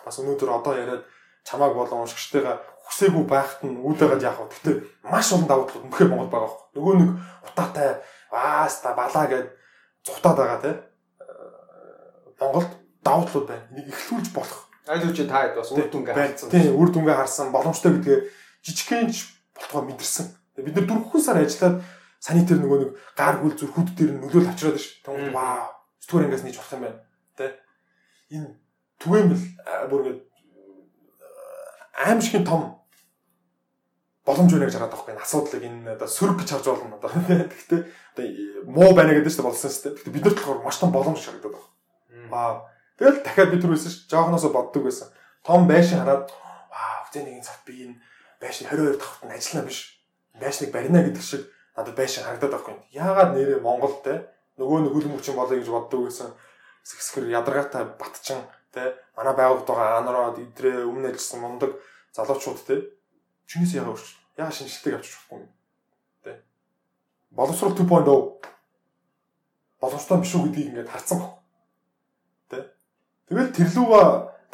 бас 0.05 0.17
өнөөдөр 0.17 0.49
одоо 0.49 0.73
яриад 0.73 1.03
чамааг 1.45 1.73
болон 1.77 2.03
уншигчтайгаа 2.05 2.57
хүсээгүй 2.89 3.25
байхад 3.29 3.61
нь 3.65 3.77
үүдээгээд 3.77 4.25
яах 4.25 4.41
вэ? 4.41 4.49
Гэтэ 4.49 4.71
маш 5.05 5.29
олон 5.31 5.47
давуу 5.47 5.65
тал 5.69 5.85
үнэхээр 5.85 6.09
Монгол 6.09 6.31
байгаа 6.33 6.49
байхгүй. 6.49 6.73
Нөгөө 6.75 6.95
нэг 6.97 7.09
утаатай 7.45 7.89
ааста 8.33 8.89
балаа 8.97 9.25
гэд 9.29 9.47
зутаад 10.05 10.37
байгаа 10.37 10.59
те. 10.65 10.71
Монголд 12.41 12.71
давуу 13.05 13.25
талууд 13.29 13.47
байна. 13.47 13.65
Энийг 13.71 13.93
эхлүүлж 13.93 14.29
болох. 14.33 14.61
Аль 14.89 15.05
үгүй 15.05 15.29
та 15.29 15.45
хэд 15.45 15.55
бас 15.61 15.69
үр 15.71 15.87
дүнгээ 15.93 16.15
харсан. 16.17 16.49
Тийм, 16.49 16.73
үр 16.73 16.89
дүнгээ 16.89 17.17
харсан, 17.21 17.53
боломжтой 17.53 17.91
гэдгээ 18.01 18.19
жижигхэнч 18.65 19.15
болтгоо 19.55 19.81
мэдэрсэн. 19.85 20.25
Бид 20.57 20.75
нар 20.75 20.87
дөрвөн 20.89 21.21
сар 21.21 21.37
ажиллаад 21.37 21.85
санитар 22.21 22.57
нөгөө 22.61 22.79
нэг 22.81 22.91
гар 23.17 23.37
гүл 23.41 23.55
зүр 23.57 23.71
хүд 23.73 23.93
дээр 23.97 24.13
нөлөөл 24.21 24.49
авчираад 24.49 24.77
ш. 24.81 25.01
Тэгвэл 25.05 25.33
вау. 25.33 25.69
Сэтгүүр 26.01 26.25
ангиас 26.25 26.43
нийж 26.43 26.57
болох 26.57 26.73
юм 26.73 26.83
байна. 26.85 26.99
Тэ? 27.37 27.45
Энэ 28.33 28.49
түгээмэл 29.01 29.43
бүр 29.89 30.01
ингэ 30.01 30.21
аимшигын 32.05 32.45
том 32.45 32.81
боломж 34.25 34.51
байна 34.51 34.65
гэж 34.65 34.75
хараад 34.77 34.93
байгаа 34.93 35.13
юм. 35.13 35.21
Асуудлыг 35.21 35.63
энэ 35.65 35.93
одоо 35.93 36.07
сөрөг 36.09 36.37
гэж 36.41 36.49
харж 36.51 36.67
болно 36.69 36.97
одоо. 36.97 37.09
Гэхдээ 37.53 37.81
одоо 37.85 38.25
муу 38.65 38.93
байна 38.93 39.13
гэдэг 39.13 39.33
чинь 39.33 39.45
болсон 39.45 39.69
шүү 39.69 39.81
дээ. 39.81 39.93
Гэхдээ 39.97 40.15
бид 40.15 40.25
нар 40.25 40.35
болохоор 40.37 40.65
маш 40.65 40.77
том 40.77 40.91
боломж 40.93 41.21
харагдаад 41.21 41.55
байна. 41.57 42.29
Вау. 42.29 42.55
Тэгэл 42.97 43.23
дахиад 43.25 43.51
бид 43.51 43.61
түрүүсэн 43.65 43.91
ш. 43.91 43.97
Жоохноосоо 44.09 44.51
боддог 44.53 44.83
байсан. 44.85 45.09
Том 45.41 45.65
байшин 45.65 46.01
хараад 46.01 46.29
вау, 46.29 47.01
зэ 47.09 47.25
нэгэн 47.25 47.45
цаг 47.45 47.65
би 47.65 47.89
энэ 47.89 47.97
байшин 48.37 48.69
22 48.69 49.01
давхрт 49.01 49.25
нь 49.25 49.35
ажиллана 49.35 49.67
биш. 49.67 49.79
Байшныг 50.37 50.69
барина 50.69 51.01
гэдэг 51.01 51.23
шиг 51.25 51.49
надад 51.73 51.97
байшин 51.97 52.23
харагдаад 52.25 52.53
байхгүй. 52.53 52.75
Яагаад 52.93 53.33
нэрээ 53.33 53.59
Монголд 53.61 54.05
те 54.05 54.29
нөгөө 54.61 54.79
нэг 54.85 54.93
хөлбөмбөг 54.93 55.25
чинь 55.25 55.39
болоё 55.39 55.57
гэж 55.57 55.69
боддог 55.73 56.05
байсан. 56.05 56.29
Сэсгэр 56.85 57.33
ядаргаатай 57.33 57.83
батчин 57.97 58.45
те 58.73 58.93
манай 59.17 59.33
байгууллагад 59.33 59.67
байгаа 59.67 59.97
анараад 60.01 60.37
идрээ 60.39 60.85
өмнө 60.85 61.09
ажилласан 61.09 61.41
мундаг 61.41 61.71
залуучууд 62.13 62.59
те 62.67 62.75
чинээс 63.49 63.73
яагаад 63.75 63.97
өрч 63.97 64.07
яагаад 64.37 64.57
шинжилтээг 64.57 64.95
авчиж 64.95 65.13
болохгүй 65.17 65.49
те 66.23 66.31
боловсрол 67.31 67.75
2.0 67.75 68.41
боломжтой 69.81 70.17
биш 70.21 70.33
үү 70.35 70.43
гэдгийг 70.45 70.69
ингээд 70.71 70.93
харсан 70.93 71.17
баг 71.19 71.33
те 72.49 72.57
тэгэл 73.27 73.55
тэрлүүга 73.57 74.01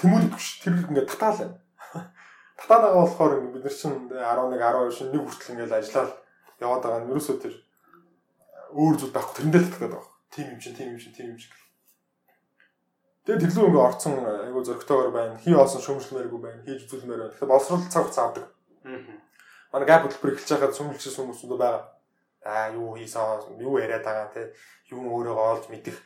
тэмүүлэх 0.02 0.34
биш 0.34 0.48
тэр 0.64 0.74
ингээд 0.88 1.10
татаал 1.12 1.38
байна. 1.38 1.58
Татаанагаа 2.58 3.06
болохоор 3.06 3.34
бид 3.54 3.64
нар 3.64 3.76
чинь 3.76 4.10
11 4.10 4.56
12 4.56 4.98
шин 4.98 5.12
нэг 5.12 5.22
хүртэл 5.22 5.54
ингээд 5.54 5.78
ажиллаад 5.78 6.12
яваад 6.62 6.82
байгаа 6.84 7.02
нь 7.06 7.12
ерөөсөө 7.14 7.38
тэр 7.42 7.54
өөр 8.78 8.96
зүйл 9.02 9.14
байхгүй 9.16 9.36
тэрэндээ 9.42 9.64
татдаг 9.66 9.82
байгаа. 9.90 10.06
Тим 10.30 10.46
юм 10.54 10.60
чинь, 10.62 10.76
тим 10.78 10.88
юм 10.94 11.00
чинь, 11.02 11.16
тим 11.18 11.28
юм 11.34 11.40
шиг. 11.42 11.54
Тэгээд 13.26 13.42
тэрлүү 13.44 13.68
ингээ 13.68 13.88
орцсон 13.90 14.14
айгу 14.24 14.62
зөрөгтэйгээр 14.64 15.12
байна. 15.12 15.36
Хий 15.42 15.56
олсон 15.58 15.82
шөмжлмээргүй 15.82 16.40
байна. 16.40 16.64
Хийж 16.64 16.86
үзүүлмээр 16.86 17.20
байна. 17.20 17.32
Тэгэхээр 17.34 17.52
боловсрол 17.52 17.84
цаг 17.90 18.04
хугацаа 18.08 18.26
авдаг. 18.30 18.46
Аа. 18.88 19.18
Манай 19.74 19.88
гап 19.90 20.04
хөтөлбөр 20.08 20.32
эхэлж 20.32 20.50
байхад 20.54 20.78
сүмэлжсэн 20.78 21.26
хүмүүсүүд 21.28 21.52
байгаа. 21.60 21.84
Аа 22.48 22.72
юу 22.72 22.96
хийсэн, 22.96 23.60
юу 23.60 23.82
яриад 23.84 24.06
байгаа 24.08 24.32
те. 24.32 24.56
Юу 24.94 25.04
өөрөөгөө 25.12 25.48
олж 25.52 25.66
мэдэх 25.68 25.98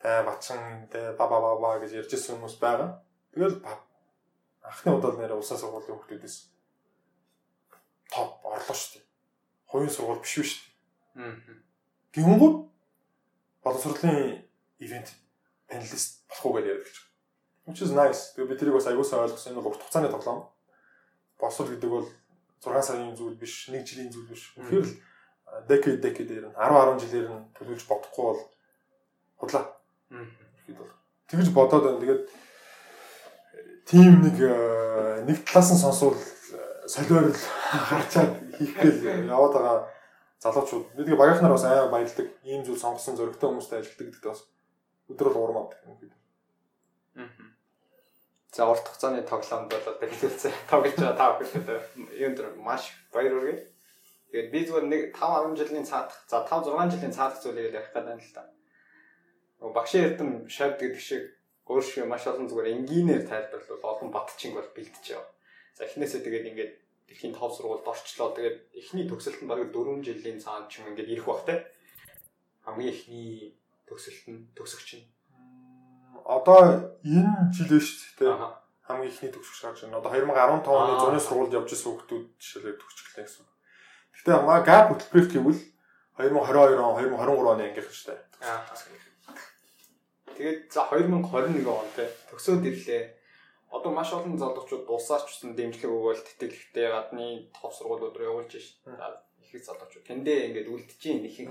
те 0.00 0.22
батчин 0.24 0.88
те 0.88 1.12
ба 1.18 1.28
ба 1.28 1.36
ба 1.44 1.50
ба 1.60 1.76
гэж 1.84 2.00
ярьжсэн 2.00 2.40
хүмүүс 2.40 2.56
байгаа. 2.56 2.96
Тэгэл 3.36 3.60
анхны 4.64 4.90
удаа 4.96 5.12
нэрээ 5.20 5.36
улсаа 5.36 5.60
сургуулийн 5.60 6.00
хүмүүсээс 6.00 6.48
топ 8.08 8.40
орлоо 8.40 8.76
шүү 8.76 8.96
дээ. 8.96 9.04
Хувийн 9.68 9.92
сургууль 9.92 10.24
биш 10.24 10.32
шүү 10.40 10.48
дээ. 10.48 11.28
Аа. 11.28 11.68
Гэнгүүт 12.14 12.56
боловсролын 13.62 14.42
ивент 14.82 15.14
панелист 15.70 16.24
болох 16.26 16.46
уу 16.46 16.54
гэж 16.58 16.66
яриад 16.66 16.86
гэж. 16.86 16.96
Which 17.66 17.82
is 17.86 17.92
nice. 17.94 18.34
Би 18.34 18.56
тэрийг 18.56 18.74
бас 18.74 18.88
аягуулсаа 18.90 19.22
ойлгосон. 19.26 19.54
Энэ 19.54 19.62
урт 19.62 19.78
хугацааны 19.78 20.10
тоглоом. 20.10 20.48
Боловсрол 21.38 21.70
гэдэг 21.70 21.90
бол 21.90 22.08
6 22.64 22.82
сарын 22.82 23.14
зүйл 23.14 23.38
биш, 23.38 23.68
1 23.70 23.86
жилийн 23.86 24.10
зүйл 24.10 24.26
биш. 24.26 24.50
Тэгэхээр 24.58 24.86
л 24.86 24.94
decade 25.70 26.00
decade-ээр 26.02 26.46
нь 26.50 26.56
10 26.58 26.98
10 26.98 27.02
жилээр 27.04 27.28
нь 27.30 27.46
төлөвлөж 27.54 27.84
бодохгүй 27.86 28.24
бол 28.26 28.42
худлаа. 29.38 29.64
Тэгэхэд 30.10 30.78
бол 30.82 30.92
тэгж 31.30 31.48
бодоод 31.54 31.84
байна. 31.86 32.02
Тэгээд 32.02 32.22
тийм 33.86 34.12
нэг 34.24 34.36
нэг 35.30 35.38
талаас 35.46 35.70
нь 35.74 35.82
сонсвол 35.82 36.18
солиорл 36.90 37.34
харчаад 37.34 38.34
хийхгээл 38.58 39.30
яваад 39.30 39.54
байгаа 39.54 39.78
залуучууд. 40.40 40.96
Бидний 40.96 41.16
багийнхнаар 41.16 41.52
бас 41.52 41.64
аяа 41.64 41.88
баялдаг. 41.92 42.26
Ийм 42.44 42.64
зүйл 42.64 42.80
сонгосон 42.80 43.16
зөрөгтэй 43.16 43.48
хүмүүстэй 43.48 43.78
ажилладаг 43.80 44.06
гэдэгт 44.08 44.26
бас 44.26 44.40
өдрөл 45.12 45.36
урам 45.36 45.58
авдаг 45.68 45.80
юм 45.84 45.96
гэдэг. 46.00 46.20
За 48.52 48.66
урт 48.66 48.88
хугацааны 48.88 49.22
тоглоомд 49.22 49.70
бол 49.70 49.86
одоо 49.92 50.08
хэлэлцээ 50.08 50.52
тоглож 50.70 50.96
байгаа 50.96 51.16
тав 51.20 51.32
гэхэд 51.38 51.68
юм 52.18 52.32
дээр 52.34 52.56
маш 52.56 52.90
баяр 53.12 53.36
хүргэе. 53.36 53.68
Тэгээд 54.32 54.50
би 54.50 54.60
зүгээр 54.66 54.86
нэг 54.88 55.02
5 55.14 55.54
10 55.54 55.60
жилийн 55.60 55.86
цаадах 55.86 56.18
за 56.26 56.42
5 56.48 56.72
6 56.72 56.94
жилийн 56.96 57.14
цаадах 57.14 57.38
зүйлийг 57.42 57.70
ярих 57.70 57.92
гэдэг 57.92 58.10
юм 58.10 58.18
л 58.18 58.34
та. 58.34 58.42
Багшийн 59.60 60.04
эрдэм 60.08 60.30
шавд 60.48 60.80
гэдэг 60.80 60.98
шиг 60.98 61.24
өөршөө 61.68 62.06
маш 62.08 62.26
олон 62.26 62.48
зүгээр 62.48 62.72
энгийнээр 62.74 63.28
тайлбарлал 63.28 63.86
олон 63.86 64.10
батчин 64.10 64.56
бол 64.56 64.66
бэлдэж 64.74 65.04
байгаа. 65.04 65.30
За 65.76 65.84
эхнээсээ 65.86 66.24
тэгээд 66.26 66.48
ингээд 66.50 66.72
дэлхийн 67.10 67.34
топ 67.34 67.50
сургуульд 67.50 67.84
орчлоо. 67.84 68.30
Тэгээд 68.38 68.58
эхний 68.78 69.04
төгсөлт 69.10 69.42
нь 69.42 69.50
бараг 69.50 69.74
4 69.74 70.06
жилийн 70.06 70.38
цаанд 70.38 70.70
ч 70.70 70.78
юм 70.78 70.94
ингээд 70.94 71.10
ирэх 71.10 71.26
бах 71.26 71.42
те. 71.42 71.66
Хамгийн 72.62 72.94
эхний 72.94 73.58
төгсөлт 73.90 74.24
нь 74.30 74.46
төгсөгч 74.54 75.02
нь 75.02 75.06
одоо 76.30 76.94
энэ 77.04 77.50
жил 77.50 77.68
биш 77.74 78.14
тээ 78.18 78.38
хамгийн 78.86 79.10
ихний 79.10 79.32
төгсгч 79.32 79.62
гарч 79.62 79.82
байна. 79.82 79.98
Одоо 79.98 80.10
2015 80.14 80.66
оны 80.70 80.94
зуны 81.00 81.20
сургуульд 81.20 81.56
явж 81.58 81.70
исэн 81.74 81.98
хүмүүс 81.98 82.38
жишээлбэл 82.38 82.80
төгсчихлээ 82.80 83.26
гэсэн. 83.26 83.46
Гэхдээ 84.14 84.38
маа 84.46 84.60
гап 84.62 84.86
хөтөлбөрт 84.94 85.30
гэвэл 85.34 85.62
2022 86.18 86.78
он 86.78 86.94
2023 87.02 87.50
оны 87.50 87.62
ангийнх 87.66 87.90
шүү 87.90 88.06
дээ. 88.14 88.20
Тэгээд 90.38 90.60
за 90.70 90.82
2021 90.90 91.66
он 91.66 91.88
те 91.98 92.04
төгсөөд 92.30 92.62
ирлээ. 92.70 93.02
Одоо 93.70 93.90
маш 93.94 94.10
олон 94.12 94.36
залуучууд 94.38 94.84
дусаач 94.86 95.30
гэсэн 95.30 95.54
дэмжлэг 95.54 95.90
өгөөл 95.90 96.22
тэтгэлэгтэй 96.26 96.86
гадны 96.90 97.26
топ 97.54 97.72
сургуулиуд 97.74 98.18
руу 98.18 98.28
явуулж 98.30 98.58
шин. 98.58 98.76
Их 99.40 99.64
залуучууд 99.64 100.06
тэндээ 100.10 100.50
ингээд 100.50 100.68
үлдчихээн 100.74 101.26
их 101.26 101.36
их. 101.40 101.50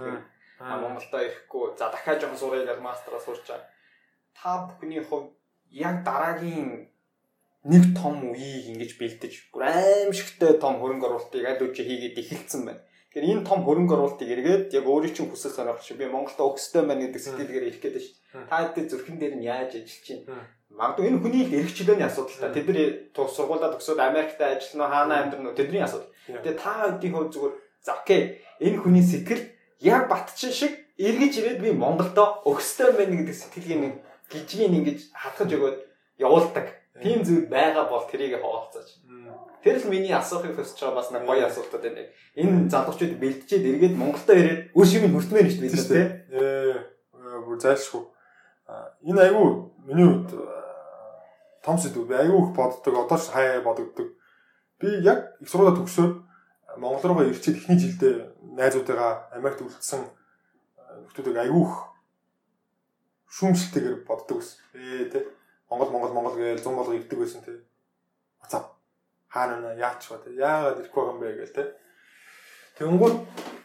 Монголдо 0.60 1.18
ирэхгүй. 1.24 1.80
За 1.80 1.88
дахиад 1.88 2.20
жоохон 2.20 2.40
сурыг 2.40 2.68
гал 2.68 2.84
мастраа 2.84 3.20
сурч 3.24 3.48
байгаа 3.48 3.72
та 4.41 4.68
бүхний 4.68 5.04
хувьд 5.04 5.36
яг 5.72 6.04
дараагийн 6.08 6.88
нэг 7.64 7.84
том 8.00 8.32
үеийг 8.32 8.72
ингэж 8.72 8.91
бэлдэж 9.00 9.34
бүр 9.52 9.68
аимшигтай 9.68 10.56
том 10.64 10.80
хөрөнгө 10.80 11.08
оруулалтыг 11.08 11.44
аль 11.44 11.64
үжи 11.68 11.84
хийгээд 11.84 12.20
эхэлсэн 12.24 12.62
байна. 12.64 12.82
Тэгэхээр 13.12 13.30
энэ 13.36 13.48
том 13.50 13.60
хөрөнгө 13.68 13.94
оруулалтыг 13.96 14.30
эргээд 14.32 14.66
яг 14.80 14.86
өөрийн 14.88 15.16
чинь 15.16 15.28
хүсэл 15.30 15.52
сонирхол 15.52 15.84
шиг 15.84 16.00
би 16.00 16.08
Монголд 16.08 16.40
өгсдөө 16.40 16.84
байна 16.88 17.04
гэдэг 17.04 17.20
сэтгэлгээр 17.20 17.68
ирэх 17.68 17.82
гээд 17.84 17.98
шүү. 18.00 18.48
Та 18.48 18.56
хэдий 18.64 18.86
зүрхэн 18.88 19.18
дээр 19.20 19.36
нь 19.36 19.48
яаж 19.50 19.72
ажиллаж 19.76 20.00
чинь. 20.08 20.24
Магадгүй 20.70 21.08
энэ 21.10 21.20
хүний 21.20 21.46
эрх 21.50 21.74
чөлөөний 21.74 22.06
асуудал 22.06 22.38
та. 22.40 22.54
Тэд 22.54 22.70
нар 22.70 22.90
тус 23.12 23.34
сургуулаа 23.34 23.74
төгсөөд 23.74 24.00
Америкт 24.00 24.38
ажиллана 24.38 24.88
хаана 24.94 25.16
амьдрна 25.26 25.58
тэдний 25.58 25.82
асуудал. 25.82 26.14
Тэгээ 26.30 26.62
та 26.62 26.94
хэдийн 26.94 27.14
хувьд 27.18 27.34
зүгээр 27.34 27.54
за 27.82 27.91
окей 27.98 28.22
энэ 28.62 28.78
хүний 28.78 29.02
сэтгэл 29.02 29.44
яг 29.82 30.08
батчин 30.08 30.54
шиг 30.54 30.74
эргэж 31.02 31.34
ирээд 31.41 31.60
би 31.66 31.72
Монголдо 31.74 32.46
өгсдөө 32.46 33.02
байна 33.02 33.18
гэдэг 33.18 33.36
сэтгэлгээ 33.36 33.80
нэг 33.82 33.94
гижгийн 34.30 34.78
ингэж 34.78 35.00
хатгаж 35.16 35.50
өгөөд 35.58 35.78
явуулдаг. 36.22 36.68
Тийм 37.02 37.24
зүйл 37.26 37.50
байгаа 37.50 37.90
бол 37.90 38.06
тэрийг 38.06 38.38
хаваалцаач. 38.38 38.90
Тэр 39.64 39.76
л 39.80 39.90
миний 39.90 40.14
асуухыг 40.14 40.54
хүсэж 40.54 40.80
байгаа 40.86 41.00
бас 41.00 41.10
нэг 41.10 41.24
гоё 41.26 41.48
асуултууд 41.48 41.82
байна. 41.82 42.04
Энэ 42.36 42.70
залуучууд 42.70 43.18
бэлдчихэд 43.18 43.66
эргээд 43.74 43.96
Монголдо 43.98 44.34
ирээд 44.36 44.62
үр 44.76 44.86
шимийг 44.86 45.16
хүртмээр 45.16 45.48
шүү 45.50 45.64
дээ 45.66 45.88
тий. 45.88 46.06
Ээ 46.36 47.41
бүр 47.48 47.58
зайлшгүй. 47.58 48.04
Энэ 49.08 49.22
айгүй 49.32 49.48
миний 49.88 50.08
хувьд 50.08 50.59
том 51.64 51.77
сэдв. 51.77 52.07
Би 52.07 52.15
айгүй 52.15 52.40
их 52.41 52.56
боддог. 52.56 52.94
Одоо 52.95 53.18
ч 53.18 53.30
хай 53.31 53.61
бодогддог. 53.61 54.14
Би 54.80 54.88
яг 55.03 55.36
их 55.40 55.49
сургуулаа 55.49 55.76
төгсөөд 55.76 56.14
Монгол 56.77 57.03
руугаа 57.03 57.27
ирчээд 57.27 57.57
эхний 57.57 57.80
жилдээ 57.80 58.15
найзуудаагаа 58.56 59.34
Америкт 59.36 59.61
үлдсэн 59.61 60.06
хүмүүсийг 61.10 61.38
айгүй 61.38 61.64
их 61.65 61.76
шүүмжлэлтэйгээр 63.36 64.06
боддог 64.07 64.38
ус. 64.40 64.57
Ээ 64.73 65.10
тий. 65.11 65.23
Монгол 65.69 65.91
Монгол 65.91 66.14
Монгол 66.14 66.36
гээл 66.38 66.64
100 66.64 66.76
болго 66.76 66.94
ирдэг 66.94 67.19
байсан 67.19 67.44
тий. 67.44 67.57
Уцаа. 68.41 68.72
Хаана 69.27 69.60
нэ 69.60 69.80
яач 69.81 70.07
ба 70.10 70.18
тий. 70.23 70.38
Яагаад 70.38 70.80
ирэхгүй 70.80 71.03
юм 71.10 71.19
бэ 71.19 71.38
гээл 71.38 71.56
тий. 71.57 71.68
Тэнгүүд 72.80 73.15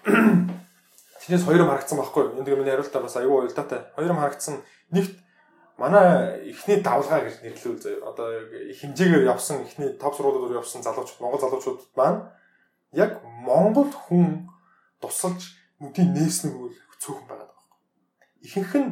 Чинээс 1.25 1.49
хоёр 1.49 1.65
юм 1.65 1.73
харагдсан 1.73 1.97
байхгүй 1.97 2.23
юу? 2.29 2.37
Энд 2.37 2.49
миний 2.53 2.69
хариултаа 2.69 3.01
бас 3.01 3.17
аюу 3.17 3.41
уялдаатай. 3.41 3.89
Хоёр 3.97 4.13
юм 4.13 4.21
харагдсан. 4.21 4.61
Нэгт 4.93 5.17
манай 5.79 6.51
эхний 6.51 6.81
давлгаа 6.81 7.25
гэж 7.25 7.43
нэрлэвэл 7.43 7.83
заяа. 7.83 8.11
Одоо 8.11 8.27
их 8.71 8.79
хэмжээгээр 8.81 9.29
явсан 9.29 9.63
эхний 9.63 9.91
топ 9.99 10.15
сургуулиуд 10.15 10.59
явсан 10.59 10.83
залуучууд, 10.83 11.21
Монгол 11.21 11.41
залуучууд 11.41 11.81
маань 11.97 12.31
яг 12.93 13.23
Монгол 13.25 13.91
хүн 13.91 14.49
тусалж 15.01 15.59
нүдийн 15.81 16.15
нээснэг 16.15 16.55
үйл 16.55 16.77
цөөхөн 17.03 17.27
байгаа 17.27 17.49
байхгүй. 17.51 17.79
Ихэнх 18.47 18.75
нь 18.79 18.91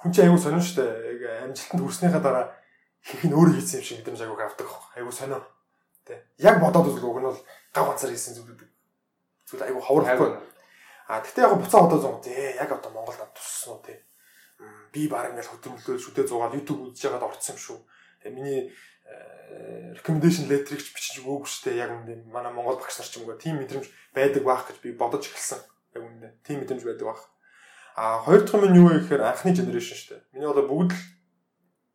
хүн 0.00 0.12
чинь 0.12 0.26
аюу 0.28 0.38
сонирн 0.38 0.62
штэ. 0.62 0.84
Яг 0.84 1.48
амжилтанд 1.48 1.82
хүрснийхаа 1.82 2.20
дараа 2.20 2.46
их 3.02 3.24
нь 3.24 3.32
өөрөө 3.32 3.56
хийсэн 3.56 3.80
юм 3.80 3.84
шиг 3.84 3.98
мэдрэмж 4.04 4.20
аюуг 4.22 4.40
авдаг 4.40 4.66
байхгүй. 4.68 5.00
Аюу 5.00 5.12
сонио. 5.12 5.40
Тэ. 6.04 6.20
Яг 6.38 6.60
бодоод 6.60 6.92
үзвэл 6.92 7.08
уг 7.08 7.18
нь 7.18 7.28
бол 7.32 7.40
гав 7.72 7.86
ганцаар 7.88 8.12
хийсэн 8.12 8.36
зүйлүүд. 8.36 8.60
Зүйл 9.48 9.66
аюу 9.66 9.80
ховор 9.80 10.04
байхгүй 10.04 10.52
А 11.12 11.20
тэгтээ 11.20 11.44
яг 11.44 11.60
буцаа 11.60 11.84
одоо 11.84 11.98
зон 12.00 12.22
тий 12.22 12.56
яг 12.56 12.72
одоо 12.72 12.90
Монголд 12.92 13.20
туссан 13.34 13.74
уу 13.74 13.82
тий. 13.84 13.98
Би 14.92 15.08
баг 15.08 15.32
ингээл 15.32 15.52
хөдөлмөрлөл 15.56 16.04
шүдээ 16.04 16.26
зугаад 16.28 16.56
YouTube 16.56 16.92
үзэж 16.92 17.08
байгаад 17.08 17.26
орцсон 17.32 17.56
юм 17.56 17.60
шүү. 17.62 17.78
Тэгээ 18.22 18.36
миний 18.36 18.60
э, 18.68 19.96
recommendation 19.96 20.46
letter-ыг 20.52 20.82
ч 20.84 20.92
бичиж 20.92 21.24
өгөөгүй 21.24 21.48
шүү 21.48 21.64
дээ. 21.72 21.80
Яг 21.80 21.90
үндэ 21.96 22.14
манай 22.28 22.52
Монгол 22.52 22.76
багш 22.76 23.00
нар 23.00 23.08
ч 23.08 23.16
юм 23.16 23.28
уу 23.28 23.40
тийм 23.40 23.56
мэдрэмж 23.60 23.88
байдаг 24.12 24.42
байх 24.44 24.68
гэж 24.68 24.78
би 24.84 24.92
бодож 24.92 25.24
эхэлсэн. 25.26 25.60
Яг 25.96 26.02
үндэ 26.04 26.28
тийм 26.44 26.60
мэдрэмж 26.60 26.84
байдаг 26.84 27.06
байх. 27.08 27.22
А 27.96 28.20
хоёр 28.24 28.44
дахь 28.44 28.68
нь 28.68 28.76
юу 28.76 28.88
вэ 28.88 29.04
гэхээр 29.04 29.24
анхны 29.24 29.52
generation 29.52 29.96
шүү 29.96 30.08
дээ. 30.12 30.22
Миний 30.36 30.48
одоо 30.48 30.64
бүгд 30.68 30.92
л 30.92 31.00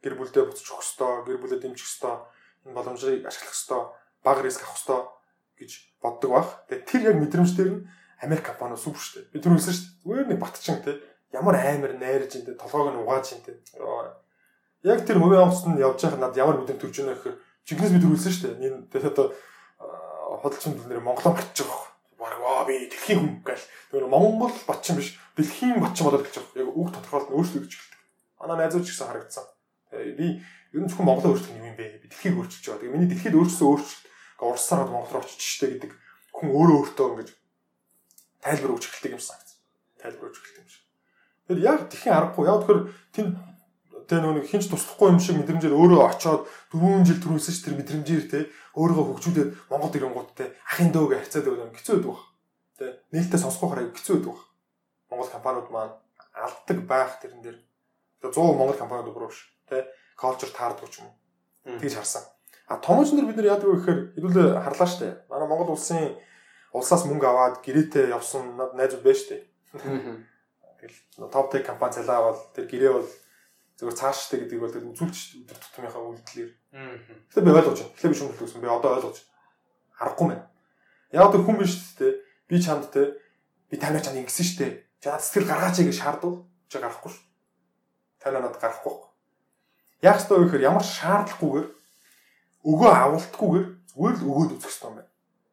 гэр 0.01 0.13
бүлдээ 0.17 0.43
өгөх 0.45 0.77
ёстой, 0.77 1.25
гэр 1.25 1.41
бүлээ 1.41 1.59
дэмжих 1.61 1.89
ёстой, 1.89 2.15
энэ 2.65 2.75
боломжийг 2.77 3.25
ашиглах 3.25 3.57
ёстой, 3.57 3.81
баг 4.21 4.37
риск 4.45 4.61
авах 4.61 4.77
ёстой 4.77 5.01
гэж 5.57 5.71
боддог 6.01 6.29
байх. 6.31 6.49
Тэгээ 6.69 6.85
тэр 6.85 7.01
яг 7.09 7.15
мэдрэмж 7.17 7.51
дээр 7.57 7.69
нь 7.73 7.81
Америк 8.21 8.45
компаниуд 8.45 8.81
супер 8.81 9.01
шүү 9.01 9.13
дээ. 9.25 9.31
Би 9.33 9.37
түр 9.41 9.53
хэлсэн 9.57 9.73
шүү 9.73 9.85
дээ. 9.89 10.01
Зүгээр 10.05 10.27
нэг 10.29 10.39
батчин 10.41 10.77
те. 10.81 10.93
Ямар 11.36 11.56
амар 11.56 11.92
найрж 11.96 12.36
ин 12.36 12.44
те. 12.44 12.54
Толгойг 12.54 12.92
нь 12.92 13.00
угааж 13.02 13.32
ин 13.32 13.42
те. 13.42 13.56
Яг 14.82 15.06
тэр 15.06 15.18
хувийн 15.18 15.48
онгоцд 15.48 15.66
нь 15.70 15.80
явж 15.80 15.98
байхад 16.02 16.20
надад 16.20 16.36
ямар 16.36 16.56
мэдрэмж 16.60 16.80
төрж 16.80 16.96
байна 17.00 17.14
гэхээр 17.14 17.36
чигнэс 17.64 17.92
би 17.94 18.00
түр 18.02 18.12
хэлсэн 18.12 18.32
шүү 18.32 18.44
дээ. 18.50 18.66
Энэ 18.66 18.78
тэгээд 18.90 19.12
одоо 19.14 19.26
худалчин 20.42 20.74
нэр 20.88 21.00
Монголоо 21.00 21.32
батчих 21.38 21.66
واخ. 21.66 21.94
Баг 22.18 22.34
ваа 22.42 22.66
би 22.66 22.90
дэлхийн 22.90 23.20
хүн 23.22 23.34
гэл. 23.46 23.64
Тэр 23.90 24.06
Монгол 24.10 24.52
батчин 24.66 24.96
биш. 24.98 25.18
Дэлхийн 25.38 25.78
батчин 25.78 26.06
болоод 26.06 26.26
гэж 26.26 26.34
байгаа. 26.34 26.66
Яг 26.66 26.68
үг 26.74 26.88
тодорхойлт 26.90 27.30
нь 27.30 27.36
өөрчлөгдөж 27.38 27.72
эхэлдэг. 27.72 28.00
Манай 28.42 28.56
найзууд 28.58 28.84
ч 28.84 28.90
гэсэн 28.90 29.06
харагдсан. 29.06 29.46
Тэгээд 29.90 30.18
би 30.18 30.26
ер 30.74 30.80
нь 30.82 30.88
зөвхөн 30.90 31.06
Монголоо 31.06 31.30
өөрчлөх 31.38 31.54
юм 31.54 31.76
бэ. 31.78 32.02
Би 32.02 32.08
дэлхийг 32.10 32.34
өөрчилж 32.42 32.64
байгаа. 32.66 32.80
Тэгээд 32.82 32.94
миний 32.98 33.10
дэлхийд 33.10 33.38
өөрчлөсөн 33.38 33.68
өөрчлөлт 33.70 34.04
Оросоор 34.42 34.90
Монгол 34.90 35.12
руу 35.14 35.22
очиж 35.22 35.38
штэ 35.38 35.66
гэдэг 35.78 35.92
хүн 36.34 36.48
өөрөө 36.50 36.76
өөртөө 36.82 37.06
ингэж 37.14 37.30
тайлбар 38.42 38.74
өгч 38.74 38.84
эхэлдэг 38.90 39.14
юм 39.14 39.22
санагц. 39.22 39.62
Тайлбар 40.02 40.26
өгч 40.34 40.38
эхэлдэг 40.42 40.62
юм 40.66 40.70
шиг. 40.70 40.82
Тэгэхээр 41.47 41.63
яг 41.63 41.81
тэхийн 41.87 42.15
аргагүй. 42.15 42.43
Яг 42.43 42.59
тэгэхээр 42.61 42.81
тэнд 43.15 43.31
тэ 44.07 44.23
нөгөө 44.23 44.43
хинч 44.47 44.67
туслахгүй 44.71 45.07
юм 45.15 45.19
шиг 45.19 45.35
мэдрэмжээр 45.39 45.75
өөрөө 45.75 46.01
очоод 46.11 46.47
4 46.71 47.07
жил 47.07 47.19
түрүүлсэн 47.23 47.53
ч 47.55 47.59
тэр 47.63 47.75
мэдрэмжээр 47.75 48.25
тэ 48.31 48.39
өөрийгөө 48.79 49.05
хөгжүүлээд 49.19 49.49
Монгол 49.67 49.95
ирэнгууд 49.95 50.29
тэ 50.31 50.55
ахын 50.63 50.91
дөөгөө 50.95 51.19
харьцаад 51.19 51.47
юм 51.47 51.75
хэцүү 51.75 51.95
байдаг. 51.99 52.19
Тэ 52.79 52.85
нээлттэй 53.11 53.39
сонсох 53.39 53.67
хараа 53.67 53.91
хэцүү 53.91 54.15
байдаг. 54.23 54.39
Монгол 55.11 55.31
компаниуд 55.31 55.67
маань 55.71 55.95
алддаг 56.35 56.77
байх 56.87 57.19
тэрэн 57.19 57.41
дээр 57.43 57.57
100 58.23 58.31
Монгол 58.35 58.79
компаниуд 58.79 59.11
бүр 59.11 59.27
биш 59.27 59.43
тэ 59.67 59.87
culture 60.15 60.51
таардаг 60.55 60.87
ч 60.87 61.03
юм 61.03 61.11
уу. 61.11 61.79
Тэгж 61.79 61.99
харсан. 61.99 62.23
А 62.67 62.79
томооч 62.79 63.11
нар 63.11 63.27
бид 63.27 63.35
нар 63.39 63.59
яадаг 63.59 63.67
вэ 63.67 63.79
гэхээр 63.79 63.99
хэдүүлээ 64.15 64.47
харлаа 64.63 64.87
штэ. 64.87 65.07
Манай 65.27 65.47
Монгол 65.47 65.75
улсын 65.75 66.15
улсаас 66.71 67.03
мөнгө 67.07 67.27
аваад 67.27 67.55
гэрээтэй 67.63 68.11
явсан 68.11 68.55
найзууд 68.75 69.03
байж 69.03 69.19
тээ. 69.27 69.41
Тэгэл 70.77 71.29
топ 71.31 71.51
тех 71.51 71.65
компани 71.65 71.93
цалаа 71.93 72.17
аваад 72.21 72.39
тэр 72.53 72.65
гэрээ 72.69 72.93
бол 72.93 73.09
зөвхөн 73.77 73.97
цааштай 73.97 74.37
гэдэг 74.45 74.59
бол 74.61 74.73
үзүүлж 74.73 75.19
өдөр 75.45 75.57
тутмынхаа 75.57 76.01
үйлдэлээр. 76.01 76.51
Тэгэхээр 77.29 77.45
би 77.45 77.51
ойлгож 77.53 77.77
байна. 77.77 77.93
Тэгэхээр 77.93 78.13
би 78.13 78.17
шүүмжлэх 78.17 78.41
гэсэн 78.41 78.61
би 78.61 78.69
одоо 78.69 78.91
ойлгож 78.97 79.17
харахгүй 79.97 80.27
байна. 80.33 80.45
Яг 81.13 81.31
тэр 81.33 81.43
хүн 81.45 81.57
биш 81.61 81.73
тээ. 81.97 82.13
Би 82.49 82.55
чамд 82.57 82.89
тээ. 82.89 83.07
Би 83.69 83.75
танаа 83.77 84.01
чанд 84.01 84.21
ингэсэн 84.21 84.45
штэ. 84.45 84.67
Чад 85.01 85.21
сэтгэл 85.21 85.49
гаргаач 85.49 85.77
гэж 85.81 85.97
шаардвал 85.97 86.45
чи 86.69 86.77
гарахгүй 86.81 87.11
ш. 87.13 87.21
Танаа 88.17 88.49
надад 88.49 88.61
гарахгүй. 88.61 88.97
Яг 90.01 90.17
ч 90.21 90.29
тоо 90.29 90.41
гэхээр 90.41 90.67
ямар 90.69 90.85
шаардлагагүйгээр 90.85 91.67
өгөө 92.65 92.91
авалтгүйгээр 92.91 93.67
зүгээр 93.93 94.15
л 94.17 94.27
өгөөд 94.29 94.51
үзэх 94.57 94.69
хэрэгтэй 94.73 94.89
юм 94.89 94.95
байна. 94.97 95.11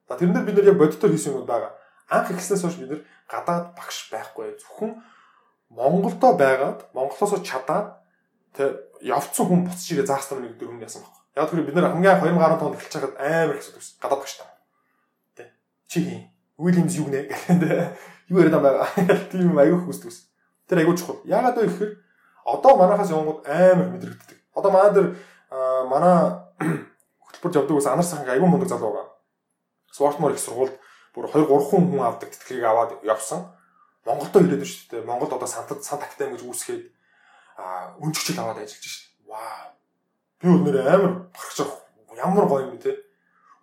За 0.08 0.16
тэрэн 0.16 0.34
дээр 0.34 0.46
бид 0.48 0.56
нар 0.58 0.68
яг 0.72 0.78
бодитоор 0.80 1.12
хийсэн 1.12 1.32
юмуд 1.32 1.48
байгаа. 1.48 1.72
Анх 2.14 2.30
эхлснээс 2.30 2.62
хойш 2.62 2.78
бид 2.78 2.90
нар 2.90 3.02
гадаад 3.26 3.74
багш 3.74 4.10
байхгүй. 4.14 4.54
Зөвхөн 4.62 5.02
Монголдо 5.74 6.34
байгаад 6.38 6.86
Монголоос 6.94 7.42
чадаад 7.42 7.98
тэг 8.54 8.78
явцсан 9.02 9.46
хүн 9.46 9.66
буцаж 9.66 9.90
ирээ 9.90 10.06
заастан 10.06 10.46
нэг 10.46 10.54
дөрөв 10.54 10.78
ясан 10.78 11.02
байхгүй. 11.02 11.22
Яг 11.34 11.50
тэр 11.50 11.66
бид 11.66 11.74
нар 11.74 11.90
хамгийн 11.90 12.22
2015 12.22 12.62
онд 12.62 12.76
эхэлж 12.78 12.94
байгаад 12.94 13.18
амар 13.18 13.56
их 13.58 13.62
асуудаг 13.66 13.82
гадаад 13.98 14.20
багш 14.22 14.34
таа. 14.38 14.50
Тэ. 15.34 15.50
Чи 15.90 15.98
хин. 16.06 16.22
Уильямс 16.56 16.94
юу 16.94 17.10
нэ 17.10 17.26
гэдэг. 17.48 17.98
Юу 18.30 18.38
яриад 18.38 18.62
байгаа. 18.62 18.86
Тийм 19.34 19.58
аягүй 19.58 19.82
хүсдэг 19.82 20.14
ус. 20.14 20.30
Тэр 20.70 20.78
аягүй 20.78 20.94
чухал. 20.94 21.18
Яагаад 21.26 21.58
вэ 21.58 21.66
гэхээр 21.66 21.92
одоо 22.46 22.72
манахаас 22.78 23.10
явгууд 23.10 23.42
амар 23.48 23.88
мэдрэгддэг. 23.98 24.38
Одоо 24.54 24.70
манай 24.70 24.90
дээр 24.94 25.08
манай 25.90 26.14
хөтөлбөрт 27.26 27.58
явдаг 27.58 27.76
ус 27.76 27.86
анар 27.90 28.06
саханг 28.06 28.30
аягүй 28.30 28.46
мундаг 28.46 28.70
залуу 28.70 28.94
байгаа. 28.94 29.10
Swarthmore 29.90 30.34
их 30.34 30.38
сургуульд 30.38 30.78
бүр 31.14 31.30
2 31.30 31.46
3 31.46 31.70
хүн 31.70 32.02
авдаг 32.02 32.30
тэтгэлийг 32.34 32.66
аваад 32.66 32.90
явсан. 33.06 33.46
Монголдо 34.04 34.42
ирээд 34.42 34.66
шүү 34.66 34.90
дээ. 34.90 35.06
Монголд 35.06 35.32
одоо 35.32 35.48
сантад 35.48 35.86
сант 35.86 36.02
актем 36.02 36.34
гэж 36.34 36.42
үүсгээд 36.42 36.82
а 37.56 37.94
өнчгчл 38.02 38.34
аваад 38.42 38.66
ажиллаж 38.66 38.82
шүү 38.82 39.02
дээ. 39.06 39.30
Вау. 39.30 39.70
Би 40.42 40.46
нэр 40.50 40.76
амар 40.84 41.12
барахж 41.30 41.58
байгаа. 41.62 41.80
Ямар 42.18 42.46
гоё 42.50 42.66
юм 42.66 42.76
бэ 42.76 42.82
те. 42.82 42.92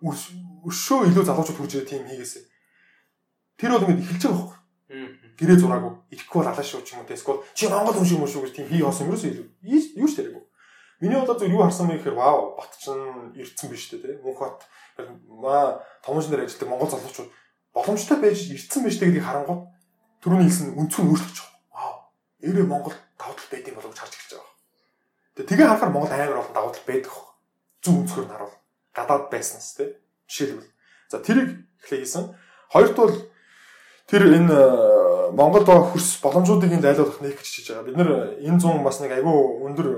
Өшөө 0.02 1.12
илүү 1.12 1.24
залуучууд 1.28 1.58
хурж 1.60 1.72
ирээ 1.76 1.90
тийм 1.92 2.08
хийгээсэ. 2.08 2.40
Тэр 3.60 3.76
бол 3.76 3.84
ингэж 3.84 4.00
эхэлж 4.02 4.22
байгаа 4.26 4.40
байхгүй. 4.40 4.58
Гэрээ 5.38 5.58
зураагүй. 5.60 5.92
Ирэхгүй 6.10 6.38
бол 6.40 6.50
алаа 6.50 6.64
шүү 6.64 6.82
ч 6.82 6.96
юм 6.96 7.04
уу 7.04 7.08
те. 7.08 7.14
Эсвэл 7.14 7.44
чи 7.54 7.68
Монгол 7.68 7.94
хүн 7.94 8.08
шиг 8.08 8.18
юм 8.18 8.26
шүү 8.26 8.42
гэж 8.48 8.52
тийм 8.56 8.68
хий 8.72 8.82
хоосон 8.82 9.06
юм 9.06 9.12
ерөөсөө 9.12 9.30
илүү. 9.30 9.46
Юу 10.00 10.08
ч 10.08 10.12
тэрэггүй. 10.16 10.44
Миний 11.02 11.18
бодлоор 11.18 11.38
зөв 11.38 11.50
юу 11.50 11.62
харсан 11.62 11.88
бэ 11.90 11.98
гэхээр 11.98 12.14
вау 12.14 12.54
бат 12.54 12.72
чин 12.78 13.34
ирцэн 13.34 13.70
биш 13.70 13.90
те. 13.90 13.98
Мөнхбат 14.22 14.62
маа 15.26 15.82
томооч 16.04 16.30
нар 16.30 16.46
ажилладаг 16.46 16.68
монгол 16.70 16.90
залуучууд 16.94 17.30
боломжтой 17.72 18.18
байж 18.20 18.38
ирсэн 18.52 18.84
байж 18.84 18.96
гэдгийг 19.00 19.24
харангуут 19.24 19.72
түрүүний 20.22 20.46
хэлсэн 20.48 20.76
өнцгөө 20.78 21.04
өөрчлөж 21.08 21.38
байгаа. 21.40 21.58
Вау. 21.72 21.94
Eerээ 22.44 22.66
Монгол 22.68 22.94
давуу 23.18 23.34
тал 23.34 23.50
байдгийг 23.50 23.74
болов 23.74 23.90
гэж 23.90 24.00
харж 24.00 24.14
эхэлж 24.14 24.32
байгаа. 24.38 24.54
Тэгээ 25.34 25.48
тэгээ 25.48 25.68
харахаар 25.68 25.92
Монгол 25.92 26.12
амар 26.12 26.40
олон 26.40 26.54
давуу 26.54 26.72
тал 26.72 26.86
байдаг. 26.86 27.14
Зүг 27.82 27.94
өнцгөр 27.98 28.24
нь 28.28 28.32
харуул. 28.32 28.56
Гадаад 28.94 29.24
байснаас 29.32 29.74
тий. 29.74 29.88
Жишээлбэл. 30.28 30.70
За 31.10 31.18
тэрийг 31.18 31.50
эхлэе 31.82 32.00
хийсэн. 32.04 32.24
Хоёрт 32.70 32.96
бол 32.96 33.14
тэр 34.06 34.22
энэ 34.30 34.52
э, 34.52 35.32
Монгол 35.32 35.64
байгаа 35.64 35.90
хөрс 35.90 36.20
боломжуудыг 36.22 36.70
энэ 36.70 36.86
зайлуулах 36.86 37.18
нэг 37.24 37.40
гэж 37.40 37.48
хийж 37.48 37.66
байгаа. 37.72 37.88
Бид 37.88 37.96
нэр 37.96 38.10
энэ 38.46 38.60
100 38.60 38.84
бас 38.84 39.00
нэг 39.00 39.10
айгүй 39.16 39.36
өндөр 39.66 39.88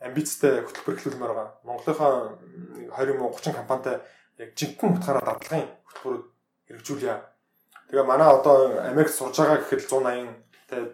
амбицтай 0.00 0.64
хөтөлбөр 0.64 0.96
эхлүүлмээр 0.96 1.32
байгаа. 1.34 1.48
Монголынхаа 1.62 2.12
20 2.98 3.20
30 3.20 3.54
компанитай 3.54 3.96
яг 4.38 4.50
жинхэнэ 4.54 4.96
утгаараа 4.98 5.24
дадлагын 5.26 5.68
хөтөлбөрөд 5.86 6.24
хэрэгжүүлье. 6.68 7.16
Тэгээ 7.88 8.04
манай 8.04 8.28
одоо 8.28 8.76
Америкт 8.84 9.16
сурж 9.16 9.40
байгаа 9.40 9.64
гэхэд 9.64 9.88
180 9.88 10.28
тэ 10.68 10.92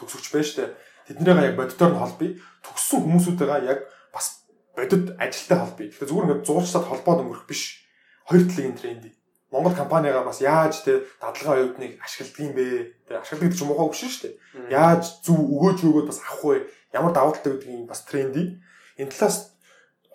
төгсөгч 0.00 0.26
байна 0.32 0.48
штэ. 0.48 0.64
Тэднийгээ 1.06 1.48
яг 1.52 1.56
бодитоор 1.60 1.92
нь 1.92 2.00
холбоё. 2.00 2.32
Төгссөн 2.64 3.00
хүмүүсүүдтэйгээ 3.04 3.68
яг 3.68 3.80
бас 4.08 4.48
бодит 4.72 5.12
ажилтай 5.20 5.58
холбоё. 5.60 5.88
Тэгэхээр 5.92 6.08
зүгээр 6.08 6.24
ингээд 6.24 6.48
зуурчлаад 6.48 6.88
холбоод 6.88 7.20
өнгөрөх 7.20 7.44
биш. 7.44 7.84
Хоёр 8.24 8.48
талын 8.48 8.76
тренд. 8.80 9.04
Монгол 9.52 9.76
компанигаа 9.76 10.24
бас 10.24 10.40
яаж 10.40 10.82
тэ 10.82 11.04
дадлагын 11.20 11.76
оюутныг 11.76 12.00
ашигладаг 12.00 12.40
юм 12.40 12.52
бэ? 12.56 12.66
Тэ 13.04 13.20
ашигладаг 13.20 13.52
гэж 13.52 13.60
муухай 13.68 13.86
өгшин 13.86 14.10
штэ. 14.10 14.28
Яаж 14.72 15.20
зөв 15.22 15.36
өгөөж 15.36 15.78
өгөөд 15.84 16.08
бас 16.08 16.18
авах 16.24 16.42
вэ? 16.42 16.56
Ямар 16.96 17.12
давуу 17.12 17.36
талтай 17.36 17.60
гэдгийг 17.60 17.86
бас 17.86 18.02
тренди. 18.08 18.58
Энэ 18.96 19.12
талаас 19.12 19.54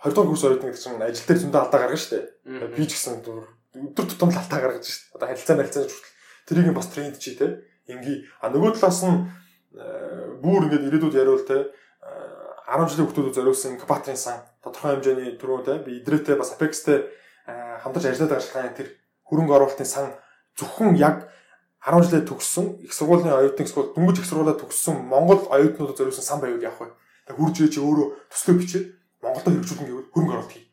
2 0.03 0.11
дугаар 0.11 0.33
курс 0.33 0.43
оюутан 0.43 0.67
гэдэг 0.73 0.81
чинь 0.81 0.99
ажил 0.99 1.27
дээр 1.29 1.39
зөндөө 1.39 1.61
алдаа 1.61 1.79
гаргана 1.79 2.09
дээ. 2.09 2.73
Би 2.75 2.83
ч 2.83 2.91
гэсэн 2.97 3.23
өдөр 3.75 4.05
тутам 4.09 4.29
л 4.33 4.39
алдаа 4.39 4.59
гаргаж 4.61 4.85
шүү 4.85 4.97
дээ. 4.99 5.15
Одоо 5.15 5.27
харилцаа 5.29 5.55
харилцаа 5.57 5.83
хүртэл 5.85 6.05
тэрийг 6.47 6.73
бас 6.73 6.89
тренд 6.89 7.17
чи 7.19 7.35
те. 7.37 7.47
Инги 7.89 8.25
а 8.41 8.49
нөгөө 8.49 8.77
талаас 8.77 9.01
нь 9.05 9.29
бүр 10.41 10.65
ингээд 10.65 10.87
ирээдүйд 10.89 11.15
яриул 11.19 11.45
те 11.45 11.69
10 12.69 12.89
жилийн 12.89 13.09
хүмүүсд 13.09 13.37
зориулсан 13.37 13.77
инкубаторын 13.77 14.17
сан 14.17 14.41
тодорхой 14.61 14.97
хэмжээний 14.97 15.37
түрүү 15.41 15.65
те 15.65 15.73
би 15.81 16.01
идрээтэй 16.01 16.37
бас 16.37 16.53
Apex-тэй 16.53 17.05
хамтарч 17.81 18.05
ажилладаг 18.09 18.37
ажиллагааны 18.41 18.77
тэр 18.77 18.87
хөрөнгө 19.25 19.53
оруулалтын 19.57 19.89
сан 19.89 20.13
зөвхөн 20.57 20.97
яг 20.97 21.29
10 21.85 22.05
жилээ 22.05 22.29
төгссөн 22.29 22.85
их 22.85 22.93
сургуулийн 22.93 23.33
оюутан 23.33 23.65
эсвэл 23.65 23.93
дөнгөж 23.95 24.17
их 24.21 24.29
сургуулаа 24.29 24.57
төгссөн 24.57 25.01
Монгол 25.05 25.47
оюутнуудад 25.49 25.97
зориулсан 25.97 26.25
сан 26.25 26.39
байвал 26.41 26.61
явах 26.61 26.81
вэ? 26.81 26.93
Тэг 27.25 27.35
хурж 27.39 27.55
ээж 27.61 27.75
өөрөө 27.79 28.07
төслөө 28.29 28.55
бичээд 28.59 28.85
Монголд 29.23 29.47
хэрэгжүүлэн 29.47 29.87
гэвэл 29.87 30.11
хөрөнгө 30.13 30.33
оруулалт 30.33 30.53
хий. 30.53 30.65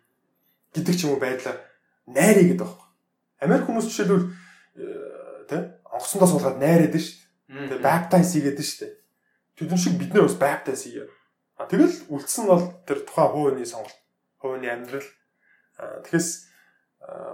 гэдэг 0.75 0.95
ч 0.99 1.01
юм 1.07 1.15
уу 1.15 1.23
байдлаар 1.23 1.59
найрыг 2.11 2.47
гэдэг 2.53 2.67
байхгүй. 2.67 2.86
Америк 3.41 3.67
хүмүүс 3.69 3.87
жишээлбэл 3.91 4.27
э, 4.27 5.45
тэ 5.49 5.57
онгоцондоо 5.85 6.29
суулгаад 6.29 6.61
найраад 6.61 6.97
шүү 6.97 7.17
дээ. 7.49 7.69
Тэг 7.69 7.81
баптайз 7.85 8.33
хийгээд 8.33 8.61
шүү 8.61 8.81
дээ. 8.85 8.95
Тэдэн 9.57 9.81
шиг 9.81 9.95
бид 10.01 10.13
нэр 10.13 10.27
бас 10.29 10.37
баптайз 10.41 10.83
хийе. 10.85 11.09
А 11.57 11.65
тэгэл 11.65 12.13
үлдсэн 12.13 12.45
бол 12.49 12.65
тэр 12.85 13.01
тухайн 13.05 13.33
хувийн 13.33 13.65
сонголт, 13.65 13.97
хувийн 14.41 14.69
амьдрал. 14.69 15.09
Тэгэхээс 16.05 16.29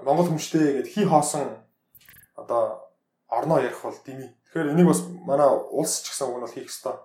Монгол 0.06 0.30
хүмштэй 0.30 0.82
ингээд 0.82 0.92
хий 0.94 1.06
хоосон 1.06 1.58
одоо 2.38 2.92
орноо 3.26 3.58
ярих 3.58 3.82
бол 3.82 3.98
дими. 4.06 4.30
Тэгэхээр 4.46 4.72
энийг 4.74 4.86
бас 4.86 5.02
манай 5.26 5.48
улс 5.50 6.02
ч 6.02 6.10
гэсэн 6.10 6.28
уг 6.30 6.38
нь 6.38 6.44
бол 6.46 6.54
хийх 6.54 6.70
ёстой. 6.70 6.96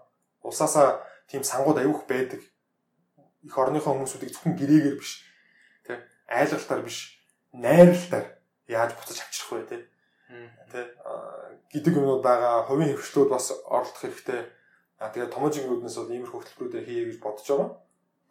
Улсаасаа 0.46 1.02
тийм 1.26 1.42
сангууд 1.44 1.82
аюух 1.82 2.06
байдаг. 2.06 2.42
Их 3.42 3.58
орныхоо 3.58 3.98
хүмүүсүүдийг 3.98 4.34
зөвхөн 4.34 4.58
гэрээгээр 4.60 4.98
биш. 5.00 5.24
Тэ 5.88 6.04
айлгалтаар 6.28 6.84
биш, 6.84 7.18
найралтаар 7.54 8.37
яаж 8.68 8.92
буцаж 8.96 9.18
авчрах 9.24 9.52
вэ 9.52 9.64
тэ. 9.68 9.78
Тэ 10.72 10.80
гэдэг 11.72 11.94
юмнууд 11.98 12.24
байгаа. 12.24 12.68
Хувийн 12.68 12.96
хөвчлүүд 12.96 13.30
бас 13.32 13.52
оролдох 13.66 14.04
хэрэгтэй. 14.04 14.42
А 15.00 15.10
тэгээд 15.10 15.34
томоожилгнууднаас 15.34 15.98
бол 15.98 16.14
иймэрхүү 16.14 16.40
хөтөлбөрүүдээ 16.42 16.84
хийе 16.86 17.04
гэж 17.10 17.18
бодож 17.24 17.48
байгаа. 17.48 17.70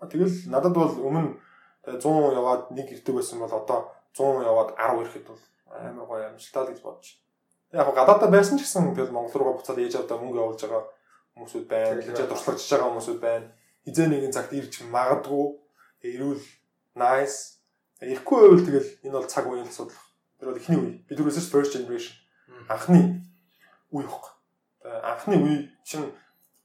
А 0.00 0.04
тэгэл 0.06 0.36
надад 0.52 0.74
бол 0.74 0.92
өмнө 0.92 1.38
100 1.86 2.02
яваад 2.36 2.74
нэг 2.74 2.90
ирдэг 2.90 3.14
байсан 3.14 3.38
бол 3.38 3.54
одоо 3.54 3.92
100 4.18 4.44
яваад 4.44 4.70
10 4.74 5.02
ирэхэд 5.06 5.26
бол 5.30 5.42
амар 5.70 6.06
гоё 6.10 6.24
амжилттай 6.26 6.62
л 6.66 6.72
гэж 6.74 6.82
бодож 6.82 7.06
байна 7.14 7.26
яг 7.72 7.94
гадаадаа 7.94 8.30
байсан 8.30 8.58
ч 8.58 8.62
гэсэн 8.62 8.94
тэгэл 8.94 9.10
Монгол 9.10 9.34
руугаа 9.34 9.58
буцаад 9.58 9.78
ээж 9.78 9.98
авдаа 9.98 10.18
мөнгө 10.22 10.38
явуулж 10.38 10.60
байгаа 10.62 10.84
хүмүүсүүд 11.34 11.66
байна. 11.66 12.00
Лижээ 12.00 12.28
туршлагажж 12.30 12.70
байгаа 12.70 12.90
хүмүүсүүд 12.94 13.20
байна. 13.20 13.46
Хизээ 13.84 14.06
нэгэн 14.06 14.32
цагт 14.32 14.52
ирж 14.54 14.74
магадгүй 14.86 15.46
ирүүл 16.14 16.44
nice. 16.94 17.60
Ирэхгүй 18.00 18.38
байвал 18.38 18.66
тэгэл 18.66 18.90
энэ 19.02 19.16
бол 19.18 19.26
цаг 19.26 19.44
үеийн 19.50 19.66
асуудал. 19.66 20.05
Тэр 20.40 20.52
бол 20.52 20.60
эхний 20.60 20.78
үе. 20.78 20.90
Бид 21.08 21.18
түрүүсээс 21.18 21.48
first 21.48 21.72
generation. 21.72 22.14
Анхны 22.68 23.24
үе 23.92 24.04
хөөх. 24.04 24.26
Анхны 24.84 25.40
үе 25.40 25.56
чинь 25.84 26.12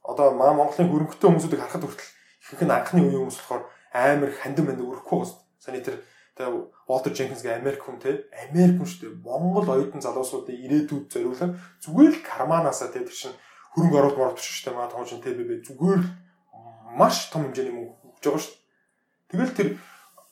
одоо 0.02 0.34
маа 0.36 0.52
Монголын 0.52 0.90
хөрөнгөтэй 0.90 1.28
хүмүүсүүдийг 1.30 1.62
харахад 1.62 1.86
хүртэл 1.86 2.10
ихэнх 2.42 2.64
нь 2.66 2.74
анхны 2.74 3.00
үеийн 3.00 3.22
хүмүүс 3.22 3.38
болохоор 3.40 3.64
амар 3.94 4.30
хандин 4.34 4.66
манд 4.66 4.82
өрөхгүй 4.82 5.16
гоос. 5.22 5.38
Саний 5.62 5.80
тэр 5.80 6.02
Walter 6.88 7.12
Jenkins 7.14 7.42
гэх 7.42 7.60
Америк 7.60 7.84
хүн 7.86 8.02
те 8.02 8.26
Америк 8.34 8.82
хүн 8.82 8.88
шүү 8.88 9.00
дээ. 9.00 9.22
Монгол 9.22 9.68
оюутан 9.68 10.02
залуусуудын 10.02 10.58
ирээдүйд 10.58 11.06
зориулсан 11.12 11.54
зүгээр 11.84 12.12
л 12.18 12.24
карманаасаа 12.26 12.90
те 12.90 13.04
тэр 13.04 13.14
чин 13.14 13.32
хөрөнгө 13.76 13.98
оруулалт 14.00 14.18
мордч 14.18 14.42
шүү 14.42 14.72
дээ. 14.72 14.76
Маа 14.76 15.06
чин 15.06 15.22
те 15.22 15.30
бэ 15.32 15.62
зүгээр 15.64 16.02
маш 16.98 17.30
том 17.30 17.46
хэмжээний 17.46 17.72
мөнгө 17.72 17.94
өгж 18.10 18.24
байгаа 18.26 18.42
шүү. 18.42 18.56
Тэгэл 19.30 19.56
тэр 19.56 19.68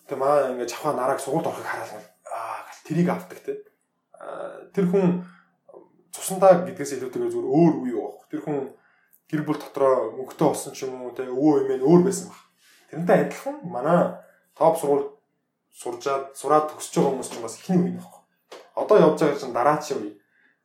тэг 0.08 0.18
маа 0.18 0.50
ингээд 0.50 0.72
жавхаа 0.72 0.92
нарааг 0.98 1.20
сугуулд 1.20 1.46
орохыг 1.46 1.68
хараал 1.68 1.94
аа 1.94 2.04
тэрийг 2.90 3.08
авдаг 3.14 3.38
те. 3.38 3.62
Тэр 4.74 4.90
хүн 4.90 5.22
цусандаа 6.10 6.66
гэдгээс 6.66 6.98
илүүтэйгээр 6.98 7.30
зүгээр 7.30 7.54
өөр 7.54 7.74
үе 7.86 7.94
явах. 7.94 8.26
Тэр 8.26 8.42
хүн 8.42 8.74
гэр 9.30 9.46
бүл 9.46 9.62
дотроо 9.62 10.10
мөнгөтэй 10.18 10.46
болсон 10.50 10.74
ч 10.74 10.82
юм 10.82 10.98
уу 11.06 11.14
те 11.14 11.22
өвөө 11.30 11.70
эмээ 11.70 11.86
өөр 11.86 12.02
байсан 12.02 12.34
баг. 12.34 12.42
Тэрнтэй 12.90 13.30
адилхан 13.30 13.56
манай 13.62 14.18
топ 14.58 14.74
сургууль 14.74 15.06
суржаад 15.70 16.34
сураад 16.34 16.74
төгсөж 16.74 16.98
байгаа 16.98 17.10
хүмүүс 17.14 17.30
ч 17.30 17.34
бас 17.38 17.54
ихний 17.62 17.78
үе 17.78 17.92
нөхгүй. 17.94 18.22
Одоо 18.74 18.96
явж 18.98 19.22
байгаа 19.22 19.78
чинь 19.78 20.02
үе. 20.02 20.12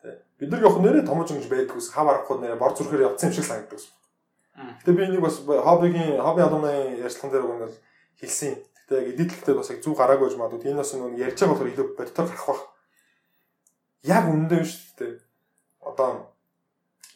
Тэ. 0.02 0.18
Бид 0.42 0.50
нар 0.50 0.66
явах 0.66 0.82
нэрээ 0.82 1.06
томооч 1.06 1.30
ингэж 1.30 1.46
байдаг 1.46 1.78
ус 1.78 1.94
хав 1.94 2.10
арахгүй 2.10 2.42
нэрээ 2.42 2.58
бор 2.58 2.74
зүрхээр 2.74 3.06
явцсан 3.14 3.30
юм 3.30 3.36
шиг 3.38 3.46
санагддаг. 3.46 3.82
Гэтэ 4.82 4.92
би 4.98 5.02
энийг 5.06 5.22
бас 5.22 5.38
хоббигийн 5.46 6.18
хобби 6.18 6.42
алумны 6.42 6.74
ярьцлаган 7.06 7.32
дээр 7.32 7.46
бол 7.46 7.78
хэлсэн. 8.18 8.58
Гэтэ 8.86 9.02
яг 9.02 9.08
эдитлэгтэй 9.14 9.56
бас 9.58 9.70
яг 9.74 9.82
зүг 9.82 9.98
гараагүй 9.98 10.30
гэж 10.30 10.38
магадгүй. 10.38 10.70
Энэ 10.70 10.82
бас 10.82 10.94
нэг 10.94 11.18
ярьж 11.18 11.38
байгаа 11.42 11.52
болохоор 11.54 11.72
илүү 11.74 11.88
бодтоор 11.98 12.30
гарах 12.30 12.48
бах. 12.48 12.64
Яг 14.06 14.26
үндэ 14.30 14.58
шүү 14.62 14.94
дээ. 15.02 15.14
Одоо 15.82 16.10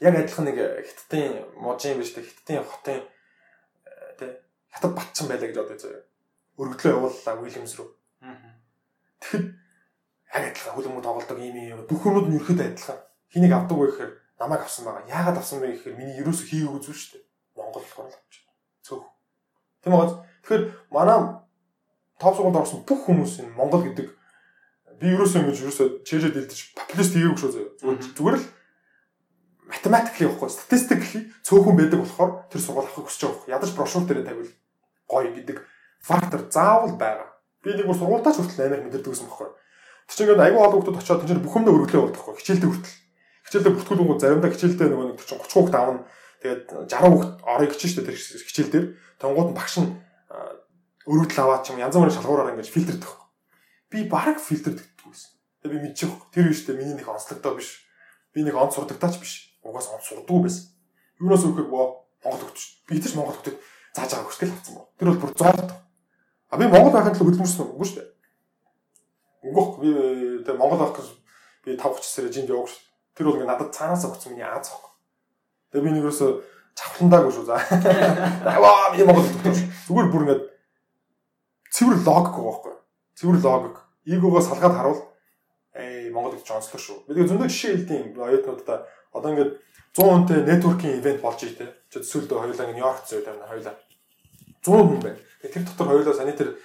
яг 0.02 0.14
адилхан 0.18 0.46
нэг 0.50 0.58
хиттийн 0.90 1.46
можийн 1.62 2.02
биш 2.02 2.18
үү 2.18 2.26
хиттийн 2.26 2.66
хотын 2.66 3.06
тэ 4.18 4.42
хятад 4.74 4.94
батчин 4.98 5.30
байлаа 5.30 5.48
гэж 5.48 5.58
бодож 5.62 5.84
байгаа 5.86 6.10
өргөдлөө 6.60 6.92
явууллаа 6.92 7.36
Уильямс 7.40 7.74
руу. 7.80 7.96
Тэгэхэд 9.24 9.46
яг 10.36 10.44
адилхан 10.52 10.76
хөлбөмбөг 10.76 11.04
тоглолдог 11.04 11.40
юм 11.40 11.56
юм. 11.56 11.88
Бүх 11.88 12.04
хүмүүс 12.04 12.28
нь 12.28 12.36
ерөөд 12.36 12.60
адилхан. 12.60 13.00
Хэнийг 13.32 13.54
авдаг 13.56 13.78
вэ 13.80 13.88
гэхээр 13.88 14.12
намайг 14.44 14.62
авсан 14.68 14.84
байгаа. 14.84 15.08
Яагаад 15.08 15.40
авсан 15.40 15.64
бэ 15.64 15.72
гэхээр 15.72 15.96
миний 15.96 16.20
ерөөсө 16.20 16.44
хийгээгүй 16.52 16.82
зүйл 16.84 17.00
шүү 17.00 17.12
дээ. 17.16 17.24
Монгол 17.56 17.84
болохоор 17.88 18.12
л 18.12 18.18
авч. 18.20 18.34
Цөөх. 18.84 19.08
Тийм 19.84 19.94
үү? 19.96 20.20
Тэгэхээр 20.44 20.64
манай 20.92 21.18
топ 22.20 22.36
сургуульд 22.36 22.60
орсон 22.60 22.84
бүх 22.84 23.08
хүмүүс 23.08 23.40
энэ 23.42 23.56
Монгол 23.56 23.88
гэдэг 23.88 24.08
би 25.00 25.08
ерөөсөө 25.16 25.40
ингэж 25.48 25.58
ерөөсөө 25.64 25.88
чэжэд 26.04 26.36
дэлдэж 26.36 26.60
популист 26.76 27.16
хийгээгүй 27.16 27.40
шүү 27.40 27.52
зөө. 27.56 27.68
Зүгээр 28.20 28.38
л 28.38 28.46
математикли 29.72 30.28
явахгүй 30.28 30.50
статистикли 30.52 31.20
цөөхөн 31.48 31.80
байдаг 31.80 32.04
болохоор 32.04 32.32
тэр 32.52 32.60
сургууль 32.60 32.84
авахыг 32.84 33.08
хүсэж 33.08 33.24
байгаа. 33.24 33.56
Ядаж 33.56 33.72
брошюр 33.72 34.04
дээр 34.04 34.28
тавил 34.28 34.52
гоё 35.08 35.32
гэдэг 35.32 35.58
фактор 36.04 36.42
заавал 36.52 37.00
байгаа. 37.00 37.30
Би 37.64 37.72
нэг 37.80 37.88
бүр 37.88 37.96
сургуультаач 37.96 38.36
хүртэл 38.36 38.66
амар 38.68 38.84
мэдэрдэг 38.84 39.14
гэсэн 39.14 39.30
бохоо. 39.32 39.56
Тэр 40.10 40.16
чинь 40.18 40.26
ингээд 40.28 40.44
аюу 40.44 40.60
олон 40.60 40.82
хүмүүс 40.84 41.00
очиод 41.00 41.24
тэр 41.24 41.40
бүх 41.40 41.56
юмдаа 41.56 41.76
өргөлөө 41.78 42.04
болдохгүй. 42.04 42.36
Хичээлдээ 42.42 42.70
хүртэл. 42.74 42.98
Хичээлдээ 43.46 43.74
бүртгүүлэнгүү 43.78 44.18
заримдаа 44.20 44.52
хичээлдээ 44.52 44.88
нөгөө 44.90 45.08
нэг 45.14 45.18
30 45.22 45.54
хүүхд 45.54 45.76
аавна. 45.78 46.02
Тэгээд 46.42 46.64
60 46.90 47.14
хүүхд 47.14 47.32
орыг 47.46 47.72
хичээж 47.78 47.92
штэ 47.94 48.06
тэр 48.10 48.18
хичээл 48.18 48.74
дээр. 48.74 48.86
Тонгууд 49.22 49.50
багш 49.54 49.76
нь 49.80 49.90
өргөдөл 51.08 51.44
аваад 51.44 51.64
чим 51.68 51.80
янз 51.80 51.96
бүрийн 51.96 52.16
шалгуураар 52.16 52.52
ингээд 52.56 52.74
фильтрдэг. 52.74 53.12
Би 53.90 54.04
баг 54.10 54.40
фильтрдэг 54.40 54.90
гэсэн. 55.06 55.32
Тэгээд 55.64 55.76
би 55.76 55.80
мэдчих. 55.84 56.12
Тэр 56.32 56.50
биш 56.50 56.64
штэ 56.64 56.76
миний 56.76 56.96
нэг 56.96 57.08
онцлогдоо 57.08 57.56
биш. 57.56 57.84
Би 58.34 58.44
нэг 58.44 58.56
онц 58.56 58.76
сурдагтаач 58.76 59.20
биш. 59.20 59.56
Угаас 59.64 59.90
онц 59.92 60.08
сурдаггүй 60.08 60.48
байсан. 60.48 60.72
Юунаас 61.20 61.44
өгөхөөр 61.44 61.68
боо 61.68 62.08
Монгол 62.24 62.48
хөгтөж. 62.48 62.66
Би 62.88 63.00
тэр 63.00 63.16
Монгол 63.16 63.36
хөгтөд 63.36 63.58
зааж 63.96 64.12
байгаа 64.16 64.28
хүсэл 64.28 64.54
авсан 64.54 64.76
боо. 64.76 64.88
Тэр 64.96 65.08
бол 65.12 65.22
бүр 65.24 65.34
зоолт. 65.36 65.72
А 66.50 66.58
би 66.58 66.66
Монгол 66.68 66.94
байхад 66.96 67.16
л 67.16 67.24
хөдөлмөрсөн 67.28 67.72
үгүй 67.76 67.88
шүү 67.88 67.98
дээ. 68.00 68.10
Үгүй 69.50 69.66
би 69.84 69.90
тэгээ 70.48 70.60
Монгол 70.60 70.80
байх 70.80 70.96
гэж 70.96 71.08
би 71.66 71.70
5 71.76 72.00
30 72.00 72.08
сар 72.08 72.32
жинд 72.32 72.52
явах 72.54 72.72
шүү. 72.72 72.84
Тэр 73.16 73.26
бол 73.28 73.38
ингээ 73.40 73.52
надад 73.52 73.76
цаанаас 73.76 74.08
өгсөн 74.08 74.32
миний 74.36 74.48
Аз 74.48 74.72
хог. 74.72 74.96
Тэгээ 75.76 75.84
би 75.84 75.92
нэг 75.92 76.04
ерөөсө 76.08 76.28
чавхландаагүй 76.76 77.34
шүү 77.36 77.46
за. 77.52 77.60
Аваа 78.56 78.96
би 78.96 79.04
Монгол 79.04 79.28
төгтөж 79.28 79.58
зүгээр 79.92 80.08
бүр 80.08 80.24
ингээ 80.24 80.40
цэвэр 81.80 82.04
логик 82.04 82.36
байхгүй. 82.36 82.76
Цэвэр 83.16 83.40
логик. 83.40 83.78
Игогоо 84.04 84.44
салгаад 84.44 84.76
харуул 84.76 85.02
ээ 85.80 86.12
Монгол 86.12 86.36
гэж 86.36 86.52
онцлог 86.52 86.82
шүү. 86.84 87.08
Тэгээ 87.08 87.30
зөндөө 87.32 87.48
жишээ 87.48 87.72
хэлдэм 87.88 88.20
оюутнуудаа 88.20 88.84
одоо 89.16 89.30
ингээ 89.32 89.48
100 89.96 90.04
хүнтэй 90.04 90.40
networking 90.44 90.94
event 91.00 91.24
болж 91.24 91.40
ий 91.48 91.56
тэ. 91.56 91.72
Чи 91.88 92.04
төсөөлдөө 92.04 92.36
хоёулаа 92.36 92.66
ингээ 92.68 92.78
Нью-Йорк 92.84 93.06
зөө 93.08 93.24
тавина 93.24 93.48
хоёулаа. 93.48 93.76
100 94.60 94.76
хүн 94.76 95.00
байна. 95.00 95.20
Тэр 95.40 95.64
дотор 95.64 95.88
хоёулаа 95.88 96.16
саний 96.20 96.36
тэр 96.36 96.60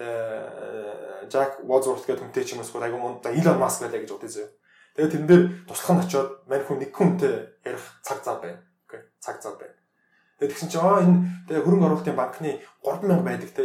Жак 0.00 1.60
Возворт 1.66 2.06
гэдэг 2.06 2.22
хүнтэй 2.22 2.44
ч 2.46 2.54
юм 2.54 2.62
уу 2.62 2.80
айгу 2.80 2.96
мунд 2.96 3.26
Илон 3.26 3.58
Маск 3.58 3.82
байлаа 3.82 4.00
гэж 4.00 4.14
бодъё. 4.14 4.48
Тэгээд 4.94 5.12
тэрэн 5.12 5.28
дээр 5.28 5.42
туслах 5.66 5.90
нь 5.98 6.02
очиод 6.06 6.28
мань 6.46 6.64
хүн 6.64 6.78
нэг 6.78 6.90
хүнтэй 6.94 7.34
ярих 7.66 7.84
цаг 8.06 8.22
зав 8.24 8.40
байна. 8.40 8.64
Окей. 8.88 9.02
Цаг 9.20 9.42
зав 9.42 9.58
байна. 9.60 9.79
Тэгсэн 10.40 10.72
чинь 10.72 10.80
аа 10.80 11.04
энэ 11.04 11.44
тэгээ 11.48 11.64
хөрөнгө 11.68 11.86
оруулалтын 11.86 12.16
банкны 12.16 12.64
3000 12.80 13.20
байдаг 13.20 13.50
те 13.52 13.64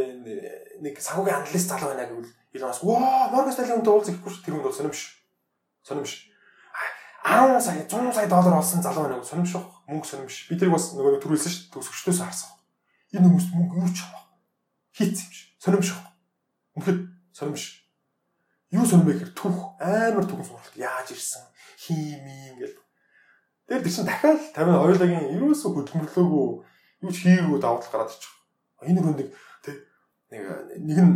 нэг 0.84 1.00
санхүүгийн 1.00 1.40
аналист 1.40 1.72
залуу 1.72 1.96
байна 1.96 2.04
гэвэл 2.04 2.32
Илон 2.56 2.70
Маск 2.70 2.84
ваа 2.84 3.32
Морган 3.32 3.54
Стэнли 3.56 3.76
хүнтэй 3.80 3.94
уулзах 3.96 4.16
гэхгүй 4.20 4.34
тэр 4.44 4.54
хүн 4.60 4.64
бол 4.68 4.76
сонирм 4.76 4.92
биш. 4.92 5.04
Сонирм 5.88 6.04
биш. 6.04 6.16
10 7.24 7.64
сая 7.64 7.84
100 7.88 8.12
сая 8.12 8.28
доллар 8.28 8.60
олсон 8.60 8.84
залуу 8.84 9.08
байна 9.08 9.20
гэж 9.20 9.28
сонирм 9.32 9.48
биш. 9.48 9.56
Мөнгө 9.88 10.08
сонирм 10.08 10.28
биш. 10.28 10.48
Би 10.52 10.60
тэрийг 10.60 10.76
бас 10.76 10.92
нөгөө 10.96 11.24
төрүүлсэн 11.24 11.52
шүү 11.52 11.64
дээ. 11.64 11.74
Төгсөгчдөөс 11.76 12.20
харсан. 12.24 12.52
Энэ 13.16 13.28
хүмүүс 13.28 13.48
мөнгө 13.56 13.76
юу 13.80 13.92
ч 13.92 14.00
авах 14.04 14.26
хийц 14.96 15.20
юм 15.20 15.32
шиг. 15.32 15.48
Сонимш 15.60 15.88
шүү. 15.92 16.04
Үнэхээр 16.76 17.00
сонимш. 17.36 17.64
Юу 18.72 18.86
сонирм 18.88 19.08
бэ 19.08 19.14
гэхээр 19.16 19.34
түүх 19.36 19.58
амар 19.80 20.26
түүхэн 20.28 20.48
сургалт 20.48 20.76
яаж 20.80 21.08
ирсэн 21.12 21.44
хими 21.80 22.56
ингээл. 22.56 22.85
Тэр 23.66 23.82
чинь 23.82 24.06
дахиад 24.06 24.42
50 24.54 24.78
хоёулагийн 24.78 25.34
ерөөсөө 25.42 25.72
хөдөлмөрлөөгүй 25.74 26.48
юу 27.02 27.12
ч 27.12 27.18
хийгээгүй 27.26 27.60
давтал 27.60 27.92
гараад 27.92 28.14
ирчих. 28.14 28.34
Энэ 28.86 29.02
хүн 29.02 29.18
нэг 29.18 29.30
тэг 29.66 29.76
нэг 30.30 30.44
нэг 30.86 30.98
нь 31.02 31.14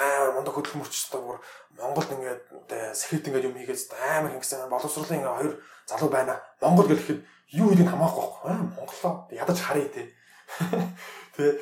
амар 0.00 0.32
мундаг 0.32 0.56
хөдөлмөрч 0.56 1.12
бүр 1.12 1.38
Монголд 1.76 2.08
ингээд 2.08 2.72
сэхэд 2.96 3.28
ингээд 3.28 3.48
юм 3.52 3.56
хийгээд 3.56 3.92
амар 3.92 4.32
ингэсэн 4.36 4.72
боловсруулалтын 4.72 5.20
ингээд 5.20 5.36
хоёр 5.36 5.54
залуу 5.84 6.08
байна. 6.08 6.40
Монгол 6.60 6.88
гэхэд 6.88 7.20
юу 7.52 7.68
гэдгийг 7.68 7.88
хамаахгүй 7.92 8.24
байхгүй. 8.24 8.48
Аа 8.48 8.64
Монголоо 8.72 9.14
ядаж 9.32 9.58
харъя 9.60 9.88
те. 9.92 10.08
Тэ 11.36 11.60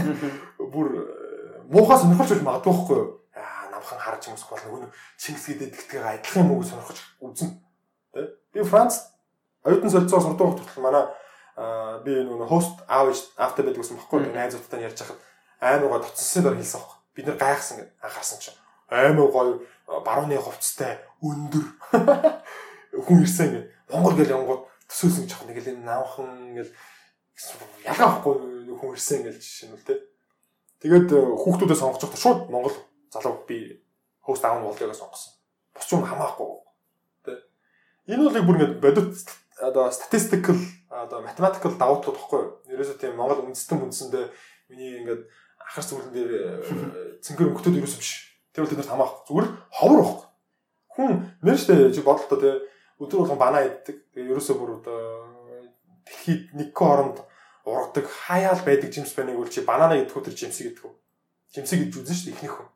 бүр 0.72 0.88
муухай 1.72 1.98
сонирхолж 2.00 2.30
байж 2.36 2.44
магадгүй 2.44 2.72
байхгүй 2.72 2.96
юу? 3.00 3.08
Аа 3.36 3.72
намхан 3.72 4.00
харж 4.00 4.28
юмс 4.32 4.44
бол 4.48 4.60
нөгөө 4.60 4.92
Чингис 5.20 5.46
гэдэг 5.48 5.68
тэгтгээ 5.72 6.20
адилхан 6.20 6.44
юм 6.44 6.52
уу 6.56 6.64
сонирхож 6.64 6.98
үзэн. 7.20 7.50
Тэ? 8.12 8.20
Би 8.52 8.64
Франц 8.64 9.11
оюутан 9.64 9.90
солилцоо 9.90 10.20
сурдаг 10.20 10.46
хүртэл 10.46 10.82
манай 10.82 11.04
би 12.04 12.12
нөгөө 12.24 12.48
хост 12.48 12.80
аав 12.88 13.12
аавтай 13.36 13.64
байдаг 13.64 13.82
гэсэн 13.82 14.00
баггүй 14.00 14.32
найзуудтай 14.32 14.82
ярьж 14.82 15.04
хахад 15.04 15.20
гоо 15.84 16.00
тоцсон 16.00 16.42
дор 16.42 16.56
хэлсэн 16.56 16.80
баг. 16.80 16.92
Бид 17.14 17.26
нэр 17.26 17.36
гайхсан 17.36 17.76
гэд 17.78 17.90
анхаарсан 18.00 18.38
чинь 18.40 18.58
амар 18.88 19.28
гоё 19.28 19.60
барууны 20.04 20.36
хувцастай 20.40 20.98
өндөр 21.20 21.66
хүн 23.06 23.22
ирсэн 23.22 23.48
гэд 23.52 23.66
Монгол 23.92 24.16
гэл 24.16 24.32
янгууд 24.32 24.62
төсөөсөн 24.88 25.28
жоох 25.28 25.44
нэг 25.44 25.60
л 25.60 25.84
наавхан 25.84 26.56
ингээл 26.56 26.72
ялгаа 27.84 28.08
ахгүй 28.16 28.34
хүн 28.72 28.96
ирсэн 28.96 29.20
ингээл 29.20 29.40
жишээ 29.40 29.68
нь 29.68 29.76
л 29.76 29.84
тэ. 29.84 30.00
Тэгээд 30.80 31.08
хүүхдүүдээ 31.12 31.78
сонгож 31.78 32.00
байхдаа 32.00 32.22
шууд 32.24 32.40
Монгол 32.48 32.76
залуу 33.12 33.44
би 33.44 33.84
хост 34.24 34.44
аав 34.44 34.60
нь 34.60 34.66
болдгоо 34.66 34.96
сонгосон. 34.96 35.32
Бос 35.76 35.88
юм 35.92 36.02
хамаахгүй. 36.08 36.48
Тэ. 37.28 37.32
Энэ 38.08 38.24
бол 38.24 38.40
бүр 38.48 38.56
ингээд 38.56 38.80
бодит 38.80 39.28
одоо 39.62 39.90
statistical 39.90 40.58
одоо 40.90 41.22
mathematical 41.22 41.72
давуу 41.78 42.02
тал 42.02 42.18
баггүй 42.18 42.40
юу? 42.42 42.52
Ерөөсөө 42.74 42.98
тийм 42.98 43.16
Монгол 43.16 43.46
үндэстэн 43.46 43.78
үндсэндээ 43.78 44.26
миний 44.68 44.98
ингээд 45.00 45.22
ахар 45.62 45.84
сүглэн 45.86 46.12
дээр 46.12 46.32
цэнгэр 47.24 47.48
өнгөтөд 47.54 47.78
ерөөсөө 47.78 48.02
биш. 48.02 48.12
Тэр 48.52 48.66
бол 48.66 48.72
тэнд 48.74 48.90
хамаах 48.90 49.24
зүгээр 49.30 49.48
ховор 49.70 50.00
байхгүй. 50.02 50.28
Хүн 50.92 51.10
мэн 51.40 51.56
штэ 51.56 51.94
чи 51.94 52.02
бодлоо 52.02 52.36
те 52.36 52.50
өдөр 52.98 53.24
болгон 53.24 53.40
банаа 53.40 53.62
иддэг. 53.64 53.96
Тэгээ 54.12 54.34
ерөөсөө 54.34 54.56
бүр 54.58 54.70
одоо 54.82 54.98
дэлхийд 56.04 56.52
нэг 56.58 56.74
хооронд 56.74 57.22
ургадаг 57.64 58.04
хаяал 58.10 58.60
байдаг 58.66 58.90
жимс 58.90 59.14
байныг 59.14 59.38
үл 59.38 59.48
чи 59.48 59.62
банана 59.62 59.96
гэдэггүй 59.96 60.22
тэр 60.26 60.36
жимсийг 60.36 60.74
гэдэггүй. 60.74 60.92
Жимсийг 61.54 61.80
гэж 61.86 61.92
үзэн 62.02 62.18
штэ 62.18 62.30
ихнийх 62.34 62.54
хүн. 62.58 62.68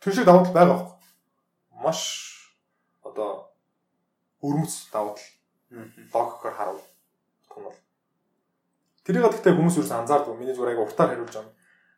Тэр 0.00 0.14
шиг 0.14 0.24
давуу 0.24 0.46
тал 0.46 0.54
байгаа 0.54 0.78
байхгүй. 0.78 0.98
Маш 1.82 2.00
одоо 3.02 3.52
өрмөц 4.40 4.88
давуу 4.94 5.18
тал 5.18 5.41
логикоор 6.12 6.54
харуул 6.54 6.82
том 7.48 7.64
бол. 7.64 7.76
Тэрийг 9.04 9.24
гэхдээ 9.26 9.56
хүмүүс 9.56 9.76
юу 9.80 9.86
ч 9.86 9.92
анзаардгүй. 9.92 10.36
Миний 10.36 10.54
зүгээр 10.54 10.72
аяга 10.72 10.86
уртаар 10.86 11.10
хариулж 11.10 11.34
байгаа. 11.34 11.54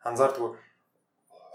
Анзаардгүй. 0.09 0.51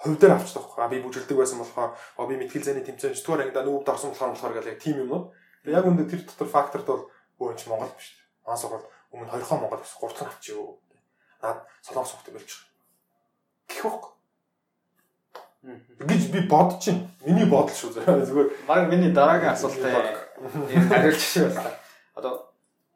Хувь 0.03 0.19
дээр 0.19 0.33
авчдаг 0.37 0.63
байхгүй. 0.63 0.83
А 0.83 0.91
би 0.91 1.01
бүжгэлдэг 1.03 1.37
байсан 1.37 1.59
болохоор 1.59 1.91
а 1.97 2.27
би 2.29 2.35
мэтгэл 2.37 2.67
зэний 2.67 2.85
тэмцээн 2.85 3.17
4 3.17 3.25
дугаар 3.25 3.41
ангида 3.43 3.65
нүүбд 3.65 3.89
орсон 3.89 4.11
болохоор 4.13 4.31
болохоор 4.35 4.55
гэл 4.55 4.71
яг 4.71 4.79
тийм 4.79 4.97
юм 5.03 5.11
уу. 5.11 5.23
Тэгээ 5.65 5.77
яг 5.79 5.87
үндэ 5.89 6.05
тэр 6.07 6.21
дотор 6.23 6.47
факторд 6.47 6.85
бол 6.85 7.03
өө 7.41 7.57
чи 7.57 7.65
Монгол 7.67 7.91
биш. 7.97 8.15
Маас 8.45 8.63
бол 8.63 8.85
өмнө 9.11 9.33
2 9.33 9.43
хон 9.43 9.59
Монгол 9.65 9.81
3 9.81 9.89
хон 9.99 10.29
авчих 10.29 10.55
юу. 10.55 10.79
Наад 11.41 11.65
солонгос 11.81 12.13
хөхтэй 12.13 12.33
болж 12.37 12.47
байгаа. 12.47 12.69
Гэх 13.67 13.83
байхгүй 13.83 14.13
гэж 16.07 16.23
би 16.31 16.39
бодож 16.47 16.79
чинь. 16.79 17.03
Миний 17.25 17.43
бодол 17.43 17.75
шүү 17.75 17.91
зүгээр. 17.99 18.49
Баг 18.63 18.87
миний 18.87 19.11
дараагийн 19.11 19.51
асуултаа 19.51 20.31
энэ 20.71 20.87
хариулж 20.87 21.19
шиг 21.19 21.51
байна 21.51 21.88
одоо 22.15 22.49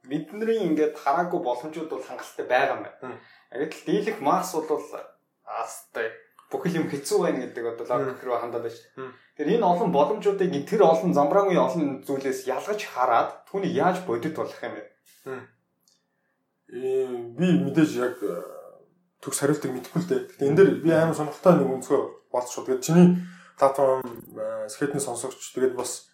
бидний 0.04 0.60
ингээд 0.68 0.98
хараагүй 1.00 1.40
боломжууд 1.44 1.90
бол 1.90 2.04
хангалттай 2.04 2.46
байгаа 2.46 2.76
юм 2.76 2.84
байна. 2.84 3.20
Гэтэл 3.52 3.86
дийлэх 3.88 4.18
Марс 4.20 4.52
бол 4.54 4.82
аастай 5.46 6.12
бүхэл 6.52 6.86
юм 6.86 6.88
хэцүү 6.92 7.18
байна 7.24 7.40
гэдэг 7.48 7.66
одоо 7.74 7.86
логик 7.98 8.24
руу 8.24 8.38
хандаад 8.38 8.68
байна 8.68 8.76
шүү. 8.76 9.10
Тэгэхээр 9.38 9.54
энэ 9.58 9.70
олон 9.72 9.90
боломжуудыг 9.90 10.52
тэр 10.70 10.82
олон 10.86 11.12
замбрааны 11.18 11.58
олон 11.58 12.06
зүйлээс 12.06 12.46
ялгаж 12.46 12.80
хараад 12.86 13.30
түүний 13.50 13.74
яаж 13.74 14.06
бодит 14.06 14.38
болох 14.38 14.60
юм 14.62 14.78
бэ? 14.78 14.84
Э 16.74 17.08
би 17.38 17.48
мэдээж 17.66 17.92
яг 17.98 18.18
э, 18.22 18.42
төгс 19.22 19.40
хариултыг 19.40 19.72
мэдэхгүй 19.74 20.02
л 20.04 20.10
дээ. 20.10 20.22
Гэтэ 20.30 20.46
энэ 20.46 20.58
дээр 20.58 20.70
би 20.86 20.90
амар 20.94 21.18
сонирхолтой 21.18 21.54
нэг 21.58 21.70
өнцгөө 21.80 22.02
болцсон 22.30 22.54
шүү. 22.54 22.66
Тэгээд 22.70 22.86
чиний 22.86 23.08
платформ 23.58 24.02
скетний 24.70 25.02
сонсогч 25.02 25.38
тэгээд 25.54 25.74
бас 25.78 26.13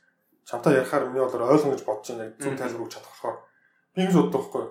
чамтай 0.50 0.74
ярихаар 0.82 1.06
миний 1.06 1.22
бодлоор 1.22 1.54
ойлгоно 1.54 1.76
гэж 1.78 1.86
бодож 1.86 2.10
байна. 2.10 2.34
Зөв 2.42 2.58
тайлбар 2.58 2.82
өгч 2.82 2.94
чадах 2.98 3.14
болохоор 3.14 3.38
би 3.94 4.02
ингэж 4.02 4.18
боддог 4.18 4.42
байхгүй? 4.42 4.66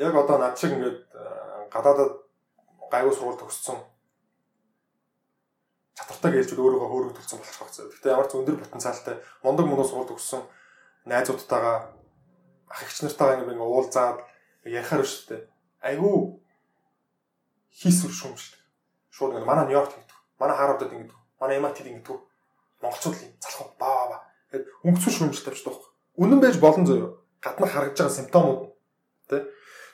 Яг 0.00 0.14
одоо 0.16 0.36
над 0.40 0.56
шиг 0.56 0.72
ингээд 0.72 1.00
гадаадад 1.68 2.12
гайгүй 2.88 3.12
сургууль 3.12 3.40
төгссөн 3.40 3.78
чадвартай 5.94 6.30
гэлжүүд 6.32 6.62
өөрөөгөө 6.64 6.88
хөөрөг 6.88 7.12
төлсөн 7.20 7.38
болох 7.38 7.60
багцаа. 7.60 7.84
Гэхдээ 7.92 8.14
ямар 8.16 8.28
ч 8.28 8.32
өндөр 8.32 8.56
потенциалтай 8.64 9.14
мундаг 9.44 9.66
мундаг 9.68 9.86
сургууль 9.86 10.10
төгссөн 10.10 10.42
найзуудтайгаа 11.04 11.76
ах 12.72 12.80
эгч 12.80 12.96
нартайгаа 13.04 13.36
ингээд 13.44 13.60
уулзаад 13.60 14.18
ярихаар 14.64 15.04
шүү 15.04 15.24
дээ. 15.28 15.42
Айгүй 15.84 16.16
хийсвэр 17.76 18.14
шүүмжлэг. 18.24 18.60
Шууд 19.12 19.30
ингээд 19.36 19.50
манай 19.52 19.68
Нью-Йорк 19.68 19.92
гэдэг. 19.92 20.18
Манай 20.40 20.56
Харвардд 20.56 20.96
ингээд. 20.96 21.12
Манай 21.38 21.60
MIT-д 21.60 21.92
ингээд. 21.92 22.22
Монголчууд 22.82 23.14
л 23.14 23.36
залхуу 23.44 23.68
баа 23.78 24.04
баа 24.10 24.20
Тэгээд 24.54 24.70
өнгөцөн 24.86 25.14
шүүмжлэлт 25.18 25.50
авч 25.50 25.62
байгаа. 25.66 25.90
Үнэн 26.14 26.38
байж 26.38 26.56
болон 26.62 26.86
зөө. 26.86 27.10
Гадна 27.42 27.66
харагдж 27.66 27.98
байгаа 27.98 28.14
симптомууд 28.14 28.60
тий. 29.26 29.42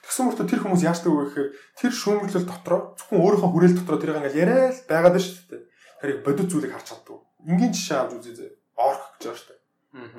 Тэгсэн 0.05 0.25
мөртөө 0.29 0.47
тэр 0.53 0.61
хүмүүс 0.61 0.85
яашдаг 0.85 1.13
вэ 1.17 1.25
гэхээр 1.33 1.49
тэр 1.81 1.93
шүүмжлэл 1.97 2.45
дотроо 2.45 2.81
зөвхөн 3.01 3.25
өөрийнхөө 3.25 3.53
хүрээл 3.57 3.77
дотроо 3.81 3.99
тэрийг 4.05 4.21
ингээл 4.21 4.41
яриад 4.45 4.79
байгаад 4.85 5.17
байна 5.17 5.25
шүү 5.25 5.49
дээ. 5.49 5.63
Тэрийг 6.05 6.19
бодит 6.29 6.49
зүйлийг 6.53 6.73
харж 6.77 6.87
чаддаг. 6.93 7.21
Энгийн 7.49 7.73
жишээ 7.73 7.99
авч 8.05 8.13
үзье 8.21 8.33
зөө. 8.37 8.51
Орк 8.77 9.05
гэж 9.17 9.25
байгаа 9.25 9.41
шүү 9.41 9.49
дээ. 9.49 9.61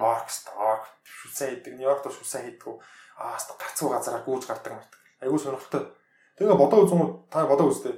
Орк 0.02 0.30
сток 0.34 0.82
шүсээ 1.06 1.48
хийдэг. 1.62 1.74
Нью-Йоркт 1.78 2.06
шүсээ 2.10 2.42
хийдэг. 2.50 2.82
Аа 3.22 3.38
ста 3.38 3.54
гацгүй 3.62 3.90
газараар 3.94 4.26
гүйж 4.26 4.44
гардаг 4.50 4.74
мартаг. 4.74 5.02
Айгуу 5.22 5.38
сонирхолтой. 5.38 5.86
Тэгээ 6.42 6.58
бодоо 6.58 6.82
үзэн 6.82 7.30
та 7.30 7.46
бодоо 7.46 7.70
үзтээ. 7.70 7.94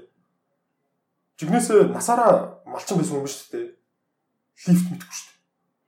Жигнэсээ 1.39 1.87
насаараа 1.95 2.59
малчин 2.67 2.99
байсан 2.99 3.23
юм 3.23 3.27
биш 3.27 3.47
үү? 3.47 3.79
Лифт 4.67 4.87
мэдгүй 4.91 5.07
шүү 5.07 5.27
дээ 5.27 5.32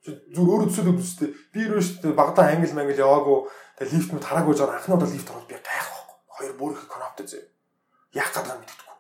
зүг 0.06 0.46
өөрөө 0.46 0.70
төсөөлөв 0.70 1.02
үстэй. 1.02 1.34
Би 1.50 1.66
юу 1.66 1.82
шүү 1.82 2.14
дээ 2.14 2.14
багада 2.14 2.46
англи 2.46 2.74
мангли 2.78 3.02
яваагүй. 3.02 3.50
Тэгээ 3.82 3.94
лифт 3.98 4.12
мэд 4.14 4.26
хараагүй 4.26 4.54
жоо 4.54 4.70
анхнуудаа 4.70 5.10
лифт 5.10 5.30
ороод 5.34 5.50
би 5.50 5.58
гайх 5.58 5.90
байхгүй. 5.90 6.16
Хоёр 6.30 6.54
бүрэх 6.62 6.86
коноптой 6.86 7.26
зөө. 7.26 7.42
Яах 8.14 8.30
гэдэг 8.30 8.54
юм 8.54 8.62
мэддэггүй. 8.62 8.96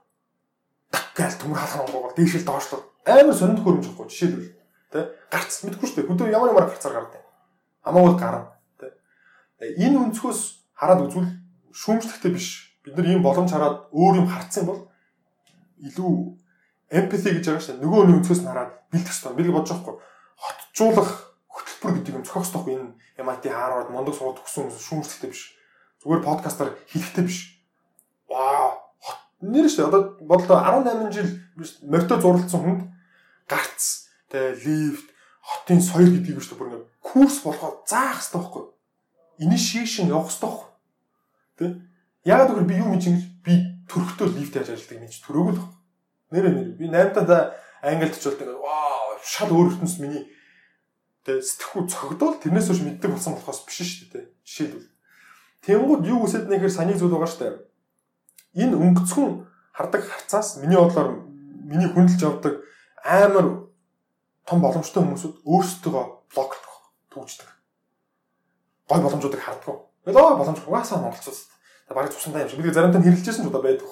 Так 0.90 1.06
гээл 1.14 1.40
төмөр 1.46 1.60
халах 1.62 1.82
онгоогоо 1.86 2.12
дээшэл 2.18 2.48
доошлоо. 2.50 2.82
Амар 3.06 3.38
сонинд 3.38 3.62
хөрөмжөхгүй 3.62 4.06
жишээлбэл. 4.10 4.54
Тэ 4.90 5.00
гарц 5.30 5.54
мэдгүй 5.62 5.86
шүү 5.86 5.98
дээ. 6.02 6.10
Хөдөө 6.10 6.28
ямар 6.34 6.50
ямар 6.50 6.66
гарцаар 6.74 6.94
гардаг. 6.98 7.24
Хамаагүй 7.86 8.16
гарна. 8.18 8.50
Тэ. 8.82 8.90
Энэ 9.78 10.10
өнцгөөс 10.10 10.42
хараад 10.74 11.06
үзвэл 11.06 11.30
шүүмжлэхтэй 11.70 12.34
биш. 12.34 12.74
Бид 12.82 12.98
нар 12.98 13.14
ийм 13.14 13.22
боломж 13.22 13.54
хараад 13.54 13.94
өөр 13.94 14.26
юм 14.26 14.28
харцсан 14.30 14.66
бол 14.66 14.90
илүү 15.86 16.14
empathy 16.90 17.30
гэж 17.38 17.46
байгаа 17.46 17.62
шүү 17.62 17.74
дээ. 17.78 17.84
Нөгөө 17.86 18.02
өнцгөөс 18.10 18.42
нь 18.42 18.50
хараад 18.50 18.72
бэлдэх 18.90 19.14
хэрэгтэй. 19.14 19.38
Би 19.38 19.44
л 19.46 19.54
бодож 19.54 19.70
байгаа 19.70 19.86
хгүй 19.86 19.98
хотжуулах 20.40 21.36
хөтөлбөр 21.50 21.92
гэдэг 22.00 22.16
юм 22.20 22.26
зохиох 22.28 22.46
хэрэгтэй 22.46 22.76
энэ 22.76 22.94
MIT 23.24 23.46
Harvard 23.48 23.90
мундаг 23.90 24.16
сургууль 24.16 24.38
төгссөн 24.40 24.68
хүмүүс 24.68 24.86
шүүмжлэхтэй 24.86 25.30
биш. 25.32 25.56
Зүгээр 26.04 26.26
подкастаар 26.28 26.72
хэлэхтэй 26.92 27.24
биш. 27.24 27.40
Вау. 28.28 28.76
Нэр 29.40 29.72
шүү. 29.72 29.88
Одоо 29.88 30.02
бодлоо 30.20 30.60
18 30.60 31.16
жил 31.16 31.30
морьтой 31.88 32.20
зурлалцсан 32.20 32.62
хүнд 32.62 32.82
гарц, 33.48 34.12
тэ 34.28 34.60
лифт, 34.60 35.08
хотын 35.40 35.80
соёл 35.80 36.12
гэдгийг 36.12 36.44
шүү 36.44 36.60
бүр 36.60 36.68
ингээд 36.76 36.90
курс 37.00 37.40
болгоод 37.46 37.88
заах 37.88 38.20
хэрэгтэй 38.20 38.40
байхгүй. 38.42 38.64
Initiation 39.46 40.12
явах 40.12 40.28
хэрэгтэй 40.28 40.50
байхгүй. 40.50 40.72
Тэ? 41.56 41.66
Яагаад 42.28 42.50
гэвэл 42.52 42.68
би 42.68 42.80
юу 42.82 42.90
мэдэж 42.92 43.08
ингэж 43.08 43.26
би 43.46 43.54
төрхтөө 43.88 44.28
лифт 44.36 44.58
яаж 44.60 44.76
ажилладаг 44.76 45.00
мэдж 45.06 45.18
төрөөгөл. 45.24 45.64
Нэрэ 46.34 46.50
нэр 46.52 46.68
би 46.76 46.86
8 46.90 47.24
та 47.24 47.56
англид 47.86 48.18
ч 48.18 48.26
болдог 48.26 48.60
вау 48.60 48.95
шал 49.26 49.50
өөр 49.50 49.74
ертөнцид 49.74 50.02
миний 50.06 50.24
тэгээ 51.26 51.42
сэтгхүү 51.42 51.82
цогдвол 51.90 52.38
тэрнээс 52.38 52.70
хойш 52.70 52.82
мэддэг 52.86 53.12
болсон 53.12 53.34
болохоос 53.34 53.66
биш 53.66 53.82
шүү 53.82 54.08
дээ 54.14 54.26
жишээлбэл 54.46 54.90
Тэнгууд 55.66 56.04
юу 56.06 56.20
үсэд 56.30 56.46
нэхэр 56.46 56.70
саний 56.70 56.94
зүйл 56.94 57.18
байгаа 57.18 57.32
шүү 57.34 57.42
дээ 57.42 58.70
энэ 58.70 58.78
өнгөцгөн 58.78 59.30
хардаг 59.74 60.02
харцаас 60.06 60.62
миний 60.62 60.78
бодлоор 60.78 61.26
миний 61.66 61.90
хүндэлж 61.90 62.22
явдаг 62.22 62.62
амар 63.02 63.66
том 64.46 64.62
боломжтой 64.62 65.02
хүмүүсүүд 65.02 65.42
өөрсдөө 65.42 66.04
блоклох 66.30 66.94
түүждэг 67.10 67.50
гой 68.86 69.00
боломжуудыг 69.02 69.42
харддаг 69.42 69.90
Өлөө 70.06 70.38
боломж 70.38 70.60
угаасаа 70.70 71.02
монголчууд 71.02 71.38
барыг 71.90 72.14
цусандаа 72.14 72.46
юм 72.46 72.50
шиг. 72.50 72.62
Би 72.62 72.70
заримдаа 72.70 73.02
хэрэлжсэн 73.02 73.46
ч 73.46 73.50
удаа 73.50 73.62
байдаг. 73.66 73.90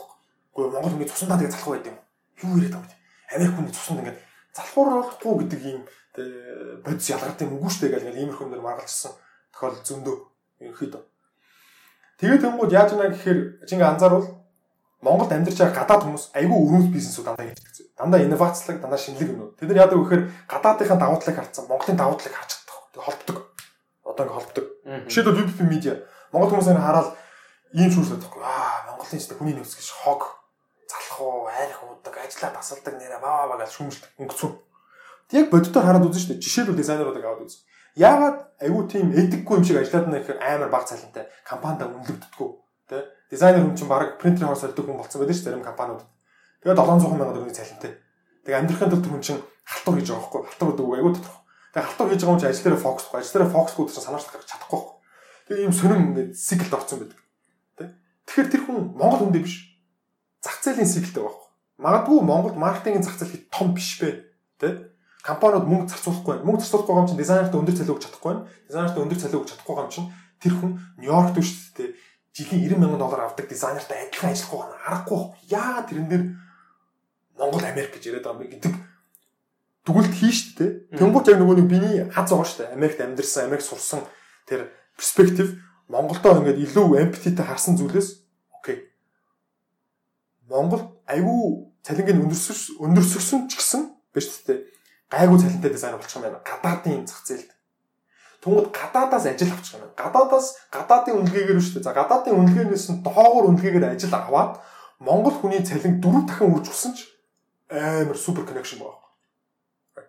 Гэхдээ 0.54 0.74
Монгол 0.78 0.94
ингэ 0.94 1.10
цусандаа 1.10 1.38
тэгээ 1.42 1.54
залах 1.58 1.70
байд 1.74 1.90
юм. 1.90 1.98
Юу 2.46 2.58
яриад 2.62 2.78
байгаа 2.78 2.94
юм. 2.94 3.02
Америк 3.34 3.56
хүний 3.58 3.74
цусанд 3.74 4.00
ингэ 4.06 4.14
залхууруулахгүй 4.54 5.34
гэдэг 5.44 5.62
ийм 5.66 5.82
бодис 6.86 7.10
ялгардын 7.10 7.54
үгүй 7.58 7.72
штэ 7.74 7.90
гэл 7.90 8.06
ингээл 8.06 8.22
иймэрхүү 8.30 8.48
нэр 8.50 8.62
маргалжсан 8.62 9.14
тохиолдол 9.50 9.86
зөндөө 9.86 10.18
ерөөхдөө. 10.62 11.04
Тэгээд 12.22 12.42
тэнгууд 12.46 12.72
яаж 12.72 12.90
ийна 12.94 13.10
гэхээр 13.10 13.40
чингээ 13.66 13.90
анзаарвал 13.98 14.30
Монголд 15.04 15.36
амьдарч 15.36 15.60
байгаа 15.60 15.84
гадаад 15.84 16.04
хүмүүс 16.08 16.26
айгүй 16.32 16.60
өрөөс 16.64 16.88
бизнесүүд 16.96 17.28
дандаа 17.28 17.52
хийдэг. 17.52 17.92
Дандаа 18.00 18.24
инновацлог, 18.24 18.78
дандаа 18.80 19.02
шинэлэг 19.02 19.36
юмнууд. 19.36 19.60
Тэд 19.60 19.68
нар 19.68 19.84
яадаг 19.84 20.00
вэ 20.00 20.06
гэхээр 20.08 20.24
гадаадынхаа 20.48 21.00
давуу 21.02 21.20
талыг 21.20 21.38
харцсан, 21.44 21.68
Монголын 21.68 22.00
давуу 22.00 22.16
талыг 22.16 22.36
харж 22.40 22.52
чаддаг. 22.56 23.04
Холбдог. 23.04 23.38
Одоо 24.08 24.24
ингэ 24.24 24.36
холбдог. 24.38 24.66
Жишээлбэл 25.12 25.38
VPP 25.44 25.60
media 25.68 25.94
Монгол 26.32 26.50
хүмүүс 26.50 26.72
энэ 26.74 26.82
хараад 26.82 27.10
ийм 27.78 27.94
шүүрсэд 27.94 28.26
байхгүй. 28.26 28.42
Аа, 28.42 28.90
Монголын 28.90 29.22
ч 29.22 29.30
хүний 29.38 29.54
нөөц 29.54 29.74
гэж 29.78 29.90
хог 30.02 30.43
залах 31.14 31.22
уу, 31.22 31.48
айрах 31.48 31.84
уудаг, 31.84 32.18
ажиллаа 32.18 32.52
тасалдаг 32.58 32.94
нэрэ 32.98 33.20
баа 33.22 33.48
баа 33.48 33.58
гэж 33.62 33.72
шүүмжлэх 33.78 34.10
өнгөцөө. 34.18 34.52
Яг 35.38 35.48
бодитоор 35.50 35.86
хараад 35.86 36.08
үзэн 36.10 36.22
шүү 36.22 36.32
дээ. 36.34 36.44
Жишээлбэл 36.44 36.82
дизайнеруудыг 36.82 37.26
аваад 37.26 37.46
үз. 37.46 37.66
Яагаад 37.94 38.38
айгүй 38.58 38.84
тийм 38.90 39.14
эдикгүй 39.14 39.56
юм 39.58 39.66
шиг 39.66 39.78
ажиллаад 39.78 40.10
гэхээр 40.10 40.42
амар 40.42 40.70
баг 40.74 40.86
цалинтай 40.90 41.30
компанид 41.46 41.86
үнэлэгддэггүй 41.94 42.50
тий 42.90 43.02
дизайнер 43.30 43.64
хүн 43.66 43.78
чинь 43.78 43.92
баг 43.92 44.18
принтер 44.18 44.50
хоос 44.50 44.66
олдог 44.66 44.86
хүн 44.86 44.98
болсон 44.98 45.22
байдаг 45.22 45.38
ш 45.38 45.46
зарим 45.46 45.62
компаниуд 45.62 46.02
тэгээ 46.66 46.74
700 46.74 47.06
сая 47.06 47.30
төгрөгийн 47.30 47.54
цалинтай 47.54 47.92
тэгээ 48.46 48.60
амьдрахын 48.66 48.90
тулд 48.90 49.08
хүн 49.14 49.22
чинь 49.22 49.42
халтур 49.62 49.94
хийж 50.02 50.10
байгаа 50.10 50.26
байхгүй 50.26 50.42
халтур 50.42 50.70
гэдэг 50.74 50.86
үг 50.90 50.96
айгүй 50.98 51.14
тодорхой 51.14 51.42
тэгээ 51.70 51.86
халтур 51.86 52.08
хийж 52.10 52.22
байгаа 52.22 52.34
хүн 52.34 52.42
чинь 52.42 52.50
ажил 52.50 52.66
дээр 52.66 52.82
фокусгүй 52.82 53.18
ажил 53.22 53.34
дээр 53.38 53.54
фокусгүй 53.54 53.86
чинь 53.94 54.06
санаачлах 54.10 54.34
гэж 54.42 54.50
чадахгүй 54.50 54.82
тэгээ 55.46 55.64
ийм 55.64 55.74
сонирм 55.78 56.06
ингээд 56.10 56.32
сиклд 56.34 56.74
орсон 56.74 56.98
байдаг 56.98 57.20
тий 57.78 57.88
тэгэхээр 58.26 58.50
тэр 58.50 58.62
хүн 58.66 58.78
Монгол 58.98 59.22
хүндээ 59.22 59.44
биш 59.46 59.56
зах 60.44 60.60
зээлийн 60.60 60.92
сиклтэй 60.92 61.24
байхгүй 61.24 61.50
магадгүй 61.80 62.20
Монголд 62.22 62.58
маркетингийн 62.60 63.04
зах 63.08 63.18
зээл 63.18 63.48
том 63.50 63.74
биш 63.74 63.98
бэ 63.98 64.28
тий 64.60 64.94
компаниуд 65.24 65.66
мөнгө 65.72 65.88
зарцуулахгүй 65.96 66.36
байна. 66.36 66.46
Мөнгө 66.46 66.62
зарцуулахгүй 66.68 67.00
юм 67.00 67.08
чинь 67.08 67.22
дизайнерт 67.24 67.56
өндөр 67.56 67.76
цалин 67.80 67.96
өгч 67.96 68.04
чадахгүй 68.04 68.30
байна. 68.30 68.44
Дизайнерт 68.68 69.00
өндөр 69.00 69.20
цалин 69.24 69.40
өгч 69.40 69.50
чадахгүй 69.56 69.76
юм 69.80 69.92
чинь 69.96 70.10
тэр 70.44 70.54
хүн 70.60 70.72
Нью-Йоркт 71.00 71.40
үүштэй 71.40 71.88
жилийн 72.36 72.76
90 72.76 72.92
сая 72.92 73.00
доллар 73.00 73.22
авдаг 73.24 73.48
дизайнертай 73.48 73.98
адилхан 74.04 74.32
ажиллахгүй 74.36 74.60
байна. 74.60 74.76
Аргагүй. 74.84 75.22
Яагаад 75.48 75.88
тэрэн 75.88 76.08
дээр 76.12 76.24
Монгол 77.40 77.64
Америк 77.64 77.92
гэж 77.96 78.04
яриад 78.04 78.26
байгаа 78.28 78.44
юм 78.44 78.52
гэдэг 78.52 78.74
дүгэлт 79.88 80.12
хийн 80.12 80.36
шүү 80.36 80.52
дээ. 80.60 80.72
Тэнгуут 81.00 81.28
яг 81.32 81.40
нөгөө 81.40 81.56
нэг 81.64 81.68
биний 81.72 81.96
хаз 82.12 82.28
байгаа 82.36 82.48
шүү 82.52 82.60
дээ. 82.68 82.76
Америкт 82.76 83.00
амьдэрсэн, 83.00 83.48
Америк 83.48 83.64
сурсан 83.64 84.04
тэр 84.44 84.76
перспектив 85.00 85.56
Монголдоо 85.88 86.44
ингээд 86.44 86.64
илүү 86.68 87.00
эмпатитай 87.00 87.48
харсан 87.48 87.80
зүйлээс. 87.80 88.23
Монгол 90.54 91.02
айгүй 91.10 91.74
цалингийн 91.82 92.22
өндөрсөж 92.22 92.78
өндөрсгсөн 92.78 93.50
ч 93.50 93.58
гэсэн 93.58 93.82
биш 94.14 94.30
үү? 94.46 94.62
гайгүй 95.10 95.38
цалинтай 95.42 95.72
дизайн 95.74 95.98
болчих 95.98 96.18
юм 96.18 96.24
байна. 96.24 96.42
Гадаадын 96.46 97.06
зах 97.10 97.26
зээлд. 97.26 97.50
Тэнгүүд 98.42 98.68
гадаадаас 98.70 99.26
ажил 99.26 99.54
авчих 99.54 99.74
юм 99.78 99.82
байна. 99.82 99.98
Гадаадаас 99.98 100.48
гадаадын 100.70 101.18
үнэлгээгээр 101.22 101.62
шүү 101.62 101.74
дээ. 101.82 101.88
За 101.90 101.94
гадаадын 101.94 102.38
үнэлгээнээс 102.38 102.86
нь 102.94 103.02
доогуур 103.06 103.50
үнэлгээгээр 103.54 103.94
ажил 103.94 104.14
аваад 104.14 104.62
Монгол 105.00 105.36
хүний 105.38 105.62
цалин 105.62 106.02
дөрөв 106.02 106.26
дахин 106.26 106.54
үржүүлсэн 106.54 106.94
ч 106.98 107.10
амар 107.70 108.18
супер 108.18 108.46
коннекшн 108.46 108.82
байгаа. 108.82 109.10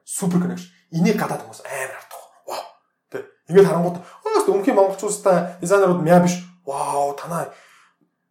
Супер 0.04 0.40
коннекшн. 0.40 0.68
Энийг 0.92 1.16
гадаад 1.20 1.44
хүмүүс 1.44 1.64
амар 1.64 1.92
хардах. 1.96 2.24
Вау. 2.48 2.64
Тэ. 3.10 3.24
Ингээд 3.48 3.68
харангууд 3.68 3.98
өөс 4.00 4.48
өмнөхийн 4.48 4.76
монголчуудтай 4.76 5.58
дизайнерууд 5.60 6.04
мяа 6.04 6.20
биш. 6.20 6.44
Вау, 6.64 7.16
танаа 7.16 7.52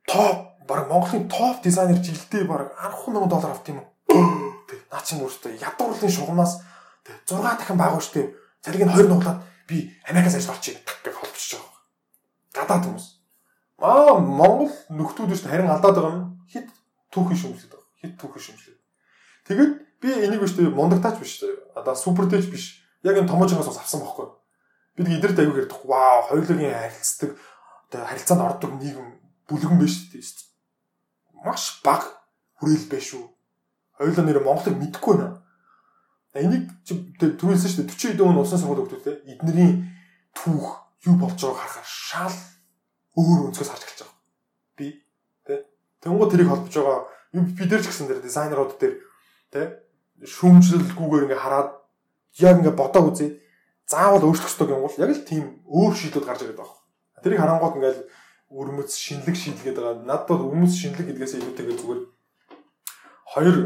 топ 0.08 0.53
баг 0.68 0.90
Монголын 0.90 1.28
топ 1.30 1.64
дизайнер 1.64 2.00
жилдээ 2.04 2.44
баг 2.46 2.74
100000 2.80 3.30
доллар 3.30 3.52
авт 3.52 3.68
юм 3.70 3.80
уу? 3.80 3.88
Наа 4.92 5.02
чи 5.02 5.16
өөртөө 5.18 5.60
ядуурлын 5.60 6.12
шугамнаас 6.12 6.62
6 7.28 7.42
дахин 7.42 7.78
бага 7.78 8.00
штеп. 8.00 8.36
Цалиг 8.64 8.86
нь 8.86 8.94
20 8.94 9.10
нуглаад 9.10 9.42
би 9.68 9.92
Америкаас 10.08 10.36
ажил 10.36 10.52
олчих 10.52 10.78
гэх 11.04 11.16
холбочж 11.18 11.58
байгаа. 11.58 11.82
Гадаад 12.54 12.86
хүмүүс. 12.86 13.08
Аа 13.84 14.20
Монгол 14.20 14.72
нөхдүүд 14.90 15.36
шүү 15.36 15.50
харин 15.52 15.74
алдаад 15.74 15.96
байгаа 15.98 16.16
юм. 16.16 16.40
Хит 16.48 16.70
түүхэн 17.12 17.38
шүмжлээд 17.42 17.74
байгаа. 17.74 17.90
Хит 18.00 18.14
түүхэн 18.22 18.44
шүмжлээд. 18.46 18.80
Тэгээд 19.48 19.72
би 20.00 20.10
энийг 20.24 20.42
биш 20.46 20.56
үү 20.56 20.72
мондагтаач 20.72 21.18
биш. 21.20 21.44
Одоо 21.76 21.96
супертэйч 21.96 22.48
биш. 22.48 22.80
Яг 23.04 23.18
энэ 23.18 23.28
томоожоос 23.28 23.68
авсан 23.68 24.00
байхгүй. 24.00 24.32
Бид 24.96 25.08
эдэрт 25.10 25.40
аягүй 25.40 25.66
хэрдэх. 25.66 25.84
Вау, 25.84 26.24
хоёулын 26.30 26.72
харилцдаг 26.72 27.36
одоо 27.90 28.06
харилцаанд 28.08 28.42
ордог 28.48 28.72
нийгэм 28.80 29.08
бүлгэн 29.50 29.80
биш 29.82 30.08
үү. 30.14 30.53
Маш 31.44 31.84
бага 31.84 32.08
хүрээлэл 32.58 32.90
байх 32.90 33.04
шүү 33.04 33.34
Хоёулаа 33.98 34.26
нэр 34.26 34.44
Монголыг 34.44 34.78
мэдэхгүй 34.78 35.16
байна. 35.18 35.46
Энийг 36.34 36.66
түрүүлсэн 36.84 37.70
шүү 37.70 37.86
дээ 37.86 38.18
40 38.18 38.18
хэдэн 38.18 38.42
улсын 38.42 38.58
сургууль 38.58 38.90
хөгтөлтэй 38.90 39.16
эднэрийн 39.38 39.86
түүх 40.34 40.66
юу 41.06 41.16
болж 41.22 41.38
байгааг 41.38 41.62
харахаар 41.62 41.86
шал 41.86 42.38
өөр 43.14 43.54
өнцгөөс 43.54 43.70
харж 43.70 43.84
эхэлж 43.86 44.02
байгаа. 44.02 44.18
Би 44.74 44.88
тэ 45.46 45.70
Тэнгууд 46.02 46.32
тэрийг 46.34 46.50
холбож 46.50 46.74
байгаа 46.74 47.00
бид 47.38 47.70
нар 47.70 47.84
ч 47.86 47.88
гэсэн 47.88 48.10
тэр 48.10 48.20
дизайнерууд 48.26 48.72
дээр 48.82 48.96
тэ 49.54 49.62
шүүмжлэлгүйгээр 50.26 51.26
ингээ 51.30 51.44
хараад 51.46 51.70
яг 52.42 52.56
ингээ 52.66 52.74
бодоо 52.74 53.14
үзье. 53.14 53.38
Заавал 53.86 54.26
өөрчлөх 54.26 54.50
ёстой 54.50 54.74
юм 54.74 54.90
бол 54.90 54.98
яг 54.98 55.12
л 55.14 55.22
тийм 55.22 55.62
өөр 55.70 55.94
шийдлүүд 55.94 56.26
гарч 56.26 56.42
ирээд 56.42 56.58
байгаа. 56.58 56.82
Тэрийг 57.22 57.40
харангууд 57.46 57.78
ингээл 57.78 58.02
өрмөц 58.54 58.94
шинэлэг 58.94 59.36
шийдгээд 59.36 59.78
байгаа. 59.78 60.06
Надад 60.06 60.28
бол 60.30 60.54
өрмөц 60.54 60.74
шинэлэг 60.78 61.10
гэдгээс 61.10 61.34
илүүтэйгээр 61.42 61.80
зүгээр 61.82 62.02
хоёр 63.34 63.58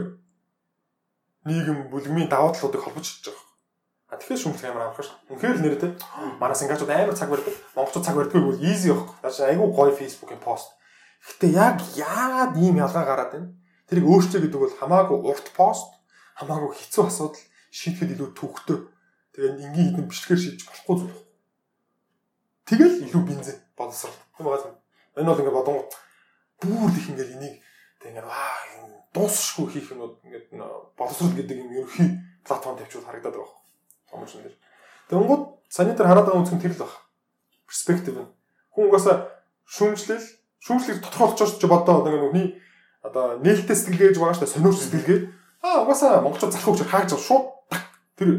нийгэм 1.44 1.92
бүлгмийн 1.92 2.32
давуу 2.32 2.56
талуудыг 2.56 2.82
холбож 2.84 3.04
чадж 3.04 3.36
байгаа. 3.36 3.46
А 4.08 4.16
тэгэхээр 4.16 4.40
шүмжлэх 4.40 4.72
амар 4.72 4.84
амархан 4.88 5.04
шүү. 5.04 5.20
Үнэхээр 5.36 5.56
л 5.60 5.64
нэрээ 5.68 5.82
те. 5.84 5.90
Манай 6.40 6.56
сингачууд 6.56 6.88
амар 6.88 7.16
цаг 7.20 7.28
барьдаг. 7.28 7.56
Монголчууд 7.76 8.06
цаг 8.08 8.16
барьдаггүй 8.16 8.44
бол 8.48 8.64
easy 8.64 8.88
байхгүй. 8.88 9.16
Тааш 9.20 9.38
айгүй 9.44 9.68
гоё 9.76 9.92
Facebook-ийн 9.92 10.40
пост. 10.40 10.72
Гэхдээ 11.28 11.52
яг 11.52 11.84
яагаад 12.00 12.56
ийм 12.56 12.80
ялгаа 12.80 13.04
гараад 13.04 13.32
байна? 13.36 13.52
Тэрийг 13.92 14.08
өөрчлөө 14.08 14.42
гэдэг 14.48 14.60
бол 14.64 14.80
хамаагүй 14.80 15.18
урт 15.28 15.48
пост, 15.52 15.92
хамаагүй 16.40 16.72
хэцүү 16.72 17.04
асуудал 17.04 17.44
шийдэхэд 17.76 18.16
илүү 18.16 18.30
төвхтөө. 18.32 18.80
Тэгээд 19.36 19.60
энгийн 19.60 19.88
хідэн 19.92 20.08
бичлэгээр 20.08 20.44
шийдэж 20.44 20.62
болохгүй 20.72 20.96
зүйл. 21.04 21.20
Тэгэл 22.68 23.04
илүү 23.12 23.24
бензин 23.28 23.60
боловсрал. 23.76 24.16
Юм. 24.40 24.77
Энэ 25.18 25.30
бол 25.30 25.42
ингээд 25.42 25.58
бодонгууд 25.58 25.92
бүр 26.62 26.92
их 26.94 27.10
ингээд 27.10 27.34
энийг 27.36 27.56
тэг 28.02 28.10
ингээд 28.14 28.30
аа 28.30 28.68
дуусшгүй 29.18 29.68
хийх 29.74 29.92
юмуд 29.92 30.22
ингээд 30.26 30.54
боловсрол 30.98 31.34
гэдэг 31.34 31.58
юм 31.58 31.74
ерөхий 31.74 32.10
платформ 32.46 32.78
тавьчихвал 32.78 33.10
харагдаад 33.10 33.36
байгаа 33.36 33.50
байхгүй. 33.50 33.66
Томчон 34.10 34.42
дээр. 34.46 34.58
Тэнгууд 35.10 35.44
санитар 35.70 36.08
хараад 36.08 36.26
байгаа 36.30 36.42
үнцэн 36.42 36.62
тэр 36.62 36.74
л 36.78 36.82
баг. 36.86 36.94
Перспектив 37.66 38.16
нь. 38.22 38.30
Хүн 38.74 38.88
угаасаа 38.88 39.18
шүүмжлэл 39.66 40.26
шүүмжлэлийг 40.62 41.02
тодорхойлж 41.02 41.58
ч 41.58 41.64
бодоо 41.66 42.06
одоо 42.06 42.14
нүхний 42.14 42.62
одоо 43.02 43.42
нээлттэй 43.42 43.76
сэтгэлгээ 43.76 44.10
гэж 44.14 44.18
байгаа 44.22 44.36
шүү 44.38 44.44
дээ 44.46 44.56
сониур 44.56 44.78
сэтгэлгээ. 44.78 45.20
Аа 45.66 45.82
угаасаа 45.84 46.22
монголчууд 46.22 46.54
залхуу 46.54 46.74
гэж 46.78 46.86
хааж 46.86 47.10
байгаа 47.12 47.26
шууд 47.26 47.46
тэр 48.18 48.30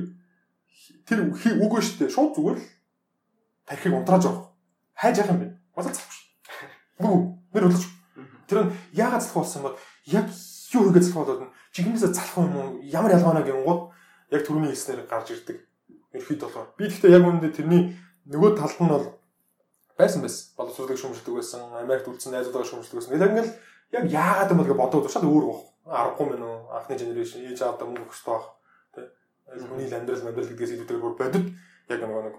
тэр 1.06 1.18
үгүй 1.32 1.80
шүү 1.82 2.06
дээ. 2.06 2.14
Шууд 2.14 2.32
зүгээр 2.38 2.58
л 2.62 2.66
тархийг 3.66 3.94
унтрааж 3.98 4.24
байгаа. 4.30 4.46
Хайж 4.94 5.16
явах 5.18 5.32
юм 5.34 5.40
бэ? 5.42 5.46
Угаасаа 5.74 5.94
залхуу 5.94 6.17
нэр 6.98 7.64
үлж. 7.70 7.82
Тэр 8.48 8.58
нь 8.66 8.72
яагаад 8.92 9.22
залхуу 9.22 9.42
болсон 9.42 9.62
бэ? 9.62 9.76
Яг 10.08 10.26
юу 10.74 10.82
хийгээд 10.88 11.04
залах 11.04 11.26
болоод 11.26 11.52
чигнээсээ 11.72 12.12
залах 12.12 12.36
юм 12.38 12.56
уу 12.56 12.68
ямар 12.82 13.12
ялгаа 13.14 13.34
нэ 13.38 13.46
гингууд 13.46 13.82
яг 14.34 14.42
түрүүний 14.44 14.72
хэлснээр 14.72 15.06
гарч 15.06 15.28
ирдэг. 15.32 15.58
Ерхийд 16.12 16.40
болохоор 16.42 16.68
би 16.76 16.84
гэхдээ 16.88 17.14
яг 17.14 17.24
үүндээ 17.24 17.52
тэрний 17.56 17.82
нөгөө 18.28 18.50
талд 18.56 18.78
нь 18.80 18.92
бол 18.92 19.06
байсан 19.96 20.20
байсан. 20.22 20.56
Боловсруулах 20.56 20.98
шүүмжлдэг 20.98 21.34
байсан, 21.34 21.60
Америкт 21.76 22.08
үлдсэн 22.08 22.32
найзуудаа 22.32 22.64
шүүмжлдэг 22.64 22.96
байсан. 22.98 23.14
Яг 23.16 23.30
ингээл 23.32 23.52
яг 23.92 24.04
яагаад 24.12 24.52
юм 24.52 24.60
бол 24.64 24.80
бодоод 24.82 25.04
уушаад 25.08 25.24
өөр 25.24 25.44
баг. 25.48 25.60
Аргагүй 25.88 26.26
мэн 26.28 26.44
үү? 26.44 26.56
Анхны 26.76 26.94
генерашн 26.96 27.44
ээж 27.48 27.60
аавдаа 27.64 27.86
мөнгө 27.88 28.04
өгч 28.12 28.20
таах. 28.24 28.46
Тэ. 28.92 29.08
Хүний 29.48 29.88
амьдрал 29.88 30.20
амьдрал 30.20 30.50
гэдгээс 30.52 30.72
илүүтэйгээр 30.76 31.16
бодит 31.16 31.46
яг 31.88 32.00
нөгөө 32.04 32.22
нэг 32.28 32.36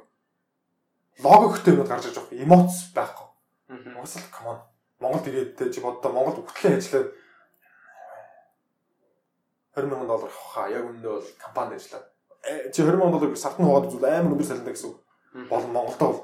логиктэй 1.26 1.74
юм 1.74 1.86
гарч 1.90 2.06
ирж 2.06 2.18
байгаа. 2.22 2.44
Эмоц 2.46 2.94
байхгүй. 2.94 3.29
Уусал 3.70 4.24
come 4.34 4.50
on. 4.50 4.60
Монгол 5.00 5.28
ирээд 5.30 5.74
чи 5.74 5.80
боддоо 5.80 6.12
Монгол 6.12 6.42
өгтлээ 6.42 6.78
ажиллаад 6.82 7.10
20 9.78 9.90
сая 9.94 10.08
доллар 10.10 10.32
авахаа 10.34 10.68
яг 10.74 10.86
үндэ 10.90 11.08
бол 11.08 11.30
компани 11.38 11.76
ажиллаад 11.78 12.06
чи 12.74 12.82
20 12.82 12.98
сая 12.98 13.12
долларыг 13.14 13.38
сард 13.38 13.58
нь 13.62 13.66
хаваад 13.66 13.88
үзвэл 13.88 14.10
амар 14.10 14.34
өндөр 14.34 14.48
салентай 14.50 14.74
гэсэн 14.74 14.90
үг. 14.90 15.00
Болон 15.48 15.72
Монголдо 15.72 16.06
бол. 16.10 16.22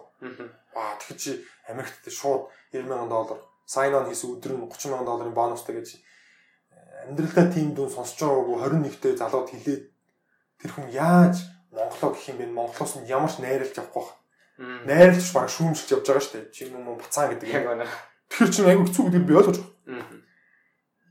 Аа 0.76 0.97
тэгэхээр 0.99 1.22
чи 1.22 1.31
Америкт 1.69 2.03
шууд 2.09 2.49
90 2.73 2.89
сая 2.89 3.07
доллар 3.07 3.39
sign 3.69 3.93
on 3.93 4.09
хийсэн 4.09 4.34
өдөр 4.35 4.51
нь 4.57 4.65
30 4.65 4.91
сая 4.91 5.05
долларын 5.05 5.38
бонустай 5.38 5.76
гэж 5.77 5.88
амьдралдаа 7.07 7.47
тийм 7.53 7.77
дүн 7.77 7.93
сонсож 7.93 8.19
байгаагүй 8.26 8.89
21-т 8.89 9.22
залууд 9.22 9.49
хилээд 9.53 9.84
тэр 10.59 10.72
хүн 10.73 10.89
яаж 10.89 11.45
Монголоо 11.69 12.11
гэх 12.15 12.30
юм 12.34 12.38
бэ? 12.41 12.45
Монголоос 12.49 12.93
нь 12.97 13.09
ямар 13.09 13.30
ч 13.30 13.39
найрлж 13.39 13.77
авахгүй 13.77 14.03
байна. 14.03 14.24
Найрлж 14.57 15.32
баг 15.36 15.52
шүүмжилж 15.52 15.90
явж 15.91 16.06
байгаа 16.07 16.23
шүү 16.23 16.34
дээ. 16.40 16.52
Чи 16.56 16.72
юм 16.72 16.88
бацаа 16.95 17.27
гэдэг 17.27 17.49
юм. 17.52 17.84
Тэр 18.32 18.48
чинь 18.48 18.69
айгүй 18.72 18.88
хэцүү 18.88 19.03
гэдгийг 19.11 19.27
би 19.27 19.36
ойлгож 19.36 19.57
байгаа. 19.60 20.23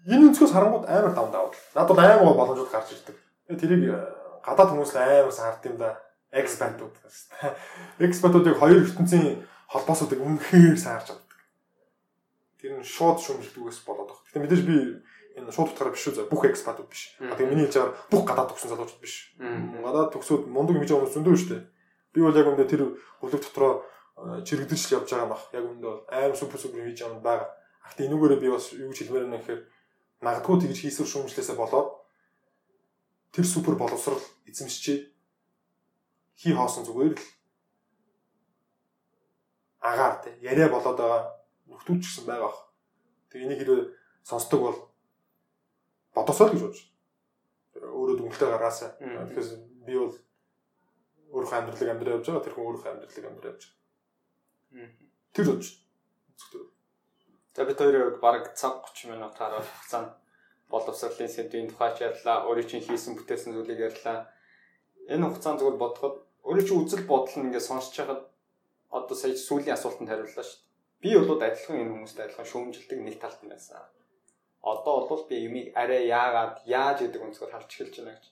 Энэ 0.04 0.32
өнцгөөс 0.32 0.52
харангууд 0.52 0.88
амар 0.88 1.12
давн 1.12 1.32
давд. 1.32 1.56
Надад 1.76 1.98
амар 2.00 2.24
гоо 2.24 2.36
боломжууд 2.36 2.72
гарч 2.72 2.92
ирдэг. 2.92 3.16
Тэгээ 3.48 3.60
тэрийг 3.60 3.82
э, 3.92 4.00
гадаад 4.44 4.70
хүмүүс 4.72 4.92
л 4.92 5.00
амар 5.00 5.32
сард 5.32 5.64
юм 5.64 5.76
да. 5.80 6.00
Экспатууд. 6.32 6.94
Экспатуудыг 8.00 8.56
хоёр 8.60 8.84
ертөнцийн 8.84 9.44
холбоосуудыг 9.72 10.20
үнэхээр 10.20 10.76
саарж 10.76 11.16
авдаг. 11.16 11.40
Тэр 12.60 12.80
нь 12.80 12.84
шууд 12.84 13.20
шүүмжилдэгээс 13.20 13.80
болоод 13.88 14.12
байгаа. 14.12 14.24
Гэтэ 14.28 14.40
мэдээж 14.44 14.62
би 14.68 14.76
энэ 15.40 15.52
шууд 15.52 15.72
утгаараа 15.72 15.94
биш 15.96 16.04
үү 16.04 16.28
бүх 16.28 16.44
экспатууд 16.48 16.88
биш. 16.92 17.16
Тэгээ 17.16 17.48
миний 17.48 17.64
хэлж 17.64 17.76
байгаа 17.80 17.96
бүх 18.12 18.22
гадаад 18.28 18.48
төгсөн 18.52 18.70
залуучууд 18.76 19.00
биш. 19.00 19.14
Гадаад 19.40 20.12
төгсөөд 20.12 20.42
мундаг 20.52 20.76
хийж 20.78 20.90
байгаа 20.92 21.00
хүмүүс 21.08 21.16
зөндөө 21.16 21.36
шүү 21.38 21.50
дээ. 21.54 21.62
Би 22.14 22.22
бол 22.22 22.38
яг 22.38 22.46
үндэ 22.46 22.64
тэр 22.70 22.94
бүлэг 23.18 23.42
дотроо 23.42 23.82
чирэгдэж 24.46 24.80
л 24.86 24.94
явж 25.02 25.10
байгаа 25.10 25.28
баг. 25.34 25.42
Яг 25.50 25.64
үндэ 25.66 25.82
бол 25.82 26.02
аим 26.08 26.34
супер 26.38 26.58
супер 26.62 26.86
хийж 26.86 27.02
байгаа 27.02 27.18
юм 27.18 27.22
байгаа. 27.26 27.50
Ахт 27.82 27.98
энүүгээрээ 28.00 28.40
би 28.40 28.48
бас 28.54 28.70
юу 28.72 28.88
гэж 28.94 28.98
хэлмээр 29.02 29.26
байна 29.26 29.38
гэхээр 29.42 29.62
магадгүй 30.22 30.56
тэгж 30.62 30.78
хийсвэр 30.78 31.10
шүүмжлээсээ 31.10 31.58
болоод 31.58 31.90
тэр 33.34 33.44
супер 33.44 33.74
боловсрал 33.74 34.22
эзэмшчээ 34.46 34.98
хий 36.38 36.54
хоосон 36.54 36.86
зүгээр 36.86 37.18
л 37.18 37.26
агаар 39.82 40.22
те 40.22 40.30
яриа 40.40 40.70
болоод 40.70 40.96
байгаа 40.96 41.22
нөхдүүд 41.68 42.00
ч 42.00 42.04
гэсэн 42.08 42.26
байгаа. 42.30 42.54
Тэг 43.28 43.42
энийг 43.44 43.60
хэрэг 43.60 43.92
сонсдог 44.22 44.60
бол 44.62 44.78
бодосоо 46.14 46.46
л 46.48 46.52
гэж 46.54 46.62
бодож. 46.62 46.82
Өөрөө 47.74 48.16
дүнхтэй 48.16 48.48
гараасаа. 48.48 48.96
Тэгэхээр 49.02 49.48
би 49.84 49.94
бол 49.98 50.14
өөрийнхөө 51.32 51.58
амьдралыг 51.58 51.90
амьдраа 51.92 52.14
явж 52.16 52.26
байгаа. 52.26 52.44
Тэр 52.44 52.54
хүн 52.54 52.66
өөрийнхөө 52.68 52.92
амьдралыг 52.92 53.26
амьдраа 53.28 53.52
явж 53.52 53.62
байгаа. 53.64 54.88
Тэр 55.34 55.44
бодож. 55.48 55.68
За 57.54 57.64
бид 57.64 57.78
хоёрыг 57.78 58.20
баг 58.20 58.44
цаг 58.58 58.74
30 58.82 59.12
минут 59.12 59.34
хараа 59.38 59.62
хугацаанд 59.62 60.10
боловсролын 60.68 61.30
сэдвийн 61.30 61.70
тухайч 61.70 61.96
ярьлаа. 62.02 62.44
Өөрийн 62.48 62.68
чинь 62.68 62.86
хийсэн 62.86 63.14
бүтээсэн 63.14 63.54
зүйлийг 63.54 63.80
ярьлаа. 63.88 64.28
Энэ 65.08 65.26
хугацаанд 65.30 65.60
зүгээр 65.62 65.78
бодоход 65.78 66.16
өөрийн 66.42 66.66
чинь 66.66 66.80
үзэл 66.82 67.06
бодол 67.06 67.34
нь 67.38 67.46
ингээд 67.48 67.68
сонсож 67.68 67.94
байхад 67.94 68.22
одоо 68.90 69.16
сая 69.16 69.32
сүүлийн 69.38 69.76
асуултанд 69.78 70.10
хариуллаа 70.10 70.44
шүү 70.44 70.58
дээ. 70.58 70.72
Би 71.02 71.10
бол 71.14 71.42
адилхан 71.46 71.78
энэ 71.82 71.92
хүмүүст 71.94 72.18
адилхан 72.18 72.50
шүүмжилдэг 72.50 72.98
нэг 73.02 73.16
талт 73.22 73.40
нь 73.44 73.52
байсан 73.52 73.78
одоо 74.64 75.06
бол 75.08 75.26
би 75.28 75.36
юмыг 75.44 75.66
арай 75.76 76.08
яагаад 76.08 76.64
яаж 76.64 76.98
гэдэг 77.04 77.20
өнцгөр 77.26 77.52
харж 77.52 77.68
эхэлж 77.68 77.96
байна 78.00 78.16
гэж. 78.16 78.24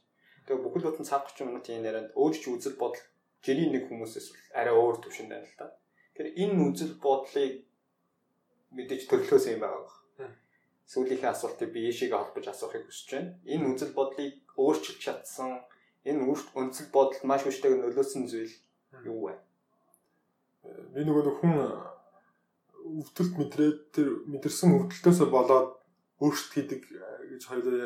Тэгээ 0.47 0.63
бүхэл 0.63 0.87
бүтэн 0.91 1.07
цаг 1.07 1.31
30 1.31 1.49
минутын 1.49 1.87
ярианд 1.87 2.11
өөр 2.19 2.35
ч 2.35 2.45
үзэл 2.51 2.77
бодол 2.81 3.03
жирийн 3.43 3.73
нэг 3.75 3.87
хүмүүсээс 3.91 4.55
арай 4.59 4.75
өөр 4.75 4.97
төвшөнд 5.03 5.31
байна 5.31 5.47
л 5.47 5.59
да. 5.59 5.67
Тэгэхээр 6.15 6.35
энэ 6.43 6.59
үзэл 6.67 6.95
бодлыг 7.03 7.55
мэдээж 8.75 9.03
төрлөөс 9.11 9.47
юм 9.55 9.61
байгаа. 9.63 10.31
Сүүлийнхээ 10.93 11.31
асуултыг 11.31 11.71
би 11.73 11.89
ийшээгээ 11.89 12.19
холбож 12.19 12.47
асуухыг 12.51 12.85
хүсэж 12.87 13.09
байна. 13.15 13.31
Энэ 13.47 13.67
үзэл 13.71 13.95
бодлыг 13.97 14.35
өөрчилж 14.59 15.01
чадсан 15.03 15.63
энэ 16.05 16.27
үзэл 16.27 16.91
бодолд 16.91 17.23
маш 17.23 17.43
хүчтэйг 17.47 17.79
нөлөөсөн 17.79 18.27
зүйл 18.27 18.55
юу 19.07 19.31
вэ? 19.31 19.35
Би 20.95 21.01
нөгөө 21.07 21.23
нэг 21.27 21.37
хүн 21.39 21.55
өвдөлт 22.83 23.35
мэдрээд 23.39 23.79
тэр 23.95 24.09
мэдэрсэн 24.27 24.75
өвдөлтөөсөө 24.75 25.29
болоод 25.31 25.71
өөрчлөлт 26.19 26.55
хийдэг 26.55 26.83
э, 26.91 27.07
гэж 27.35 27.43
хоёул 27.47 27.79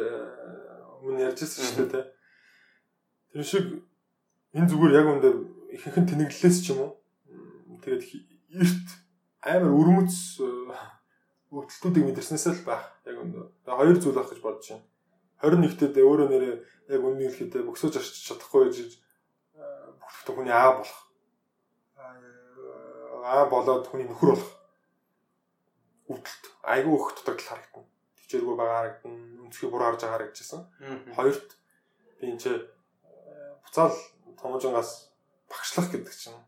өмнө 1.05 1.25
ярьжсэн 1.29 1.65
шүү 1.77 1.89
дээ. 1.93 2.05
Тэр 3.37 3.45
шиг 3.45 3.67
энэ 4.57 4.65
зүгээр 4.65 4.97
яг 4.97 5.07
үндэ 5.13 5.29
ихэнх 5.77 6.01
нь 6.01 6.09
тэнэглэлээс 6.09 6.57
ч 6.65 6.73
юм 6.73 6.89
уу. 6.89 6.93
Тэгээд 7.85 8.01
эрт 8.57 8.89
амар 9.45 9.77
өрмөц 9.77 10.41
өвдөлтүүдийг 11.53 12.17
мэдэрснээс 12.17 12.49
л 12.57 12.65
байх. 12.65 12.97
Яг 13.05 13.21
үндэ. 13.21 13.45
Тэгээд 13.61 13.77
хоёр 13.77 13.97
зүйл 14.01 14.17
байх 14.17 14.33
гэж 14.33 14.41
бодож 14.41 14.65
байна. 14.73 14.89
21-т 15.45 16.01
өөрөө 16.01 16.29
нэрээ 16.33 16.55
яг 16.97 17.03
үннийг 17.05 17.37
хэлэхдээ 17.37 17.69
бөксөж 17.69 17.93
арчиж 18.01 18.25
чадахгүй 18.25 18.73
гэж 18.73 18.97
бүх 20.01 20.33
хүний 20.33 20.57
аа 20.57 20.81
болох. 20.81 21.01
Аа 23.21 23.45
болоод 23.53 23.85
хүний 23.85 24.09
нөхөр 24.09 24.33
болох. 24.33 24.53
Өвдөлт 26.09 26.45
айгүй 26.65 26.95
их 26.97 27.13
дутагдал 27.21 27.53
харагдана 27.53 27.85
хичээлгүй 28.27 28.57
байгаа 28.59 28.79
харагдана, 28.81 29.45
өнцгий 29.47 29.69
буруу 29.71 29.87
харж 29.87 30.01
байгаа 30.03 30.17
харагдчихсан. 30.17 30.63
Хоёрт 31.15 31.49
би 32.19 32.33
энэ 32.33 32.41
ч 32.43 32.45
буцаал 33.67 33.95
томжонгаас 34.39 35.11
багшлах 35.51 35.91
гэдэг 35.91 36.15
чинь 36.15 36.39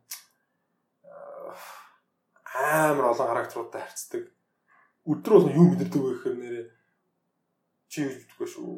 амар 2.54 3.12
олон 3.12 3.28
характеруудтай 3.28 3.82
харьцдаг. 3.82 4.24
Өдөр 5.06 5.32
болгон 5.34 5.56
юу 5.56 5.66
мэдэрдэг 5.72 6.02
вэ 6.02 6.10
гэхээр 6.14 6.36
нэрээ 6.38 6.66
чи 7.88 8.04
юу 8.04 8.12
гэдэггүй 8.12 8.48
шүү. 8.48 8.70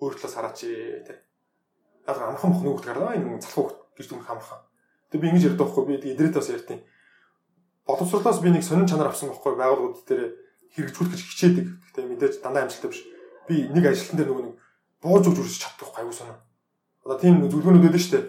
Өөр 0.00 0.14
талаас 0.16 0.34
хараач 0.34 0.58
тий. 0.64 1.18
Яг 2.06 2.18
амхан 2.18 2.50
мох 2.50 2.62
нөгөөт 2.62 2.84
гарлаа 2.84 3.16
энэ 3.16 3.40
залхуу 3.42 3.74
гэж 3.96 4.06
дүнх 4.08 4.28
амархан. 4.28 4.60
Тэг 5.10 5.20
би 5.20 5.28
ингэж 5.28 5.44
ярьдаг 5.54 5.66
байхгүй 5.68 5.84
би 5.84 5.94
идрээд 6.14 6.34
бас 6.36 6.48
ярьтیں۔ 6.48 6.80
Боловсруулаас 7.84 8.40
би 8.40 8.50
нэг 8.50 8.64
сонин 8.64 8.88
чанар 8.88 9.12
авсан 9.12 9.28
байхгүй 9.28 9.54
байгууллагууд 9.56 10.08
дээр 10.08 10.22
хэрэгжүүлэх 10.72 11.12
гэж 11.12 11.20
хичээдэг. 11.20 11.66
Гэтэ 11.92 12.00
мэдээж 12.08 12.34
дандаа 12.40 12.64
амжилттай 12.64 12.90
биш. 12.90 13.02
Би 13.48 13.68
нэг 13.68 13.84
ажилтан 13.84 14.16
дээр 14.16 14.30
нөгөө 14.32 14.44
нэг 14.48 14.56
бууж 15.04 15.24
өгч 15.28 15.38
үрсэж 15.44 15.60
чаддаг 15.60 15.92
аюу 16.00 16.12
санаа. 16.16 16.40
Одоо 17.04 17.18
тийм 17.20 17.44
зөвлөгөөнүүд 17.44 17.86
өгдөө 17.92 18.00
шүү 18.00 18.12
дээ. 18.16 18.24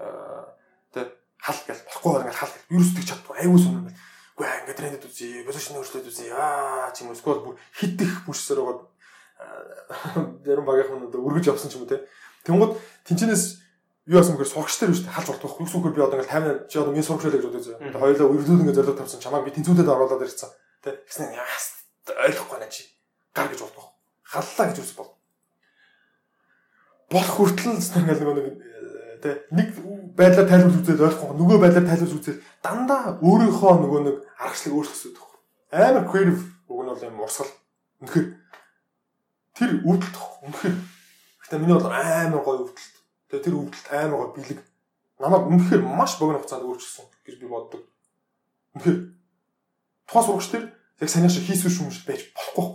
Аа 0.00 0.48
тэ 0.96 1.00
хал 1.44 1.60
гэл 1.68 1.84
болохгүй 1.84 2.10
байгаа 2.10 2.24
ингээл 2.24 2.40
хал 2.40 2.52
гэл 2.56 2.72
юусдгийг 2.72 3.06
чаддаг 3.08 3.36
аюу 3.36 3.58
санаа. 3.60 3.92
Үгүй 4.34 4.46
ээ 4.48 4.58
ингээд 4.64 4.78
трендэд 4.80 5.04
үзье, 5.04 5.44
позишн 5.44 5.76
өөрчлөлт 5.76 6.08
үзье. 6.08 6.32
Аа 6.32 6.88
ч 6.96 7.04
юм 7.04 7.12
уу 7.12 7.18
сквад 7.20 7.44
бүр 7.44 7.60
хитэх 7.76 8.24
бүшсээр 8.24 8.64
байгаа. 8.64 8.88
Зарим 10.44 10.64
багийнхан 10.64 11.04
одоо 11.04 11.20
өргөж 11.20 11.52
явсан 11.52 11.68
ч 11.68 11.76
юм 11.76 11.84
уу 11.84 11.92
те. 11.92 12.02
Тэнгууд 12.48 12.80
тэнчнээс 13.04 13.44
юу 14.08 14.16
яасан 14.20 14.36
гэхээр 14.36 14.52
сурагч 14.52 14.74
нар 14.80 14.92
дээ 14.92 15.16
халж 15.16 15.28
болдог. 15.28 15.52
Юу 15.60 15.68
сүгээр 15.68 15.94
би 15.96 16.02
одоо 16.04 16.16
ингээл 16.20 16.64
50 16.64 16.72
чи 16.72 16.76
одоо 16.80 16.92
миний 16.92 17.04
сурагч 17.04 17.24
байлаа 17.28 17.40
гэж 17.40 17.46
бодож 17.48 17.66
байна. 17.72 17.92
Тэгээ 17.92 18.02
хоёулаа 18.04 18.28
өргөдөл 18.32 18.62
ингээд 18.64 18.78
зорилго 18.80 18.98
тавьсан 19.00 19.20
чамааг 19.20 19.44
би 19.44 19.54
тэнцүүдэд 19.54 19.88
оруулаад 19.88 20.24
ирсэн. 20.24 20.50
Тэ. 20.84 21.00
Гэснээр 21.08 21.40
яас 21.40 21.66
ойлгохгүй 22.08 22.58
наа 22.60 22.68
чи. 22.68 22.84
Гар 23.32 23.48
гэж 23.48 23.60
бодох. 23.64 23.96
Халлаа 24.28 24.66
гэж 24.68 24.78
үс 24.84 24.92
бол. 24.92 25.13
Болох 27.10 27.32
хүртэл 27.36 27.76
ингээл 27.76 28.22
нөгөө 28.24 28.36
нэг 28.38 28.56
тэ 29.24 29.30
нэг 29.52 29.68
байдлаар 30.16 30.48
тайлбарлаж 30.48 30.80
үзээд 30.84 31.04
ойлгохгүй 31.04 31.36
нөгөө 31.40 31.58
байдлаар 31.60 31.88
тайлбарлаж 31.88 32.14
үзээд 32.20 32.38
дандаа 32.60 33.02
өөрийнхөө 33.24 33.72
нөгөө 33.80 34.00
нэг 34.04 34.16
аргачлалыг 34.40 34.76
өөрчлөсөд 34.78 35.14
байх. 35.16 35.32
Амар 35.72 36.04
creative 36.08 36.42
уг 36.68 36.80
нь 36.84 36.90
бол 36.92 37.04
юм 37.04 37.20
урсгал. 37.24 37.52
Үнэхээр 38.04 38.26
тэр 39.56 39.70
өвдөлт 39.80 40.16
үнэхээр 40.44 40.76
гэхдээ 41.40 41.60
миний 41.60 41.76
бол 41.76 41.88
амар 41.88 42.42
гоё 42.44 42.58
өвдөлт. 42.68 42.94
Тэгээ 43.28 43.44
тэр 43.44 43.54
өвдөлт 43.58 43.86
амар 43.90 44.18
гоё 44.20 44.30
бэлэг. 44.36 44.60
Намайг 45.18 45.44
үнэхээр 45.48 45.82
маш 45.82 46.12
богино 46.20 46.38
хугацаанд 46.38 46.66
өөрчилсөн 46.68 47.06
гэж 47.24 47.34
би 47.40 47.46
боддог. 47.48 47.82
Үнэхээр 48.74 48.98
тухайн 50.08 50.26
сурагч 50.26 50.48
тэр 50.52 50.64
яг 51.00 51.08
саний 51.08 51.30
шиг 51.32 51.46
хийсвэр 51.48 51.74
шүүмжил 51.74 52.06
байж 52.06 52.28
болохгүй. 52.34 52.66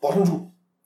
Боломжгүй. 0.00 0.42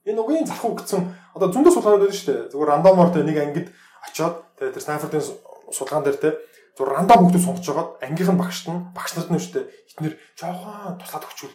Энэ 0.09 0.21
угийн 0.23 0.47
залхуу 0.47 0.79
гэсэн 0.79 1.03
одоо 1.39 1.49
зөндөө 1.55 1.73
сулгаанууд 1.73 2.03
байдаг 2.03 2.19
шүү 2.19 2.29
дээ. 2.29 2.51
Зүгээр 2.51 2.71
рандомоор 2.75 3.11
тэ 3.15 3.23
нэг 3.23 3.39
ангид 3.39 3.69
очиод 4.03 4.35
тэр 4.59 4.75
Stanford-ын 4.75 5.23
сулгаан 5.71 6.03
дээр 6.03 6.19
тэ 6.19 6.31
зүгээр 6.75 6.91
рандом 6.99 7.31
хүмүүс 7.31 7.47
сонгож 7.47 7.63
жагаад 7.63 7.91
ангийнх 8.03 8.33
нь 8.35 8.43
багшд 8.43 8.67
нь 8.67 8.83
багш 8.91 9.15
нарт 9.15 9.31
нь 9.31 9.39
шүү 9.39 9.55
дээ. 9.55 9.67
Эхнэр 9.95 10.15
жоохон 10.35 10.99
туслаад 10.99 11.27
өгчүүл. 11.31 11.55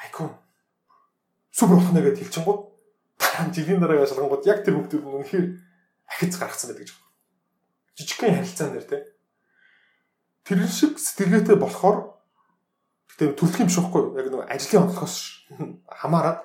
Айкон 0.00 0.28
супер 1.52 1.76
болох 1.76 1.92
нэ 1.92 2.00
гэдээ 2.00 2.24
хэлчихэнгууд 2.24 2.60
жилийн 3.52 3.80
дараа 3.84 4.08
шалгангууд 4.08 4.48
яг 4.48 4.64
тэр 4.64 4.80
хүмүүсд 4.80 4.96
нь 4.96 5.04
үнэхээр 5.04 5.46
ахиц 6.08 6.34
гаргацсан 6.40 6.72
байдаг 6.72 6.88
гэж 6.88 6.90
байна. 6.96 7.12
Жижигхэн 8.00 8.36
харилцаан 8.40 8.72
дээр 8.72 8.88
тэ. 8.88 8.98
Тэр 10.48 10.58
шиг 10.64 10.96
сэтгэлгээтэй 10.96 11.60
болохоор 11.60 12.20
Тэгээ 13.20 13.36
төлөх 13.36 13.60
юм 13.60 13.68
биш 13.68 13.76
үхгүй 13.76 14.02
яг 14.16 14.32
нэг 14.32 14.48
ажлын 14.48 14.88
онцлогоос 14.88 15.16
хамаарат 16.00 16.40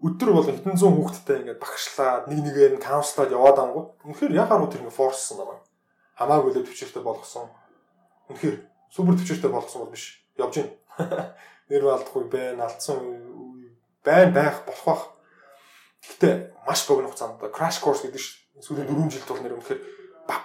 өдөр 0.00 0.30
бол 0.32 0.46
хэдэн 0.48 0.80
зуун 0.80 0.96
хүүхэдтэй 0.96 1.36
ингээд 1.44 1.60
багшлаад 1.60 2.24
нэг 2.32 2.40
нэгээр 2.40 2.72
нь 2.76 2.84
каунслаад 2.84 3.30
яваад 3.36 3.58
ангууд 3.60 3.88
үнэхээр 4.08 4.32
яхаар 4.32 4.64
уу 4.64 4.72
тэр 4.72 4.82
ингээд 4.84 4.96
форссон 4.96 5.44
намайг 5.44 5.60
хамаагүй 6.16 6.50
л 6.56 6.64
төвчөртэй 6.64 7.04
болгосон. 7.04 7.48
Үнэхээр 8.32 8.56
супер 8.88 9.14
төвчөртэй 9.20 9.50
болгосон 9.52 9.80
бол 9.84 9.92
биш. 9.92 10.24
Явж 10.40 10.54
гин. 10.56 10.68
Нэр 11.68 11.84
алдахгүй 11.84 12.24
байна 12.32 12.64
алдсан 12.68 12.96
байн 14.04 14.32
байх 14.32 14.64
болох 14.64 14.84
бах. 14.88 15.02
Гэхдээ 16.00 16.34
маш 16.64 16.84
богино 16.88 17.12
хугацаанд 17.12 17.40
crash 17.52 17.80
course 17.84 18.04
гэдэг 18.04 18.20
чинь 18.20 18.64
сүүлийн 18.64 18.88
4 18.88 19.12
жилд 19.12 19.28
бол 19.28 19.42
нэр 19.44 19.56
үнэхээр 19.60 19.80
баг 20.24 20.42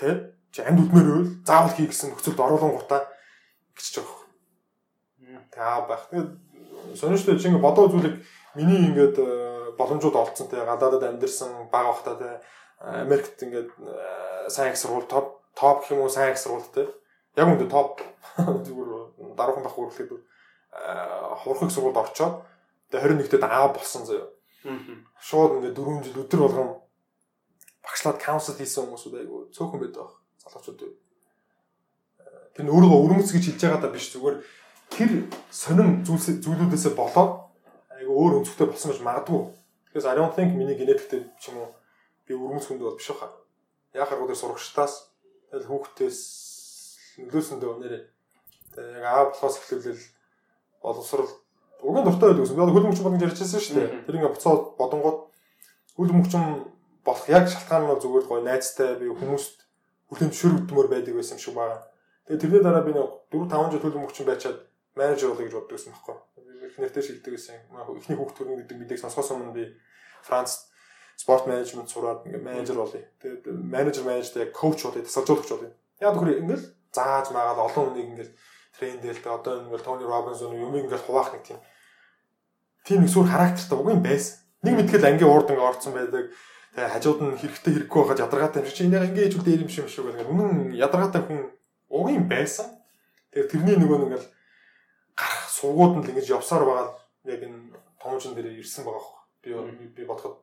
тий 0.00 0.14
чи 0.52 0.60
амьд 0.60 0.84
үтмээр 0.84 1.08
байвал 1.08 1.32
заавал 1.48 1.76
хий 1.76 1.88
гэсэн 1.88 2.12
нөхцөлд 2.12 2.40
оруулан 2.40 2.76
гутаа 2.76 3.08
гэж 3.72 4.00
байгаа 4.00 4.26
таа 5.52 5.88
байх. 5.88 6.08
Тэгээд 6.12 6.30
сонирхолтой 6.96 7.38
чинь 7.40 7.60
бодоо 7.60 7.88
зүйлийг 7.88 8.20
миний 8.56 8.88
ингээд 8.88 9.16
э, 9.20 9.76
боломжууд 9.76 10.16
олцсон 10.16 10.48
те 10.48 10.64
гадаадад 10.64 11.04
амьдэрсэн 11.04 11.68
баг 11.70 11.86
бахта 11.92 12.16
те 12.16 12.30
Америкт 12.80 13.36
ингээд 13.42 13.70
э, 13.76 14.48
сайн 14.48 14.72
их 14.72 14.80
сургууль 14.80 15.06
топ 15.06 15.44
топ 15.54 15.84
гэх 15.84 15.92
юм 15.92 16.00
уу 16.00 16.08
сайн 16.08 16.32
их 16.32 16.40
сургууль 16.40 16.64
те 16.72 16.88
яг 17.36 17.46
үндэ 17.52 17.68
топ 17.68 18.00
зүгээр 18.66 19.36
даруухан 19.36 19.64
бах 19.64 19.78
үргэлээд 19.78 20.12
хурхаг 21.44 21.70
сургуульд 21.70 21.96
орчоод 22.00 22.42
тэгээ 22.90 23.28
21-т 23.28 23.44
аа 23.44 23.68
болсон 23.68 24.04
заяа. 24.06 24.28
Шууд 25.20 25.60
ингээд 25.60 25.76
4 25.76 26.04
жил 26.04 26.22
өдөр 26.24 26.40
болгон 26.42 26.70
багшлаад 27.84 28.18
каунсел 28.18 28.58
хийсэн 28.58 28.84
хүмүүсүүд 28.88 29.14
айгу 29.20 29.48
цөөхөн 29.54 29.80
байдаг 29.80 30.10
залуучууд. 30.42 30.80
Тэр 32.54 32.64
нь 32.64 32.72
өөрийгөө 32.72 33.04
өрмөц 33.04 33.30
гэж 33.30 33.44
хэлж 33.46 33.62
байгаа 33.62 33.80
даа 33.84 33.94
биш 33.94 34.10
зүгээр 34.10 34.36
тэр 34.90 35.10
сонин 35.50 36.02
зүйлс 36.02 36.42
зүйлүүдээсээ 36.42 36.94
болоод 36.98 37.45
өөр 38.06 38.42
өнцгтэй 38.42 38.66
болсон 38.66 38.90
гэж 38.92 39.00
магадгүй. 39.02 39.42
Because 39.86 40.06
I 40.06 40.14
don't 40.14 40.34
think 40.34 40.54
миний 40.54 40.76
генетиктэй 40.78 41.26
ч 41.40 41.50
юм 41.50 41.62
уу 41.62 41.70
би 42.26 42.34
өргөмс 42.34 42.66
хүнд 42.68 42.82
бол 42.82 42.98
биш 42.98 43.10
хаа. 43.10 43.30
Яг 43.94 44.08
харгууд 44.08 44.32
тэр 44.34 44.40
сурагчтаас 44.40 44.94
тэгэл 45.50 45.68
хүүхдээс 45.70 46.18
нөлөөсөндөө 47.22 47.72
нэрээ 47.80 48.02
яг 48.76 49.04
аа 49.04 49.24
болохоос 49.30 49.56
эхлэвэл 49.56 50.04
боловсрал 50.82 51.30
уг 51.80 51.96
нь 51.96 52.04
дуртай 52.04 52.28
байдаг 52.28 52.44
гэсэн. 52.44 52.56
Би 52.56 52.62
хөлбөмбөч 52.62 53.00
бодож 53.00 53.22
ярьжсэн 53.24 53.60
шүү 53.60 53.74
дээ. 53.76 53.88
Тэр 54.04 54.16
ингээ 54.20 54.34
буцаад 54.36 54.62
бодонгууд 54.76 55.18
хөлбөмбөч 55.96 56.32
болох 57.06 57.26
яг 57.30 57.44
шалтгаан 57.48 57.84
нь 57.88 58.02
зүгээр 58.02 58.26
гоё 58.28 58.42
найзтай 58.44 59.00
би 59.00 59.06
хүмүүст 59.08 59.56
хүлэн 60.10 60.30
зөвшөөрөгдмөр 60.30 60.88
байдаг 60.92 61.14
байсан 61.16 61.38
юм 61.38 61.42
шиг 61.42 61.54
байна. 61.54 61.80
Тэгээ 62.26 62.42
тэрний 62.42 62.62
дараа 62.62 62.82
би 62.84 62.92
нэг 62.92 63.06
4 63.32 63.48
5 63.48 63.72
жил 63.72 63.82
хөлбөмбөч 63.84 64.16
байчаад 64.26 64.58
менежер 64.98 65.30
болъё 65.30 65.46
гэж 65.46 65.54
боддог 65.56 65.74
байсан 65.76 65.92
байхгүй. 65.94 66.16
Их 66.66 66.78
нэртэй 66.78 67.02
шилдэг 67.02 67.32
байсан. 67.38 67.56
Эхний 67.70 68.16
хүүхд 68.18 68.36
төрн 68.36 68.58
гэдэг 68.60 68.76
мэдээг 68.76 69.00
сонсохоос 69.00 69.30
өмнө 69.32 69.54
би 69.54 69.64
Франц 70.26 70.66
спорт 71.16 71.46
менежмент 71.46 71.88
сураад 71.88 72.26
ингээ 72.26 72.42
менежер 72.42 72.76
болъё. 72.76 73.00
Тэгээд 73.22 73.46
менежер 73.46 74.04
менежтэй 74.04 74.52
коуч 74.52 74.84
болъё, 74.84 75.06
тасалжуулагч 75.06 75.50
болъё. 75.50 75.72
Яг 76.00 76.14
тэгэхээр 76.18 76.42
ингээл 76.44 76.66
зааж 76.92 77.26
магаад 77.32 77.58
олон 77.64 77.84
хүнийг 77.96 78.08
ингээл 78.12 78.36
трендэлтэй 78.76 79.32
одоо 79.32 79.54
ингээл 79.64 79.86
Тони 79.86 80.04
Робинсон 80.04 80.52
юм 80.52 80.76
ингээл 80.76 81.06
хуваах 81.08 81.32
нэг 81.32 81.42
тийм 81.48 81.60
тийм 82.84 83.00
нэг 83.00 83.10
сүр 83.10 83.26
характертай 83.26 83.78
уг 83.78 83.88
юм 83.88 84.02
байсан. 84.04 84.36
Нэг 84.62 84.74
мэдгээл 84.76 85.08
ангийн 85.08 85.30
уурд 85.32 85.50
ингээ 85.50 85.68
орцсон 85.68 85.92
байдаг. 85.96 86.30
Тэгээ 86.76 86.92
хажууд 86.92 87.20
нь 87.24 87.38
хэрэгтэй 87.40 87.72
хэрэггүй 87.72 88.00
байхад 88.04 88.22
ядаргаатай 88.24 88.60
юм 88.60 88.68
шиг 88.68 88.76
чи 88.76 88.84
энийг 88.84 89.08
ингээ 89.08 89.28
ижил 89.32 89.44
дээр 89.44 89.64
юм 89.64 89.72
шиг 89.72 89.88
шиг 89.88 90.04
байна. 90.04 90.28
Үнэн 90.28 90.76
ядаргаатай 90.76 91.22
хүн 91.24 91.40
уг 91.88 92.06
юм 92.12 92.28
байсан. 92.28 92.68
Тэгээ 93.32 93.50
тэрний 93.50 93.76
нөгөө 93.80 93.98
нэг 93.98 94.06
ингээл 94.12 94.28
гарах 95.56 95.60
суугууд 95.60 95.96
нь 95.96 96.04
л 96.04 96.10
ингэж 96.12 96.28
явсаар 96.36 96.64
байгаа 96.64 96.98
яг 97.24 97.40
энэ 97.42 97.72
томжин 98.00 98.34
дээр 98.34 98.60
ирсэн 98.60 98.84
байгаа 98.84 99.16
би 99.42 99.50
би 99.96 100.02
бодоход 100.04 100.42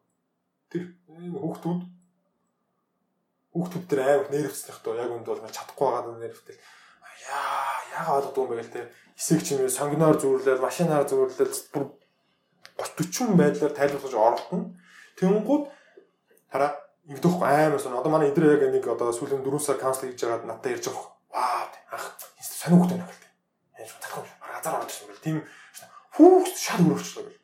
тэр 0.72 0.84
хүүхдүүд 1.06 1.82
хүүхдүүд 3.54 3.86
тэр 3.90 4.00
амар 4.02 4.30
нервцлэх 4.34 4.80
тоо. 4.82 4.98
Яг 4.98 5.12
үнд 5.14 5.28
бол 5.28 5.40
чадахгүй 5.40 5.88
байгаа 5.92 6.18
нервтэй 6.18 6.58
яа 7.30 7.78
яагаад 7.94 8.34
болдгоо 8.34 8.58
юм 8.58 8.60
гээл 8.60 8.74
те. 8.74 8.92
Эсэг 9.16 9.46
чимээ 9.46 9.70
сонгиноор 9.70 10.18
зүүрлээд 10.18 10.60
машинаар 10.60 11.06
зүүрлээд 11.06 11.54
бүр 11.72 11.86
30 12.82 13.38
40 13.38 13.38
байдлаар 13.38 13.74
тайлбарлаж 13.78 14.16
оролдоно 14.18 14.74
тэнгууд 15.16 15.64
хараа 16.50 16.72
ингэдэх 17.06 17.38
амар 17.38 17.80
сон 17.80 17.94
одоо 17.94 18.12
манай 18.12 18.34
эдрээ 18.34 18.58
яг 18.58 18.64
нэг 18.74 18.86
одоо 18.90 19.14
сүүлийн 19.14 19.46
4 19.46 19.62
сар 19.62 19.78
каунсел 19.78 20.10
хийж 20.10 20.26
байгаад 20.26 20.50
надад 20.50 20.74
ярьж 20.74 20.90
байгаа 20.90 21.08
ваа 21.30 21.70
ах 21.94 22.06
сонир 22.42 22.82
хөлтэй 22.82 22.98
байна 22.98 23.12
гэлтэй 23.14 23.32
яаж 23.78 23.92
чадахгүй 23.94 24.33
газар 24.64 24.80
орж 24.80 24.92
ирсэн 24.96 25.08
бэл 25.12 25.26
тийм 25.28 25.38
хүүхд 26.16 26.56
шал 26.56 26.88
өрөвчлөө 26.88 27.24
гэл 27.28 27.42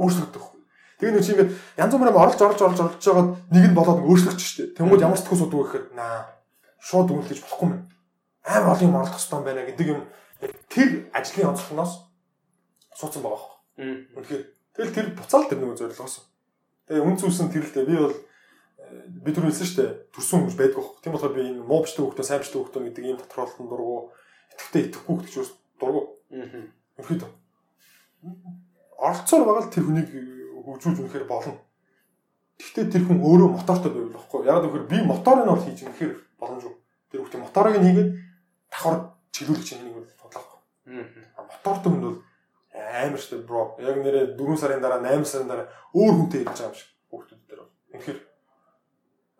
өөрчлөгдөх 0.00 0.56
Тэгээ 0.96 1.12
нэг 1.12 1.24
чи 1.28 1.32
ингээд 1.36 1.52
янз 1.76 1.92
бүрээр 1.92 2.16
оролж 2.16 2.40
оролж 2.40 2.60
оролж 2.64 2.80
оролж 2.80 3.04
жагаад 3.04 3.28
нэг 3.52 3.64
нь 3.68 3.76
болоод 3.76 4.00
өөрчлөгч 4.00 4.40
штэ. 4.40 4.72
Тэнгүүд 4.80 5.04
ямар 5.04 5.20
сэтгүүл 5.20 5.44
судгүй 5.44 5.60
гэхээр 5.68 5.86
наа 5.92 6.40
шууд 6.80 7.12
үнэлж 7.12 7.44
болохгүй 7.44 7.68
юм. 7.68 7.84
Амар 8.48 8.72
олон 8.72 8.88
юм 8.88 8.96
оролдох 8.96 9.20
хэрэгтэй 9.20 9.44
байна 9.44 9.68
гэдэг 9.68 9.86
юм 9.92 10.00
тэр 10.72 10.88
ажлын 11.12 11.52
онцлогноос 11.52 11.92
суудсан 12.96 13.20
байгаа 13.20 13.40
хөө. 13.44 14.16
Үнэхээр 14.16 14.42
тэгэл 14.72 14.96
тэр 14.96 15.06
буцаал 15.12 15.44
тэр 15.52 15.60
нэг 15.60 15.76
зорилгоос. 15.76 16.16
Тэгээ 16.88 17.04
үн 17.04 17.16
цүүсэн 17.20 17.52
тэр 17.52 17.64
л 17.68 17.74
дээ 17.76 17.84
би 17.92 17.96
бол 18.00 18.16
э, 18.16 18.24
би 19.20 19.30
түр 19.36 19.52
хэлсэн 19.52 19.68
штэ 19.68 19.84
төрсөн 20.16 20.48
хүмүүс 20.48 20.56
байдаг 20.56 20.80
хөө. 20.80 21.04
Тийм 21.04 21.12
болохоор 21.12 21.36
би 21.36 21.44
энэ 21.44 21.60
муу 21.60 21.84
бичдэг 21.84 22.08
хөлтөө 22.08 22.24
сайн 22.24 22.40
бичдэг 22.40 22.56
хөлтөө 22.56 22.82
гэдэг 22.88 23.04
ийм 23.04 23.20
тодорхойлолтон 23.20 23.68
дургу 23.68 24.16
итгэвтэй 24.56 24.82
итгэхгүй 24.88 25.16
гэдэг 25.20 25.32
ч 25.44 25.52
дургу. 25.76 26.15
Аа. 26.30 26.66
Үнэхээр 26.96 27.24
оролцоор 28.98 29.44
байгаа 29.46 29.64
л 29.66 29.74
тэр 29.74 29.84
хүнийг 29.86 30.08
хөгжүүлж 30.64 30.98
үнэхээр 31.04 31.26
болно. 31.28 31.54
Гэхдээ 32.56 32.86
тэр 32.88 33.04
хүн 33.04 33.20
өөрөө 33.20 33.48
мотортой 33.52 33.90
байвал 33.92 34.16
болохгүй. 34.16 34.40
Яг 34.48 34.64
гэхээр 34.64 34.90
би 34.90 34.98
моторыг 35.04 35.44
нь 35.44 35.52
бол 35.52 35.64
хийж 35.64 35.78
үнэхээр 35.84 36.12
боломжгүй. 36.40 36.74
Тэр 37.12 37.20
хүүхдээ 37.20 37.42
моторыг 37.44 37.76
нь 37.76 37.86
хийгээд 37.86 38.10
давхар 38.72 38.96
чиглүүлэх 39.30 39.66
чинь 39.68 39.84
нэг 39.84 39.94
бодлоохгүй. 40.16 40.60
Аа. 41.36 41.44
Мотортой 41.44 41.90
хүн 41.92 42.02
бол 42.02 42.18
амар 42.72 43.20
штэ 43.20 43.44
бро. 43.44 43.76
Яг 43.78 43.96
нэрээ 44.00 44.34
4 44.40 44.56
сарын 44.56 44.80
дараа 44.80 45.04
8 45.04 45.28
сарын 45.28 45.48
дараа 45.52 45.68
өөр 45.92 46.14
хүнтэй 46.16 46.40
ирж 46.42 46.56
байгаа 46.56 46.72
юм 46.72 46.78
шиг 46.80 46.90
хүүхдүүд 47.12 47.42
дээр. 47.44 47.60
Үнэхээр 47.92 48.18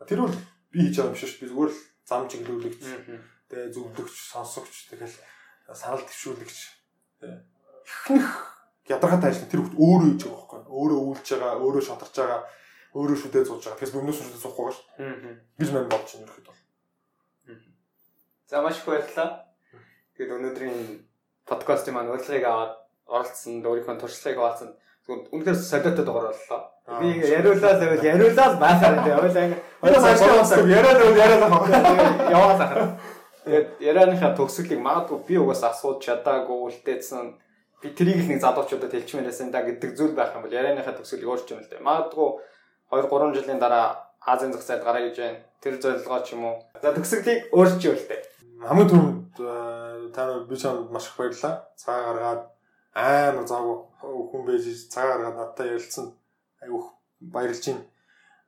тэр 0.06 0.20
бол 0.20 0.36
би 0.70 0.78
хийж 0.84 0.96
байгаа 1.00 1.12
юм 1.12 1.18
шиг 1.18 1.40
би 1.40 1.46
зүгээр 1.48 1.70
л 1.72 1.80
зам 2.04 2.22
чиглүүлэгч. 2.28 2.84
Тэгээ 3.48 3.72
зөвлөгч, 3.72 4.14
сонсогч 4.30 4.92
тэгэл 4.92 5.16
санал 5.72 6.04
төвшүүлэгч. 6.04 6.75
Ихнэх 7.22 8.28
ядаргаатай 8.88 9.30
ажил 9.30 9.48
тэр 9.50 9.60
хүүхд 9.62 9.76
өөрөө 9.78 10.08
хийж 10.10 10.22
байгаа 10.26 10.36
байхгүй 10.36 10.60
өөрөө 10.76 11.00
үйлж 11.10 11.26
байгаа 11.32 11.54
өөрөө 11.64 11.82
шатарч 11.86 12.14
байгаа 12.20 12.40
өөрөө 12.96 13.18
шүдээ 13.22 13.42
зууж 13.46 13.62
байгаа. 13.64 13.78
Тэгэхээр 13.80 14.00
өмнөөс 14.00 14.18
шүдээ 14.20 14.42
зуухгүй 14.42 14.72
шүү 14.74 14.84
гэж 15.58 15.68
мань 15.72 15.90
бодож 15.90 16.10
байна 16.12 16.26
ерөөхдөө. 16.26 16.56
За 18.46 18.62
маш 18.62 18.78
их 18.78 18.86
баярлалаа. 18.86 19.30
Тэгээд 20.16 20.34
өнөөдрийн 20.36 20.78
подкастын 21.48 21.94
маань 21.94 22.12
урилгыг 22.12 22.44
аваад 22.46 22.72
оролцсон 23.06 23.62
өөрийнхөө 23.62 24.00
туршлагыг 24.00 24.38
хуваалцсан 24.38 24.70
үнэхээр 25.06 25.56
солиотой 25.56 26.04
дугаар 26.04 26.34
боллоо. 26.34 26.60
Би 27.00 27.08
яриулаа 27.22 27.74
гэвэл 27.78 28.06
яриулаа 28.06 28.48
байхаар 28.58 28.94
энэ. 29.34 29.56
Ойлаа 29.82 30.02
яриад 30.66 31.00
яриад 31.14 31.42
яваад 32.30 32.60
ахаа 32.62 32.98
тэгээд 33.46 33.68
ярианыхаа 33.78 34.34
төгсгөлийг 34.34 34.82
магадгүй 34.82 35.18
би 35.28 35.34
угаасаа 35.38 35.70
асууж 35.70 36.02
чадаагүй 36.02 36.58
үлдээсэн 36.66 37.26
би 37.82 37.88
трийг 37.94 38.18
л 38.24 38.30
нэг 38.34 38.42
залуучуудад 38.42 38.90
хэлчмээрсэн 38.90 39.54
да 39.54 39.62
гэдэг 39.62 39.94
зүйл 39.94 40.18
байх 40.18 40.34
юм 40.34 40.42
бол 40.42 40.58
ярианыхаа 40.58 40.98
төгсгөлийг 40.98 41.30
өөрч 41.30 41.46
юм 41.54 41.62
л 41.62 41.70
дээ. 41.70 41.86
Магадгүй 41.86 42.28
2 42.90 43.06
3 43.06 43.36
жилийн 43.38 43.62
дараа 43.62 44.10
Азийн 44.26 44.50
зах 44.50 44.66
зээлд 44.66 44.82
гараа 44.82 45.02
гэж 45.06 45.16
байна. 45.22 45.38
Тэр 45.62 45.74
зорилгоо 45.78 46.20
ч 46.26 46.34
юм 46.34 46.42
уу. 46.42 46.56
За 46.82 46.90
төгсгөлийг 46.90 47.54
өөрч 47.54 47.80
юм 47.86 47.94
л 47.94 48.08
дээ. 48.10 48.22
Хамгийн 48.66 48.90
түрүүнд 48.90 49.34
э, 49.38 50.10
та 50.10 50.20
нар 50.26 50.42
би 50.50 50.56
чамд 50.58 50.90
маш 50.90 51.06
их 51.06 51.14
баярлалаа. 51.14 51.54
Цагаа 51.78 52.02
гаргаад 52.10 52.42
амар 52.98 53.46
зав 53.46 53.62
хүн 54.02 54.42
байж 54.42 54.66
цагаа 54.90 55.22
гаргаад 55.22 55.38
надтай 55.38 55.70
ярилцсан. 55.70 56.10
Айгүйх 56.66 56.86
баярлж 57.20 57.62
байна. 57.62 57.84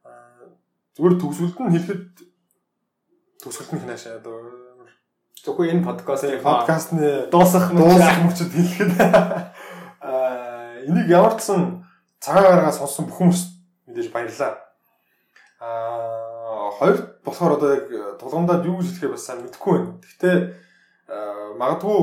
Э, 0.02 0.10
зүгээр 0.98 1.14
төгсгөлд 1.22 1.58
нь 1.62 1.74
хэлэхэд 1.78 2.04
төгсгөлд 3.46 3.72
нь 3.78 3.82
хинашаа 3.86 4.18
одоо 4.18 4.67
Зөвхөн 5.44 5.70
энэ 5.70 5.86
подкастын 5.86 6.42
подкастны 6.42 7.30
дуусах 7.30 7.70
дуусах 7.72 8.18
мөчөд 8.26 8.50
хэлэхэд 8.50 8.92
аа 10.02 10.82
энийг 10.82 11.08
ямар 11.08 11.38
ч 11.38 11.50
сан 11.50 11.86
цагаа 12.18 12.58
гаргаад 12.58 12.74
сонссон 12.74 13.06
бүх 13.06 13.18
хүмүүст 13.22 13.48
мэдээж 13.86 14.08
баярлалаа. 14.10 14.58
Аа 15.62 16.70
хоёр 16.78 16.96
болохоор 17.24 17.52
одоо 17.54 17.70
яг 17.74 17.86
тулгамдаад 18.18 18.66
юу 18.66 18.78
гэж 18.82 18.98
хэлэхээ 18.98 19.14
бас 19.14 19.24
сайн 19.26 19.42
мэдэхгүй 19.46 19.72
байна. 19.78 19.92
Гэхдээ 20.02 20.36
магадгүй 21.58 22.00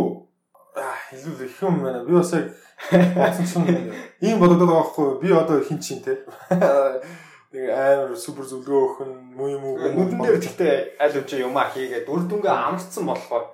хэлүүл 1.09 1.45
их 1.45 1.61
юм 1.61 1.75
байна. 1.83 2.03
Би 2.07 2.13
бас 2.15 2.31
яг 2.33 2.51
чинь 3.51 3.93
ийм 4.21 4.39
бодогдоод 4.39 4.69
байгаа 4.69 4.83
байхгүй 4.83 5.07
би 5.21 5.29
одоо 5.31 5.59
хин 5.59 5.79
чин 5.79 5.99
те. 6.03 6.23
нэг 7.55 7.71
амар 7.71 8.19
супер 8.19 8.43
зөвлөгөө 8.43 8.83
өгөх 8.83 8.99
нь 9.07 9.15
муу 9.31 9.47
юм 9.47 9.63
уу 9.63 9.79
нүдэн 9.79 10.19
дээр 10.19 10.39
гэхдээ 10.43 10.75
аль 10.99 11.17
үчи 11.23 11.39
юм 11.39 11.55
а 11.55 11.71
хийгээд 11.71 12.11
үр 12.11 12.27
дүнгээ 12.27 12.51
амарцсан 12.51 13.07
болохоор 13.07 13.45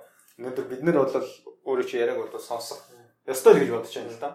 өнөөдөр 0.42 0.66
бид 0.66 0.82
нар 0.82 0.98
бол 1.06 1.14
өөрөө 1.70 1.86
чи 1.86 2.02
яриаг 2.02 2.18
бол 2.18 2.42
сонсох 2.42 2.82
ёстой 3.30 3.62
гэж 3.62 3.70
бодож 3.70 3.94
байна 3.94 4.10
л 4.10 4.18
да. 4.18 4.30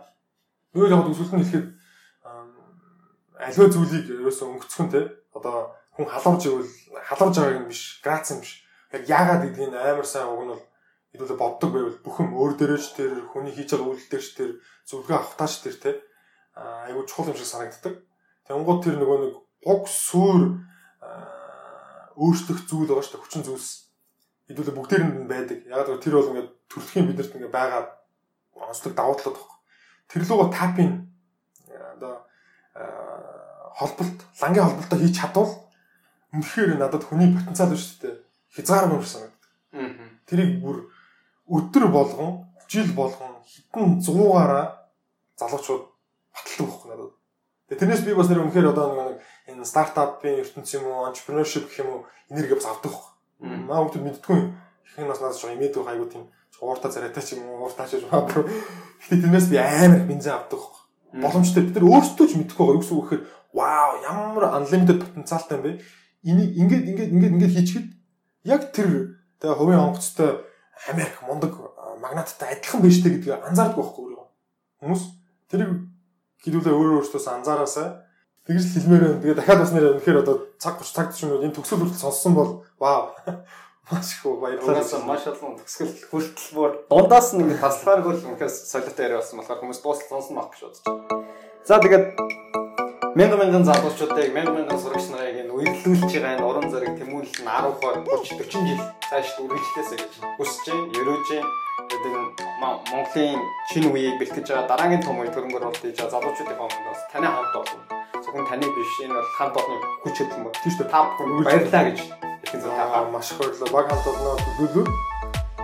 Нөгөө 0.72 0.88
яг 0.88 1.04
төсөлт 1.12 1.34
нь 1.36 1.44
хэлэхэд 1.44 1.68
аливаа 3.38 3.70
зүйлийг 3.76 4.06
ерөөсөө 4.08 4.48
өнгөцхөн 4.48 4.90
те 4.92 5.02
одоо 5.36 5.76
хүн 5.94 6.08
халуурж 6.08 6.44
ивэл 6.48 6.72
халуурж 7.12 7.36
байгааг 7.36 7.60
юм 7.60 7.68
биш 7.68 8.00
грац 8.00 8.32
юм 8.32 8.40
биш. 8.42 8.64
Яг 8.96 9.04
яагаад 9.04 9.44
гэдгийг 9.44 9.76
амар 9.76 10.08
сайн 10.08 10.32
уг 10.32 10.42
нь 10.48 10.52
бол 10.56 10.64
хэдүүлээ 11.12 11.38
боддог 11.38 11.70
байвал 11.76 12.00
бүх 12.06 12.18
юм 12.24 12.32
өөр 12.40 12.54
дээрэж 12.56 12.86
тэр 12.96 13.12
хүний 13.28 13.54
хийж 13.54 13.76
байгаа 13.76 13.92
үйлдэлч 13.92 14.30
тэр 14.40 14.52
зөвлөгөө 14.88 15.18
авахтаач 15.20 15.54
тэр 15.62 15.76
те 15.76 15.92
айгуу 16.56 17.04
чухал 17.06 17.30
юм 17.32 17.38
шиг 17.38 17.50
санагддаг. 17.52 17.96
Тэнгууд 18.48 18.82
тэр 18.84 18.96
нөгөө 18.98 19.18
нэг 19.28 19.34
уг 19.68 19.84
сүр 19.92 20.64
өөрчлөх 22.16 22.60
зүйл 22.66 22.88
байгаа 22.88 23.04
шүү 23.04 23.14
дээ 23.20 23.24
хүчин 23.24 23.44
зүйлс 23.46 23.70
хэдүүлээ 24.48 24.78
бүгдээр 24.80 25.04
нь 25.04 25.28
байдаг. 25.28 25.58
Яг 25.68 25.88
л 25.92 26.00
тэр 26.00 26.18
бол 26.18 26.32
ингээд 26.32 26.50
төрөлхийн 26.72 27.08
бидэрт 27.12 27.36
ингээд 27.36 27.54
байгаа 27.54 27.82
онцлог 28.56 28.94
давуу 28.96 29.16
талууд 29.20 29.38
баггүй. 29.38 29.58
Тэр 30.08 30.24
луга 30.26 30.48
тапын 30.50 30.92
одоо 31.94 32.26
холболт, 33.78 34.20
лангийн 34.42 34.66
холболтоо 34.66 34.98
хийж 34.98 35.16
чадвал 35.20 35.52
үнэхээр 36.34 36.80
надад 36.80 37.04
хүний 37.06 37.30
потенциал 37.36 37.70
байна 37.70 37.84
шүү 37.84 38.00
дээ. 38.02 38.16
Хязгааргүй 38.56 38.98
юм 38.98 39.06
санагдав. 39.06 39.52
Тэрийг 40.26 40.52
бүр 40.64 40.78
өдөр 41.46 41.86
болгон, 41.94 42.50
жил 42.68 42.90
болгон 42.98 43.38
хитэн 43.46 44.02
100-аараа 44.02 44.90
залуучууд 45.38 45.84
баталдаг 46.34 46.66
байхгүй 46.66 46.90
надад. 46.90 47.14
Тэгээ 47.70 47.80
тэрнээс 47.80 48.04
би 48.08 48.18
бас 48.18 48.28
нэр 48.32 48.42
үнэхээр 48.48 48.72
одоо 48.74 48.88
нэг 49.12 49.22
энэ 49.48 49.66
стартапын 49.66 50.44
ертөнц 50.44 50.70
юм 50.76 50.86
уу, 50.92 51.08
entrepreneurship 51.10 51.72
гэх 51.72 51.82
юм 51.82 51.90
уу 51.92 52.02
энерги 52.30 52.56
бас 52.60 52.68
авдаг. 52.68 52.94
Маа 53.40 53.88
хүмүүс 53.88 54.04
мэддгүй. 54.04 54.40
Их 54.84 54.96
нь 55.00 55.08
бас 55.08 55.22
надад 55.24 55.40
жоо 55.40 55.56
имэдэг 55.56 55.88
айгуу 55.88 56.10
тийм. 56.12 56.28
Ууртаа 56.60 56.92
царайтай 56.92 57.24
ч 57.24 57.40
юм 57.40 57.48
уу 57.48 57.68
ууртаа 57.68 57.88
ч 57.88 58.04
магадгүй. 58.04 58.44
Гэтэ 59.08 59.22
тэрнээс 59.24 59.48
би 59.48 59.58
амар 59.58 60.04
бензин 60.04 60.36
авдаг 60.36 60.62
боломжтой. 61.14 61.64
Бид 61.64 61.76
нар 61.80 61.88
өөрсдөө 61.88 62.28
ч 62.28 62.34
мэдэхгүй 62.36 62.66
байгаа. 62.66 62.76
Юу 62.76 62.82
гэсэн 62.84 62.98
үг 62.98 63.06
гэхээр 63.08 63.24
вау 63.54 63.92
ямар 64.04 64.44
unlimited 64.60 65.00
потенциалтай 65.02 65.56
юм 65.58 65.64
бэ? 65.64 65.72
Энийг 66.28 66.52
ингээд 66.58 66.86
ингээд 66.92 67.12
ингээд 67.14 67.36
ингээд 67.38 67.56
хийчихэд 67.56 67.88
яг 68.44 68.62
тэр 68.76 68.90
тэгээ 69.40 69.58
хувийн 69.58 69.86
онгоцтой 69.86 70.44
Америк 70.90 71.16
мундаг 71.24 71.54
магнаттай 72.02 72.58
адилхан 72.58 72.82
биш 72.82 73.02
тэ 73.02 73.16
гэдгийг 73.16 73.42
анзаардаг 73.48 73.78
байхгүй 73.78 74.04
өөрөө 74.04 74.26
хүмүүс 74.82 75.04
тэрийг 75.50 75.72
хэлүүлээ. 76.44 76.74
Өөрөө 76.76 76.98
өөртөөс 77.02 77.28
анзаараасаа 77.34 78.07
тэгж 78.48 78.64
л 78.64 78.74
хэлмээр 78.80 79.04
байна. 79.04 79.22
Тэгээ 79.22 79.38
дахиад 79.38 79.60
бас 79.60 79.72
нэр 79.76 79.86
үнэхээр 80.00 80.22
одоо 80.24 80.36
цаг 80.56 80.80
30 80.80 80.96
цаг 80.96 81.08
чинь 81.12 81.36
энэ 81.36 81.52
төгсөл 81.52 81.84
хүртэл 81.84 82.00
сонссон 82.00 82.34
бол 82.34 82.64
вау 82.80 83.12
маш 83.92 84.16
их 84.16 84.24
баярлалаа. 84.24 85.04
Маш 85.04 85.28
олон 85.28 85.60
төгсгөл 85.60 85.92
хүртэл 86.12 86.56
бүр 86.56 86.72
дундаас 86.88 87.36
нь 87.36 87.44
ингэ 87.44 87.60
таслахаар 87.60 88.04
хөл 88.04 88.24
үнэхээр 88.24 88.52
солиотой 88.52 89.04
яриа 89.04 89.20
болсон 89.20 89.40
болохоор 89.40 89.60
хүмүүс 89.64 89.80
дуусал 89.84 90.08
сонсон 90.08 90.36
баг 90.40 90.52
гэж 90.56 90.62
бодож 90.64 90.82
байна. 90.88 91.28
За 91.68 91.80
тэгээд 91.84 92.06
мянган 93.20 93.40
мянган 93.44 93.64
залуучуудыг 93.68 94.32
мянган 94.32 94.56
мянган 94.64 94.80
сурагч 94.80 95.08
нарыг 95.12 95.44
энэ 95.44 95.52
үерлүүлж 95.52 96.08
байгаа 96.08 96.36
энэ 96.36 96.48
уран 96.48 96.68
зэрэг 96.72 96.94
тэмүүлэл 97.00 97.44
нь 97.44 97.52
10 97.52 97.68
20 97.84 98.08
30 98.08 98.48
40 98.48 98.68
жил 98.68 98.84
цааш 99.12 99.28
үргэлжлээсэй 99.44 100.00
гэж 100.00 100.14
хүсэж 100.40 100.66
байна. 100.72 100.96
Ерөөж 101.00 101.28
гэдэг 101.88 102.14
Монголын 102.92 103.40
шинэ 103.72 103.88
үеийг 103.92 104.16
бэлтгэж 104.20 104.48
байгаа 104.52 104.68
дараагийн 104.68 105.04
том 105.04 105.20
үе 105.20 105.32
төрөнгөр 105.32 105.64
бол 105.68 105.80
тийж 105.80 105.96
залуучуудын 105.96 106.60
хоорондоос 106.60 107.02
таны 107.12 107.28
хамт 107.28 107.56
олон 107.56 107.97
зөвхөн 108.38 108.62
таны 108.62 108.70
биш 108.76 108.94
энэ 109.02 109.14
бол 109.14 109.30
хамт 109.38 109.56
олон 109.58 109.82
хүч 110.04 110.16
хөдөлмөр 110.22 110.54
тийм 110.62 110.74
шүү 110.78 110.88
та 110.94 111.00
бүхэн 111.18 111.44
баярлаа 111.48 111.84
гэж 111.90 112.00
хэлсэн 112.46 112.62
зөв 112.62 112.74
та 112.78 113.02
маш 113.10 113.32
их 113.32 113.38
баярлалаа 113.42 113.74
баг 113.74 113.86
хамт 113.90 114.08
олноо 114.12 114.36
төлөөлөө 114.46 114.86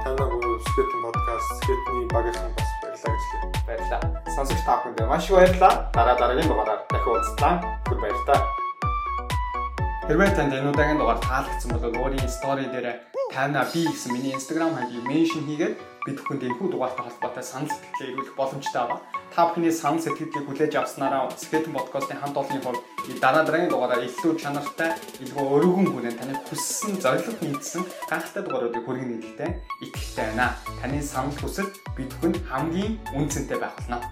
танаа 0.04 0.28
бүр 0.34 0.58
скетэн 0.66 1.02
подкаст 1.06 1.50
скетний 1.62 2.06
багийнхан 2.10 2.52
бас 2.58 2.70
баярлаа 2.82 3.12
гэж 3.14 3.24
хэлээ. 3.30 3.52
Баярлаа 3.68 4.02
сонсогч 4.34 4.62
та 4.66 4.74
бүхэнд 4.82 5.02
маш 5.06 5.26
их 5.30 5.36
баярлалаа. 5.38 5.74
Дараа 5.94 6.16
дараагийн 6.18 6.50
дугаараар 6.50 6.82
дахин 6.90 7.12
уулзлаа 7.14 7.54
түр 7.86 8.00
баярлалаа. 8.02 8.40
Хэрвээ 10.08 10.32
танд 10.34 10.54
энэ 10.58 10.70
удаагийн 10.74 10.98
дугаар 10.98 11.22
таалагдсан 11.22 11.70
бол 11.78 11.98
өөрийн 12.02 12.30
стори 12.30 12.66
дээр 12.74 12.88
тайна 13.30 13.70
би 13.70 13.86
гэсэн 13.86 14.18
миний 14.18 14.34
инстаграм 14.34 14.74
хаягийг 14.74 15.06
меншн 15.06 15.46
хийгээд 15.46 15.78
бид 16.10 16.18
бүхэнд 16.20 16.44
энэхүү 16.44 16.68
дугаартай 16.74 17.06
холбоотой 17.06 17.46
санал 17.46 17.70
сэтгэлээ 17.70 18.12
ирүүлэх 18.18 18.36
боломжтой 18.36 18.84
байна. 18.90 19.23
Та 19.34 19.50
бүхний 19.50 19.74
санал 19.74 19.98
сэтгэлийг 19.98 20.46
хүлээж 20.46 20.78
авснараа 20.78 21.26
Skeleton 21.34 21.74
podcast-ын 21.74 22.22
хамт 22.22 22.38
олонний 22.38 22.62
хувьд 22.62 23.18
дараа 23.18 23.42
дараагийн 23.42 23.74
дугаараар 23.74 24.06
илүү 24.06 24.38
чанартай, 24.38 24.94
илүү 25.26 25.46
өргөн 25.58 25.90
хүрээ 25.90 26.14
таны 26.22 26.38
хүссэн 26.46 27.02
зорилго 27.02 27.34
нийцсэн 27.42 27.82
гайхалтай 28.06 28.46
дугааруудыг 28.46 28.86
хүргэн 28.86 29.10
нийлэлтэй 29.10 29.50
итгэлтэй 29.82 30.26
байна. 30.38 30.54
Таны 30.78 31.02
санал 31.02 31.34
хүсэл 31.42 31.66
бид 31.98 32.14
бүхэнд 32.14 32.46
хамгийн 32.46 33.02
үнцэнтэй 33.18 33.58
байх 33.58 33.74
болно. 33.74 34.06